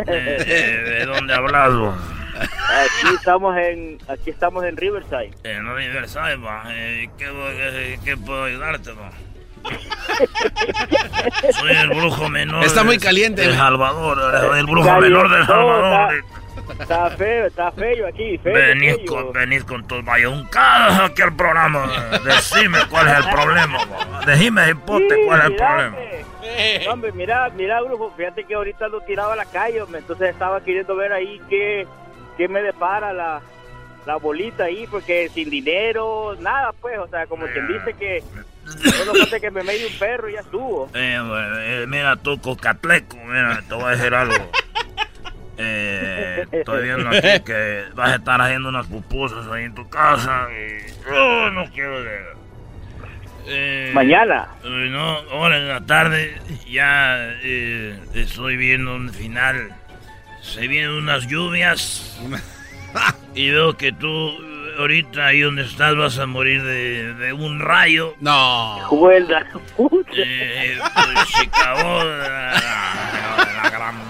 ¿De 0.06 1.06
dónde 1.06 1.34
ha 1.34 1.38
hablado? 1.38 1.95
Aquí 2.39 3.15
estamos 3.15 3.57
en 3.57 3.97
aquí 4.07 4.30
estamos 4.30 4.64
en 4.64 4.77
Riverside. 4.77 5.31
En 5.43 5.76
Riverside, 5.76 6.35
va. 6.38 6.64
Eh, 6.68 7.10
¿qué, 7.18 7.26
eh, 7.27 7.99
¿Qué 8.03 8.15
puedo 8.15 8.45
ayudarte, 8.45 8.91
va? 8.93 9.11
Soy 11.51 11.72
el 11.72 11.89
brujo 11.89 12.30
menor. 12.30 12.64
Está 12.64 12.84
muy 12.84 12.97
caliente, 12.97 13.41
De 13.41 13.51
¿eh? 13.51 13.56
Salvador, 13.56 14.56
el 14.57 14.65
brujo 14.65 14.99
menor 15.01 15.30
de 15.30 15.35
bien, 15.35 15.47
Salvador. 15.47 16.14
Está, 16.69 16.84
está 16.84 17.10
feo, 17.18 17.45
está 17.47 17.72
feo 17.73 18.07
aquí, 18.07 18.38
feo. 18.38 18.53
Venís 18.53 18.95
feo. 18.95 19.06
con, 19.06 19.34
venís 19.34 19.64
con 19.65 19.85
tus 19.88 20.03
mayuncadas 20.03 20.99
aquí 21.01 21.22
al 21.22 21.35
programa. 21.35 21.91
Decime 22.23 22.80
cuál 22.89 23.07
es 23.10 23.18
el 23.18 23.30
problema. 23.31 23.80
Decime, 24.26 24.69
hipote, 24.69 25.15
Sí, 25.15 25.22
cuál 25.26 25.39
es 25.39 25.45
el 25.47 25.56
problema. 25.56 25.97
No, 26.86 26.94
Hombre, 26.94 27.12
mira, 27.12 27.50
mira, 27.56 27.82
brujo, 27.82 28.14
fíjate 28.16 28.44
que 28.44 28.56
ahorita 28.56 28.88
lo 28.88 29.02
tiraba 29.02 29.34
a 29.34 29.36
la 29.36 29.46
calle, 29.46 29.82
hombre, 29.82 30.00
entonces 30.00 30.30
estaba 30.30 30.64
queriendo 30.64 30.96
ver 30.96 31.14
ahí 31.14 31.42
qué, 31.50 31.88
qué 32.38 32.48
me 32.48 32.62
depara 32.62 33.14
la, 33.14 33.42
la 34.06 34.16
bolita 34.18 34.66
ahí, 34.66 34.88
porque 34.88 35.30
sin 35.30 35.50
dinero, 35.50 36.36
nada, 36.40 36.74
pues, 36.80 36.98
o 37.00 37.08
sea, 37.08 37.28
como 37.28 37.46
quien 37.48 37.68
dice 37.68 37.94
que 37.94 38.24
solo 38.92 39.14
falta 39.16 39.40
que 39.40 39.52
me 39.52 39.64
medie 39.64 39.88
un 39.88 40.00
perro 40.00 40.30
y 40.30 40.34
ya 40.34 40.40
estuvo. 40.42 40.90
Eh, 40.94 41.18
eh, 41.22 41.86
mira 41.88 42.16
tú, 42.16 42.40
cocatleco, 42.40 43.18
mira, 43.18 43.62
te 43.68 43.74
voy 43.74 43.86
a 43.86 43.90
decir 43.90 44.14
algo. 44.14 44.36
Eh, 45.62 46.46
estoy 46.54 46.84
viendo 46.84 47.10
aquí 47.10 47.44
que 47.44 47.84
vas 47.94 48.12
a 48.12 48.16
estar 48.16 48.42
haciendo 48.42 48.70
unas 48.70 48.88
pupusas 48.88 49.46
ahí 49.48 49.66
en 49.66 49.76
tu 49.76 49.90
casa 49.90 50.48
y 50.54 50.88
yo 51.06 51.52
no 51.52 51.70
quiero 51.74 52.02
ver. 52.02 52.39
Eh, 53.50 53.92
Mañana. 53.94 54.48
eh, 54.64 54.88
no, 54.92 55.18
ahora 55.32 55.58
en 55.58 55.68
la 55.68 55.82
tarde 55.82 56.36
ya 56.70 57.18
eh, 57.42 57.98
estoy 58.14 58.58
viendo 58.58 58.96
un 58.96 59.12
final. 59.12 59.72
Se 60.42 60.68
vienen 60.68 60.92
unas 60.92 61.28
lluvias 61.28 62.20
y 63.36 63.50
veo 63.50 63.76
que 63.76 63.92
tú 63.92 64.32
ahorita 64.80 65.26
ahí 65.27 65.41
donde 65.41 65.64
estás 65.64 65.95
vas 65.95 66.18
a 66.19 66.26
morir 66.26 66.64
de, 66.64 67.14
de 67.15 67.34
un 67.34 67.60
rayo. 67.60 68.15
No. 68.22 68.77
Juega. 68.85 69.45
Eh, 70.18 70.77
pues, 70.93 71.27
Chicago, 71.27 72.03
la, 72.03 72.53
la 73.64 73.69
gran 73.69 73.95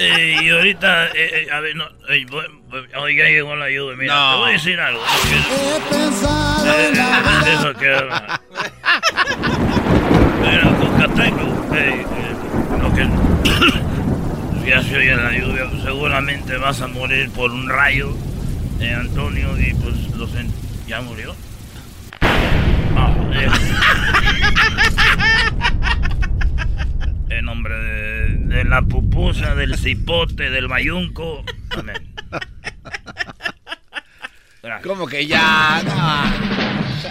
Eh, 0.00 0.38
y 0.42 0.50
ahorita, 0.50 1.06
eh, 1.08 1.12
eh, 1.14 1.48
a 1.52 1.60
ver, 1.60 1.76
no, 1.76 1.84
eh, 2.08 2.26
voy- 2.28 2.44
voy- 2.68 2.86
oh, 2.96 3.08
ya 3.08 3.24
llegó 3.24 3.54
la 3.54 3.70
lluvia, 3.70 3.96
mira, 3.96 4.14
No. 4.14 4.32
te 4.32 4.38
voy 4.38 4.48
a 4.48 4.52
decir 4.52 4.80
algo. 4.80 5.00
no 5.00 5.06
quiero- 5.28 6.64
Eh, 6.66 6.92
eh, 6.94 7.54
eso 7.54 7.72
que... 7.74 7.88
Mira, 10.40 10.62
eh, 11.74 12.04
eh, 12.16 12.34
lo 12.82 12.92
que... 12.94 13.08
ya 14.70 14.82
se 14.82 14.96
oye 14.96 15.14
la 15.14 15.30
lluvia, 15.32 15.70
seguramente 15.82 16.56
vas 16.56 16.80
a 16.80 16.86
morir 16.88 17.30
por 17.30 17.50
un 17.52 17.68
rayo, 17.68 18.10
Antonio, 18.92 19.58
y 19.58 19.74
pues, 19.74 20.10
lo 20.16 20.28
¿ya 20.86 21.00
murió? 21.00 21.34
Ah, 22.20 23.14
eh. 23.32 23.48
En 27.30 27.44
nombre 27.46 27.74
de, 27.74 28.28
de 28.56 28.64
la 28.64 28.82
pupusa, 28.82 29.54
del 29.54 29.76
cipote, 29.76 30.50
del 30.50 30.68
bayunco. 30.68 31.44
Amén. 31.70 32.14
¿Cómo 34.82 35.06
que 35.06 35.26
ya? 35.26 35.82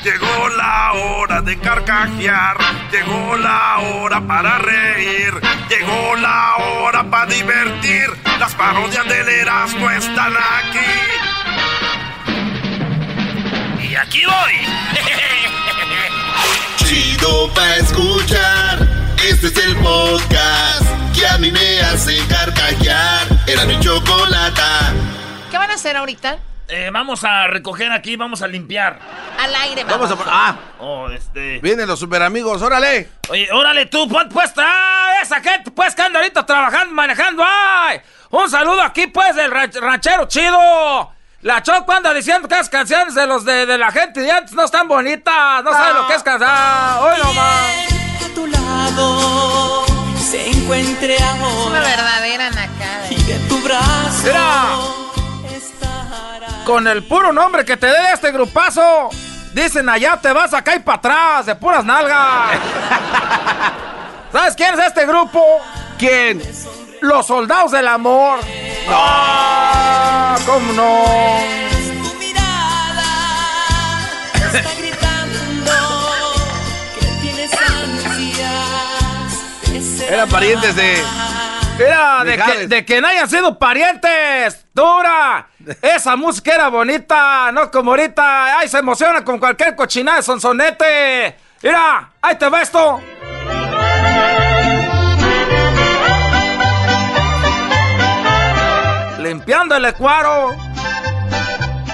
Llegó 0.04 0.50
la 0.58 0.94
hora 0.94 1.42
de 1.42 1.58
carcajear, 1.60 2.58
llegó 2.92 3.38
la 3.38 3.78
hora 3.80 4.22
para 4.22 4.58
reír, 4.58 5.34
llegó 5.70 6.16
la 6.16 6.56
hora 6.58 7.04
para 7.04 7.28
divertir. 7.28 8.10
Las 8.40 8.56
parodias 8.56 9.08
del 9.08 9.30
Erasmo 9.30 9.90
están 9.92 10.34
aquí. 10.34 11.33
Y 13.94 13.96
aquí 13.96 14.24
voy. 14.26 14.54
Chido 16.78 17.54
pa' 17.54 17.76
escuchar. 17.76 18.80
Este 19.24 19.46
es 19.48 19.58
el 19.68 19.76
podcast 19.78 20.82
que 21.16 21.28
a 21.28 21.38
mí 21.38 21.52
me 21.52 21.80
hace 21.82 22.18
carcajear. 22.28 23.28
Era 23.46 23.66
mi 23.66 23.80
chocolata. 23.80 24.94
¿Qué 25.52 25.58
van 25.60 25.70
a 25.70 25.76
hacer 25.76 25.96
ahorita? 25.96 26.40
Eh, 26.70 26.90
vamos 26.92 27.24
a 27.24 27.46
recoger 27.46 27.92
aquí, 27.92 28.16
vamos 28.16 28.42
a 28.42 28.48
limpiar. 28.48 28.98
Al 29.40 29.54
aire, 29.54 29.84
vamos. 29.84 30.10
Vamos 30.10 30.28
a... 30.28 30.32
Ah, 30.50 30.56
Oh, 30.80 31.08
este... 31.12 31.60
vienen 31.60 31.88
los 31.88 32.00
super 32.00 32.24
amigos, 32.24 32.64
órale. 32.64 33.12
Oye, 33.30 33.48
órale 33.52 33.86
tú, 33.86 34.10
pon 34.10 34.28
pues, 34.30 34.52
ah, 34.58 35.12
esa 35.22 35.40
gente 35.40 35.70
pues 35.70 35.94
que 35.94 36.02
anda 36.02 36.18
ahorita 36.20 36.44
trabajando, 36.48 36.96
manejando, 36.96 37.44
ay. 37.46 38.02
Un 38.32 38.50
saludo 38.50 38.82
aquí 38.82 39.06
pues 39.06 39.36
del 39.36 39.52
ranch- 39.52 39.80
ranchero 39.80 40.28
chido. 40.28 41.13
La 41.44 41.62
Choco 41.62 41.92
anda 41.92 42.14
diciendo 42.14 42.48
que 42.48 42.56
las 42.56 42.70
canciones 42.70 43.16
de 43.16 43.28
los 43.28 43.44
de, 43.44 43.66
de 43.66 43.78
la 43.78 43.92
gente 43.92 44.22
de 44.22 44.32
antes 44.32 44.54
no 44.54 44.64
están 44.64 44.88
bonitas, 44.88 45.62
no 45.64 45.72
sabe 45.72 45.94
lo 45.94 46.08
que 46.08 46.16
es 46.16 46.24
cantar. 46.24 47.02
Hoy 47.02 47.18
nomás. 47.22 47.76
A 48.24 48.34
tu 48.34 48.48
lado 48.48 49.86
se 50.18 50.50
encuentre 50.50 51.16
Es 51.16 51.22
una 51.22 51.80
ahora 51.80 51.82
verdadera 51.82 52.50
nacada. 52.50 53.08
y 53.10 53.22
de 53.24 53.40
tu 53.50 53.60
brazo 53.62 54.24
Mira. 54.24 54.64
Con 56.66 56.88
el 56.88 57.04
puro 57.04 57.34
nombre 57.34 57.66
que 57.66 57.76
te 57.76 57.88
dé 57.88 58.14
este 58.14 58.32
grupazo, 58.32 59.10
dicen 59.54 59.90
allá 59.90 60.18
te 60.22 60.32
vas 60.32 60.54
acá 60.54 60.76
y 60.76 60.80
para 60.80 60.98
atrás, 60.98 61.46
de 61.46 61.56
puras 61.56 61.84
nalgas. 61.84 62.58
¿Sabes 64.32 64.56
quién 64.56 64.80
es 64.80 64.86
este 64.88 65.06
grupo? 65.06 65.46
¿Quién? 66.00 66.42
Los 67.02 67.28
soldados 67.28 67.72
del 67.72 67.90
amor. 67.90 68.40
¡Ah! 68.90 70.36
¿Cómo 70.46 70.74
no? 70.74 71.06
tu 72.04 72.14
mirada 72.20 73.04
está 74.36 74.74
gritando 74.78 75.40
que 77.00 77.06
tienes 77.22 77.52
ansias 77.54 78.52
de 79.72 79.82
ser 79.82 80.14
Eran 80.14 80.30
parientes 80.30 80.76
de... 80.76 81.04
Mira, 81.78 82.24
de 82.24 82.38
que, 82.38 82.68
de 82.68 82.86
que 82.86 83.02
no 83.02 83.08
hayan 83.08 83.28
sido 83.30 83.58
parientes. 83.58 84.66
Dura. 84.74 85.48
Esa 85.82 86.16
música 86.16 86.54
era 86.54 86.68
bonita, 86.68 87.52
no 87.52 87.72
como 87.72 87.92
ahorita. 87.92 88.60
Ay, 88.60 88.68
se 88.68 88.78
emociona 88.78 89.24
con 89.24 89.40
cualquier 89.40 89.76
cochinada 89.76 90.18
de 90.18 90.24
sonsonete. 90.24 91.36
Mira, 91.64 92.12
ahí 92.22 92.36
te 92.36 92.48
va 92.48 92.62
esto. 92.62 93.02
Limpiando 99.24 99.76
el 99.78 99.86
ecuaro. 99.86 100.54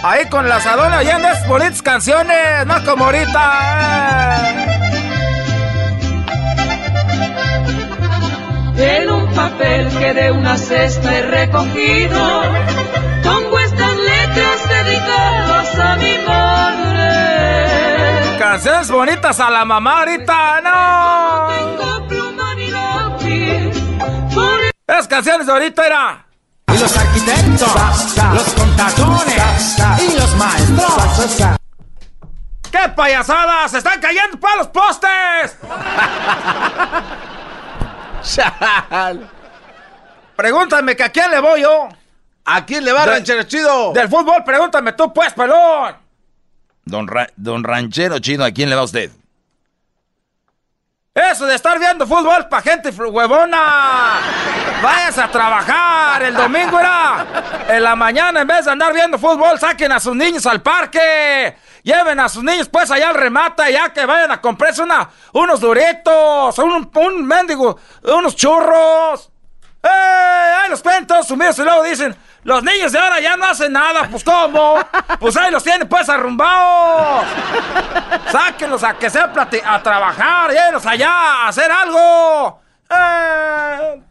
Ahí 0.03 0.27
con 0.30 0.49
la 0.49 0.56
asadona 0.56 0.97
oyendo 0.97 1.27
bonitas 1.47 1.84
canciones, 1.84 2.65
no 2.65 2.84
como 2.84 3.06
ahorita. 3.06 4.39
eh. 8.77 9.01
En 9.01 9.11
un 9.11 9.31
papel 9.34 9.89
que 9.89 10.14
de 10.15 10.31
una 10.31 10.57
cesta 10.57 11.15
he 11.15 11.22
recogido, 11.22 12.41
pongo 13.23 13.60
estas 13.60 13.95
letras 13.95 14.69
dedicadas 14.69 15.80
a 15.80 15.95
mi 15.97 16.18
madre. 16.26 17.10
canciones 18.39 18.89
bonitas 18.89 19.39
a 19.39 19.51
la 19.51 19.65
mamá 19.65 19.99
ahorita, 19.99 20.61
no. 20.61 21.49
Esas 24.88 25.07
canciones 25.07 25.45
de 25.45 25.53
ahorita 25.53 25.85
era. 25.85 26.28
Y 26.73 26.77
los 26.77 26.97
arquitectos, 26.97 27.73
los 28.33 28.53
contadores 28.53 29.77
y 29.99 30.15
los 30.17 30.35
maestros. 30.35 31.57
¡Qué 32.71 32.87
payasadas! 32.95 33.71
¡Se 33.71 33.79
están 33.79 33.99
cayendo 33.99 34.39
para 34.39 34.57
los 34.57 34.67
postes! 34.67 35.57
Pregúntame 40.35 40.95
que 40.95 41.03
a 41.03 41.09
quién 41.09 41.31
le 41.31 41.39
voy 41.39 41.61
yo. 41.61 41.89
¿A 42.45 42.65
quién 42.65 42.83
le 42.83 42.91
va, 42.91 43.05
ranchero 43.05 43.43
chido? 43.43 43.93
Del 43.93 44.09
fútbol, 44.09 44.43
pregúntame 44.43 44.93
tú, 44.93 45.13
pues, 45.13 45.33
pelón. 45.33 45.95
Don, 46.85 47.07
Ra- 47.07 47.29
don 47.35 47.63
Ranchero 47.63 48.19
Chino, 48.19 48.43
¿a 48.43 48.51
quién 48.51 48.69
le 48.69 48.75
va 48.75 48.83
usted? 48.83 49.11
Eso 51.14 51.48
de 51.48 51.56
estar 51.56 51.80
viendo 51.80 52.06
fútbol 52.06 52.48
pa' 52.48 52.61
gente 52.61 52.90
huevona. 52.91 54.19
Váyanse 54.81 55.22
a 55.22 55.31
trabajar. 55.31 56.22
El 56.22 56.36
domingo 56.36 56.80
era 56.80 57.26
en 57.68 57.84
la 57.84 57.95
mañana, 57.95 58.41
en 58.41 58.48
vez 58.48 58.65
de 58.65 58.72
andar 58.72 58.94
viendo 58.94 59.18
fútbol, 59.18 59.60
saquen 59.60 59.91
a 59.91 59.99
sus 59.99 60.15
niños 60.15 60.45
al 60.45 60.61
parque. 60.61 61.57
Lleven 61.81 62.19
a 62.19 62.30
sus 62.30 62.44
niños 62.44 62.69
pues 62.69 62.91
allá 62.91 63.10
al 63.10 63.15
remata, 63.15 63.69
ya 63.69 63.91
que 63.91 64.06
vayan 64.06 64.31
a 64.31 64.40
comprarse 64.40 64.84
una, 64.84 65.10
unos 65.34 65.60
duritos, 65.60 66.57
un, 66.60 66.91
un 66.94 67.26
mendigo, 67.26 67.80
unos 68.03 68.36
churros. 68.36 69.31
¡Eh! 69.81 69.88
Ahí 70.61 70.69
los 70.69 70.84
ven 70.84 71.07
todos 71.07 71.27
sumidos 71.27 71.57
y 71.57 71.64
luego 71.64 71.84
dicen, 71.84 72.15
los 72.43 72.63
niños 72.63 72.91
de 72.91 72.99
ahora 72.99 73.19
ya 73.19 73.35
no 73.37 73.45
hacen 73.45 73.73
nada. 73.73 74.07
Pues 74.09 74.23
¿cómo? 74.23 74.75
Pues 75.19 75.35
ahí 75.37 75.51
los 75.51 75.63
tienen 75.63 75.87
pues 75.87 76.07
arrumbados. 76.09 77.25
Sáquenlos 78.31 78.83
a 78.83 78.97
que 78.97 79.09
sea 79.09 79.31
a 79.65 79.83
trabajar, 79.83 80.51
llévenlos 80.51 80.85
allá 80.85 81.11
a 81.11 81.47
hacer 81.49 81.71
algo. 81.71 82.61
¡Eh! 82.89 84.01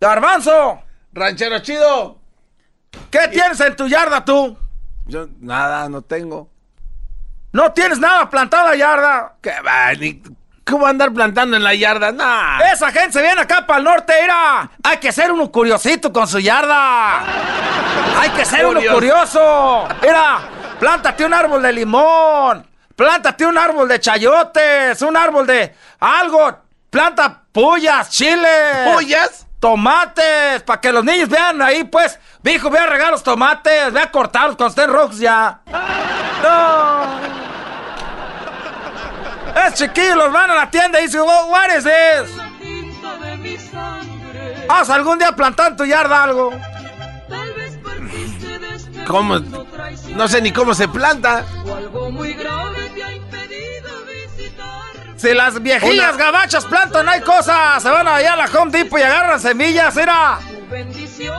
Garbanzo. 0.00 0.82
Ranchero 1.12 1.58
chido. 1.60 2.18
¿Qué 3.10 3.28
tienes 3.28 3.60
en 3.60 3.76
tu 3.76 3.86
yarda 3.86 4.24
tú? 4.24 4.56
Yo 5.06 5.26
nada, 5.40 5.88
no 5.88 6.02
tengo. 6.02 6.50
¿No 7.52 7.72
tienes 7.72 7.98
nada 8.00 8.28
plantado 8.28 8.64
en 8.64 8.70
la 8.72 8.76
yarda? 8.76 9.34
¿Qué 9.40 9.52
va? 9.64 9.92
Ni- 9.94 10.22
¿Cómo 10.64 10.86
andar 10.86 11.12
plantando 11.12 11.56
en 11.56 11.62
la 11.62 11.74
yarda? 11.74 12.10
Nah. 12.10 12.58
Esa 12.72 12.90
gente 12.90 13.12
se 13.12 13.22
viene 13.22 13.40
acá 13.42 13.66
para 13.66 13.78
el 13.78 13.84
norte, 13.84 14.14
mira. 14.20 14.70
Hay 14.82 14.96
que 14.96 15.12
ser 15.12 15.30
uno 15.30 15.50
curiosito 15.50 16.12
con 16.12 16.26
su 16.26 16.40
yarda. 16.40 17.20
Hay 18.18 18.30
que 18.30 18.44
ser 18.44 18.64
uno 18.66 18.80
Curioso. 18.92 19.86
Mira, 20.00 20.38
plántate 20.80 21.24
un 21.24 21.34
árbol 21.34 21.62
de 21.62 21.72
limón. 21.72 22.66
Plántate 22.96 23.44
un 23.44 23.58
árbol 23.58 23.88
de 23.88 24.00
chayotes. 24.00 25.02
Un 25.02 25.16
árbol 25.16 25.46
de 25.46 25.74
algo. 26.00 26.58
Planta 26.88 27.42
puyas, 27.52 28.08
chiles. 28.08 28.94
¿Puyas? 28.94 29.46
Tomates, 29.60 30.62
para 30.62 30.80
que 30.80 30.92
los 30.92 31.04
niños 31.04 31.28
vean 31.28 31.60
ahí, 31.62 31.84
pues. 31.84 32.18
Dijo, 32.42 32.70
ve 32.70 32.78
a 32.78 32.86
regar 32.86 33.10
los 33.10 33.22
tomates, 33.22 33.92
ve 33.92 34.00
a 34.00 34.10
cortarlos 34.10 34.56
cuando 34.56 34.70
estén 34.70 34.92
rojos 34.92 35.18
ya. 35.18 35.60
No. 36.42 36.93
Es 39.74 39.80
chiquillo, 39.80 40.14
los 40.14 40.32
van 40.32 40.48
a 40.52 40.54
la 40.54 40.70
tienda 40.70 41.00
y 41.00 41.06
dicen, 41.06 41.22
"Oh, 41.24 41.46
what 41.48 41.66
is 41.76 41.82
this? 41.82 42.36
Haz 44.68 44.88
algún 44.88 45.18
día 45.18 45.32
plantar 45.32 45.72
en 45.72 45.76
tu 45.76 45.84
yarda 45.84 46.22
algo. 46.22 46.52
¿Cómo? 49.04 49.40
No 50.10 50.28
sé 50.28 50.40
ni 50.42 50.52
cómo 50.52 50.74
se 50.74 50.86
planta. 50.86 51.44
Si 55.16 55.34
las 55.34 55.60
viejillas 55.60 56.14
Una- 56.14 56.24
gabachas 56.24 56.64
plantan, 56.66 57.08
hay 57.08 57.20
cosas. 57.22 57.82
Se 57.82 57.90
van 57.90 58.06
allá 58.06 58.34
a 58.34 58.36
la 58.36 58.44
Home 58.44 58.70
Depot 58.70 58.98
y 58.98 59.02
agarran 59.02 59.40
semillas, 59.40 59.96
mira. 59.96 60.38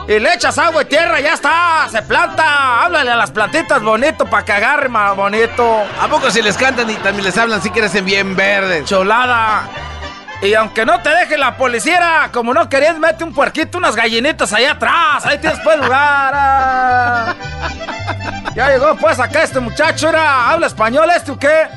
Y 0.08 0.18
le 0.18 0.34
echas 0.34 0.56
agua 0.58 0.82
y 0.82 0.84
tierra, 0.86 1.20
ya 1.20 1.34
está. 1.34 1.88
Se 1.90 2.02
planta. 2.02 2.84
Háblale 2.84 3.10
a 3.10 3.16
las 3.16 3.30
plantitas 3.30 3.82
bonito 3.82 4.26
para 4.26 4.44
que 4.44 4.52
agarren 4.52 4.92
más 4.92 5.16
bonito. 5.16 5.84
¿A 6.00 6.08
poco 6.08 6.30
si 6.30 6.42
les 6.42 6.56
cantan 6.56 6.88
y 6.90 6.94
también 6.94 7.24
les 7.24 7.36
hablan 7.36 7.60
si 7.62 7.70
crecen 7.70 8.04
bien 8.04 8.36
verdes? 8.36 8.84
Cholada. 8.84 9.68
Y 10.42 10.52
aunque 10.54 10.84
no 10.84 11.00
te 11.00 11.08
deje 11.08 11.38
la 11.38 11.56
policía, 11.56 12.28
como 12.32 12.52
no 12.52 12.68
querías, 12.68 12.98
mete 12.98 13.24
un 13.24 13.32
puerquito, 13.32 13.78
unas 13.78 13.96
gallinitas 13.96 14.52
allá 14.52 14.72
atrás. 14.72 15.24
Ahí 15.24 15.38
tienes 15.38 15.58
pues 15.64 15.78
lugar. 15.78 16.32
ah. 16.34 17.34
Ya 18.54 18.68
llegó 18.70 18.94
pues 18.96 19.18
acá 19.18 19.42
este 19.42 19.60
muchacho, 19.60 20.08
era. 20.08 20.50
¿Habla 20.50 20.66
español 20.66 21.08
este 21.14 21.32
o 21.32 21.38
qué? 21.38 21.68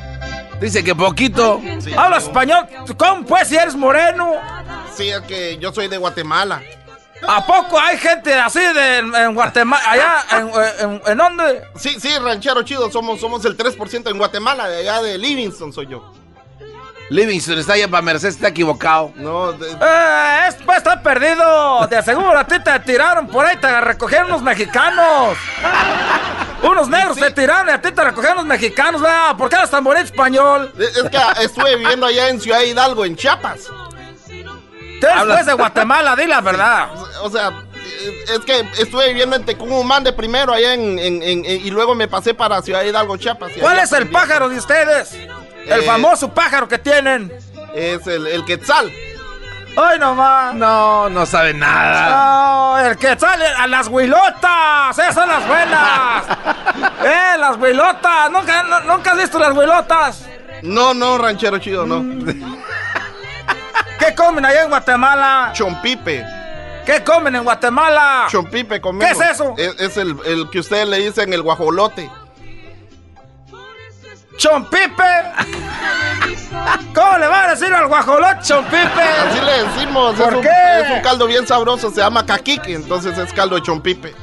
Dice 0.60 0.84
que 0.84 0.94
poquito. 0.94 1.62
¿Habla 1.98 2.18
español? 2.18 2.68
¿Cómo 2.98 3.26
pues 3.26 3.48
si 3.48 3.56
eres 3.56 3.76
moreno? 3.76 4.34
Sí, 4.94 5.10
es 5.10 5.22
que 5.22 5.58
yo 5.58 5.72
soy 5.72 5.88
de 5.88 5.98
Guatemala. 5.98 6.62
¿A 7.28 7.46
poco 7.46 7.80
hay 7.80 7.98
gente 7.98 8.34
así 8.34 8.60
de, 8.60 8.98
en, 9.00 9.34
Guatemala? 9.36 9.84
¿Allá? 9.88 10.24
En, 10.32 10.52
en, 10.90 11.02
en 11.06 11.18
dónde? 11.18 11.64
Sí, 11.76 12.00
sí, 12.00 12.18
ranchero 12.18 12.64
chido, 12.64 12.90
somos, 12.92 13.20
somos 13.20 13.44
el 13.46 13.58
3% 13.58 14.10
en 14.10 14.18
Guatemala, 14.18 14.68
de 14.70 14.80
allá 14.80 15.02
de 15.02 15.18
Livingston 15.18 15.74
soy 15.74 15.88
yo. 15.88 16.14
Livingston 17.10 17.58
está 17.58 17.74
allá 17.74 17.88
para 17.88 18.02
Merced, 18.04 18.30
está 18.30 18.50
equivocado. 18.50 19.12
No, 19.16 19.52
de- 19.54 19.68
Eh, 19.72 20.40
es, 20.48 20.56
pues 20.64 20.78
está 20.78 21.02
perdido. 21.02 21.88
De 21.88 22.02
seguro 22.04 22.38
a 22.38 22.46
ti 22.46 22.60
te 22.64 22.80
tiraron 22.82 23.28
por 23.28 23.46
ahí, 23.46 23.58
te 23.58 23.82
recogieron 23.82 24.28
unos 24.28 24.44
mexicanos. 24.44 25.36
Unos 26.62 26.88
negros 26.88 27.18
te 27.18 27.32
tiraron 27.32 27.70
y 27.70 27.72
a 27.72 27.82
ti 27.82 27.92
te 27.92 28.04
recogieron 28.04 28.40
unos 28.40 28.48
mexicanos, 28.48 29.02
¿verdad? 29.02 29.36
¿Por 29.38 29.50
qué 29.50 29.56
hablas 29.56 29.72
tan 29.72 29.84
bonito 29.84 30.06
español? 30.06 30.72
es 30.78 30.98
es 30.98 31.10
que 31.10 31.18
estuve 31.44 31.78
viviendo 31.78 32.06
allá 32.06 32.30
en 32.30 32.40
Ciudad 32.40 32.62
Hidalgo, 32.62 33.04
en 33.06 33.16
Chiapas. 33.16 33.62
Tú 35.00 35.08
eres 35.08 35.46
de 35.46 35.54
Guatemala, 35.54 36.16
di 36.16 36.26
la 36.28 36.42
verdad. 36.42 36.90
O 37.22 37.30
sea, 37.30 37.52
es 38.34 38.40
que 38.46 38.60
estuve 38.80 39.08
viviendo 39.10 39.36
en 39.36 39.46
Tecumumán 39.46 40.04
de 40.04 40.14
primero 40.14 40.54
allá 40.54 40.74
en, 40.74 41.00
en- 41.00 41.22
en- 41.24 41.46
en- 41.46 41.66
y 41.66 41.70
luego 41.72 41.96
me 41.96 42.08
pasé 42.08 42.34
para 42.34 42.62
Ciudad 42.62 42.84
Hidalgo, 42.84 43.18
Chiapas. 43.18 43.52
¿Cuál 43.60 43.80
es 43.80 43.92
el 43.94 44.10
pájaro 44.10 44.50
de 44.50 44.58
ustedes? 44.58 45.14
El 45.14 45.82
Eh, 45.82 45.84
famoso 45.84 46.34
pájaro 46.34 46.68
que 46.68 46.78
tienen. 46.80 47.32
Es 47.74 48.06
el, 48.08 48.26
el 48.28 48.44
quetzal. 48.46 48.92
¡Ay, 49.78 50.00
no 50.00 50.16
más! 50.16 50.56
No, 50.56 51.10
no 51.10 51.26
sabe 51.28 51.54
nada. 51.54 52.10
No, 52.10 52.80
el 52.80 52.98
que 52.98 53.18
sale 53.18 53.46
a 53.46 53.68
las 53.68 53.88
huilotas, 53.88 54.98
esas 54.98 55.14
son 55.14 55.28
las 55.30 55.48
buenas. 55.48 56.24
eh, 57.06 57.38
las 57.38 57.56
huilotas, 57.58 58.32
¿Nunca, 58.32 58.64
no- 58.64 58.80
¿nunca 58.82 59.12
has 59.12 59.18
visto 59.18 59.38
las 59.40 59.52
huilotas? 59.56 60.26
No, 60.64 60.94
no, 60.94 61.18
ranchero 61.20 61.60
chido, 61.60 61.86
no. 61.86 62.02
¿Qué 64.00 64.16
comen 64.16 64.46
allá 64.46 64.64
en 64.64 64.70
Guatemala? 64.70 65.52
Chompipe. 65.54 66.26
¿Qué 66.86 67.04
comen 67.04 67.36
en 67.36 67.44
Guatemala? 67.44 68.28
Chompipe 68.30 68.82
comemos. 68.82 69.18
¿Qué 69.18 69.24
es 69.24 69.32
eso? 69.32 69.54
Es, 69.58 69.80
es 69.80 69.98
el, 69.98 70.18
el 70.26 70.50
que 70.50 70.60
ustedes 70.60 70.88
le 70.88 70.98
dicen 70.98 71.32
el 71.34 71.42
guajolote. 71.42 72.10
¡Chompipe! 74.38 75.04
¿Cómo 76.96 77.18
le 77.18 77.28
van 77.28 77.50
a 77.50 77.50
decir 77.50 77.74
al 77.74 77.88
guajolote 77.88 78.42
chompipe? 78.42 79.02
Así 79.02 79.42
le 79.42 79.64
decimos. 79.66 80.16
¿Por 80.16 80.30
es, 80.30 80.36
un, 80.36 80.42
qué? 80.42 80.80
es 80.82 80.92
un 80.92 81.02
caldo 81.02 81.28
bien 81.28 81.46
sabroso, 81.46 81.92
se 81.92 81.98
llama 81.98 82.26
caquique, 82.26 82.74
entonces 82.74 83.18
es 83.18 83.34
caldo 83.34 83.56
de 83.56 83.64
chompipe. 83.64 84.16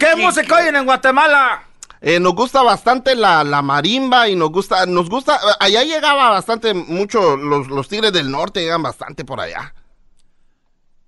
¿Qué 0.00 0.16
música 0.16 0.56
oyen 0.56 0.74
en 0.76 0.86
Guatemala? 0.86 1.65
Eh, 2.08 2.20
nos 2.20 2.36
gusta 2.36 2.62
bastante 2.62 3.16
la, 3.16 3.42
la 3.42 3.62
marimba 3.62 4.28
y 4.28 4.36
nos 4.36 4.50
gusta, 4.52 4.86
nos 4.86 5.10
gusta, 5.10 5.40
allá 5.58 5.82
llegaba 5.82 6.30
bastante 6.30 6.72
mucho, 6.72 7.36
los, 7.36 7.66
los 7.66 7.88
tigres 7.88 8.12
del 8.12 8.30
norte 8.30 8.60
llegan 8.60 8.80
bastante 8.80 9.24
por 9.24 9.40
allá. 9.40 9.74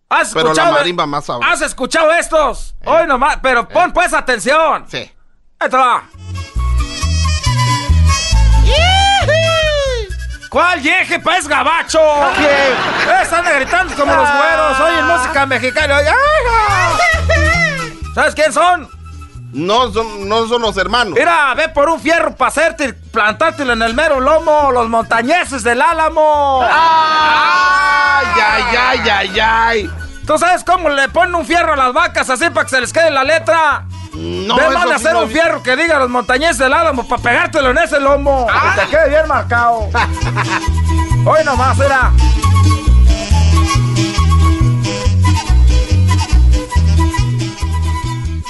¿Has 0.09 0.33
Pero 0.33 0.47
la 0.47 0.51
escuchado? 0.55 0.73
marimba 0.75 1.07
más 1.07 1.27
sabrosa. 1.27 1.53
¿Has 1.53 1.61
escuchado 1.63 2.11
estos? 2.15 2.75
Hoy 2.85 3.07
nomás, 3.07 3.39
pero 3.41 3.69
pon 3.69 3.93
pues 3.93 4.13
atención. 4.13 4.87
Sí. 4.89 5.09
Ahí 5.61 5.71
te 5.71 5.77
va. 5.77 6.03
¿Cuál 10.51 10.83
yeje, 10.83 11.21
pues 11.21 11.47
gabacho? 11.47 12.01
Eh, 12.01 12.75
Están 13.23 13.45
gritando 13.45 13.95
como 13.95 14.17
los 14.17 14.29
güeros. 14.35 14.81
Oye, 14.81 15.03
música 15.03 15.47
mexicana. 15.47 16.01
¿Sabes 18.17 18.35
quién 18.35 18.53
son? 18.53 18.98
No 19.53 19.91
son, 19.93 20.29
no 20.29 20.47
son 20.47 20.61
los 20.63 20.77
hermanos. 20.77 21.15
Mira, 21.19 21.55
ve 21.55 21.69
por 21.71 21.89
un 21.89 21.99
fierro 22.01 22.35
para 22.37 22.49
hacerte, 22.51 22.93
plantártelo 22.93 23.73
en 23.73 23.83
el 23.83 23.95
mero 23.95 24.21
lomo, 24.21 24.71
los 24.73 24.89
montañeses 24.89 25.63
del 25.63 25.81
álamo. 25.81 26.61
¡Ay, 26.63 28.27
ay, 28.47 28.65
ay, 28.79 29.09
ay, 29.09 29.41
ay! 29.41 29.91
¿Tú 30.27 30.37
sabes 30.37 30.63
cómo 30.65 30.91
le 30.91 31.09
ponen 31.09 31.35
un 31.35 31.47
fierro 31.47 31.73
a 31.73 31.77
las 31.77 31.93
vacas 31.95 32.29
así 32.29 32.51
para 32.51 32.65
que 32.65 32.71
se 32.71 32.81
les 32.83 32.93
quede 32.93 33.11
la 33.11 33.25
letra? 33.25 33.85
No, 34.13 34.57
Ve 34.57 34.65
de 34.65 34.71
sí 34.77 34.93
hacer 34.95 35.13
no 35.15 35.23
un 35.23 35.29
vi. 35.29 35.35
fierro 35.35 35.63
que 35.63 35.77
diga 35.77 35.99
los 35.99 36.11
montañeses 36.11 36.59
del 36.59 36.73
álamo 36.75 37.09
para 37.09 37.23
pegártelo 37.23 37.71
en 37.71 37.79
ese 37.79 37.99
lomo. 38.01 38.47
Que 38.75 38.81
te 38.83 38.87
quede 38.89 39.09
bien 39.09 39.29
marcado. 39.29 39.89
Hoy 41.25 41.45
nomás, 41.45 41.79
era. 41.81 42.11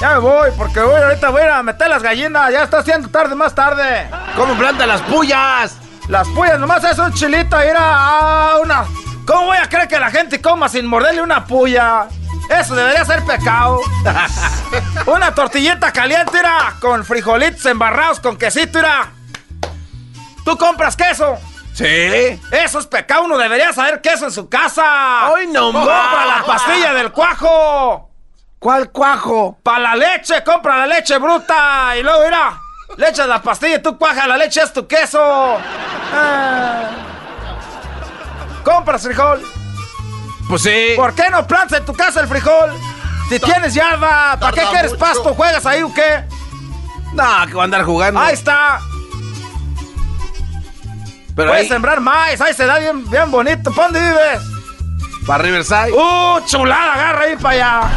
Ya 0.00 0.10
me 0.14 0.18
voy, 0.18 0.50
porque 0.56 0.80
voy 0.80 1.00
ahorita 1.00 1.30
voy 1.30 1.42
a 1.42 1.62
meter 1.62 1.88
las 1.88 2.02
gallinas. 2.02 2.52
Ya 2.52 2.62
está 2.62 2.78
haciendo 2.78 3.08
tarde, 3.08 3.34
más 3.34 3.54
tarde. 3.54 4.08
¿Cómo 4.36 4.54
planta 4.54 4.86
las 4.86 5.00
puyas? 5.02 5.76
Las 6.06 6.28
puyas, 6.28 6.58
nomás 6.58 6.84
es 6.84 6.98
un 6.98 7.12
chilito, 7.12 7.62
ir 7.64 7.74
a 7.76 8.58
una. 8.62 8.84
¿Cómo 9.26 9.46
voy 9.46 9.56
a 9.56 9.68
creer 9.68 9.88
que 9.88 9.98
la 9.98 10.10
gente 10.10 10.40
coma 10.40 10.68
sin 10.68 10.86
morderle 10.86 11.20
una 11.20 11.44
puya? 11.44 12.06
Eso 12.48 12.76
debería 12.76 13.04
ser 13.04 13.24
pecado. 13.24 13.80
una 15.06 15.34
tortillita 15.34 15.92
caliente, 15.92 16.30
mira, 16.32 16.76
con 16.80 17.04
frijolitos 17.04 17.66
embarrados, 17.66 18.20
con 18.20 18.36
quesito, 18.36 18.78
mira. 18.78 19.10
¿Tú 20.44 20.56
compras 20.56 20.96
queso? 20.96 21.36
Sí. 21.74 21.84
Eso 21.84 22.78
es 22.78 22.86
pecado, 22.86 23.24
uno 23.24 23.36
debería 23.36 23.72
saber 23.72 24.00
queso 24.00 24.26
en 24.26 24.32
su 24.32 24.48
casa. 24.48 25.26
¡Ay, 25.26 25.48
no 25.48 25.72
Compra 25.72 26.24
la 26.24 26.44
pastilla 26.46 26.94
del 26.94 27.12
cuajo. 27.12 28.07
¿Cuál 28.58 28.90
cuajo? 28.90 29.58
Para 29.62 29.78
la 29.78 29.96
leche, 29.96 30.42
compra 30.42 30.78
la 30.78 30.86
leche 30.86 31.16
bruta. 31.18 31.96
Y 31.96 32.02
luego, 32.02 32.24
mira, 32.24 32.60
le 32.96 33.08
echas 33.08 33.28
la 33.28 33.40
pastilla 33.40 33.76
y 33.76 33.82
tú 33.82 33.96
cuajas 33.96 34.26
la 34.26 34.36
leche, 34.36 34.60
es 34.62 34.72
tu 34.72 34.86
queso. 34.86 35.20
Ah. 36.12 36.90
Compras 38.64 39.02
frijol. 39.02 39.42
Pues 40.48 40.62
sí. 40.62 40.94
¿Por 40.96 41.14
qué 41.14 41.30
no 41.30 41.46
plantas 41.46 41.78
en 41.78 41.84
tu 41.84 41.94
casa 41.94 42.20
el 42.20 42.26
frijol? 42.28 42.72
Si 43.28 43.38
tienes 43.38 43.74
yarda, 43.74 44.38
¿para 44.40 44.52
qué 44.52 44.62
quieres 44.70 44.92
mucho. 44.92 45.04
pasto? 45.04 45.34
¿Juegas 45.34 45.64
ahí 45.66 45.82
o 45.82 45.92
qué? 45.92 46.24
No, 47.12 47.46
que 47.46 47.54
va 47.54 47.62
a 47.62 47.64
andar 47.64 47.84
jugando. 47.84 48.18
Ahí 48.18 48.34
está. 48.34 48.80
Pero 51.36 51.50
Puedes 51.50 51.64
ahí, 51.64 51.68
sembrar 51.68 52.00
maíz, 52.00 52.40
ahí 52.40 52.52
se 52.54 52.66
da 52.66 52.78
bien, 52.78 53.08
bien 53.08 53.30
bonito. 53.30 53.70
¿Para 53.72 53.88
dónde 53.88 54.00
vives? 54.00 54.57
Para 55.28 55.44
Riverside. 55.44 55.92
¡Uh, 55.92 56.40
chulada! 56.46 56.94
Agarra 56.94 57.20
ahí 57.20 57.36
para 57.36 57.54
allá. 57.54 57.90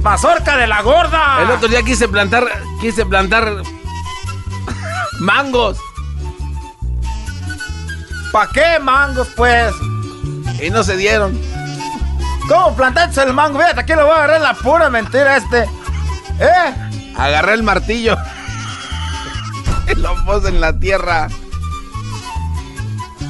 Mazorca 0.00 0.56
de 0.56 0.68
la 0.68 0.80
gorda. 0.80 1.42
El 1.42 1.50
otro 1.50 1.68
día 1.68 1.82
quise 1.82 2.08
plantar, 2.08 2.44
quise 2.80 3.04
plantar 3.04 3.62
mangos. 5.18 5.76
¿Para 8.30 8.50
qué 8.52 8.78
mangos, 8.80 9.28
pues? 9.36 9.74
Y 10.62 10.70
no 10.70 10.84
se 10.84 10.96
dieron. 10.96 11.36
¿Cómo 12.48 12.76
plantaste 12.76 13.22
el 13.24 13.34
mango? 13.34 13.58
Fíjate, 13.58 13.80
aquí 13.80 13.92
lo 13.94 14.06
voy 14.06 14.12
a 14.12 14.18
agarrar 14.18 14.40
la 14.40 14.54
pura 14.54 14.88
mentira 14.88 15.36
este. 15.36 15.64
¿Eh? 16.38 17.12
Agarré 17.16 17.54
el 17.54 17.64
martillo. 17.64 18.16
y 19.90 19.96
lo 19.96 20.14
puse 20.24 20.48
en 20.48 20.60
la 20.60 20.78
tierra. 20.78 21.28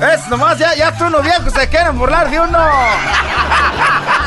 Es 0.00 0.28
nomás, 0.28 0.58
ya, 0.58 0.74
ya 0.74 0.96
tú 0.96 1.06
unos 1.06 1.22
viejos 1.22 1.52
se 1.52 1.68
quieren 1.68 1.98
burlar 1.98 2.30
de 2.30 2.38
uno. 2.40 2.58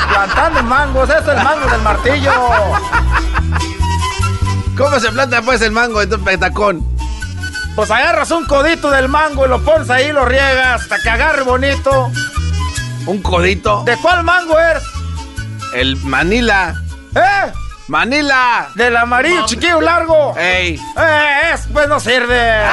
Plantando 0.10 0.64
mangos, 0.64 1.10
eso 1.10 1.32
es 1.32 1.38
el 1.38 1.44
mango 1.44 1.70
del 1.70 1.82
martillo. 1.82 2.34
¿Cómo 4.78 5.00
se 5.00 5.12
planta 5.12 5.42
pues 5.42 5.62
el 5.62 5.72
mango 5.72 6.00
de 6.00 6.08
tu 6.08 6.22
petacón? 6.22 6.86
Pues 7.76 7.90
agarras 7.90 8.32
un 8.32 8.46
codito 8.46 8.92
del 8.92 9.08
mango 9.08 9.46
y 9.46 9.50
lo 9.50 9.64
pones 9.64 9.90
ahí, 9.90 10.12
lo 10.12 10.26
riegas 10.26 10.82
hasta 10.82 10.98
que 11.02 11.10
agarre 11.10 11.44
bonito. 11.44 12.12
¿Un 13.06 13.22
codito? 13.22 13.84
¿De 13.86 13.96
cuál 13.98 14.24
mango 14.24 14.60
eres? 14.60 14.84
El 15.74 15.96
Manila. 15.98 16.76
¿Eh? 17.16 17.52
¡Manila! 17.92 18.70
Del 18.74 18.96
amarillo 18.96 19.46
chiquillo 19.46 19.82
largo. 19.82 20.34
¡Ey! 20.38 20.82
Eh, 20.98 21.52
es, 21.54 21.68
pues 21.74 21.90
no 21.90 22.00
sirve. 22.00 22.64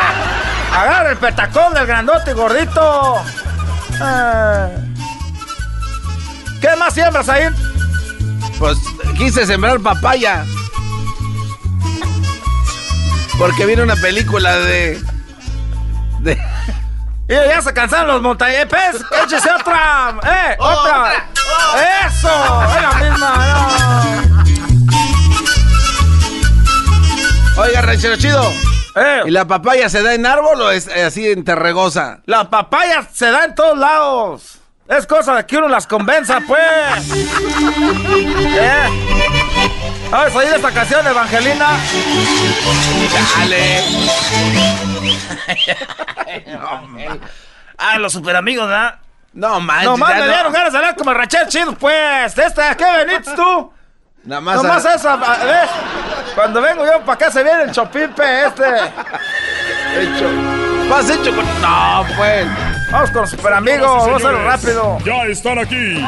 Agarra 0.73 1.11
el 1.11 1.17
petacón 1.17 1.75
del 1.75 1.89
grandote 1.89 2.35
gordito. 2.35 3.17
Eh. 4.01 4.95
¿Qué 6.61 6.69
más 6.77 6.95
siembras 6.95 7.29
ahí? 7.29 7.49
Pues 8.61 8.79
quise 9.17 9.45
sembrar 9.45 9.81
papaya. 9.81 10.45
Porque 13.41 13.67
viene 13.67 13.83
una 13.83 13.97
película 13.97 14.57
de. 14.57 15.03
de. 16.21 16.41
Y 17.29 17.35
ya 17.35 17.61
se 17.61 17.75
cansaron 17.75 18.07
los 18.07 18.23
montañepes. 18.23 19.05
Échese 19.25 19.51
otra. 19.51 20.15
¡Eh! 20.23 20.57
¡Otra! 20.61 21.29
¡Eso! 22.07 22.63
Es 22.77 22.83
la 22.83 22.93
misma. 23.11 24.28
Oiga, 27.59 27.83
ranchero 27.83 28.17
chido. 28.17 28.53
Eh. 28.95 29.23
¿Y 29.27 29.31
la 29.33 29.45
papaya 29.47 29.89
se 29.89 30.01
da 30.03 30.15
en 30.15 30.25
árbol 30.27 30.61
o 30.61 30.71
es 30.71 30.87
eh, 30.87 31.03
así 31.03 31.29
en 31.29 31.43
terregosa? 31.45 32.21
La 32.27 32.49
papaya 32.49 33.05
se 33.13 33.31
da 33.33 33.45
en 33.47 33.55
todos 33.57 33.77
lados. 33.77 34.59
Es 34.87 35.07
cosa 35.07 35.35
de 35.35 35.45
que 35.45 35.57
uno 35.57 35.69
las 35.69 35.87
convenza, 35.87 36.41
pues. 36.47 36.63
¿Eh? 38.21 38.83
¿Sabes 40.09 40.35
oír 40.37 40.49
esta 40.55 40.71
canción, 40.71 41.07
Evangelina? 41.07 41.79
Dale. 43.39 43.83
ah, 47.77 47.99
los 47.99 48.13
super 48.13 48.37
amigos, 48.37 48.69
¿verdad? 48.69 49.01
No 49.33 49.59
manches. 49.61 49.91
Nomás 49.91 50.15
me 50.15 50.21
no. 50.21 50.27
dieron 50.29 50.53
ganas 50.53 50.73
de 50.73 50.79
hablar 50.79 50.97
como 50.97 51.13
ranchero 51.13 51.49
chido, 51.49 51.73
pues. 51.73 52.37
De 52.37 52.45
este, 52.45 52.63
¿a 52.63 52.77
qué 52.77 52.85
veniste 53.05 53.33
tú? 53.35 53.73
Nada 54.29 54.41
más. 54.43 54.57
Nomás 54.63 54.85
a- 54.85 54.95
eso, 54.95 55.09
a- 55.09 55.17
¿ves? 55.17 55.71
Cuando 56.35 56.61
vengo 56.61 56.85
yo 56.85 57.01
para 57.01 57.15
acá 57.15 57.31
se 57.31 57.43
viene 57.43 57.63
el 57.63 57.73
chopipe 57.73 58.45
este. 58.47 58.65
Hecho. 59.99 60.29
Más 60.89 61.09
hecho 61.09 61.35
con. 61.35 61.45
No, 61.63 62.05
pues. 62.17 62.47
Vamos 62.93 63.11
con 63.11 63.27
super 63.27 63.55
amigos, 63.55 63.87
vamos 63.89 64.13
a 64.13 64.17
hacerlo 64.17 64.45
rápido. 64.47 64.99
Ya 65.05 65.25
están 65.25 65.59
aquí. 65.59 66.05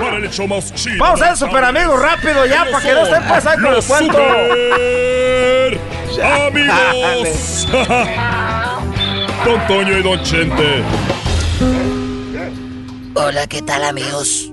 Para 0.00 0.16
el 0.16 0.24
hecho 0.24 0.46
más 0.46 0.72
chido. 0.74 0.96
Vamos 1.04 1.20
a 1.20 1.26
ser 1.26 1.36
super 1.36 1.64
amigos 1.64 2.00
rápido 2.00 2.46
ya, 2.46 2.64
para 2.72 2.80
que 2.82 2.92
no 2.94 3.00
estén 3.02 3.22
pues 3.24 3.46
ahí 3.46 3.56
con 3.58 3.66
el 3.66 3.72
Los 3.74 3.84
cuento. 3.86 4.12
super 6.08 6.30
amigos. 6.46 7.68
Don 9.44 9.66
Toño 9.66 9.98
y 9.98 10.02
Don 10.02 10.22
Chente. 10.22 10.82
Hola, 13.14 13.46
¿qué 13.46 13.60
tal 13.62 13.84
amigos? 13.84 14.50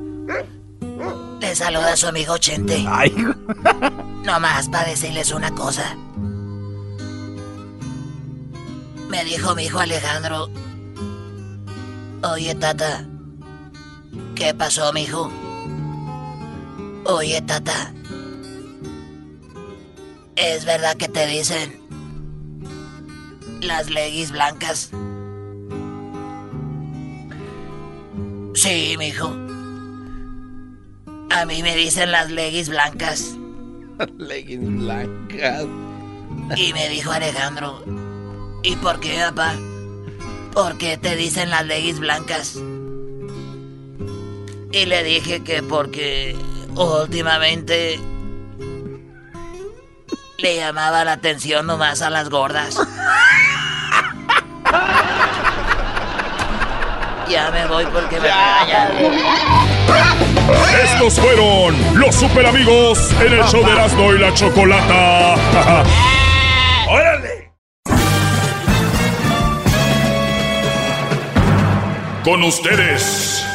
Les 1.48 1.60
saluda 1.60 1.96
su 1.96 2.08
amigo 2.08 2.40
Chente. 2.40 2.84
Ay. 2.90 3.14
Nomás 4.24 4.68
para 4.68 4.90
decirles 4.90 5.32
una 5.32 5.52
cosa. 5.54 5.96
Me 9.10 9.24
dijo 9.26 9.54
mi 9.54 9.66
hijo 9.66 9.80
Alejandro. 9.80 10.50
Oye, 12.24 12.56
tata. 12.56 13.06
¿Qué 14.34 14.56
pasó, 14.56 14.92
mijo? 14.92 15.32
Oye, 17.06 17.40
tata. 17.44 17.94
¿Es 20.36 20.66
verdad 20.66 20.98
que 20.98 21.10
te 21.10 21.28
dicen 21.28 21.80
las 23.62 23.92
leguis 23.92 24.32
blancas? 24.32 24.90
Sí, 28.56 28.96
mijo. 28.98 29.45
A 31.30 31.46
mí 31.46 31.62
me 31.64 31.76
dicen 31.76 32.12
las 32.12 32.30
leguis 32.32 32.70
blancas. 32.70 33.36
Leggings 34.18 34.82
blancas. 34.82 35.66
Y 36.56 36.74
me 36.74 36.90
dijo 36.90 37.12
Alejandro, 37.12 37.84
¿y 38.64 38.76
por 38.78 39.00
qué, 39.00 39.18
papá? 39.20 39.56
¿Por 40.54 40.78
qué 40.78 40.98
te 40.98 41.16
dicen 41.16 41.50
las 41.50 41.66
leguis 41.66 42.00
blancas? 42.00 42.56
Y 44.72 44.86
le 44.86 45.04
dije 45.04 45.44
que 45.44 45.64
porque 45.64 46.36
últimamente 46.76 48.00
le 50.38 50.56
llamaba 50.58 51.06
la 51.06 51.14
atención 51.14 51.66
nomás 51.66 52.02
a 52.02 52.10
las 52.10 52.30
gordas. 52.30 52.76
Ya 57.30 57.50
me 57.52 57.66
voy 57.66 57.86
porque 57.86 58.20
me 58.20 58.28
regañan. 58.28 58.92
Estos 60.84 61.20
fueron 61.20 61.76
los 62.00 62.14
super 62.16 62.46
amigos 62.46 63.12
en 63.20 63.34
el 63.34 63.44
show 63.46 63.66
de 63.66 63.72
Erasmo 63.72 64.14
y 64.14 64.20
la 64.20 64.34
Chocolata. 64.34 65.36
¡Órale! 66.88 67.52
Con 72.24 72.44
ustedes. 72.44 73.46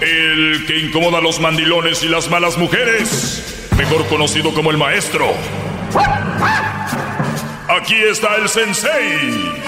El 0.00 0.64
que 0.66 0.78
incomoda 0.78 1.18
a 1.18 1.20
los 1.20 1.40
mandilones 1.40 2.02
y 2.02 2.08
las 2.08 2.28
malas 2.28 2.58
mujeres. 2.58 3.68
Mejor 3.76 4.06
conocido 4.06 4.52
como 4.54 4.70
el 4.70 4.76
maestro. 4.76 5.26
Aquí 7.68 7.94
está 8.02 8.36
el 8.36 8.48
sensei. 8.48 9.67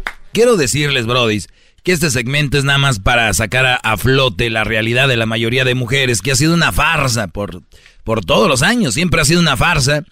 quiero 0.33 0.57
decirles, 0.57 1.05
Brodis, 1.05 1.49
que 1.83 1.91
este 1.91 2.11
segmento 2.11 2.57
es 2.57 2.63
nada 2.63 2.77
más 2.77 2.99
para 2.99 3.33
sacar 3.33 3.65
a, 3.65 3.75
a, 3.75 3.97
flote 3.97 4.49
la 4.49 4.63
realidad 4.63 5.07
de 5.07 5.17
la 5.17 5.25
mayoría 5.25 5.63
de 5.65 5.75
mujeres, 5.75 6.21
que 6.21 6.31
ha 6.31 6.35
sido 6.35 6.53
una 6.53 6.71
farsa 6.71 7.27
por, 7.27 7.63
por 8.03 8.23
todos 8.23 8.47
los 8.47 8.61
años. 8.61 8.93
Siempre 8.93 9.21
ha 9.21 9.25
sido 9.25 9.39
una 9.39 9.57
farsa 9.57 10.03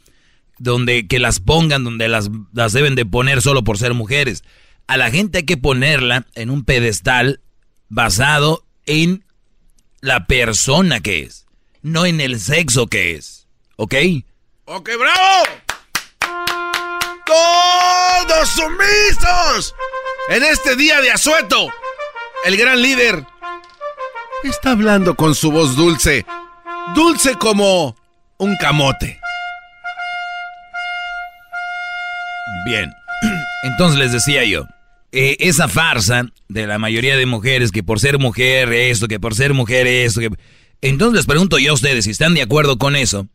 donde 0.60 1.08
que 1.08 1.20
las 1.20 1.40
pongan 1.40 1.84
donde 1.84 2.08
las, 2.08 2.30
las 2.54 2.74
deben 2.74 2.96
de 2.96 3.06
poner 3.06 3.42
solo 3.42 3.64
por 3.64 3.78
ser 3.78 3.94
mujeres. 3.94 4.44
A 4.88 4.98
la 4.98 5.10
gente 5.10 5.40
hay 5.40 5.46
que 5.46 5.58
ponerla 5.58 6.28
en 6.36 6.50
un 6.50 6.66
pedestal 6.66 7.42
basado 7.88 8.66
en 8.86 9.24
la 10.02 10.28
persona 10.28 11.00
que 11.00 11.22
es, 11.22 11.46
no 11.82 12.06
en 12.06 12.22
el 12.22 12.40
sexo 12.40 12.88
que 12.88 13.16
es. 13.16 13.48
¿Ok? 13.76 13.96
¡Ok, 14.66 14.90
bravo! 15.00 15.69
¡Todos 17.30 18.50
sumisos! 18.50 19.76
En 20.30 20.42
este 20.42 20.76
día 20.76 21.00
de 21.00 21.12
asueto, 21.12 21.68
el 22.44 22.58
gran 22.58 22.82
líder 22.82 23.24
está 24.44 24.72
hablando 24.72 25.14
con 25.14 25.36
su 25.36 25.52
voz 25.52 25.76
dulce, 25.76 26.26
dulce 26.96 27.36
como 27.36 27.96
un 28.40 28.56
camote. 28.56 29.20
Bien, 32.66 32.92
entonces 33.64 34.00
les 34.00 34.12
decía 34.12 34.44
yo, 34.46 34.66
eh, 35.12 35.38
esa 35.40 35.68
farsa 35.68 36.24
de 36.48 36.66
la 36.66 36.80
mayoría 36.80 37.16
de 37.16 37.28
mujeres 37.28 37.72
que 37.72 37.84
por 37.84 38.00
ser 38.00 38.18
mujer 38.18 38.74
esto, 38.74 39.08
que 39.08 39.20
por 39.20 39.36
ser 39.36 39.54
mujer 39.54 39.86
esto, 39.86 40.20
que... 40.20 40.32
Entonces 40.82 41.16
les 41.18 41.26
pregunto 41.28 41.60
yo 41.60 41.72
a 41.72 41.76
ustedes, 41.76 42.06
si 42.06 42.12
están 42.12 42.34
de 42.34 42.42
acuerdo 42.42 42.80
con 42.80 42.96
eso, 42.96 43.28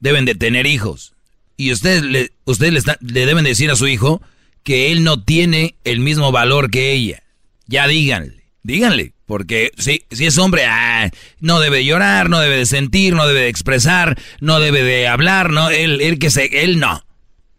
deben 0.00 0.24
de 0.24 0.34
tener 0.34 0.66
hijos. 0.66 1.14
Y 1.58 1.72
ustedes 1.72 2.02
le, 2.02 2.32
ustedes 2.46 2.72
le, 2.72 2.96
le 3.00 3.26
deben 3.26 3.44
decir 3.44 3.70
a 3.70 3.76
su 3.76 3.86
hijo 3.86 4.22
que 4.62 4.92
él 4.92 5.04
no 5.04 5.22
tiene 5.22 5.74
el 5.84 6.00
mismo 6.00 6.32
valor 6.32 6.70
que 6.70 6.92
ella. 6.92 7.22
Ya 7.66 7.86
díganle, 7.86 8.44
díganle. 8.62 9.12
Porque 9.26 9.72
si, 9.76 10.04
si 10.10 10.24
es 10.24 10.38
hombre, 10.38 10.64
ah, 10.64 11.10
no 11.40 11.60
debe 11.60 11.84
llorar, 11.84 12.30
no 12.30 12.40
debe 12.40 12.56
de 12.56 12.64
sentir, 12.64 13.14
no 13.14 13.26
debe 13.26 13.40
de 13.40 13.48
expresar, 13.48 14.18
no 14.40 14.58
debe 14.58 14.82
de 14.82 15.06
hablar, 15.06 15.50
no, 15.50 15.68
él, 15.68 16.00
él 16.00 16.18
que 16.18 16.30
se, 16.30 16.64
él 16.64 16.80
no. 16.80 17.04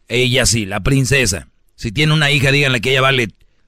Ella 0.08 0.48
sí, 0.48 0.66
la 0.66 0.80
princesa. 0.80 1.48
Si 1.76 1.92
tiene 1.92 2.14
una 2.14 2.32
hija, 2.32 2.52
díganle 2.52 2.82
que 2.82 2.92
ella 2.92 3.02
vale 3.02 3.28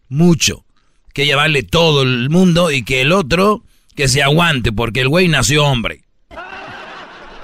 mucho, 0.10 0.66
que 1.14 1.24
ella 1.24 1.36
vale 1.36 1.62
todo 1.62 2.02
el 2.02 2.32
mundo 2.32 2.72
y 2.72 2.82
que 2.82 3.02
el 3.02 3.12
otro 3.12 3.64
que 3.96 4.08
se 4.08 4.24
aguante 4.24 4.72
porque 4.72 5.02
el 5.02 5.10
güey 5.10 5.28
nació 5.28 5.66
hombre. 5.66 6.02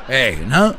Eh, 0.09 0.43
¿no? 0.47 0.75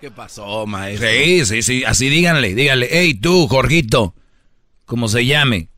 ¿Qué 0.00 0.10
pasó, 0.10 0.66
maestro? 0.66 1.06
Sí, 1.10 1.44
sí, 1.44 1.62
sí, 1.62 1.84
así 1.84 2.08
díganle, 2.08 2.54
díganle, 2.54 2.88
hey 2.90 3.12
tú, 3.12 3.46
Jorgito, 3.48 4.14
como 4.86 5.08
se 5.08 5.26
llame, 5.26 5.68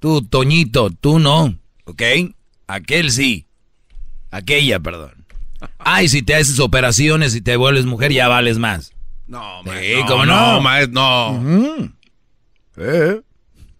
tú, 0.00 0.22
Toñito, 0.22 0.90
tú 0.90 1.20
no, 1.20 1.56
¿ok? 1.84 2.02
Aquel 2.66 3.12
sí, 3.12 3.46
aquella, 4.32 4.80
perdón. 4.80 5.24
Ay, 5.78 6.08
si 6.08 6.22
te 6.22 6.34
haces 6.34 6.58
operaciones 6.58 7.36
y 7.36 7.40
te 7.40 7.54
vuelves 7.54 7.84
mujer, 7.86 8.12
ya 8.12 8.26
vales 8.26 8.58
más. 8.58 8.92
No, 9.28 9.62
maestro. 9.62 9.96
Sí, 9.96 10.02
no, 10.02 10.06
¿cómo 10.08 10.26
no? 10.26 10.52
No, 10.54 10.60
maestro, 10.60 10.94
no. 10.94 11.30
Uh 11.30 11.40
-huh. 11.40 11.92
¿Eh? 12.78 13.20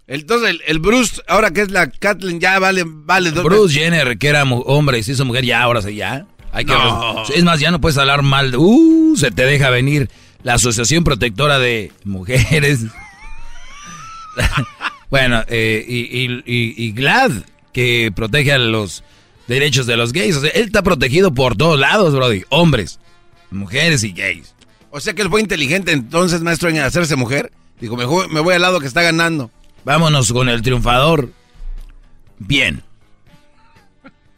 Entonces, 0.06 0.50
el, 0.50 0.62
el, 0.66 0.78
Bruce, 0.78 1.20
ahora 1.26 1.50
que 1.50 1.62
es 1.62 1.72
la 1.72 1.90
Kathleen, 1.90 2.38
ya 2.38 2.60
vale, 2.60 2.84
vale. 2.86 3.30
Bruce 3.30 3.74
Jenner, 3.74 4.16
que 4.16 4.28
era 4.28 4.44
hombre 4.44 4.98
y 4.98 5.02
se 5.02 5.12
hizo 5.12 5.24
mujer, 5.24 5.44
ya, 5.44 5.60
ahora 5.62 5.82
sí, 5.82 5.96
ya. 5.96 6.26
Hay 6.52 6.64
que 6.64 6.72
No. 6.72 7.24
Es 7.34 7.42
más, 7.44 7.58
ya 7.60 7.70
no 7.70 7.80
puedes 7.80 7.96
hablar 7.98 8.22
mal. 8.22 8.50
de- 8.52 8.56
Uh, 8.58 9.14
se 9.16 9.30
te 9.30 9.44
deja 9.44 9.70
venir 9.70 10.10
la 10.42 10.54
Asociación 10.54 11.02
Protectora 11.04 11.58
de 11.58 11.92
Mujeres. 12.04 12.80
bueno, 15.10 15.42
eh, 15.48 15.84
y, 15.86 16.00
y- 16.24 16.42
y- 16.46 16.74
y 16.86 16.92
GLAD, 16.92 17.32
que 17.72 18.12
protege 18.14 18.52
a 18.52 18.58
los 18.58 19.02
derechos 19.48 19.86
de 19.86 19.96
los 19.96 20.12
gays. 20.12 20.36
O 20.36 20.40
sea, 20.40 20.50
él 20.50 20.64
está 20.66 20.82
protegido 20.82 21.32
por 21.32 21.56
todos 21.56 21.78
lados, 21.78 22.14
Brody. 22.14 22.42
Hombres, 22.48 22.98
mujeres 23.50 24.04
y 24.04 24.12
gays. 24.12 24.54
O 24.90 25.00
sea 25.00 25.14
que 25.14 25.22
él 25.22 25.30
fue 25.30 25.40
inteligente 25.40 25.92
entonces, 25.92 26.42
maestro, 26.42 26.68
en 26.68 26.78
hacerse 26.78 27.16
mujer. 27.16 27.50
Dijo, 27.80 27.96
me, 27.96 28.06
me 28.28 28.40
voy 28.40 28.54
al 28.54 28.62
lado 28.62 28.78
que 28.80 28.86
está 28.86 29.02
ganando. 29.02 29.50
Vámonos 29.84 30.32
con 30.32 30.48
el 30.48 30.62
triunfador. 30.62 31.30
Bien. 32.38 32.82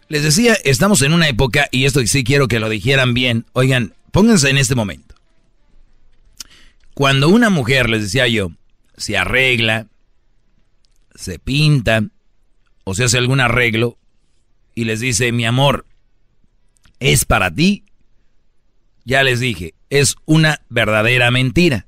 Les 0.09 0.23
decía, 0.23 0.55
estamos 0.65 1.03
en 1.03 1.13
una 1.13 1.29
época, 1.29 1.69
y 1.71 1.85
esto 1.85 2.05
sí 2.07 2.25
quiero 2.25 2.49
que 2.49 2.61
lo 2.61 2.69
dijeran 2.69 3.15
bien. 3.15 3.47
Oigan, 3.53 3.95
pónganse 4.11 4.51
en 4.51 4.59
este 4.59 4.75
momento. 4.75 5.15
Cuando 6.95 7.29
una 7.29 7.51
mujer, 7.51 7.89
les 7.91 8.03
decía 8.03 8.29
yo, 8.29 8.53
se 8.97 9.17
arregla, 9.17 9.89
se 11.15 11.39
pinta, 11.39 12.05
o 12.85 12.95
se 12.95 13.05
hace 13.05 13.19
algún 13.19 13.41
arreglo, 13.41 13.99
y 14.75 14.85
les 14.85 15.01
dice, 15.01 15.33
mi 15.33 15.47
amor, 15.47 15.87
es 17.01 17.25
para 17.25 17.53
ti, 17.53 17.85
ya 19.05 19.23
les 19.23 19.41
dije, 19.41 19.75
es 19.91 20.17
una 20.25 20.61
verdadera 20.69 21.31
mentira. 21.31 21.87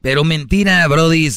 Pero 0.00 0.24
mentira, 0.24 0.86
Brody, 0.86 1.28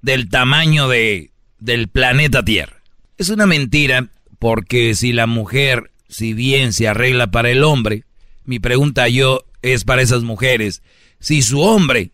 del 0.00 0.28
tamaño 0.28 0.88
de, 0.88 1.30
del 1.58 1.88
planeta 1.88 2.44
Tierra. 2.44 2.82
Es 3.18 3.28
una 3.28 3.46
mentira 3.46 4.08
porque 4.40 4.94
si 4.94 5.12
la 5.12 5.26
mujer, 5.26 5.92
si 6.08 6.32
bien 6.32 6.72
se 6.72 6.88
arregla 6.88 7.30
para 7.30 7.50
el 7.50 7.62
hombre, 7.62 8.04
mi 8.44 8.58
pregunta 8.58 9.06
yo 9.06 9.44
es 9.62 9.84
para 9.84 10.02
esas 10.02 10.22
mujeres, 10.22 10.82
si 11.20 11.42
su 11.42 11.60
hombre 11.60 12.10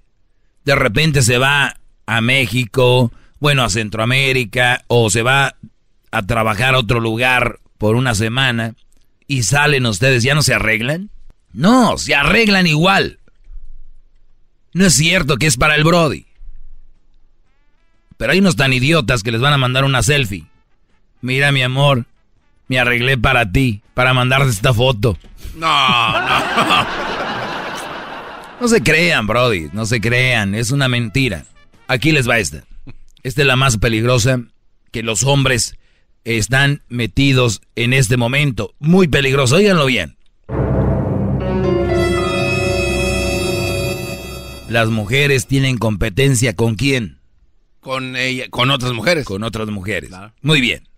de 0.64 0.74
repente 0.74 1.22
se 1.22 1.38
va 1.38 1.76
a 2.04 2.20
México, 2.20 3.12
bueno, 3.38 3.62
a 3.62 3.70
Centroamérica, 3.70 4.84
o 4.88 5.08
se 5.08 5.22
va 5.22 5.56
a 6.10 6.22
trabajar 6.26 6.74
a 6.74 6.80
otro 6.80 6.98
lugar 6.98 7.60
por 7.78 7.94
una 7.94 8.14
semana, 8.16 8.74
y 9.28 9.44
salen 9.44 9.86
ustedes, 9.86 10.24
¿ya 10.24 10.34
no 10.34 10.42
se 10.42 10.54
arreglan? 10.54 11.10
No, 11.52 11.96
se 11.96 12.16
arreglan 12.16 12.66
igual. 12.66 13.20
No 14.72 14.84
es 14.84 14.94
cierto 14.94 15.36
que 15.36 15.46
es 15.46 15.56
para 15.56 15.76
el 15.76 15.84
Brody. 15.84 16.26
Pero 18.16 18.32
hay 18.32 18.40
unos 18.40 18.56
tan 18.56 18.72
idiotas 18.72 19.22
que 19.22 19.30
les 19.30 19.40
van 19.40 19.52
a 19.52 19.58
mandar 19.58 19.84
una 19.84 20.02
selfie. 20.02 20.46
Mira, 21.20 21.52
mi 21.52 21.62
amor, 21.62 22.06
me 22.68 22.78
arreglé 22.78 23.16
para 23.18 23.51
ti, 23.51 23.82
para 23.94 24.14
mandarte 24.14 24.51
esta 24.51 24.72
foto. 24.74 25.18
No, 25.56 26.20
no. 26.20 26.86
No 28.59 28.68
se 28.68 28.82
crean, 28.82 29.26
Brody, 29.26 29.68
no 29.74 29.84
se 29.84 30.01
crean, 30.01 30.55
es 30.55 30.70
una 30.70 30.88
mentira. 30.88 31.44
Aquí 31.88 32.10
les 32.10 32.26
va 32.26 32.38
esta. 32.38 32.64
Esta 33.22 33.43
es 33.43 33.47
la 33.47 33.55
más 33.55 33.76
peligrosa 33.76 34.40
que 34.93 35.02
los 35.02 35.24
hombres 35.24 35.76
están 36.24 36.82
metidos 36.88 37.60
en 37.74 37.93
este 37.93 38.16
momento. 38.16 38.74
Muy 38.78 39.09
peligroso, 39.09 39.56
óiganlo 39.56 39.84
bien. 39.84 40.16
Las 44.68 44.88
mujeres 44.88 45.47
tienen 45.47 45.76
competencia 45.76 46.56
con 46.56 46.76
quién? 46.76 47.18
Con 47.80 48.16
ella, 48.16 48.47
con 48.48 48.70
otras 48.70 48.93
mujeres. 48.93 49.26
Con 49.26 49.44
otras 49.44 49.68
mujeres. 49.68 50.10
Muy 50.40 50.60
bien. 50.60 50.88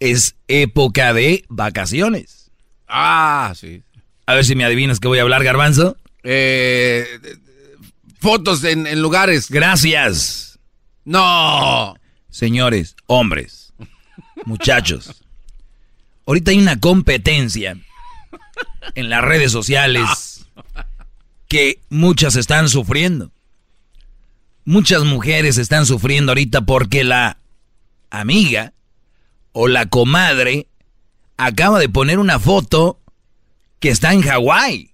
Es 0.00 0.36
época 0.48 1.12
de 1.14 1.44
vacaciones. 1.48 2.50
Ah, 2.88 3.52
sí. 3.56 3.82
A 4.26 4.34
ver 4.34 4.44
si 4.44 4.54
me 4.54 4.64
adivinas 4.64 5.00
que 5.00 5.08
voy 5.08 5.18
a 5.18 5.22
hablar, 5.22 5.44
garbanzo. 5.44 5.96
Eh, 6.22 7.06
fotos 8.20 8.64
en, 8.64 8.86
en 8.86 9.02
lugares. 9.02 9.50
Gracias. 9.50 10.58
No. 11.04 11.94
Señores, 12.30 12.96
hombres, 13.06 13.72
muchachos. 14.44 15.22
Ahorita 16.26 16.50
hay 16.50 16.58
una 16.58 16.80
competencia 16.80 17.76
en 18.94 19.10
las 19.10 19.22
redes 19.22 19.52
sociales 19.52 20.46
que 21.48 21.78
muchas 21.90 22.36
están 22.36 22.68
sufriendo. 22.68 23.30
Muchas 24.64 25.04
mujeres 25.04 25.58
están 25.58 25.84
sufriendo 25.84 26.32
ahorita 26.32 26.62
porque 26.62 27.04
la 27.04 27.36
amiga 28.10 28.72
o 29.54 29.68
la 29.68 29.86
comadre 29.86 30.66
acaba 31.38 31.78
de 31.78 31.88
poner 31.88 32.18
una 32.18 32.38
foto 32.38 33.00
que 33.80 33.88
está 33.88 34.12
en 34.12 34.20
Hawái. 34.20 34.90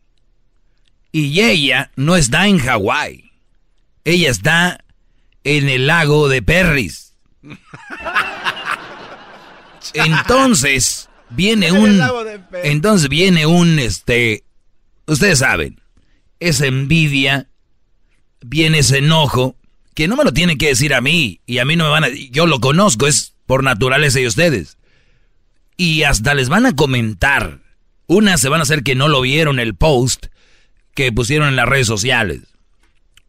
Y 1.10 1.40
ella 1.40 1.90
no 1.96 2.14
está 2.14 2.46
en 2.46 2.58
Hawái. 2.58 3.32
Ella 4.04 4.30
está 4.30 4.84
en 5.42 5.68
el 5.68 5.88
lago 5.88 6.28
de 6.28 6.42
Perris. 6.42 7.14
Entonces 9.94 11.08
viene 11.30 11.72
un 11.72 12.00
entonces 12.64 13.08
viene 13.08 13.46
un 13.46 13.78
este 13.78 14.44
ustedes 15.06 15.38
saben, 15.38 15.80
esa 16.38 16.66
envidia, 16.66 17.48
viene 18.40 18.80
ese 18.80 18.98
enojo 18.98 19.56
que 19.94 20.08
no 20.08 20.16
me 20.16 20.24
lo 20.24 20.32
tienen 20.32 20.58
que 20.58 20.68
decir 20.68 20.94
a 20.94 21.00
mí 21.00 21.40
y 21.46 21.58
a 21.58 21.64
mí 21.64 21.76
no 21.76 21.84
me 21.84 21.90
van 21.90 22.04
a 22.04 22.08
yo 22.08 22.46
lo 22.46 22.60
conozco, 22.60 23.06
es 23.06 23.34
por 23.50 23.64
naturaleza 23.64 24.20
de 24.20 24.28
ustedes. 24.28 24.78
Y 25.76 26.04
hasta 26.04 26.34
les 26.34 26.48
van 26.48 26.66
a 26.66 26.76
comentar. 26.76 27.58
Unas 28.06 28.40
se 28.40 28.48
van 28.48 28.60
a 28.60 28.62
hacer 28.62 28.84
que 28.84 28.94
no 28.94 29.08
lo 29.08 29.22
vieron 29.22 29.58
el 29.58 29.74
post 29.74 30.26
que 30.94 31.10
pusieron 31.10 31.48
en 31.48 31.56
las 31.56 31.68
redes 31.68 31.88
sociales. 31.88 32.42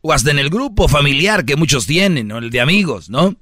O 0.02 0.14
hasta 0.14 0.30
en 0.30 0.38
el 0.38 0.52
grupo 0.52 0.88
familiar 0.88 1.43
que 1.43 1.56
muchos 1.56 1.88
tienen, 1.88 2.27
¿no? 2.27 2.38
El 2.38 2.52
de 2.52 2.61
amigos, 2.61 3.10
¿no? 3.10 3.35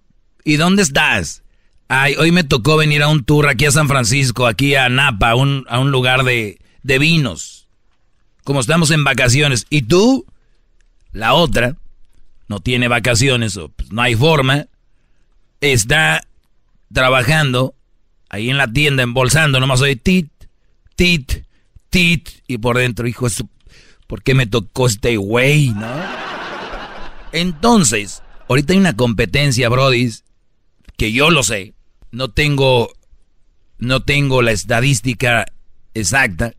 ¿Y 0.45 0.55
dónde 0.55 0.83
estás? 0.83 1.43
Ay, 1.89 2.15
hoy 2.17 2.31
me 2.31 2.45
tocó 2.45 2.77
venir 2.77 3.03
a 3.03 3.09
un 3.09 3.25
tour 3.25 3.49
aquí 3.49 3.65
a 3.65 3.71
San 3.71 3.89
Francisco, 3.89 4.47
aquí 4.47 4.75
a 4.75 4.87
Napa, 4.87 5.31
a 5.31 5.35
un, 5.35 5.65
a 5.67 5.79
un 5.79 5.91
lugar 5.91 6.23
de, 6.23 6.61
de 6.83 6.97
vinos. 6.97 7.67
Como 8.45 8.61
estamos 8.61 8.89
en 8.91 9.03
vacaciones. 9.03 9.65
¿Y 9.69 9.81
tú? 9.81 10.25
La 11.11 11.33
otra 11.33 11.75
no 12.47 12.61
tiene 12.61 12.87
vacaciones, 12.87 13.57
o 13.57 13.67
pues, 13.67 13.91
no 13.91 14.01
hay 14.01 14.15
forma. 14.15 14.67
Está 15.59 16.23
trabajando 16.93 17.75
ahí 18.29 18.49
en 18.49 18.57
la 18.57 18.71
tienda, 18.71 19.03
embolsando, 19.03 19.59
nomás 19.59 19.81
oye 19.81 19.95
tit, 19.95 20.31
tit, 20.95 21.43
tit. 21.89 22.29
Y 22.47 22.57
por 22.57 22.77
dentro, 22.77 23.07
hijo, 23.07 23.27
¿por 24.07 24.23
qué 24.23 24.33
me 24.33 24.47
tocó 24.47 24.87
este 24.87 25.17
güey, 25.17 25.69
no? 25.69 25.87
Entonces, 27.31 28.23
ahorita 28.47 28.73
hay 28.73 28.79
una 28.79 28.95
competencia, 28.95 29.69
Brody, 29.69 30.11
que 30.97 31.11
yo 31.11 31.29
lo 31.29 31.43
sé. 31.43 31.73
No 32.11 32.29
tengo, 32.29 32.91
no 33.77 34.01
tengo 34.01 34.41
la 34.41 34.51
estadística 34.51 35.45
exacta, 35.93 36.53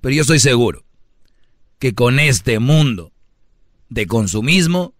pero 0.00 0.14
yo 0.14 0.22
estoy 0.22 0.38
seguro 0.38 0.84
que 1.78 1.94
con 1.94 2.18
este 2.18 2.58
mundo 2.58 3.12
de 3.88 4.06
consumismo 4.06 4.94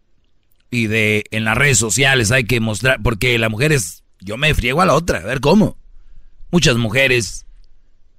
y 0.70 0.86
de 0.86 1.24
en 1.30 1.44
las 1.44 1.56
redes 1.56 1.78
sociales 1.78 2.30
hay 2.30 2.44
que 2.44 2.60
mostrar, 2.60 3.00
porque 3.02 3.38
la 3.38 3.48
mujer 3.48 3.72
es, 3.72 4.04
yo 4.26 4.36
me 4.36 4.54
friego 4.54 4.82
a 4.82 4.86
la 4.86 4.94
otra, 4.94 5.20
a 5.20 5.24
ver 5.24 5.40
cómo. 5.40 5.78
Muchas 6.50 6.76
mujeres 6.76 7.46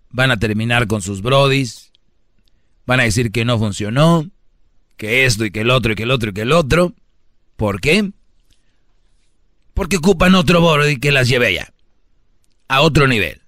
van 0.09 0.31
a 0.31 0.39
terminar 0.39 0.87
con 0.87 1.01
sus 1.01 1.21
brodis, 1.21 1.91
van 2.85 3.01
a 3.01 3.03
decir 3.03 3.31
que 3.31 3.43
no 3.43 3.59
funcionó, 3.59 4.29
que 4.95 5.25
esto 5.25 5.43
y 5.43 5.51
que 5.51 5.61
el 5.61 5.69
otro 5.69 5.91
y 5.91 5.95
que 5.95 6.03
el 6.03 6.11
otro 6.11 6.29
y 6.29 6.33
que 6.33 6.41
el 6.41 6.53
otro. 6.53 6.93
¿Por 7.57 7.81
qué? 7.81 8.09
Porque 9.73 9.97
ocupan 9.97 10.33
otro 10.35 10.61
brody 10.61 10.97
que 10.97 11.11
las 11.11 11.27
lleve 11.27 11.47
allá, 11.47 11.73
a 12.69 12.81
otro 12.81 13.07
nivel. 13.07 13.41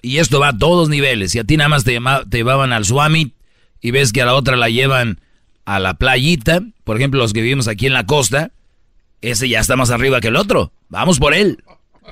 Y 0.00 0.18
esto 0.18 0.40
va 0.40 0.48
a 0.48 0.58
todos 0.58 0.88
niveles. 0.88 1.32
Si 1.32 1.38
a 1.38 1.44
ti 1.44 1.58
nada 1.58 1.68
más 1.68 1.84
te, 1.84 1.98
te 2.30 2.38
llevaban 2.38 2.72
al 2.72 2.86
Swami 2.86 3.34
y 3.82 3.90
ves 3.90 4.12
que 4.12 4.22
a 4.22 4.26
la 4.26 4.34
otra 4.34 4.56
la 4.56 4.70
llevan 4.70 5.20
a 5.66 5.80
la 5.80 5.94
playita, 5.94 6.62
por 6.84 6.96
ejemplo, 6.96 7.20
los 7.20 7.34
que 7.34 7.42
vivimos 7.42 7.68
aquí 7.68 7.86
en 7.86 7.92
la 7.92 8.06
costa, 8.06 8.52
ese 9.20 9.48
ya 9.48 9.60
está 9.60 9.76
más 9.76 9.90
arriba 9.90 10.20
que 10.20 10.28
el 10.28 10.36
otro. 10.36 10.72
Vamos 10.88 11.18
por 11.18 11.34
él. 11.34 11.62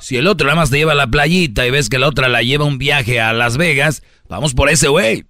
Si 0.01 0.17
el 0.17 0.27
otro 0.27 0.47
nada 0.47 0.57
más 0.61 0.71
te 0.71 0.77
lleva 0.77 0.93
a 0.93 0.97
la 0.97 1.07
playita 1.07 1.67
y 1.67 1.71
ves 1.71 1.89
que 1.89 1.99
la 1.99 2.09
otra 2.09 2.29
la 2.29 2.43
lleva 2.43 2.65
un 2.65 2.79
viaje 2.79 3.21
a 3.21 3.33
Las 3.33 3.57
Vegas, 3.57 4.03
vamos 4.29 4.55
por 4.55 4.69
ese 4.69 4.89
güey. 4.89 5.25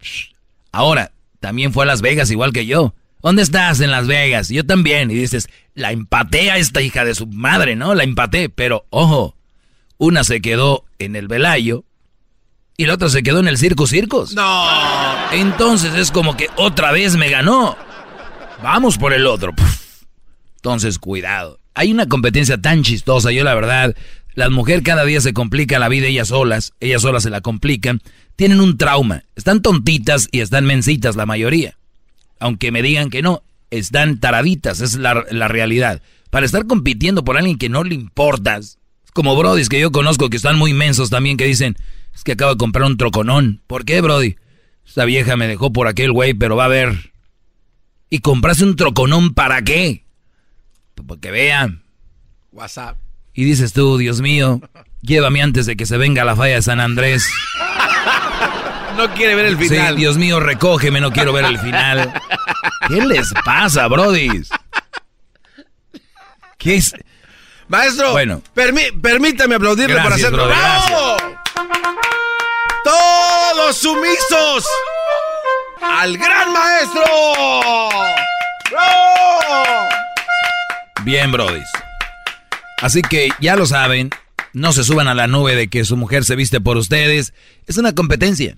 Ahora, 0.73 1.13
también 1.41 1.73
fue 1.73 1.85
a 1.85 1.87
Las 1.87 2.03
Vegas 2.03 2.31
igual 2.31 2.53
que 2.53 2.67
yo. 2.67 2.95
¿Dónde 3.23 3.43
estás 3.43 3.81
en 3.81 3.91
Las 3.91 4.07
Vegas? 4.07 4.49
Yo 4.49 4.65
también. 4.67 5.11
Y 5.11 5.15
dices, 5.15 5.49
la 5.75 5.93
empaté 5.93 6.51
a 6.51 6.59
esta 6.59 6.83
hija 6.83 7.05
de 7.05 7.15
su 7.15 7.27
madre, 7.27 7.77
¿no? 7.77 7.95
La 7.95 8.05
empaté. 8.05 8.49
Pero, 8.49 8.87
ojo, 8.91 9.37
una 9.99 10.25
se 10.25 10.41
quedó 10.41 10.85
en 10.99 11.17
el 11.17 11.29
Velayo 11.29 11.85
y 12.77 12.87
la 12.87 12.95
otra 12.95 13.09
se 13.09 13.23
quedó 13.23 13.41
en 13.41 13.49
el 13.49 13.59
Circo 13.59 13.87
Circos. 13.87 14.35
No. 14.35 15.33
Entonces 15.33 15.95
es 15.95 16.11
como 16.11 16.37
que 16.37 16.49
otra 16.57 16.93
vez 16.93 17.17
me 17.17 17.31
ganó. 17.31 17.77
Vamos 18.63 18.99
por 18.99 19.13
el 19.13 19.27
otro. 19.27 19.55
Entonces, 20.57 20.99
cuidado. 20.99 21.59
Hay 21.77 21.93
una 21.93 22.09
competencia 22.09 22.61
tan 22.61 22.83
chistosa. 22.83 23.31
Yo, 23.31 23.45
la 23.45 23.55
verdad, 23.55 23.95
las 24.35 24.51
mujeres 24.51 24.83
cada 24.83 25.05
día 25.05 25.21
se 25.21 25.35
complica 25.35 25.79
la 25.79 25.91
vida 25.91 26.07
ellas 26.07 26.29
solas. 26.29 26.73
Ellas 26.81 27.03
solas 27.03 27.23
se 27.23 27.31
la 27.31 27.43
complican. 27.43 28.01
Tienen 28.35 28.61
un 28.61 28.79
trauma. 28.79 29.25
Están 29.37 29.61
tontitas 29.61 30.29
y 30.33 30.41
están 30.41 30.65
mensitas 30.65 31.17
la 31.17 31.27
mayoría. 31.27 31.77
Aunque 32.41 32.73
me 32.73 32.81
digan 32.81 33.11
que 33.11 33.21
no, 33.21 33.43
están 33.71 34.19
taraditas. 34.19 34.81
Es 34.81 34.97
la, 34.97 35.15
realidad. 35.15 36.01
Para 36.31 36.47
estar 36.47 36.67
compitiendo 36.67 37.25
por 37.25 37.37
alguien 37.37 37.59
que 37.59 37.69
no 37.69 37.85
le 37.85 37.95
importas. 37.95 38.79
Como 39.13 39.37
brodis 39.37 39.69
que 39.69 39.79
yo 39.79 39.93
conozco 39.93 40.31
que 40.31 40.39
están 40.39 40.59
muy 40.59 40.73
mensos 40.73 41.11
también 41.11 41.37
que 41.37 41.45
dicen, 41.45 41.77
es 42.15 42.25
que 42.25 42.33
acabo 42.33 42.53
de 42.53 42.59
comprar 42.59 42.87
un 42.87 42.97
troconón. 42.97 43.61
¿Por 43.67 43.85
qué, 43.85 44.01
brody? 44.01 44.37
Esta 44.87 45.05
vieja 45.05 45.37
me 45.37 45.47
dejó 45.47 45.75
por 45.75 45.89
aquel 45.89 46.13
güey, 46.13 46.33
pero 46.33 46.57
va 46.57 46.65
a 46.65 46.69
ver 46.69 47.13
¿Y 48.09 48.21
compraste 48.21 48.65
un 48.65 48.77
troconón 48.77 49.35
para 49.35 49.63
qué? 49.63 50.06
Pues 50.97 51.07
para 51.07 51.21
que 51.21 51.31
vean. 51.31 51.85
WhatsApp. 52.51 52.97
Y 53.33 53.45
dices 53.45 53.73
tú, 53.73 53.99
Dios 53.99 54.21
mío, 54.21 54.61
llévame 55.03 55.43
antes 55.43 55.67
de 55.67 55.77
que 55.77 55.87
se 55.87 55.97
venga 55.97 56.25
la 56.25 56.35
falla 56.35 56.55
de 56.57 56.63
San 56.63 56.81
Andrés. 56.81 57.31
No 58.97 59.13
quiere 59.13 59.35
ver 59.35 59.45
el 59.45 59.59
final. 59.59 59.95
Sí, 59.95 60.01
Dios 60.01 60.17
mío, 60.17 60.41
recógeme, 60.41 61.01
no 61.01 61.13
quiero 61.13 61.33
ver 61.33 61.45
el 61.45 61.59
final. 61.59 62.15
¿Qué 62.89 63.05
les 63.05 63.31
pasa, 63.45 63.87
brodis? 63.89 64.49
¿Qué 66.57 66.77
es? 66.77 66.95
Maestro, 67.69 68.13
bueno, 68.13 68.43
permítame 68.55 69.57
aplaudirle 69.57 70.01
por 70.01 70.15
hacerlo. 70.15 70.47
¡Bravo! 70.47 71.17
¡Todos 72.83 73.77
sumisos! 73.77 74.65
al 75.83 76.17
gran 76.19 76.53
maestro. 76.53 77.05
Bien, 81.07 81.31
brodis. 81.31 81.69
Así 82.83 83.01
que 83.01 83.29
ya 83.41 83.55
lo 83.55 83.65
saben, 83.65 84.11
no 84.53 84.73
se 84.73 84.83
suban 84.83 85.07
a 85.07 85.15
la 85.15 85.29
nube 85.29 85.55
de 85.55 85.69
que 85.69 85.85
su 85.85 85.97
mujer 85.97 86.25
se 86.25 86.35
viste 86.35 86.61
por 86.61 86.77
ustedes. 86.77 87.33
Es 87.69 87.77
una 87.77 87.95
competencia. 87.95 88.57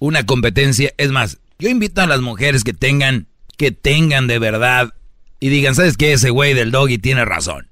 Una 0.00 0.26
competencia. 0.26 0.92
Es 0.98 1.12
más, 1.12 1.38
yo 1.60 1.68
invito 1.68 2.00
a 2.00 2.08
las 2.08 2.22
mujeres 2.22 2.64
que 2.64 2.72
tengan, 2.72 3.28
que 3.56 3.70
tengan 3.70 4.26
de 4.26 4.40
verdad 4.40 4.94
y 5.38 5.48
digan, 5.48 5.76
¿sabes 5.76 5.96
qué? 5.96 6.12
Ese 6.12 6.30
güey 6.30 6.54
del 6.54 6.72
doggy 6.72 6.98
tiene 6.98 7.24
razón. 7.24 7.68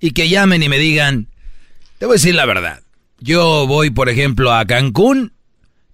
Y 0.00 0.12
que 0.12 0.30
llamen 0.30 0.62
y 0.62 0.70
me 0.70 0.78
digan, 0.78 1.28
te 1.98 2.06
voy 2.06 2.14
a 2.14 2.16
decir 2.16 2.34
la 2.34 2.46
verdad. 2.46 2.80
Yo 3.20 3.66
voy, 3.66 3.90
por 3.90 4.08
ejemplo, 4.08 4.50
a 4.54 4.64
Cancún 4.64 5.34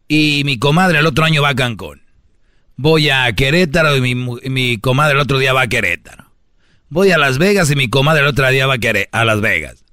y 0.07 0.43
mi 0.45 0.61
comadre 0.61 1.01
el 1.01 1.07
otro 1.07 1.25
año 1.25 1.43
va 1.43 1.49
a 1.49 1.57
Cancún. 1.57 2.03
Voy 2.77 3.11
a 3.11 3.33
Querétaro 3.33 3.97
y 3.97 4.15
mi, 4.15 4.79
comadre 4.79 5.15
el 5.15 5.21
otro 5.21 5.39
día 5.39 5.53
va 5.53 5.63
a 5.63 5.69
Querétaro. 5.69 6.28
Voy 6.91 7.11
a 7.11 7.19
Las 7.19 7.39
Vegas 7.39 7.71
y 7.71 7.77
mi 7.77 7.91
comadre 7.91 8.23
el 8.23 8.29
otro 8.29 8.49
día 8.49 8.67
va 8.67 8.77
a, 9.13 9.25
Las 9.25 9.41
Vegas. 9.41 9.85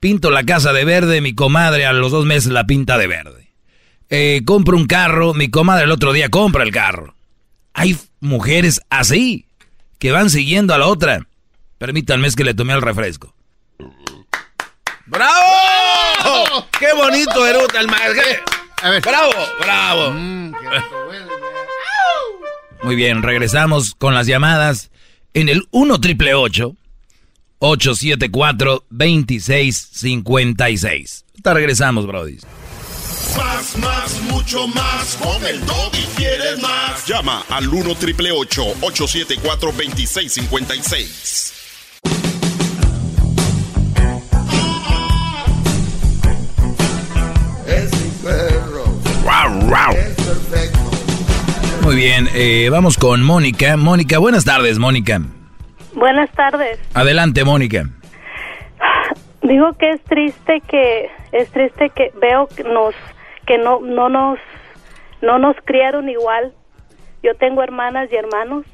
Pinto 0.00 0.30
la 0.30 0.44
casa 0.44 0.72
de 0.72 0.84
verde, 0.84 1.20
mi 1.20 1.34
comadre 1.34 1.86
a 1.86 1.92
los 1.92 2.12
dos 2.12 2.26
meses 2.26 2.52
la 2.52 2.66
pinta 2.66 2.98
de 2.98 3.06
verde. 3.06 3.52
Eh, 4.10 4.42
compro 4.44 4.76
un 4.76 4.86
carro, 4.86 5.32
mi 5.32 5.48
comadre 5.48 5.84
el 5.84 5.90
otro 5.90 6.12
día 6.12 6.28
compra 6.28 6.64
el 6.64 6.72
carro. 6.72 7.14
Hay 7.72 7.96
mujeres 8.20 8.82
así, 8.90 9.46
que 9.98 10.12
van 10.12 10.28
siguiendo 10.28 10.74
a 10.74 10.78
la 10.78 10.86
otra. 10.86 11.26
Permítanme 11.78 12.30
que 12.30 12.44
le 12.44 12.52
tomé 12.52 12.74
el 12.74 12.82
refresco. 12.82 13.34
¡Bravo! 15.06 16.66
¡Qué 16.78 16.92
bonito 16.94 17.46
eruta 17.46 17.80
el 17.80 17.88
maestro! 17.88 18.22
¡Bravo! 19.02 19.32
¡Bravo! 19.60 20.10
Mm, 20.10 20.52
muy 22.82 22.96
bien, 22.96 23.22
regresamos 23.22 23.94
con 23.94 24.14
las 24.14 24.26
llamadas 24.26 24.91
en 25.34 25.48
el 25.48 25.66
1 25.70 26.00
triple 26.00 26.34
874 26.34 28.84
2656. 28.90 31.24
Ahorita 31.30 31.54
regresamos, 31.54 32.06
Brody. 32.06 32.38
Más, 33.36 33.76
más, 33.78 34.20
mucho 34.22 34.66
más. 34.68 35.16
Con 35.16 35.44
el 35.46 35.60
y 35.60 36.06
quieres 36.16 36.60
más. 36.60 37.06
Llama 37.06 37.44
al 37.48 37.68
1 37.68 37.94
triple 37.94 38.32
874 38.32 39.72
2656. 39.72 41.61
Muy 51.92 52.00
bien, 52.00 52.26
eh, 52.34 52.70
vamos 52.70 52.96
con 52.96 53.22
Mónica. 53.22 53.76
Mónica, 53.76 54.18
buenas 54.18 54.46
tardes, 54.46 54.78
Mónica. 54.78 55.20
Buenas 55.92 56.30
tardes. 56.30 56.80
Adelante, 56.94 57.44
Mónica. 57.44 57.84
Digo 59.42 59.74
que 59.74 59.90
es 59.90 60.02
triste 60.04 60.62
que 60.66 61.10
es 61.32 61.50
triste 61.50 61.90
que 61.90 62.10
veo 62.18 62.46
que 62.46 62.64
nos 62.64 62.94
que 63.46 63.58
no 63.58 63.80
no 63.80 64.08
nos 64.08 64.38
no 65.20 65.38
nos 65.38 65.54
criaron 65.66 66.08
igual. 66.08 66.54
Yo 67.22 67.34
tengo 67.34 67.62
hermanas 67.62 68.08
y 68.10 68.16
hermanos 68.16 68.64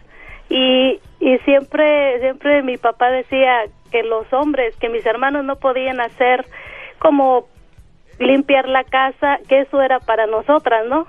y 0.48 1.00
y 1.18 1.38
siempre 1.38 2.20
siempre 2.20 2.62
mi 2.62 2.76
papá 2.76 3.10
decía 3.10 3.64
que 3.90 4.04
los 4.04 4.32
hombres, 4.32 4.76
que 4.76 4.88
mis 4.88 5.04
hermanos 5.04 5.44
no 5.44 5.56
podían 5.56 6.00
hacer 6.00 6.46
como 7.00 7.48
limpiar 8.20 8.68
la 8.68 8.84
casa, 8.84 9.40
que 9.48 9.62
eso 9.62 9.82
era 9.82 9.98
para 9.98 10.28
nosotras, 10.28 10.86
¿no? 10.86 11.08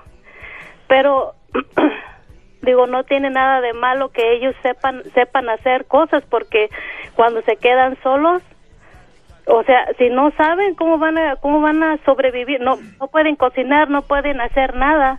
Pero 0.88 1.36
digo, 2.62 2.86
no 2.86 3.04
tiene 3.04 3.30
nada 3.30 3.60
de 3.60 3.72
malo 3.72 4.10
que 4.10 4.34
ellos 4.36 4.54
sepan 4.62 5.02
sepan 5.14 5.48
hacer 5.48 5.86
cosas 5.86 6.22
porque 6.28 6.68
cuando 7.14 7.42
se 7.42 7.56
quedan 7.56 7.96
solos, 8.02 8.42
o 9.46 9.62
sea, 9.64 9.86
si 9.98 10.10
no 10.10 10.30
saben 10.36 10.74
cómo 10.74 10.98
van 10.98 11.18
a 11.18 11.36
cómo 11.36 11.60
van 11.60 11.82
a 11.82 11.96
sobrevivir, 12.04 12.60
no 12.60 12.78
no 13.00 13.08
pueden 13.08 13.36
cocinar, 13.36 13.88
no 13.90 14.02
pueden 14.02 14.40
hacer 14.40 14.74
nada. 14.74 15.18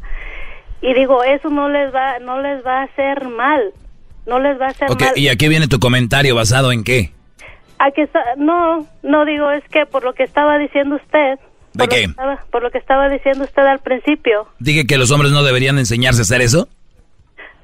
Y 0.81 0.93
digo, 0.93 1.23
eso 1.23 1.49
no 1.49 1.69
les 1.69 1.93
va 1.93 2.19
no 2.19 2.41
les 2.41 2.65
va 2.65 2.79
a 2.81 2.83
hacer 2.83 3.27
mal. 3.27 3.71
no 4.27 4.37
les 4.39 4.59
va 4.59 4.67
a 4.67 4.69
hacer 4.69 4.87
mal. 4.89 5.13
¿y 5.15 5.29
a 5.29 5.35
qué 5.35 5.49
viene 5.49 5.67
tu 5.67 5.79
comentario? 5.79 6.35
¿Basado 6.35 6.71
en 6.71 6.83
qué? 6.83 7.09
A 7.79 7.89
que 7.91 8.03
está- 8.03 8.35
no, 8.37 8.85
no 9.01 9.25
digo, 9.25 9.49
es 9.51 9.63
que 9.69 9.87
por 9.87 10.03
lo 10.03 10.13
que 10.13 10.23
estaba 10.23 10.59
diciendo 10.59 10.95
usted. 10.97 11.39
¿De 11.73 11.85
por 11.85 11.89
qué? 11.89 12.01
Lo 12.03 12.09
estaba, 12.11 12.45
por 12.51 12.63
lo 12.63 12.71
que 12.71 12.77
estaba 12.77 13.09
diciendo 13.09 13.43
usted 13.45 13.61
al 13.63 13.79
principio. 13.79 14.47
Dije 14.59 14.85
que 14.85 14.97
los 14.97 15.11
hombres 15.11 15.31
no 15.31 15.43
deberían 15.43 15.77
enseñarse 15.77 16.21
a 16.21 16.23
hacer 16.23 16.41
eso. 16.41 16.67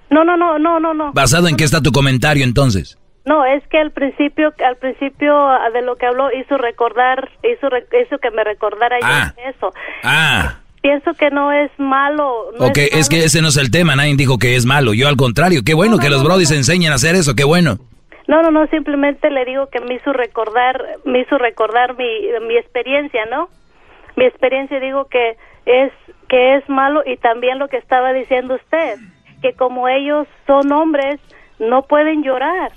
No, 0.09 0.23
no, 0.23 0.37
no, 0.37 0.57
no, 0.59 0.79
no, 0.79 0.93
no. 0.93 1.11
¿Basado 1.13 1.47
en 1.47 1.57
qué 1.57 1.63
está 1.65 1.81
tu 1.81 1.91
comentario 1.91 2.43
entonces? 2.43 2.97
No, 3.25 3.43
es 3.45 3.61
que 3.67 3.77
al 3.77 3.91
principio, 3.91 4.53
al 4.65 4.77
principio 4.77 5.35
ah, 5.37 5.69
de 5.73 5.81
lo 5.81 5.97
que 5.97 6.05
habló 6.05 6.29
hizo 6.31 6.57
recordar, 6.57 7.29
hizo, 7.43 7.67
hizo 8.05 8.17
que 8.19 8.31
me 8.31 8.43
recordara 8.45 8.97
yo 9.01 9.05
Ah. 9.07 9.33
eso. 9.49 9.73
Ah, 10.03 10.59
Pienso 10.81 11.13
que 11.15 11.29
no 11.31 11.51
es 11.51 11.69
malo. 11.77 12.51
No 12.57 12.67
ok, 12.67 12.77
es, 12.77 12.93
es 12.93 13.09
que 13.09 13.25
ese 13.25 13.41
no 13.41 13.49
es 13.49 13.57
el 13.57 13.69
tema, 13.71 13.97
nadie 13.97 14.15
dijo 14.15 14.37
que 14.37 14.55
es 14.55 14.65
malo. 14.65 14.93
Yo 14.93 15.09
al 15.09 15.17
contrario, 15.17 15.61
qué 15.65 15.73
bueno 15.73 15.97
que 15.97 16.09
los 16.09 16.23
brodis 16.23 16.51
enseñen 16.51 16.93
a 16.93 16.95
hacer 16.95 17.15
eso, 17.15 17.35
qué 17.35 17.43
bueno. 17.43 17.77
No, 18.29 18.41
no, 18.41 18.51
no, 18.51 18.65
simplemente 18.67 19.29
le 19.29 19.43
digo 19.43 19.67
que 19.69 19.81
me 19.81 19.95
hizo 19.95 20.13
recordar, 20.13 20.81
me 21.03 21.19
hizo 21.21 21.37
recordar 21.37 21.97
mi, 21.97 22.05
mi 22.47 22.55
experiencia, 22.55 23.25
¿no? 23.29 23.49
Mi 24.17 24.25
experiencia 24.25 24.79
digo 24.81 25.07
que 25.09 25.37
es 25.65 25.91
que 26.27 26.55
es 26.57 26.67
malo 26.67 27.01
y 27.05 27.15
también 27.17 27.57
lo 27.59 27.69
que 27.69 27.77
estaba 27.77 28.11
diciendo 28.11 28.55
usted, 28.55 28.97
que 29.41 29.53
como 29.53 29.87
ellos 29.87 30.27
son 30.45 30.69
hombres 30.73 31.21
no 31.59 31.83
pueden 31.83 32.21
llorar. 32.23 32.71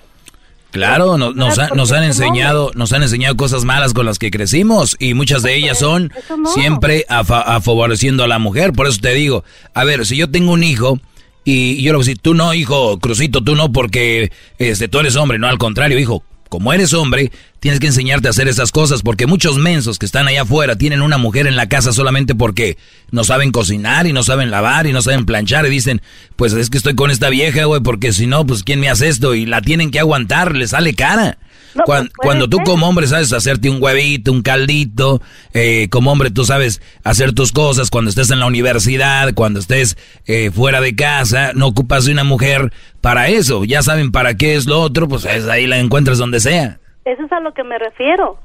Claro, 0.71 1.19
no- 1.19 1.33
nos, 1.33 1.59
ha- 1.59 1.71
nos 1.75 1.91
han 1.91 2.05
enseñado, 2.05 2.71
nos 2.77 2.93
han 2.93 3.03
enseñado 3.03 3.37
cosas 3.37 3.65
malas 3.65 3.93
con 3.93 4.07
las 4.07 4.21
que 4.21 4.31
crecimos 4.31 4.97
y 5.01 5.15
muchas 5.15 5.43
de 5.43 5.57
ellas 5.57 5.79
son 5.81 6.13
no. 6.39 6.47
siempre 6.47 7.05
a, 7.09 7.25
fa- 7.25 7.41
a 7.41 7.61
favoreciendo 7.61 8.23
a 8.23 8.29
la 8.29 8.39
mujer. 8.39 8.73
Por 8.73 8.87
eso 8.87 9.01
te 9.01 9.13
digo, 9.13 9.43
a 9.75 9.83
ver, 9.83 10.07
si 10.07 10.17
yo 10.17 10.31
tengo 10.31 10.53
un 10.53 10.63
hijo 10.63 10.99
y 11.45 11.83
yo 11.83 11.91
le 11.91 11.97
voy 11.97 12.05
a 12.05 12.07
decir, 12.07 12.19
tú 12.23 12.35
no, 12.35 12.55
hijo, 12.55 12.99
Crucito, 13.01 13.43
tú 13.43 13.57
no, 13.57 13.73
porque 13.73 14.31
este, 14.59 14.87
tú 14.87 15.01
eres 15.01 15.17
hombre, 15.17 15.39
no, 15.41 15.49
al 15.49 15.59
contrario, 15.59 15.99
hijo. 15.99 16.23
Como 16.51 16.73
eres 16.73 16.93
hombre, 16.95 17.31
tienes 17.61 17.79
que 17.79 17.87
enseñarte 17.87 18.27
a 18.27 18.33
hacer 18.33 18.49
esas 18.49 18.73
cosas 18.73 19.03
porque 19.03 19.29
muchos 19.29 19.57
mensos 19.57 20.01
que 20.01 20.05
están 20.05 20.27
allá 20.27 20.43
afuera 20.43 20.75
tienen 20.75 21.01
una 21.01 21.17
mujer 21.17 21.47
en 21.47 21.55
la 21.55 21.69
casa 21.69 21.93
solamente 21.93 22.35
porque 22.35 22.77
no 23.13 23.23
saben 23.23 23.53
cocinar 23.53 24.09
y 24.09 24.13
no 24.13 24.25
saben 24.25 24.51
lavar 24.51 24.89
y 24.89 24.93
no 24.93 25.01
saben 25.01 25.27
planchar 25.27 25.65
y 25.67 25.71
dicen, 25.71 26.03
pues 26.35 26.53
es 26.53 26.69
que 26.69 26.77
estoy 26.79 26.97
con 26.97 27.13
esta 27.13 27.31
vieja, 27.31 27.67
güey, 27.67 27.81
porque 27.81 28.13
si 28.13 28.27
no, 28.27 28.45
pues 28.45 28.65
¿quién 28.65 28.81
me 28.81 28.91
hace 28.91 29.07
esto? 29.07 29.37
Y 29.37 29.47
la 29.47 29.63
tienen 29.63 29.93
que 29.93 30.01
aguantar, 30.01 30.57
le 30.57 30.67
sale 30.67 30.93
cara. 30.95 31.39
No, 31.75 31.85
pues, 31.85 32.09
cuando 32.17 32.49
tú 32.49 32.57
ser. 32.59 32.67
como 32.67 32.89
hombre 32.89 33.07
sabes 33.07 33.33
hacerte 33.33 33.71
un 33.71 33.83
huevito, 33.83 34.33
un 34.33 34.43
caldito, 34.43 35.21
eh, 35.55 35.89
como 35.91 36.11
hombre 36.13 36.31
tú 36.31 36.45
sabes 36.45 36.81
hacer 37.05 37.33
tus 37.33 37.53
cosas 37.53 37.91
cuando 37.91 38.11
estés 38.11 38.31
en 38.31 38.41
la 38.41 38.47
universidad, 38.47 39.33
cuando 39.35 39.61
estés 39.61 39.97
eh, 40.27 40.51
fuera 40.51 40.81
de 40.81 40.95
casa, 40.97 41.53
no 41.55 41.67
ocupas 41.69 42.05
de 42.07 42.13
una 42.13 42.25
mujer 42.25 42.73
para 43.01 43.29
eso, 43.29 43.65
ya 43.65 43.83
saben 43.83 44.11
para 44.13 44.37
qué 44.37 44.55
es 44.57 44.67
lo 44.67 44.81
otro, 44.81 45.09
pues 45.09 45.25
es 45.25 45.49
ahí 45.49 45.67
la 45.67 45.79
encuentras 45.79 46.19
donde 46.19 46.41
sea. 46.41 46.79
Eso 47.05 47.25
es 47.25 47.33
a 47.33 47.41
lo 47.41 47.53
que 47.55 47.65
me 47.65 47.79
refiero. 47.79 48.39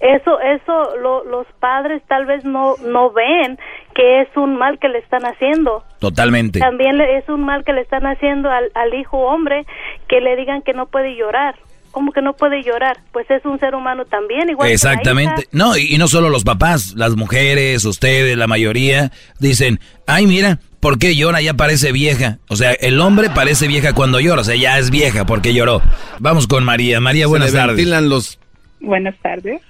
Eso, 0.00 0.40
eso, 0.40 0.96
lo- 1.02 1.24
los 1.24 1.46
padres 1.60 2.02
tal 2.08 2.24
vez 2.24 2.42
no, 2.44 2.74
no 2.86 3.12
ven 3.12 3.58
que 3.94 4.22
es 4.22 4.28
un 4.34 4.56
mal 4.56 4.78
que 4.78 4.88
le 4.88 4.98
están 4.98 5.26
haciendo. 5.26 5.84
Totalmente. 5.98 6.58
También 6.58 6.98
es 7.02 7.28
un 7.28 7.44
mal 7.44 7.64
que 7.64 7.74
le 7.74 7.82
están 7.82 8.06
haciendo 8.06 8.50
al, 8.50 8.70
al 8.74 8.94
hijo 8.94 9.18
hombre 9.18 9.66
que 10.08 10.22
le 10.22 10.36
digan 10.36 10.62
que 10.62 10.72
no 10.72 10.86
puede 10.86 11.14
llorar. 11.16 11.56
¿Cómo 11.90 12.12
que 12.12 12.22
no 12.22 12.34
puede 12.34 12.62
llorar? 12.62 12.98
Pues 13.12 13.28
es 13.30 13.44
un 13.44 13.58
ser 13.58 13.74
humano 13.74 14.04
también, 14.04 14.48
igual 14.48 14.66
que 14.66 14.70
la 14.70 14.74
Exactamente. 14.74 15.42
hija. 15.42 15.48
No, 15.52 15.76
y, 15.76 15.94
y 15.94 15.98
no 15.98 16.06
solo 16.08 16.28
los 16.30 16.44
papás, 16.44 16.94
las 16.96 17.16
mujeres, 17.16 17.84
ustedes, 17.84 18.36
la 18.36 18.46
mayoría, 18.46 19.10
dicen, 19.40 19.80
ay, 20.06 20.26
mira, 20.26 20.60
¿por 20.78 20.98
qué 20.98 21.16
llora? 21.16 21.40
Ya 21.40 21.54
parece 21.54 21.90
vieja. 21.92 22.38
O 22.48 22.54
sea, 22.56 22.72
el 22.72 23.00
hombre 23.00 23.28
parece 23.30 23.66
vieja 23.66 23.92
cuando 23.92 24.20
llora, 24.20 24.42
o 24.42 24.44
sea, 24.44 24.54
ya 24.54 24.78
es 24.78 24.90
vieja 24.90 25.26
porque 25.26 25.52
lloró. 25.52 25.82
Vamos 26.20 26.46
con 26.46 26.64
María. 26.64 27.00
María, 27.00 27.26
buenas 27.26 27.50
Se 27.50 27.56
le 27.56 27.60
tardes. 27.60 27.76
ventilan 27.76 28.08
los... 28.08 28.38
Buenas 28.80 29.16
tardes. 29.20 29.60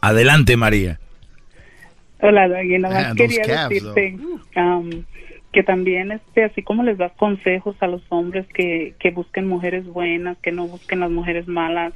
Adelante, 0.00 0.56
María. 0.56 1.00
Hola, 2.20 2.48
Doggy. 2.48 2.78
Nada 2.78 2.94
más 2.94 3.12
Ah, 3.12 3.14
quería 3.16 3.42
calves, 3.42 3.82
decirte 3.82 4.16
um, 4.56 4.90
que 5.52 5.62
también, 5.62 6.12
este, 6.12 6.44
así 6.44 6.62
como 6.62 6.82
les 6.82 6.98
das 6.98 7.12
consejos 7.16 7.74
a 7.80 7.86
los 7.86 8.02
hombres 8.10 8.46
que, 8.52 8.94
que 8.98 9.10
busquen 9.10 9.46
mujeres 9.48 9.86
buenas, 9.86 10.36
que 10.42 10.52
no 10.52 10.66
busquen 10.66 11.00
las 11.00 11.10
mujeres 11.10 11.48
malas, 11.48 11.94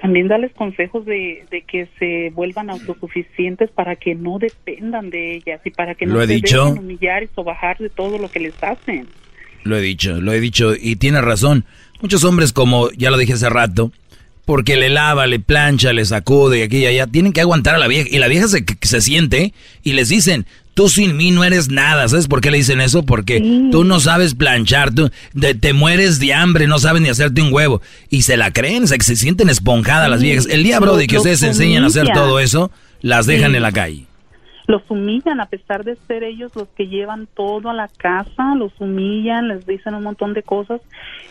también 0.00 0.28
darles 0.28 0.52
consejos 0.52 1.04
de, 1.04 1.44
de 1.50 1.62
que 1.62 1.88
se 1.98 2.30
vuelvan 2.34 2.70
autosuficientes 2.70 3.68
para 3.70 3.96
que 3.96 4.14
no 4.14 4.38
dependan 4.38 5.10
de 5.10 5.34
ellas 5.34 5.60
y 5.64 5.70
para 5.70 5.96
que 5.96 6.06
no 6.06 6.14
Lo 6.14 6.22
he 6.22 6.26
se 6.28 6.34
dicho. 6.34 6.66
dejen 6.66 6.78
humillar 6.84 7.24
y 7.24 7.28
sobajar 7.34 7.78
de 7.78 7.90
todo 7.90 8.16
lo 8.18 8.30
que 8.30 8.38
les 8.38 8.62
hacen. 8.62 9.08
Lo 9.64 9.76
he 9.76 9.80
dicho, 9.80 10.20
lo 10.20 10.32
he 10.32 10.38
dicho 10.40 10.74
y 10.80 10.96
tiene 10.96 11.20
razón. 11.20 11.64
Muchos 12.00 12.22
hombres, 12.22 12.52
como 12.52 12.90
ya 12.92 13.10
lo 13.10 13.18
dije 13.18 13.32
hace 13.32 13.50
rato, 13.50 13.90
porque 14.44 14.76
le 14.76 14.88
lava, 14.88 15.26
le 15.26 15.40
plancha, 15.40 15.92
le 15.92 16.04
sacude 16.04 16.60
y 16.60 16.62
aquí 16.62 16.78
y 16.78 16.86
allá, 16.86 17.08
tienen 17.08 17.32
que 17.32 17.40
aguantar 17.40 17.74
a 17.74 17.78
la 17.78 17.88
vieja. 17.88 18.08
Y 18.08 18.18
la 18.18 18.28
vieja 18.28 18.46
se, 18.46 18.64
se 18.80 19.00
siente 19.00 19.52
y 19.82 19.92
les 19.94 20.08
dicen, 20.08 20.46
tú 20.78 20.88
sin 20.88 21.16
mí 21.16 21.32
no 21.32 21.42
eres 21.42 21.68
nada. 21.70 22.06
¿Sabes 22.06 22.28
por 22.28 22.40
qué 22.40 22.52
le 22.52 22.58
dicen 22.58 22.80
eso? 22.80 23.02
Porque 23.02 23.40
tú 23.72 23.82
no 23.82 23.98
sabes 23.98 24.36
planchar, 24.36 24.94
tú 24.94 25.10
de- 25.34 25.56
te 25.56 25.72
mueres 25.72 26.20
de 26.20 26.32
hambre, 26.34 26.68
no 26.68 26.78
sabes 26.78 27.02
ni 27.02 27.08
hacerte 27.08 27.42
un 27.42 27.52
huevo. 27.52 27.82
Y 28.10 28.22
se 28.22 28.36
la 28.36 28.52
creen, 28.52 28.86
se, 28.86 28.96
se 29.00 29.16
sienten 29.16 29.48
esponjadas 29.48 30.08
las 30.08 30.22
viejas. 30.22 30.46
El 30.48 30.62
día, 30.62 30.76
lo- 30.76 30.82
bro, 30.86 30.96
de 30.96 31.08
que 31.08 31.16
ustedes 31.16 31.42
enseñan 31.42 31.82
a 31.82 31.88
hacer 31.88 32.06
todo 32.14 32.38
eso, 32.38 32.70
las 33.02 33.26
dejan 33.26 33.50
Sí. 33.50 33.56
en 33.56 33.62
la 33.62 33.72
calle. 33.72 34.04
Los 34.68 34.82
humillan 34.90 35.40
a 35.40 35.46
pesar 35.46 35.82
de 35.82 35.96
ser 36.06 36.22
ellos 36.22 36.52
los 36.54 36.68
que 36.76 36.86
llevan 36.88 37.26
todo 37.34 37.70
a 37.70 37.72
la 37.72 37.88
casa, 37.88 38.54
los 38.54 38.70
humillan, 38.78 39.48
les 39.48 39.66
dicen 39.66 39.94
un 39.94 40.02
montón 40.02 40.34
de 40.34 40.42
cosas 40.42 40.82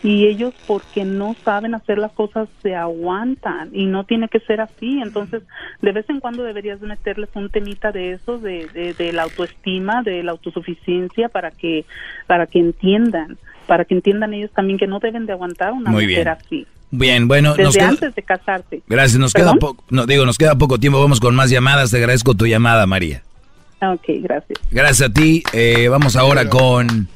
y 0.02 0.26
ellos 0.26 0.52
porque 0.66 1.04
no 1.04 1.36
saben 1.44 1.74
hacer 1.76 1.98
las 1.98 2.10
cosas 2.12 2.48
se 2.62 2.74
aguantan 2.74 3.70
y 3.72 3.86
no 3.86 4.02
tiene 4.04 4.28
que 4.28 4.40
ser 4.40 4.60
así. 4.60 5.00
Entonces, 5.00 5.44
de 5.80 5.92
vez 5.92 6.04
en 6.10 6.18
cuando 6.18 6.42
deberías 6.42 6.80
meterles 6.80 7.28
un 7.34 7.48
temita 7.48 7.92
de 7.92 8.14
eso, 8.14 8.38
de, 8.38 8.66
de, 8.74 8.94
de 8.94 9.12
la 9.12 9.22
autoestima, 9.22 10.02
de 10.02 10.24
la 10.24 10.32
autosuficiencia 10.32 11.28
para 11.28 11.52
que 11.52 11.84
para 12.26 12.46
que 12.46 12.58
entiendan, 12.58 13.38
para 13.68 13.84
que 13.84 13.94
entiendan 13.94 14.34
ellos 14.34 14.50
también 14.50 14.78
que 14.80 14.88
no 14.88 14.98
deben 14.98 15.26
de 15.26 15.32
aguantar 15.32 15.72
una 15.72 15.92
Muy 15.92 16.06
mujer 16.06 16.24
bien. 16.24 16.28
así. 16.28 16.66
Bien, 16.90 17.28
bueno, 17.28 17.50
nos 17.50 17.56
Desde 17.58 17.78
queda- 17.80 17.88
antes 17.88 18.14
de 18.16 18.22
casarse. 18.22 18.82
Gracias, 18.88 19.18
nos 19.20 19.32
queda 19.34 19.54
poco, 19.56 19.84
no, 19.90 20.06
digo, 20.06 20.24
nos 20.24 20.38
queda 20.38 20.56
poco 20.56 20.78
tiempo, 20.78 20.98
vamos 21.00 21.20
con 21.20 21.36
más 21.36 21.50
llamadas, 21.50 21.90
te 21.92 21.98
agradezco 21.98 22.34
tu 22.34 22.46
llamada, 22.46 22.86
María. 22.86 23.22
Ok, 23.80 24.04
gracias. 24.22 24.58
Gracias 24.70 25.10
a 25.10 25.12
ti. 25.12 25.42
Eh, 25.52 25.88
vamos 25.88 26.16
ahora 26.16 26.48
con 26.48 27.08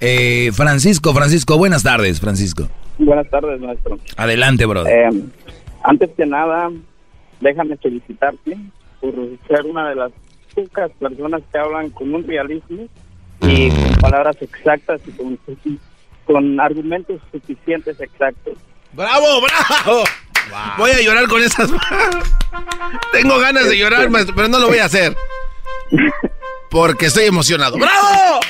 eh, 0.00 0.50
Francisco. 0.52 1.12
Francisco, 1.12 1.58
buenas 1.58 1.82
tardes, 1.82 2.20
Francisco. 2.20 2.68
Buenas 2.98 3.28
tardes, 3.28 3.60
maestro. 3.60 3.98
Adelante, 4.16 4.64
brother. 4.64 4.92
Eh, 4.92 5.22
antes 5.82 6.10
que 6.16 6.26
nada, 6.26 6.70
déjame 7.40 7.76
felicitarte 7.76 8.56
por 9.00 9.14
ser 9.46 9.66
una 9.66 9.90
de 9.90 9.94
las 9.94 10.12
pocas 10.54 10.90
personas 10.98 11.42
que 11.52 11.58
hablan 11.58 11.90
con 11.90 12.14
un 12.14 12.26
realismo 12.26 12.86
y 13.42 13.68
con 13.68 13.94
palabras 14.00 14.36
exactas 14.40 15.00
y 15.06 15.10
con, 15.12 15.38
con 16.24 16.60
argumentos 16.60 17.20
suficientes 17.30 18.00
exactos. 18.00 18.54
¡Bravo, 18.94 19.42
bravo! 19.42 20.04
Voy 20.78 20.90
a 20.90 21.02
llorar 21.02 21.26
con 21.28 21.42
esas... 21.42 21.70
Tengo 23.12 23.38
ganas 23.38 23.68
de 23.68 23.76
llorar, 23.76 24.08
maestro, 24.08 24.34
pero 24.34 24.48
no 24.48 24.58
lo 24.58 24.68
voy 24.68 24.78
a 24.78 24.86
hacer. 24.86 25.14
Porque 26.70 27.06
estoy 27.06 27.24
emocionado. 27.24 27.76
¡Bravo! 27.76 28.40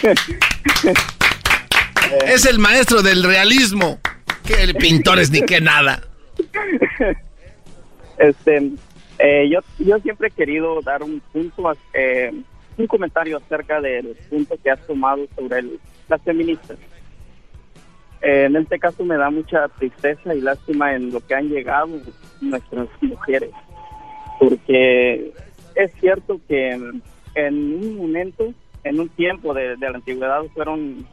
Es 2.27 2.47
el 2.47 2.59
maestro 2.59 3.03
del 3.03 3.23
realismo. 3.25 3.99
Que 4.45 4.73
pintores 4.75 5.31
ni 5.31 5.43
que 5.43 5.61
nada. 5.61 6.03
Este, 8.19 8.71
eh, 9.19 9.49
yo, 9.51 9.61
yo 9.79 9.99
siempre 9.99 10.29
he 10.29 10.31
querido 10.31 10.81
dar 10.83 11.03
un 11.03 11.21
punto, 11.33 11.73
eh, 11.93 12.33
un 12.79 12.87
comentario 12.87 13.37
acerca 13.39 13.81
del 13.81 14.17
punto 14.31 14.57
que 14.63 14.71
has 14.71 14.87
tomado 14.87 15.27
sobre 15.35 15.59
el- 15.61 15.81
las 16.09 16.23
feministas. 16.23 16.79
Eh, 18.23 18.45
en 18.47 18.57
este 18.57 18.79
caso 18.79 19.05
me 19.05 19.17
da 19.17 19.29
mucha 19.31 19.69
tristeza 19.69 20.35
y 20.35 20.41
lástima 20.41 20.95
en 20.95 21.11
lo 21.13 21.21
que 21.27 21.35
han 21.35 21.49
llegado 21.49 21.89
nuestras 22.41 22.89
mujeres, 23.03 23.51
porque 24.39 25.33
es 25.77 25.93
cierto 26.01 26.41
que 26.49 26.71
en, 26.71 27.75
un 27.75 27.97
momento, 27.97 28.53
en 28.83 28.99
un 28.99 29.09
tiempo 29.11 29.55
de, 29.55 29.77
la 29.77 29.91
antigüedad 29.91 30.43
fueron 30.55 31.07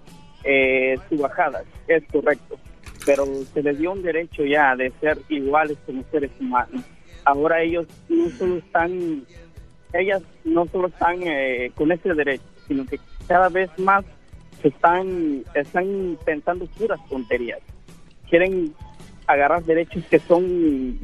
eh, 0.43 0.97
subajadas, 1.09 1.65
es 1.87 2.03
correcto, 2.11 2.57
pero 3.05 3.25
se 3.53 3.61
les 3.61 3.77
dio 3.77 3.91
un 3.91 4.01
derecho 4.01 4.45
ya 4.45 4.75
de 4.75 4.91
ser 5.01 5.19
iguales 5.29 5.77
como 5.85 6.03
seres 6.11 6.31
humanos. 6.39 6.81
Ahora 7.25 7.61
ellos 7.61 7.87
no 8.09 8.29
solo 8.29 8.57
están, 8.57 9.25
ellas 9.93 10.23
no 10.45 10.65
solo 10.67 10.87
están 10.87 11.21
eh, 11.23 11.71
con 11.75 11.91
ese 11.91 12.13
derecho, 12.13 12.43
sino 12.67 12.85
que 12.85 12.99
cada 13.27 13.49
vez 13.49 13.69
más 13.77 14.05
están, 14.63 15.43
están 15.53 16.17
pensando 16.25 16.65
puras 16.67 16.99
tonterías. 17.09 17.59
Quieren 18.29 18.73
agarrar 19.27 19.63
derechos 19.63 20.03
que 20.09 20.19
son 20.19 20.99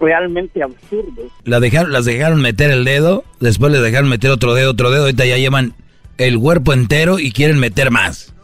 realmente 0.00 0.62
absurdos. 0.62 1.30
La 1.44 1.60
dejaron, 1.60 1.92
las 1.92 2.04
dejaron 2.04 2.40
meter 2.40 2.70
el 2.70 2.84
dedo, 2.84 3.24
después 3.40 3.72
les 3.72 3.82
dejaron 3.82 4.08
meter 4.08 4.30
otro 4.30 4.54
dedo, 4.54 4.70
otro 4.72 4.90
dedo, 4.90 5.02
ahorita 5.02 5.24
ya 5.26 5.36
llevan 5.38 5.74
el 6.18 6.38
cuerpo 6.38 6.72
entero 6.72 7.18
y 7.18 7.32
quieren 7.32 7.58
meter 7.58 7.90
más. 7.90 8.34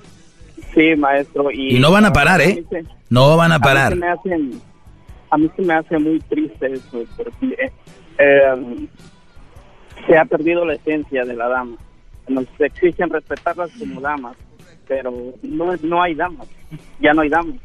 Sí, 0.74 0.94
maestro. 0.96 1.50
Y, 1.50 1.76
Y 1.76 1.80
no 1.80 1.90
van 1.90 2.04
a 2.04 2.12
parar, 2.12 2.40
¿eh? 2.40 2.64
se- 2.70 2.84
No 3.08 3.36
van 3.36 3.52
a 3.52 3.58
mí 3.58 3.62
parar. 3.64 3.92
se 3.92 3.98
me 3.98 4.08
hacen- 4.08 4.60
a 5.30 5.36
mí 5.38 5.50
se 5.56 5.62
me 5.62 5.74
hace 5.74 5.98
muy 5.98 6.18
triste 6.20 6.72
eso, 6.72 7.04
porque 7.16 7.46
eh, 7.58 7.72
eh, 8.18 8.86
se 10.06 10.16
ha 10.18 10.24
perdido 10.24 10.64
la 10.64 10.74
esencia 10.74 11.24
de 11.24 11.34
la 11.34 11.48
dama. 11.48 11.76
Nos 12.28 12.46
exigen 12.58 13.10
respetarlas 13.10 13.70
como 13.78 14.00
damas, 14.00 14.36
pero 14.86 15.12
no, 15.42 15.72
no 15.82 16.02
hay 16.02 16.14
damas, 16.14 16.46
ya 17.00 17.12
no 17.12 17.22
hay 17.22 17.28
damas, 17.28 17.56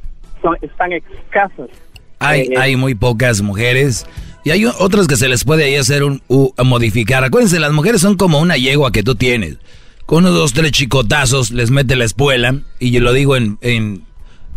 Son, 0.41 0.57
están 0.61 0.91
escasas. 0.93 1.69
Hay, 2.19 2.41
Eh, 2.41 2.53
hay 2.57 2.75
muy 2.75 2.95
pocas 2.95 3.41
mujeres 3.41 4.05
y 4.43 4.51
hay 4.51 4.65
otras 4.65 5.07
que 5.07 5.17
se 5.17 5.27
les 5.27 5.43
puede 5.43 5.65
ahí 5.65 5.75
hacer 5.75 6.03
un 6.03 6.21
u- 6.27 6.51
a 6.57 6.63
modificar. 6.63 7.23
Acuérdense, 7.23 7.59
las 7.59 7.71
mujeres 7.71 8.01
son 8.01 8.15
como 8.15 8.39
una 8.39 8.57
yegua 8.57 8.91
que 8.91 9.03
tú 9.03 9.15
tienes. 9.15 9.57
Con 10.05 10.23
unos 10.25 10.35
dos, 10.35 10.53
tres 10.53 10.71
chicotazos 10.71 11.51
les 11.51 11.71
mete 11.71 11.95
la 11.95 12.05
espuela 12.05 12.55
y 12.79 12.91
yo 12.91 12.99
lo 13.01 13.11
digo 13.13 13.35
en... 13.35 13.57
en 13.61 14.03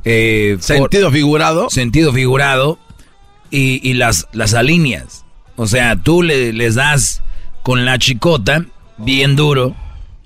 eh, 0.05 0.57
¿Sentido 0.61 1.11
figurado? 1.11 1.69
Sentido 1.71 2.13
figurado 2.13 2.79
y, 3.51 3.81
y 3.89 3.95
las, 3.95 4.27
las 4.33 4.55
alineas. 4.55 5.25
O 5.57 5.67
sea, 5.67 5.97
tú 5.97 6.23
le, 6.23 6.53
les 6.53 6.75
das 6.77 7.23
con 7.63 7.85
la 7.85 7.99
chicota 7.99 8.65
bien 8.99 9.37
duro, 9.37 9.75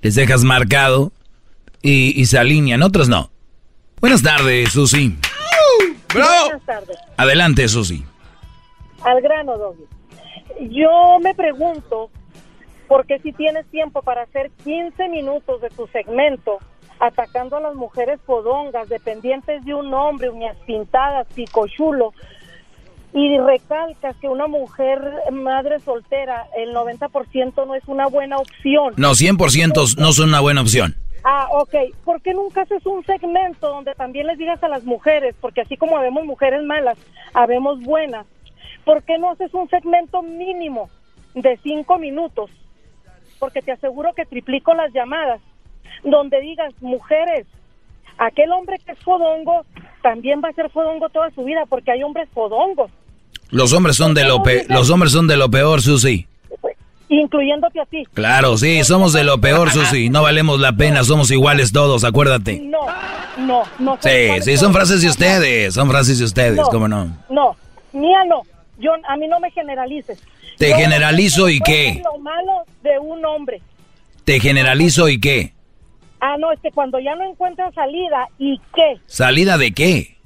les 0.02 0.14
dejas 0.14 0.42
marcado 0.44 1.12
y, 1.82 2.20
y 2.20 2.26
se 2.26 2.38
alinean. 2.38 2.82
Otros 2.82 3.08
no. 3.08 3.30
Buenas 4.00 4.22
tardes, 4.22 4.72
Susi. 4.72 5.16
Buenas 6.14 6.62
tardes. 6.64 6.98
Adelante, 7.16 7.68
Susi. 7.68 8.04
Al 9.02 9.20
grano, 9.20 9.58
Doggy. 9.58 9.84
Yo 10.70 11.18
me 11.20 11.34
pregunto, 11.34 12.10
porque 12.88 13.18
si 13.20 13.32
tienes 13.32 13.66
tiempo 13.70 14.02
para 14.02 14.22
hacer 14.22 14.50
15 14.64 15.08
minutos 15.08 15.60
de 15.60 15.70
tu 15.70 15.86
segmento 15.88 16.58
atacando 17.00 17.56
a 17.56 17.60
las 17.60 17.74
mujeres 17.74 18.20
fodongas, 18.24 18.88
dependientes 18.88 19.64
de 19.64 19.74
un 19.74 19.92
hombre, 19.92 20.30
uñas 20.30 20.56
pintadas, 20.66 21.26
picochulo, 21.34 22.12
y 23.14 23.38
recalcas 23.38 24.16
que 24.16 24.28
una 24.28 24.46
mujer 24.46 25.00
madre 25.32 25.80
soltera, 25.80 26.46
el 26.56 26.74
90% 26.74 27.66
no 27.66 27.74
es 27.74 27.82
una 27.86 28.06
buena 28.06 28.36
opción. 28.36 28.94
No, 28.96 29.10
100% 29.10 29.98
no 29.98 30.12
son 30.12 30.28
una 30.28 30.40
buena 30.40 30.62
opción. 30.62 30.96
Ah, 31.24 31.48
ok. 31.52 31.74
¿Por 32.04 32.20
qué 32.20 32.34
nunca 32.34 32.62
haces 32.62 32.84
un 32.86 33.04
segmento 33.04 33.68
donde 33.68 33.94
también 33.94 34.26
les 34.26 34.38
digas 34.38 34.62
a 34.64 34.68
las 34.68 34.84
mujeres, 34.84 35.34
porque 35.40 35.60
así 35.60 35.76
como 35.76 35.96
habemos 35.96 36.24
mujeres 36.24 36.62
malas, 36.64 36.98
habemos 37.32 37.80
buenas, 37.80 38.26
¿por 38.84 39.02
qué 39.04 39.18
no 39.18 39.30
haces 39.30 39.54
un 39.54 39.68
segmento 39.68 40.22
mínimo 40.22 40.90
de 41.34 41.56
cinco 41.62 41.98
minutos? 41.98 42.50
Porque 43.38 43.62
te 43.62 43.72
aseguro 43.72 44.12
que 44.14 44.24
triplico 44.26 44.74
las 44.74 44.92
llamadas, 44.92 45.40
donde 46.02 46.40
digas, 46.40 46.72
mujeres, 46.80 47.46
aquel 48.18 48.50
hombre 48.52 48.78
que 48.84 48.92
es 48.92 48.98
fodongo 49.00 49.64
también 50.02 50.40
va 50.44 50.48
a 50.48 50.52
ser 50.54 50.70
fodongo 50.70 51.08
toda 51.08 51.30
su 51.30 51.44
vida, 51.44 51.64
porque 51.68 51.92
hay 51.92 52.02
hombres 52.02 52.28
fodongos, 52.34 52.90
Los 53.50 53.72
hombres 53.72 53.96
son 53.96 54.14
de 54.14 54.24
lo 54.24 54.42
pe- 54.42 54.64
los 54.68 54.90
hombres 54.90 55.12
son 55.12 55.26
de 55.28 55.36
lo 55.36 55.48
peor, 55.50 55.80
Susi. 55.82 56.26
Incluyéndote 57.20 57.80
a 57.80 57.86
ti. 57.86 58.04
Claro, 58.14 58.56
sí, 58.56 58.82
somos 58.84 59.12
de 59.12 59.24
lo 59.24 59.40
peor, 59.40 59.70
Susi. 59.72 60.08
No 60.10 60.22
valemos 60.22 60.58
la 60.60 60.72
pena, 60.72 61.04
somos 61.04 61.30
iguales 61.30 61.72
todos, 61.72 62.04
acuérdate. 62.04 62.60
No, 62.60 62.80
no, 63.38 63.62
no. 63.78 63.98
Sí, 64.00 64.40
sí, 64.42 64.56
son 64.56 64.72
frases 64.72 65.02
de 65.02 65.08
ustedes, 65.08 65.74
son 65.74 65.88
frases 65.90 66.18
de 66.18 66.24
ustedes, 66.24 66.56
No. 66.56 66.64
¿cómo 66.64 66.88
no? 66.88 67.16
No, 67.30 67.56
mía 67.92 68.18
no. 68.28 68.42
Yo, 68.78 68.92
a 69.08 69.16
mí 69.16 69.28
no 69.28 69.38
me 69.40 69.50
generalices. 69.50 70.18
Te 70.58 70.70
Yo- 70.70 70.76
generalizo 70.76 71.48
y 71.48 71.60
qué? 71.60 72.02
Lo 72.04 72.18
malo 72.18 72.64
de 72.82 72.98
un 72.98 73.24
hombre. 73.24 73.60
Te 74.24 74.40
generalizo 74.40 75.08
y 75.08 75.20
qué? 75.20 75.52
Ah, 76.20 76.36
no, 76.38 76.52
es 76.52 76.60
que 76.60 76.70
cuando 76.70 76.98
ya 77.00 77.14
no 77.16 77.24
encuentran 77.24 77.72
salida, 77.74 78.28
¿y 78.38 78.58
qué? 78.74 79.00
¿Salida 79.06 79.58
de 79.58 79.72
qué? 79.72 80.16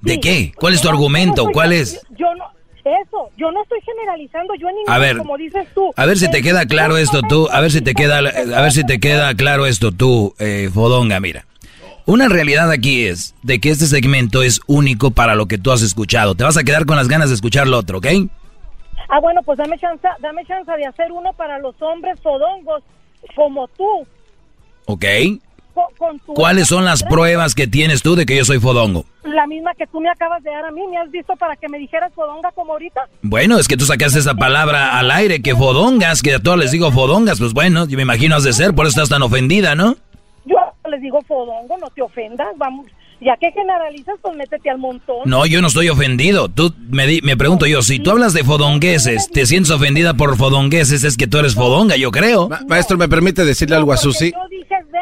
¿De 0.00 0.14
Sí. 0.14 0.20
qué? 0.20 0.52
¿Cuál 0.56 0.74
es 0.74 0.80
tu 0.80 0.88
no- 0.88 0.92
argumento? 0.94 1.46
¿Cuál 1.52 1.72
es? 1.72 2.00
Yo 2.16 2.32
no, 2.36 2.44
eso, 2.84 3.30
yo 3.36 3.50
no 3.50 3.62
estoy 3.62 3.80
generalizando, 3.82 4.54
yo 4.54 4.68
en 4.68 4.76
ningún, 4.76 4.92
A 4.92 4.98
ver, 4.98 5.18
como 5.18 5.36
dices 5.36 5.66
tú. 5.74 5.92
A 5.96 6.06
ver 6.06 6.18
si 6.18 6.30
te 6.30 6.42
queda 6.42 6.66
claro 6.66 6.96
esto 6.96 7.22
tú, 7.22 7.48
a 7.50 7.60
ver 7.60 7.70
si 7.70 7.80
te 7.80 7.94
queda, 7.94 8.18
a 8.18 8.62
ver 8.62 8.72
si 8.72 8.84
te 8.84 9.00
queda 9.00 9.34
claro 9.34 9.66
esto 9.66 9.92
tú, 9.92 10.34
eh, 10.38 10.70
Fodonga, 10.72 11.20
mira. 11.20 11.46
Una 12.06 12.28
realidad 12.28 12.70
aquí 12.70 13.06
es 13.06 13.34
de 13.42 13.58
que 13.60 13.70
este 13.70 13.86
segmento 13.86 14.42
es 14.42 14.60
único 14.66 15.10
para 15.10 15.34
lo 15.34 15.46
que 15.46 15.56
tú 15.56 15.72
has 15.72 15.80
escuchado. 15.80 16.34
Te 16.34 16.44
vas 16.44 16.58
a 16.58 16.64
quedar 16.64 16.84
con 16.84 16.96
las 16.96 17.08
ganas 17.08 17.30
de 17.30 17.34
escuchar 17.34 17.66
lo 17.66 17.78
otro, 17.78 17.98
¿ok? 17.98 18.06
Ah, 19.08 19.20
bueno, 19.20 19.42
pues 19.42 19.56
dame 19.56 19.78
chance, 19.78 20.06
dame 20.20 20.44
chance 20.44 20.70
de 20.70 20.84
hacer 20.84 21.12
uno 21.12 21.32
para 21.32 21.58
los 21.60 21.80
hombres 21.80 22.20
fodongos 22.20 22.82
como 23.34 23.68
tú. 23.68 24.06
¿Ok? 24.86 25.04
Co- 25.74 25.88
con 25.98 26.18
tu- 26.20 26.34
¿Cuáles 26.34 26.68
son 26.68 26.84
las 26.84 27.02
pruebas 27.02 27.54
que 27.54 27.66
tienes 27.66 28.02
tú 28.02 28.14
de 28.14 28.24
que 28.26 28.36
yo 28.36 28.44
soy 28.44 28.58
fodongo? 28.60 29.04
La 29.24 29.46
misma 29.46 29.72
que 29.74 29.86
tú 29.86 30.00
me 30.00 30.08
acabas 30.10 30.42
de 30.42 30.50
dar 30.50 30.64
a 30.66 30.70
mí, 30.70 30.82
¿me 30.90 30.96
has 30.98 31.10
visto 31.10 31.34
para 31.36 31.56
que 31.56 31.68
me 31.68 31.78
dijeras 31.78 32.12
fodonga 32.14 32.50
como 32.52 32.72
ahorita? 32.72 33.00
Bueno, 33.22 33.58
es 33.58 33.66
que 33.68 33.76
tú 33.76 33.84
sacaste 33.84 34.18
esa 34.18 34.34
palabra 34.34 34.98
al 34.98 35.10
aire, 35.10 35.42
que 35.42 35.54
fodongas, 35.54 36.22
que 36.22 36.34
a 36.34 36.38
todos 36.38 36.58
les 36.58 36.70
digo 36.70 36.90
fodongas, 36.92 37.38
pues 37.38 37.52
bueno, 37.52 37.86
yo 37.88 37.96
me 37.96 38.02
imagino 38.02 38.36
has 38.36 38.44
de 38.44 38.52
ser, 38.52 38.74
por 38.74 38.86
eso 38.86 38.90
estás 39.02 39.08
tan 39.10 39.22
ofendida, 39.22 39.74
¿no? 39.74 39.96
Yo 40.46 40.56
les 40.90 41.00
digo 41.02 41.20
fodongo, 41.26 41.76
no 41.78 41.88
te 41.94 42.02
ofendas, 42.02 42.48
vamos. 42.56 42.86
Ya 43.20 43.36
que 43.38 43.50
generalizas, 43.52 44.16
pues 44.20 44.36
métete 44.36 44.68
al 44.68 44.76
montón. 44.78 45.16
No, 45.24 45.46
yo 45.46 45.62
no 45.62 45.68
estoy 45.68 45.88
ofendido. 45.88 46.48
Tú 46.50 46.74
me, 46.90 47.06
di- 47.06 47.22
me 47.22 47.36
pregunto 47.38 47.64
yo, 47.64 47.80
si 47.80 47.98
tú 47.98 48.10
hablas 48.10 48.34
de 48.34 48.44
fodongueses, 48.44 49.30
te 49.30 49.46
sientes 49.46 49.70
ofendida 49.70 50.12
por 50.14 50.36
fodongueses, 50.36 51.04
es 51.04 51.16
que 51.16 51.26
tú 51.26 51.38
eres 51.38 51.54
fodonga, 51.54 51.96
yo 51.96 52.10
creo. 52.10 52.50
maestro, 52.68 52.98
¿me 52.98 53.08
permite 53.08 53.44
decirle 53.46 53.76
algo 53.76 53.92
a 53.92 53.96
Susi? 53.96 54.32
Yo 54.32 54.38
dije 54.50 54.73
de 54.94 55.00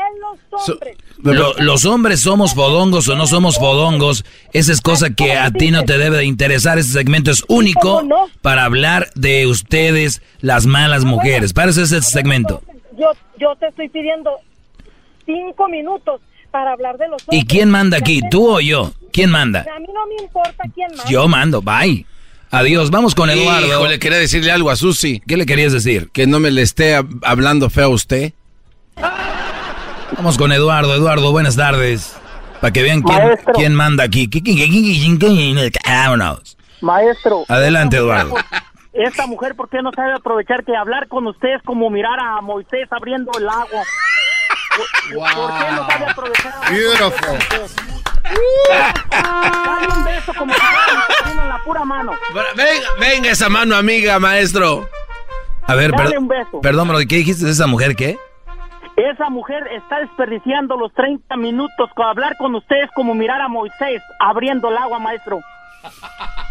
los 0.53 0.69
hombres. 0.71 0.97
Lo- 1.23 1.55
los 1.59 1.85
hombres 1.85 2.21
somos 2.21 2.55
fodongos 2.55 3.09
o 3.09 3.17
no 3.17 3.27
somos 3.27 3.57
fodongos, 3.59 4.25
esa 4.53 4.73
es 4.73 4.81
cosa 4.81 5.11
que 5.15 5.33
a 5.35 5.51
ti 5.51 5.71
no 5.71 5.85
te 5.85 5.99
debe 5.99 6.19
de 6.19 6.25
interesar. 6.25 6.79
Este 6.79 6.93
segmento 6.93 7.31
es 7.31 7.45
único 7.49 8.03
para 8.41 8.65
hablar 8.65 9.11
de 9.15 9.47
ustedes, 9.47 10.23
las 10.41 10.67
malas 10.67 11.05
mujeres. 11.05 11.53
Para 11.53 11.71
eso 11.71 11.83
es 11.83 11.93
este 11.93 12.11
segmento. 12.11 12.63
Yo, 12.99 13.13
yo 13.39 13.55
te 13.57 13.69
estoy 13.69 13.89
pidiendo 13.89 14.31
cinco 15.27 15.69
minutos 15.69 16.21
para 16.51 16.73
hablar 16.73 16.99
de 16.99 17.09
los 17.09 17.23
hombres. 17.23 17.43
¿Y 17.43 17.47
quién 17.47 17.71
manda 17.71 17.97
aquí? 17.99 18.21
¿Tú 18.31 18.57
o 18.57 18.61
yo? 18.61 18.93
¿Quién 19.13 19.31
manda? 19.31 19.61
A 19.75 19.79
mí 19.79 19.87
no 19.93 20.07
me 20.07 20.23
importa 20.25 20.65
quién 20.75 20.89
manda. 20.97 21.11
Yo 21.11 21.29
mando, 21.29 21.63
bye. 21.63 22.05
Adiós, 22.51 22.91
vamos 22.91 23.15
con 23.15 23.31
Eduardo. 23.31 23.67
Híjole, 23.67 23.99
quería 23.99 24.19
decirle 24.19 24.51
algo 24.53 24.69
a 24.69 24.77
Susi. 24.77 25.23
¿Qué 25.27 25.39
le 25.39 25.47
querías 25.47 25.73
decir? 25.73 26.11
Que 26.13 26.27
no 26.27 26.39
me 26.39 26.51
le 26.51 26.61
esté 26.61 26.99
hab- 26.99 27.21
hablando 27.23 27.71
feo 27.71 27.87
a 27.87 27.89
usted. 27.89 28.33
Vamos 30.17 30.39
con 30.39 30.53
Eduardo. 30.53 30.95
Eduardo, 30.95 31.33
buenas 31.33 31.57
tardes. 31.57 32.17
Para 32.61 32.73
que 32.73 32.83
vean 32.83 33.03
quién, 33.03 33.19
Maestro. 33.27 33.53
quién 33.55 33.75
manda 33.75 34.05
aquí. 34.05 34.29
Vámonos. 35.85 36.57
Maestro. 36.81 37.45
Adelante, 37.49 37.97
Eduardo. 37.97 38.35
Esta 38.93 39.27
mujer, 39.27 39.55
¿por 39.57 39.69
qué 39.69 39.79
no 39.83 39.91
sabe 39.95 40.13
aprovechar 40.15 40.65
que 40.65 40.77
hablar 40.77 41.09
con 41.09 41.27
usted 41.27 41.49
es 41.57 41.63
como 41.63 41.89
mirar 41.91 42.19
a 42.21 42.41
Moisés 42.43 42.87
abriendo 42.91 43.31
el 43.39 43.49
agua? 43.49 43.83
¿Por, 44.77 45.15
por 45.15 45.59
qué 45.59 45.73
no 45.73 45.87
sabe 45.89 46.07
aprovechar? 46.11 46.53
Beautiful. 46.71 47.39
Dale 49.11 49.89
un 49.97 50.05
beso 50.05 50.35
como 50.35 50.53
si 50.55 50.61
la 51.37 51.61
pura 51.65 51.85
mano. 51.85 52.13
Venga, 52.57 52.89
venga 53.01 53.31
esa 53.31 53.49
mano 53.49 53.77
amiga, 53.77 54.19
maestro. 54.19 54.89
A 55.67 55.75
ver, 55.75 55.93
Dale 55.93 56.11
per- 56.11 56.19
un 56.19 56.29
beso. 56.29 56.61
perdón, 56.61 56.89
bro, 56.89 56.99
¿qué 56.99 57.17
dijiste 57.17 57.45
de 57.47 57.53
esa 57.53 57.67
mujer? 57.67 57.97
¿Qué? 57.97 58.19
Esa 58.97 59.31
mujer 59.31 59.67
está 59.73 60.01
desperdiciando 60.01 60.77
los 60.77 60.93
30 60.93 61.37
minutos 61.37 61.91
con 61.95 62.07
hablar 62.07 62.37
con 62.37 62.55
usted 62.55 62.77
es 62.85 62.91
como 62.91 63.15
mirar 63.15 63.41
a 63.41 63.49
Moisés 63.49 64.03
abriendo 64.21 64.69
el 64.69 64.77
agua, 64.77 64.99
maestro. 64.99 65.41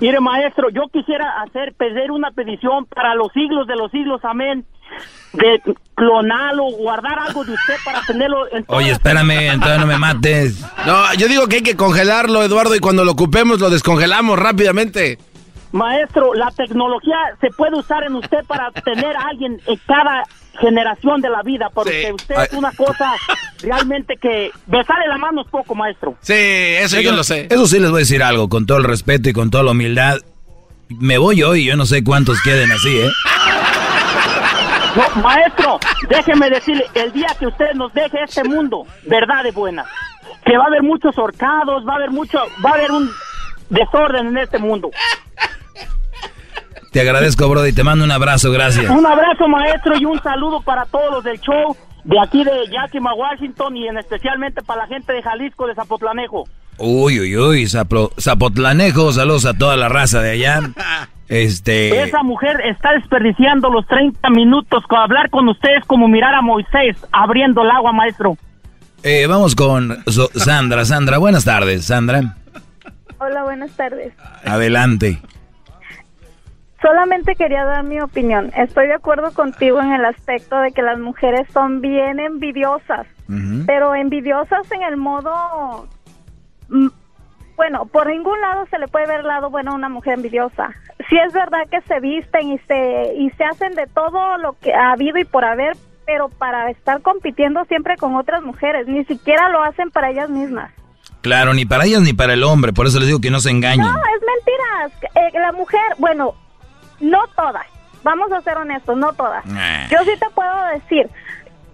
Mire, 0.00 0.18
maestro, 0.18 0.70
yo 0.70 0.88
quisiera 0.90 1.42
hacer, 1.42 1.74
pedir 1.74 2.10
una 2.10 2.30
petición 2.30 2.86
para 2.86 3.14
los 3.14 3.30
siglos 3.32 3.66
de 3.66 3.76
los 3.76 3.90
siglos, 3.90 4.20
amén, 4.24 4.64
de 5.34 5.60
clonarlo, 5.94 6.64
guardar 6.70 7.18
algo 7.18 7.44
de 7.44 7.52
usted 7.52 7.74
para 7.84 8.00
tenerlo 8.02 8.50
en 8.50 8.64
Oye, 8.68 8.92
espérame, 8.92 9.52
entonces 9.52 9.78
no 9.78 9.86
me 9.86 9.98
mates. 9.98 10.64
No, 10.86 11.12
yo 11.14 11.28
digo 11.28 11.46
que 11.48 11.56
hay 11.56 11.62
que 11.62 11.76
congelarlo, 11.76 12.42
Eduardo, 12.42 12.74
y 12.74 12.80
cuando 12.80 13.04
lo 13.04 13.12
ocupemos 13.12 13.60
lo 13.60 13.68
descongelamos 13.68 14.38
rápidamente. 14.38 15.18
Maestro, 15.72 16.32
la 16.32 16.50
tecnología 16.50 17.16
se 17.40 17.50
puede 17.50 17.76
usar 17.78 18.02
en 18.04 18.16
usted 18.16 18.44
para 18.46 18.70
tener 18.72 19.14
a 19.16 19.28
alguien 19.28 19.60
en 19.66 19.76
cada 19.86 20.24
generación 20.58 21.20
de 21.20 21.30
la 21.30 21.42
vida, 21.42 21.70
porque 21.72 22.12
usted 22.12 22.34
es 22.42 22.52
una 22.52 22.72
cosa 22.72 23.12
realmente 23.62 24.16
que 24.16 24.50
besarle 24.66 25.06
la 25.08 25.18
mano 25.18 25.42
es 25.42 25.48
poco, 25.48 25.74
maestro. 25.74 26.16
Sí, 26.20 26.34
eso 26.34 27.00
yo 27.00 27.12
lo 27.12 27.24
sé. 27.24 27.46
Eso 27.50 27.66
sí 27.66 27.78
les 27.78 27.90
voy 27.90 27.98
a 27.98 28.00
decir 28.00 28.22
algo, 28.22 28.48
con 28.48 28.66
todo 28.66 28.78
el 28.78 28.84
respeto 28.84 29.28
y 29.28 29.32
con 29.32 29.50
toda 29.50 29.64
la 29.64 29.72
humildad. 29.72 30.18
Me 30.88 31.18
voy 31.18 31.42
hoy, 31.42 31.64
yo 31.64 31.76
no 31.76 31.86
sé 31.86 32.02
cuántos 32.02 32.40
queden 32.42 32.72
así, 32.72 32.98
¿eh? 32.98 33.10
No, 34.96 35.22
maestro, 35.22 35.78
déjeme 36.08 36.50
decirle, 36.50 36.84
el 36.94 37.12
día 37.12 37.28
que 37.38 37.46
usted 37.46 37.74
nos 37.74 37.94
deje 37.94 38.24
este 38.24 38.42
mundo, 38.42 38.86
verdad 39.06 39.44
de 39.44 39.52
buena, 39.52 39.84
que 40.44 40.58
va 40.58 40.64
a 40.64 40.66
haber 40.66 40.82
muchos 40.82 41.16
horcados, 41.16 41.86
va 41.86 41.92
a 41.92 41.96
haber 41.96 42.10
mucho, 42.10 42.40
va 42.64 42.70
a 42.70 42.74
haber 42.74 42.90
un 42.90 43.08
desorden 43.68 44.26
en 44.26 44.38
este 44.38 44.58
mundo. 44.58 44.90
Te 46.92 47.00
agradezco, 47.00 47.48
Brody, 47.48 47.72
te 47.72 47.84
mando 47.84 48.04
un 48.04 48.10
abrazo, 48.10 48.50
gracias. 48.50 48.90
Un 48.90 49.06
abrazo, 49.06 49.46
maestro, 49.48 49.96
y 49.98 50.04
un 50.04 50.20
saludo 50.22 50.60
para 50.60 50.84
todos 50.86 51.10
los 51.12 51.24
del 51.24 51.38
show. 51.40 51.76
de 52.02 52.18
aquí 52.18 52.42
de 52.42 52.50
Yakima, 52.72 53.12
Washington 53.14 53.76
y 53.76 53.86
en 53.86 53.98
especialmente 53.98 54.62
para 54.62 54.82
la 54.82 54.86
gente 54.88 55.12
de 55.12 55.22
Jalisco 55.22 55.66
de 55.66 55.74
Zapotlanejo. 55.74 56.48
Uy, 56.78 57.20
uy, 57.20 57.36
uy, 57.36 57.64
Zapo- 57.66 58.10
Zapotlanejo, 58.18 59.12
saludos 59.12 59.44
a 59.44 59.52
toda 59.54 59.76
la 59.76 59.88
raza 59.88 60.20
de 60.20 60.30
allá. 60.32 60.60
Este, 61.30 62.02
Esa 62.02 62.24
mujer 62.24 62.60
está 62.64 62.90
desperdiciando 62.94 63.70
los 63.70 63.86
30 63.86 64.30
minutos 64.30 64.82
con 64.88 64.98
hablar 64.98 65.30
con 65.30 65.48
ustedes 65.48 65.84
como 65.86 66.08
mirar 66.08 66.34
a 66.34 66.42
Moisés 66.42 66.96
abriendo 67.12 67.62
el 67.62 67.70
agua, 67.70 67.92
maestro. 67.92 68.36
eh, 69.04 69.26
vamos 69.28 69.54
con 69.54 70.02
So- 70.08 70.28
Sandra. 70.34 70.84
Sandra, 70.84 71.18
buenas 71.18 71.44
tardes, 71.44 71.84
Sandra. 71.84 72.34
Hola, 73.20 73.44
buenas 73.44 73.70
tardes. 73.76 74.12
Adelante. 74.44 75.20
Solamente 76.82 77.34
quería 77.36 77.64
dar 77.64 77.84
mi 77.84 78.00
opinión. 78.00 78.50
Estoy 78.56 78.86
de 78.86 78.94
acuerdo 78.94 79.32
contigo 79.32 79.80
en 79.80 79.92
el 79.92 80.04
aspecto 80.04 80.58
de 80.58 80.72
que 80.72 80.80
las 80.82 80.98
mujeres 80.98 81.46
son 81.52 81.80
bien 81.80 82.18
envidiosas, 82.20 83.06
pero 83.66 83.94
envidiosas 83.94 84.70
en 84.72 84.82
el 84.82 84.96
modo... 84.96 85.86
mm, 86.68 86.88
Bueno, 87.56 87.84
por 87.84 88.06
ningún 88.08 88.40
lado 88.40 88.64
se 88.70 88.78
le 88.78 88.88
puede 88.88 89.06
ver 89.06 89.20
el 89.20 89.26
lado 89.26 89.50
bueno 89.50 89.72
a 89.72 89.74
una 89.74 89.90
mujer 89.90 90.14
envidiosa. 90.14 90.70
Sí 91.10 91.18
es 91.18 91.32
verdad 91.34 91.68
que 91.70 91.82
se 91.82 92.00
visten 92.00 92.52
y 92.52 92.58
se, 92.60 93.14
y 93.18 93.28
se 93.30 93.44
hacen 93.44 93.74
de 93.74 93.86
todo 93.86 94.38
lo 94.38 94.54
que 94.60 94.72
ha 94.72 94.92
habido 94.92 95.18
y 95.18 95.24
por 95.26 95.44
haber, 95.44 95.76
pero 96.06 96.30
para 96.30 96.70
estar 96.70 97.02
compitiendo 97.02 97.62
siempre 97.66 97.96
con 97.98 98.16
otras 98.16 98.42
mujeres, 98.42 98.86
ni 98.86 99.04
siquiera 99.04 99.50
lo 99.50 99.62
hacen 99.62 99.90
para 99.90 100.10
ellas 100.10 100.30
mismas. 100.30 100.72
Claro, 101.20 101.52
ni 101.52 101.66
para 101.66 101.84
ellas 101.84 102.00
ni 102.00 102.14
para 102.14 102.32
el 102.32 102.42
hombre, 102.42 102.72
por 102.72 102.86
eso 102.86 102.98
les 102.98 103.08
digo 103.08 103.20
que 103.20 103.30
no 103.30 103.40
se 103.40 103.50
engañen. 103.50 103.84
No, 103.84 103.92
es 103.92 104.22
mentiras. 104.34 105.12
Eh, 105.14 105.38
la 105.38 105.52
mujer, 105.52 105.80
bueno, 105.98 106.34
no 107.00 107.26
todas. 107.36 107.66
Vamos 108.02 108.32
a 108.32 108.40
ser 108.40 108.56
honestos, 108.56 108.96
no 108.96 109.12
todas. 109.12 109.44
Nah. 109.46 109.88
Yo 109.88 109.98
sí 110.04 110.12
te 110.18 110.28
puedo 110.30 110.64
decir. 110.74 111.08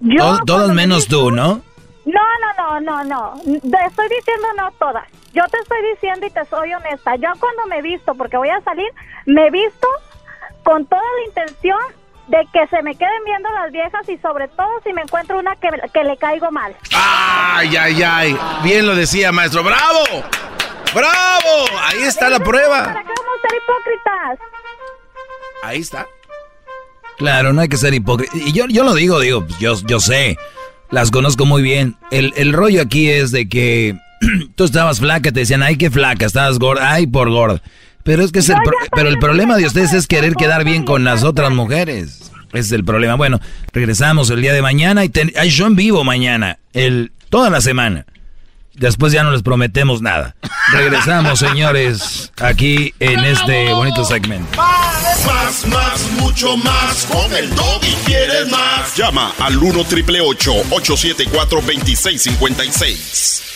Yo 0.01 0.23
Tod- 0.39 0.45
todos 0.47 0.73
menos 0.73 1.07
tú, 1.07 1.31
¿no? 1.31 1.61
No, 2.05 2.23
no, 2.59 2.81
no, 2.81 2.81
no, 2.81 3.05
no. 3.05 3.35
Te 3.45 3.85
estoy 3.87 4.09
diciendo 4.09 4.47
no 4.57 4.71
todas. 4.73 5.05
Yo 5.33 5.43
te 5.49 5.59
estoy 5.59 5.79
diciendo 5.95 6.27
y 6.27 6.31
te 6.31 6.45
soy 6.47 6.73
honesta. 6.75 7.17
Yo 7.17 7.29
cuando 7.39 7.67
me 7.69 7.83
visto, 7.83 8.15
porque 8.15 8.37
voy 8.37 8.49
a 8.49 8.61
salir, 8.63 8.89
me 9.27 9.51
visto 9.51 9.87
con 10.63 10.85
toda 10.87 11.03
la 11.03 11.25
intención 11.27 11.79
de 12.29 12.47
que 12.53 12.67
se 12.69 12.83
me 12.83 12.95
queden 12.97 13.25
viendo 13.25 13.49
las 13.51 13.71
viejas 13.71 14.09
y 14.09 14.19
sobre 14.19 14.49
todo 14.49 14.69
si 14.85 14.93
me 14.93 15.03
encuentro 15.03 15.39
una 15.39 15.55
que, 15.57 15.69
que 15.93 16.03
le 16.05 16.17
caigo 16.17 16.51
mal. 16.51 16.75
Ay, 16.93 17.77
ay, 17.77 18.03
ay. 18.03 18.39
Bien 18.65 18.85
lo 18.87 18.95
decía, 18.97 19.31
maestro. 19.33 19.63
¡Bravo! 19.63 20.05
¡Bravo! 20.95 21.67
Ahí 21.85 22.03
está 22.03 22.29
la 22.31 22.39
prueba. 22.41 22.85
¿Para 22.85 23.03
qué 23.03 23.09
vamos 23.17 23.39
a 23.45 23.49
ser 23.49 23.59
hipócritas? 23.63 24.39
Ahí 25.63 25.81
está. 25.81 26.07
Claro, 27.19 27.53
no 27.53 27.61
hay 27.63 27.69
que 27.69 27.77
ser 27.77 27.95
hipócrita. 27.95 28.33
Y 28.37 28.53
yo, 28.53 28.67
yo 28.69 28.85
lo 28.85 28.95
digo, 28.95 29.21
digo, 29.21 29.47
pues, 29.47 29.59
yo, 29.59 29.75
yo 29.87 30.01
sé, 30.01 30.37
las 30.91 31.11
conozco 31.11 31.47
muy 31.47 31.63
bien. 31.63 31.97
El, 32.11 32.33
el 32.37 32.53
rollo 32.53 32.83
aquí 32.83 33.09
es 33.09 33.31
de 33.33 33.49
que 33.49 33.97
tú 34.55 34.65
estabas 34.65 35.01
flaca, 35.01 35.33
te 35.33 35.41
decían, 35.41 35.63
ay, 35.63 35.77
qué 35.77 35.91
flaca, 35.91 36.27
estabas 36.27 36.59
gorda, 36.59 36.93
ay, 36.93 37.07
por 37.07 37.31
gorda. 37.31 37.63
Pero 38.03 38.23
es 38.23 38.31
que 38.33 38.39
es 38.41 38.49
el, 38.51 38.57
pro- 38.63 38.77
pero 38.95 39.09
el 39.09 39.19
problema 39.19 39.57
de 39.57 39.67
ustedes 39.67 39.93
es 39.93 40.07
querer 40.07 40.35
quedar 40.35 40.65
bien 40.65 40.85
con 40.85 41.03
las 41.05 41.25
otras 41.25 41.51
mujeres. 41.51 42.31
Ese 42.51 42.61
es 42.61 42.73
el 42.73 42.85
problema. 42.85 43.17
Bueno, 43.17 43.41
regresamos 43.73 44.31
el 44.31 44.41
día 44.43 44.53
de 44.53 44.63
mañana 44.63 45.05
y 45.05 45.11
hay 45.37 45.51
show 45.51 45.67
en 45.67 45.75
vivo 45.75 46.05
mañana, 46.05 46.59
el, 46.73 47.13
toda 47.31 47.51
la 47.51 47.61
semana. 47.61 48.07
Después 48.77 49.13
ya 49.13 49.23
no 49.23 49.31
les 49.31 49.43
prometemos 49.43 50.03
nada. 50.03 50.37
Regresamos, 50.73 51.39
señores, 51.39 52.33
aquí 52.39 52.95
en 53.01 53.25
este 53.25 53.73
bonito 53.73 54.05
segmento. 54.05 54.57
Más, 54.57 55.67
más, 55.67 56.11
mucho 56.21 56.57
más. 56.59 57.07
Con 57.07 57.33
el 57.35 57.51
y 57.83 57.95
quieres 58.05 58.51
más. 58.51 58.95
Llama 58.97 59.33
al 59.39 59.57
1 59.57 59.85
triple 59.85 60.21
874 60.21 61.61
2656. 61.61 63.56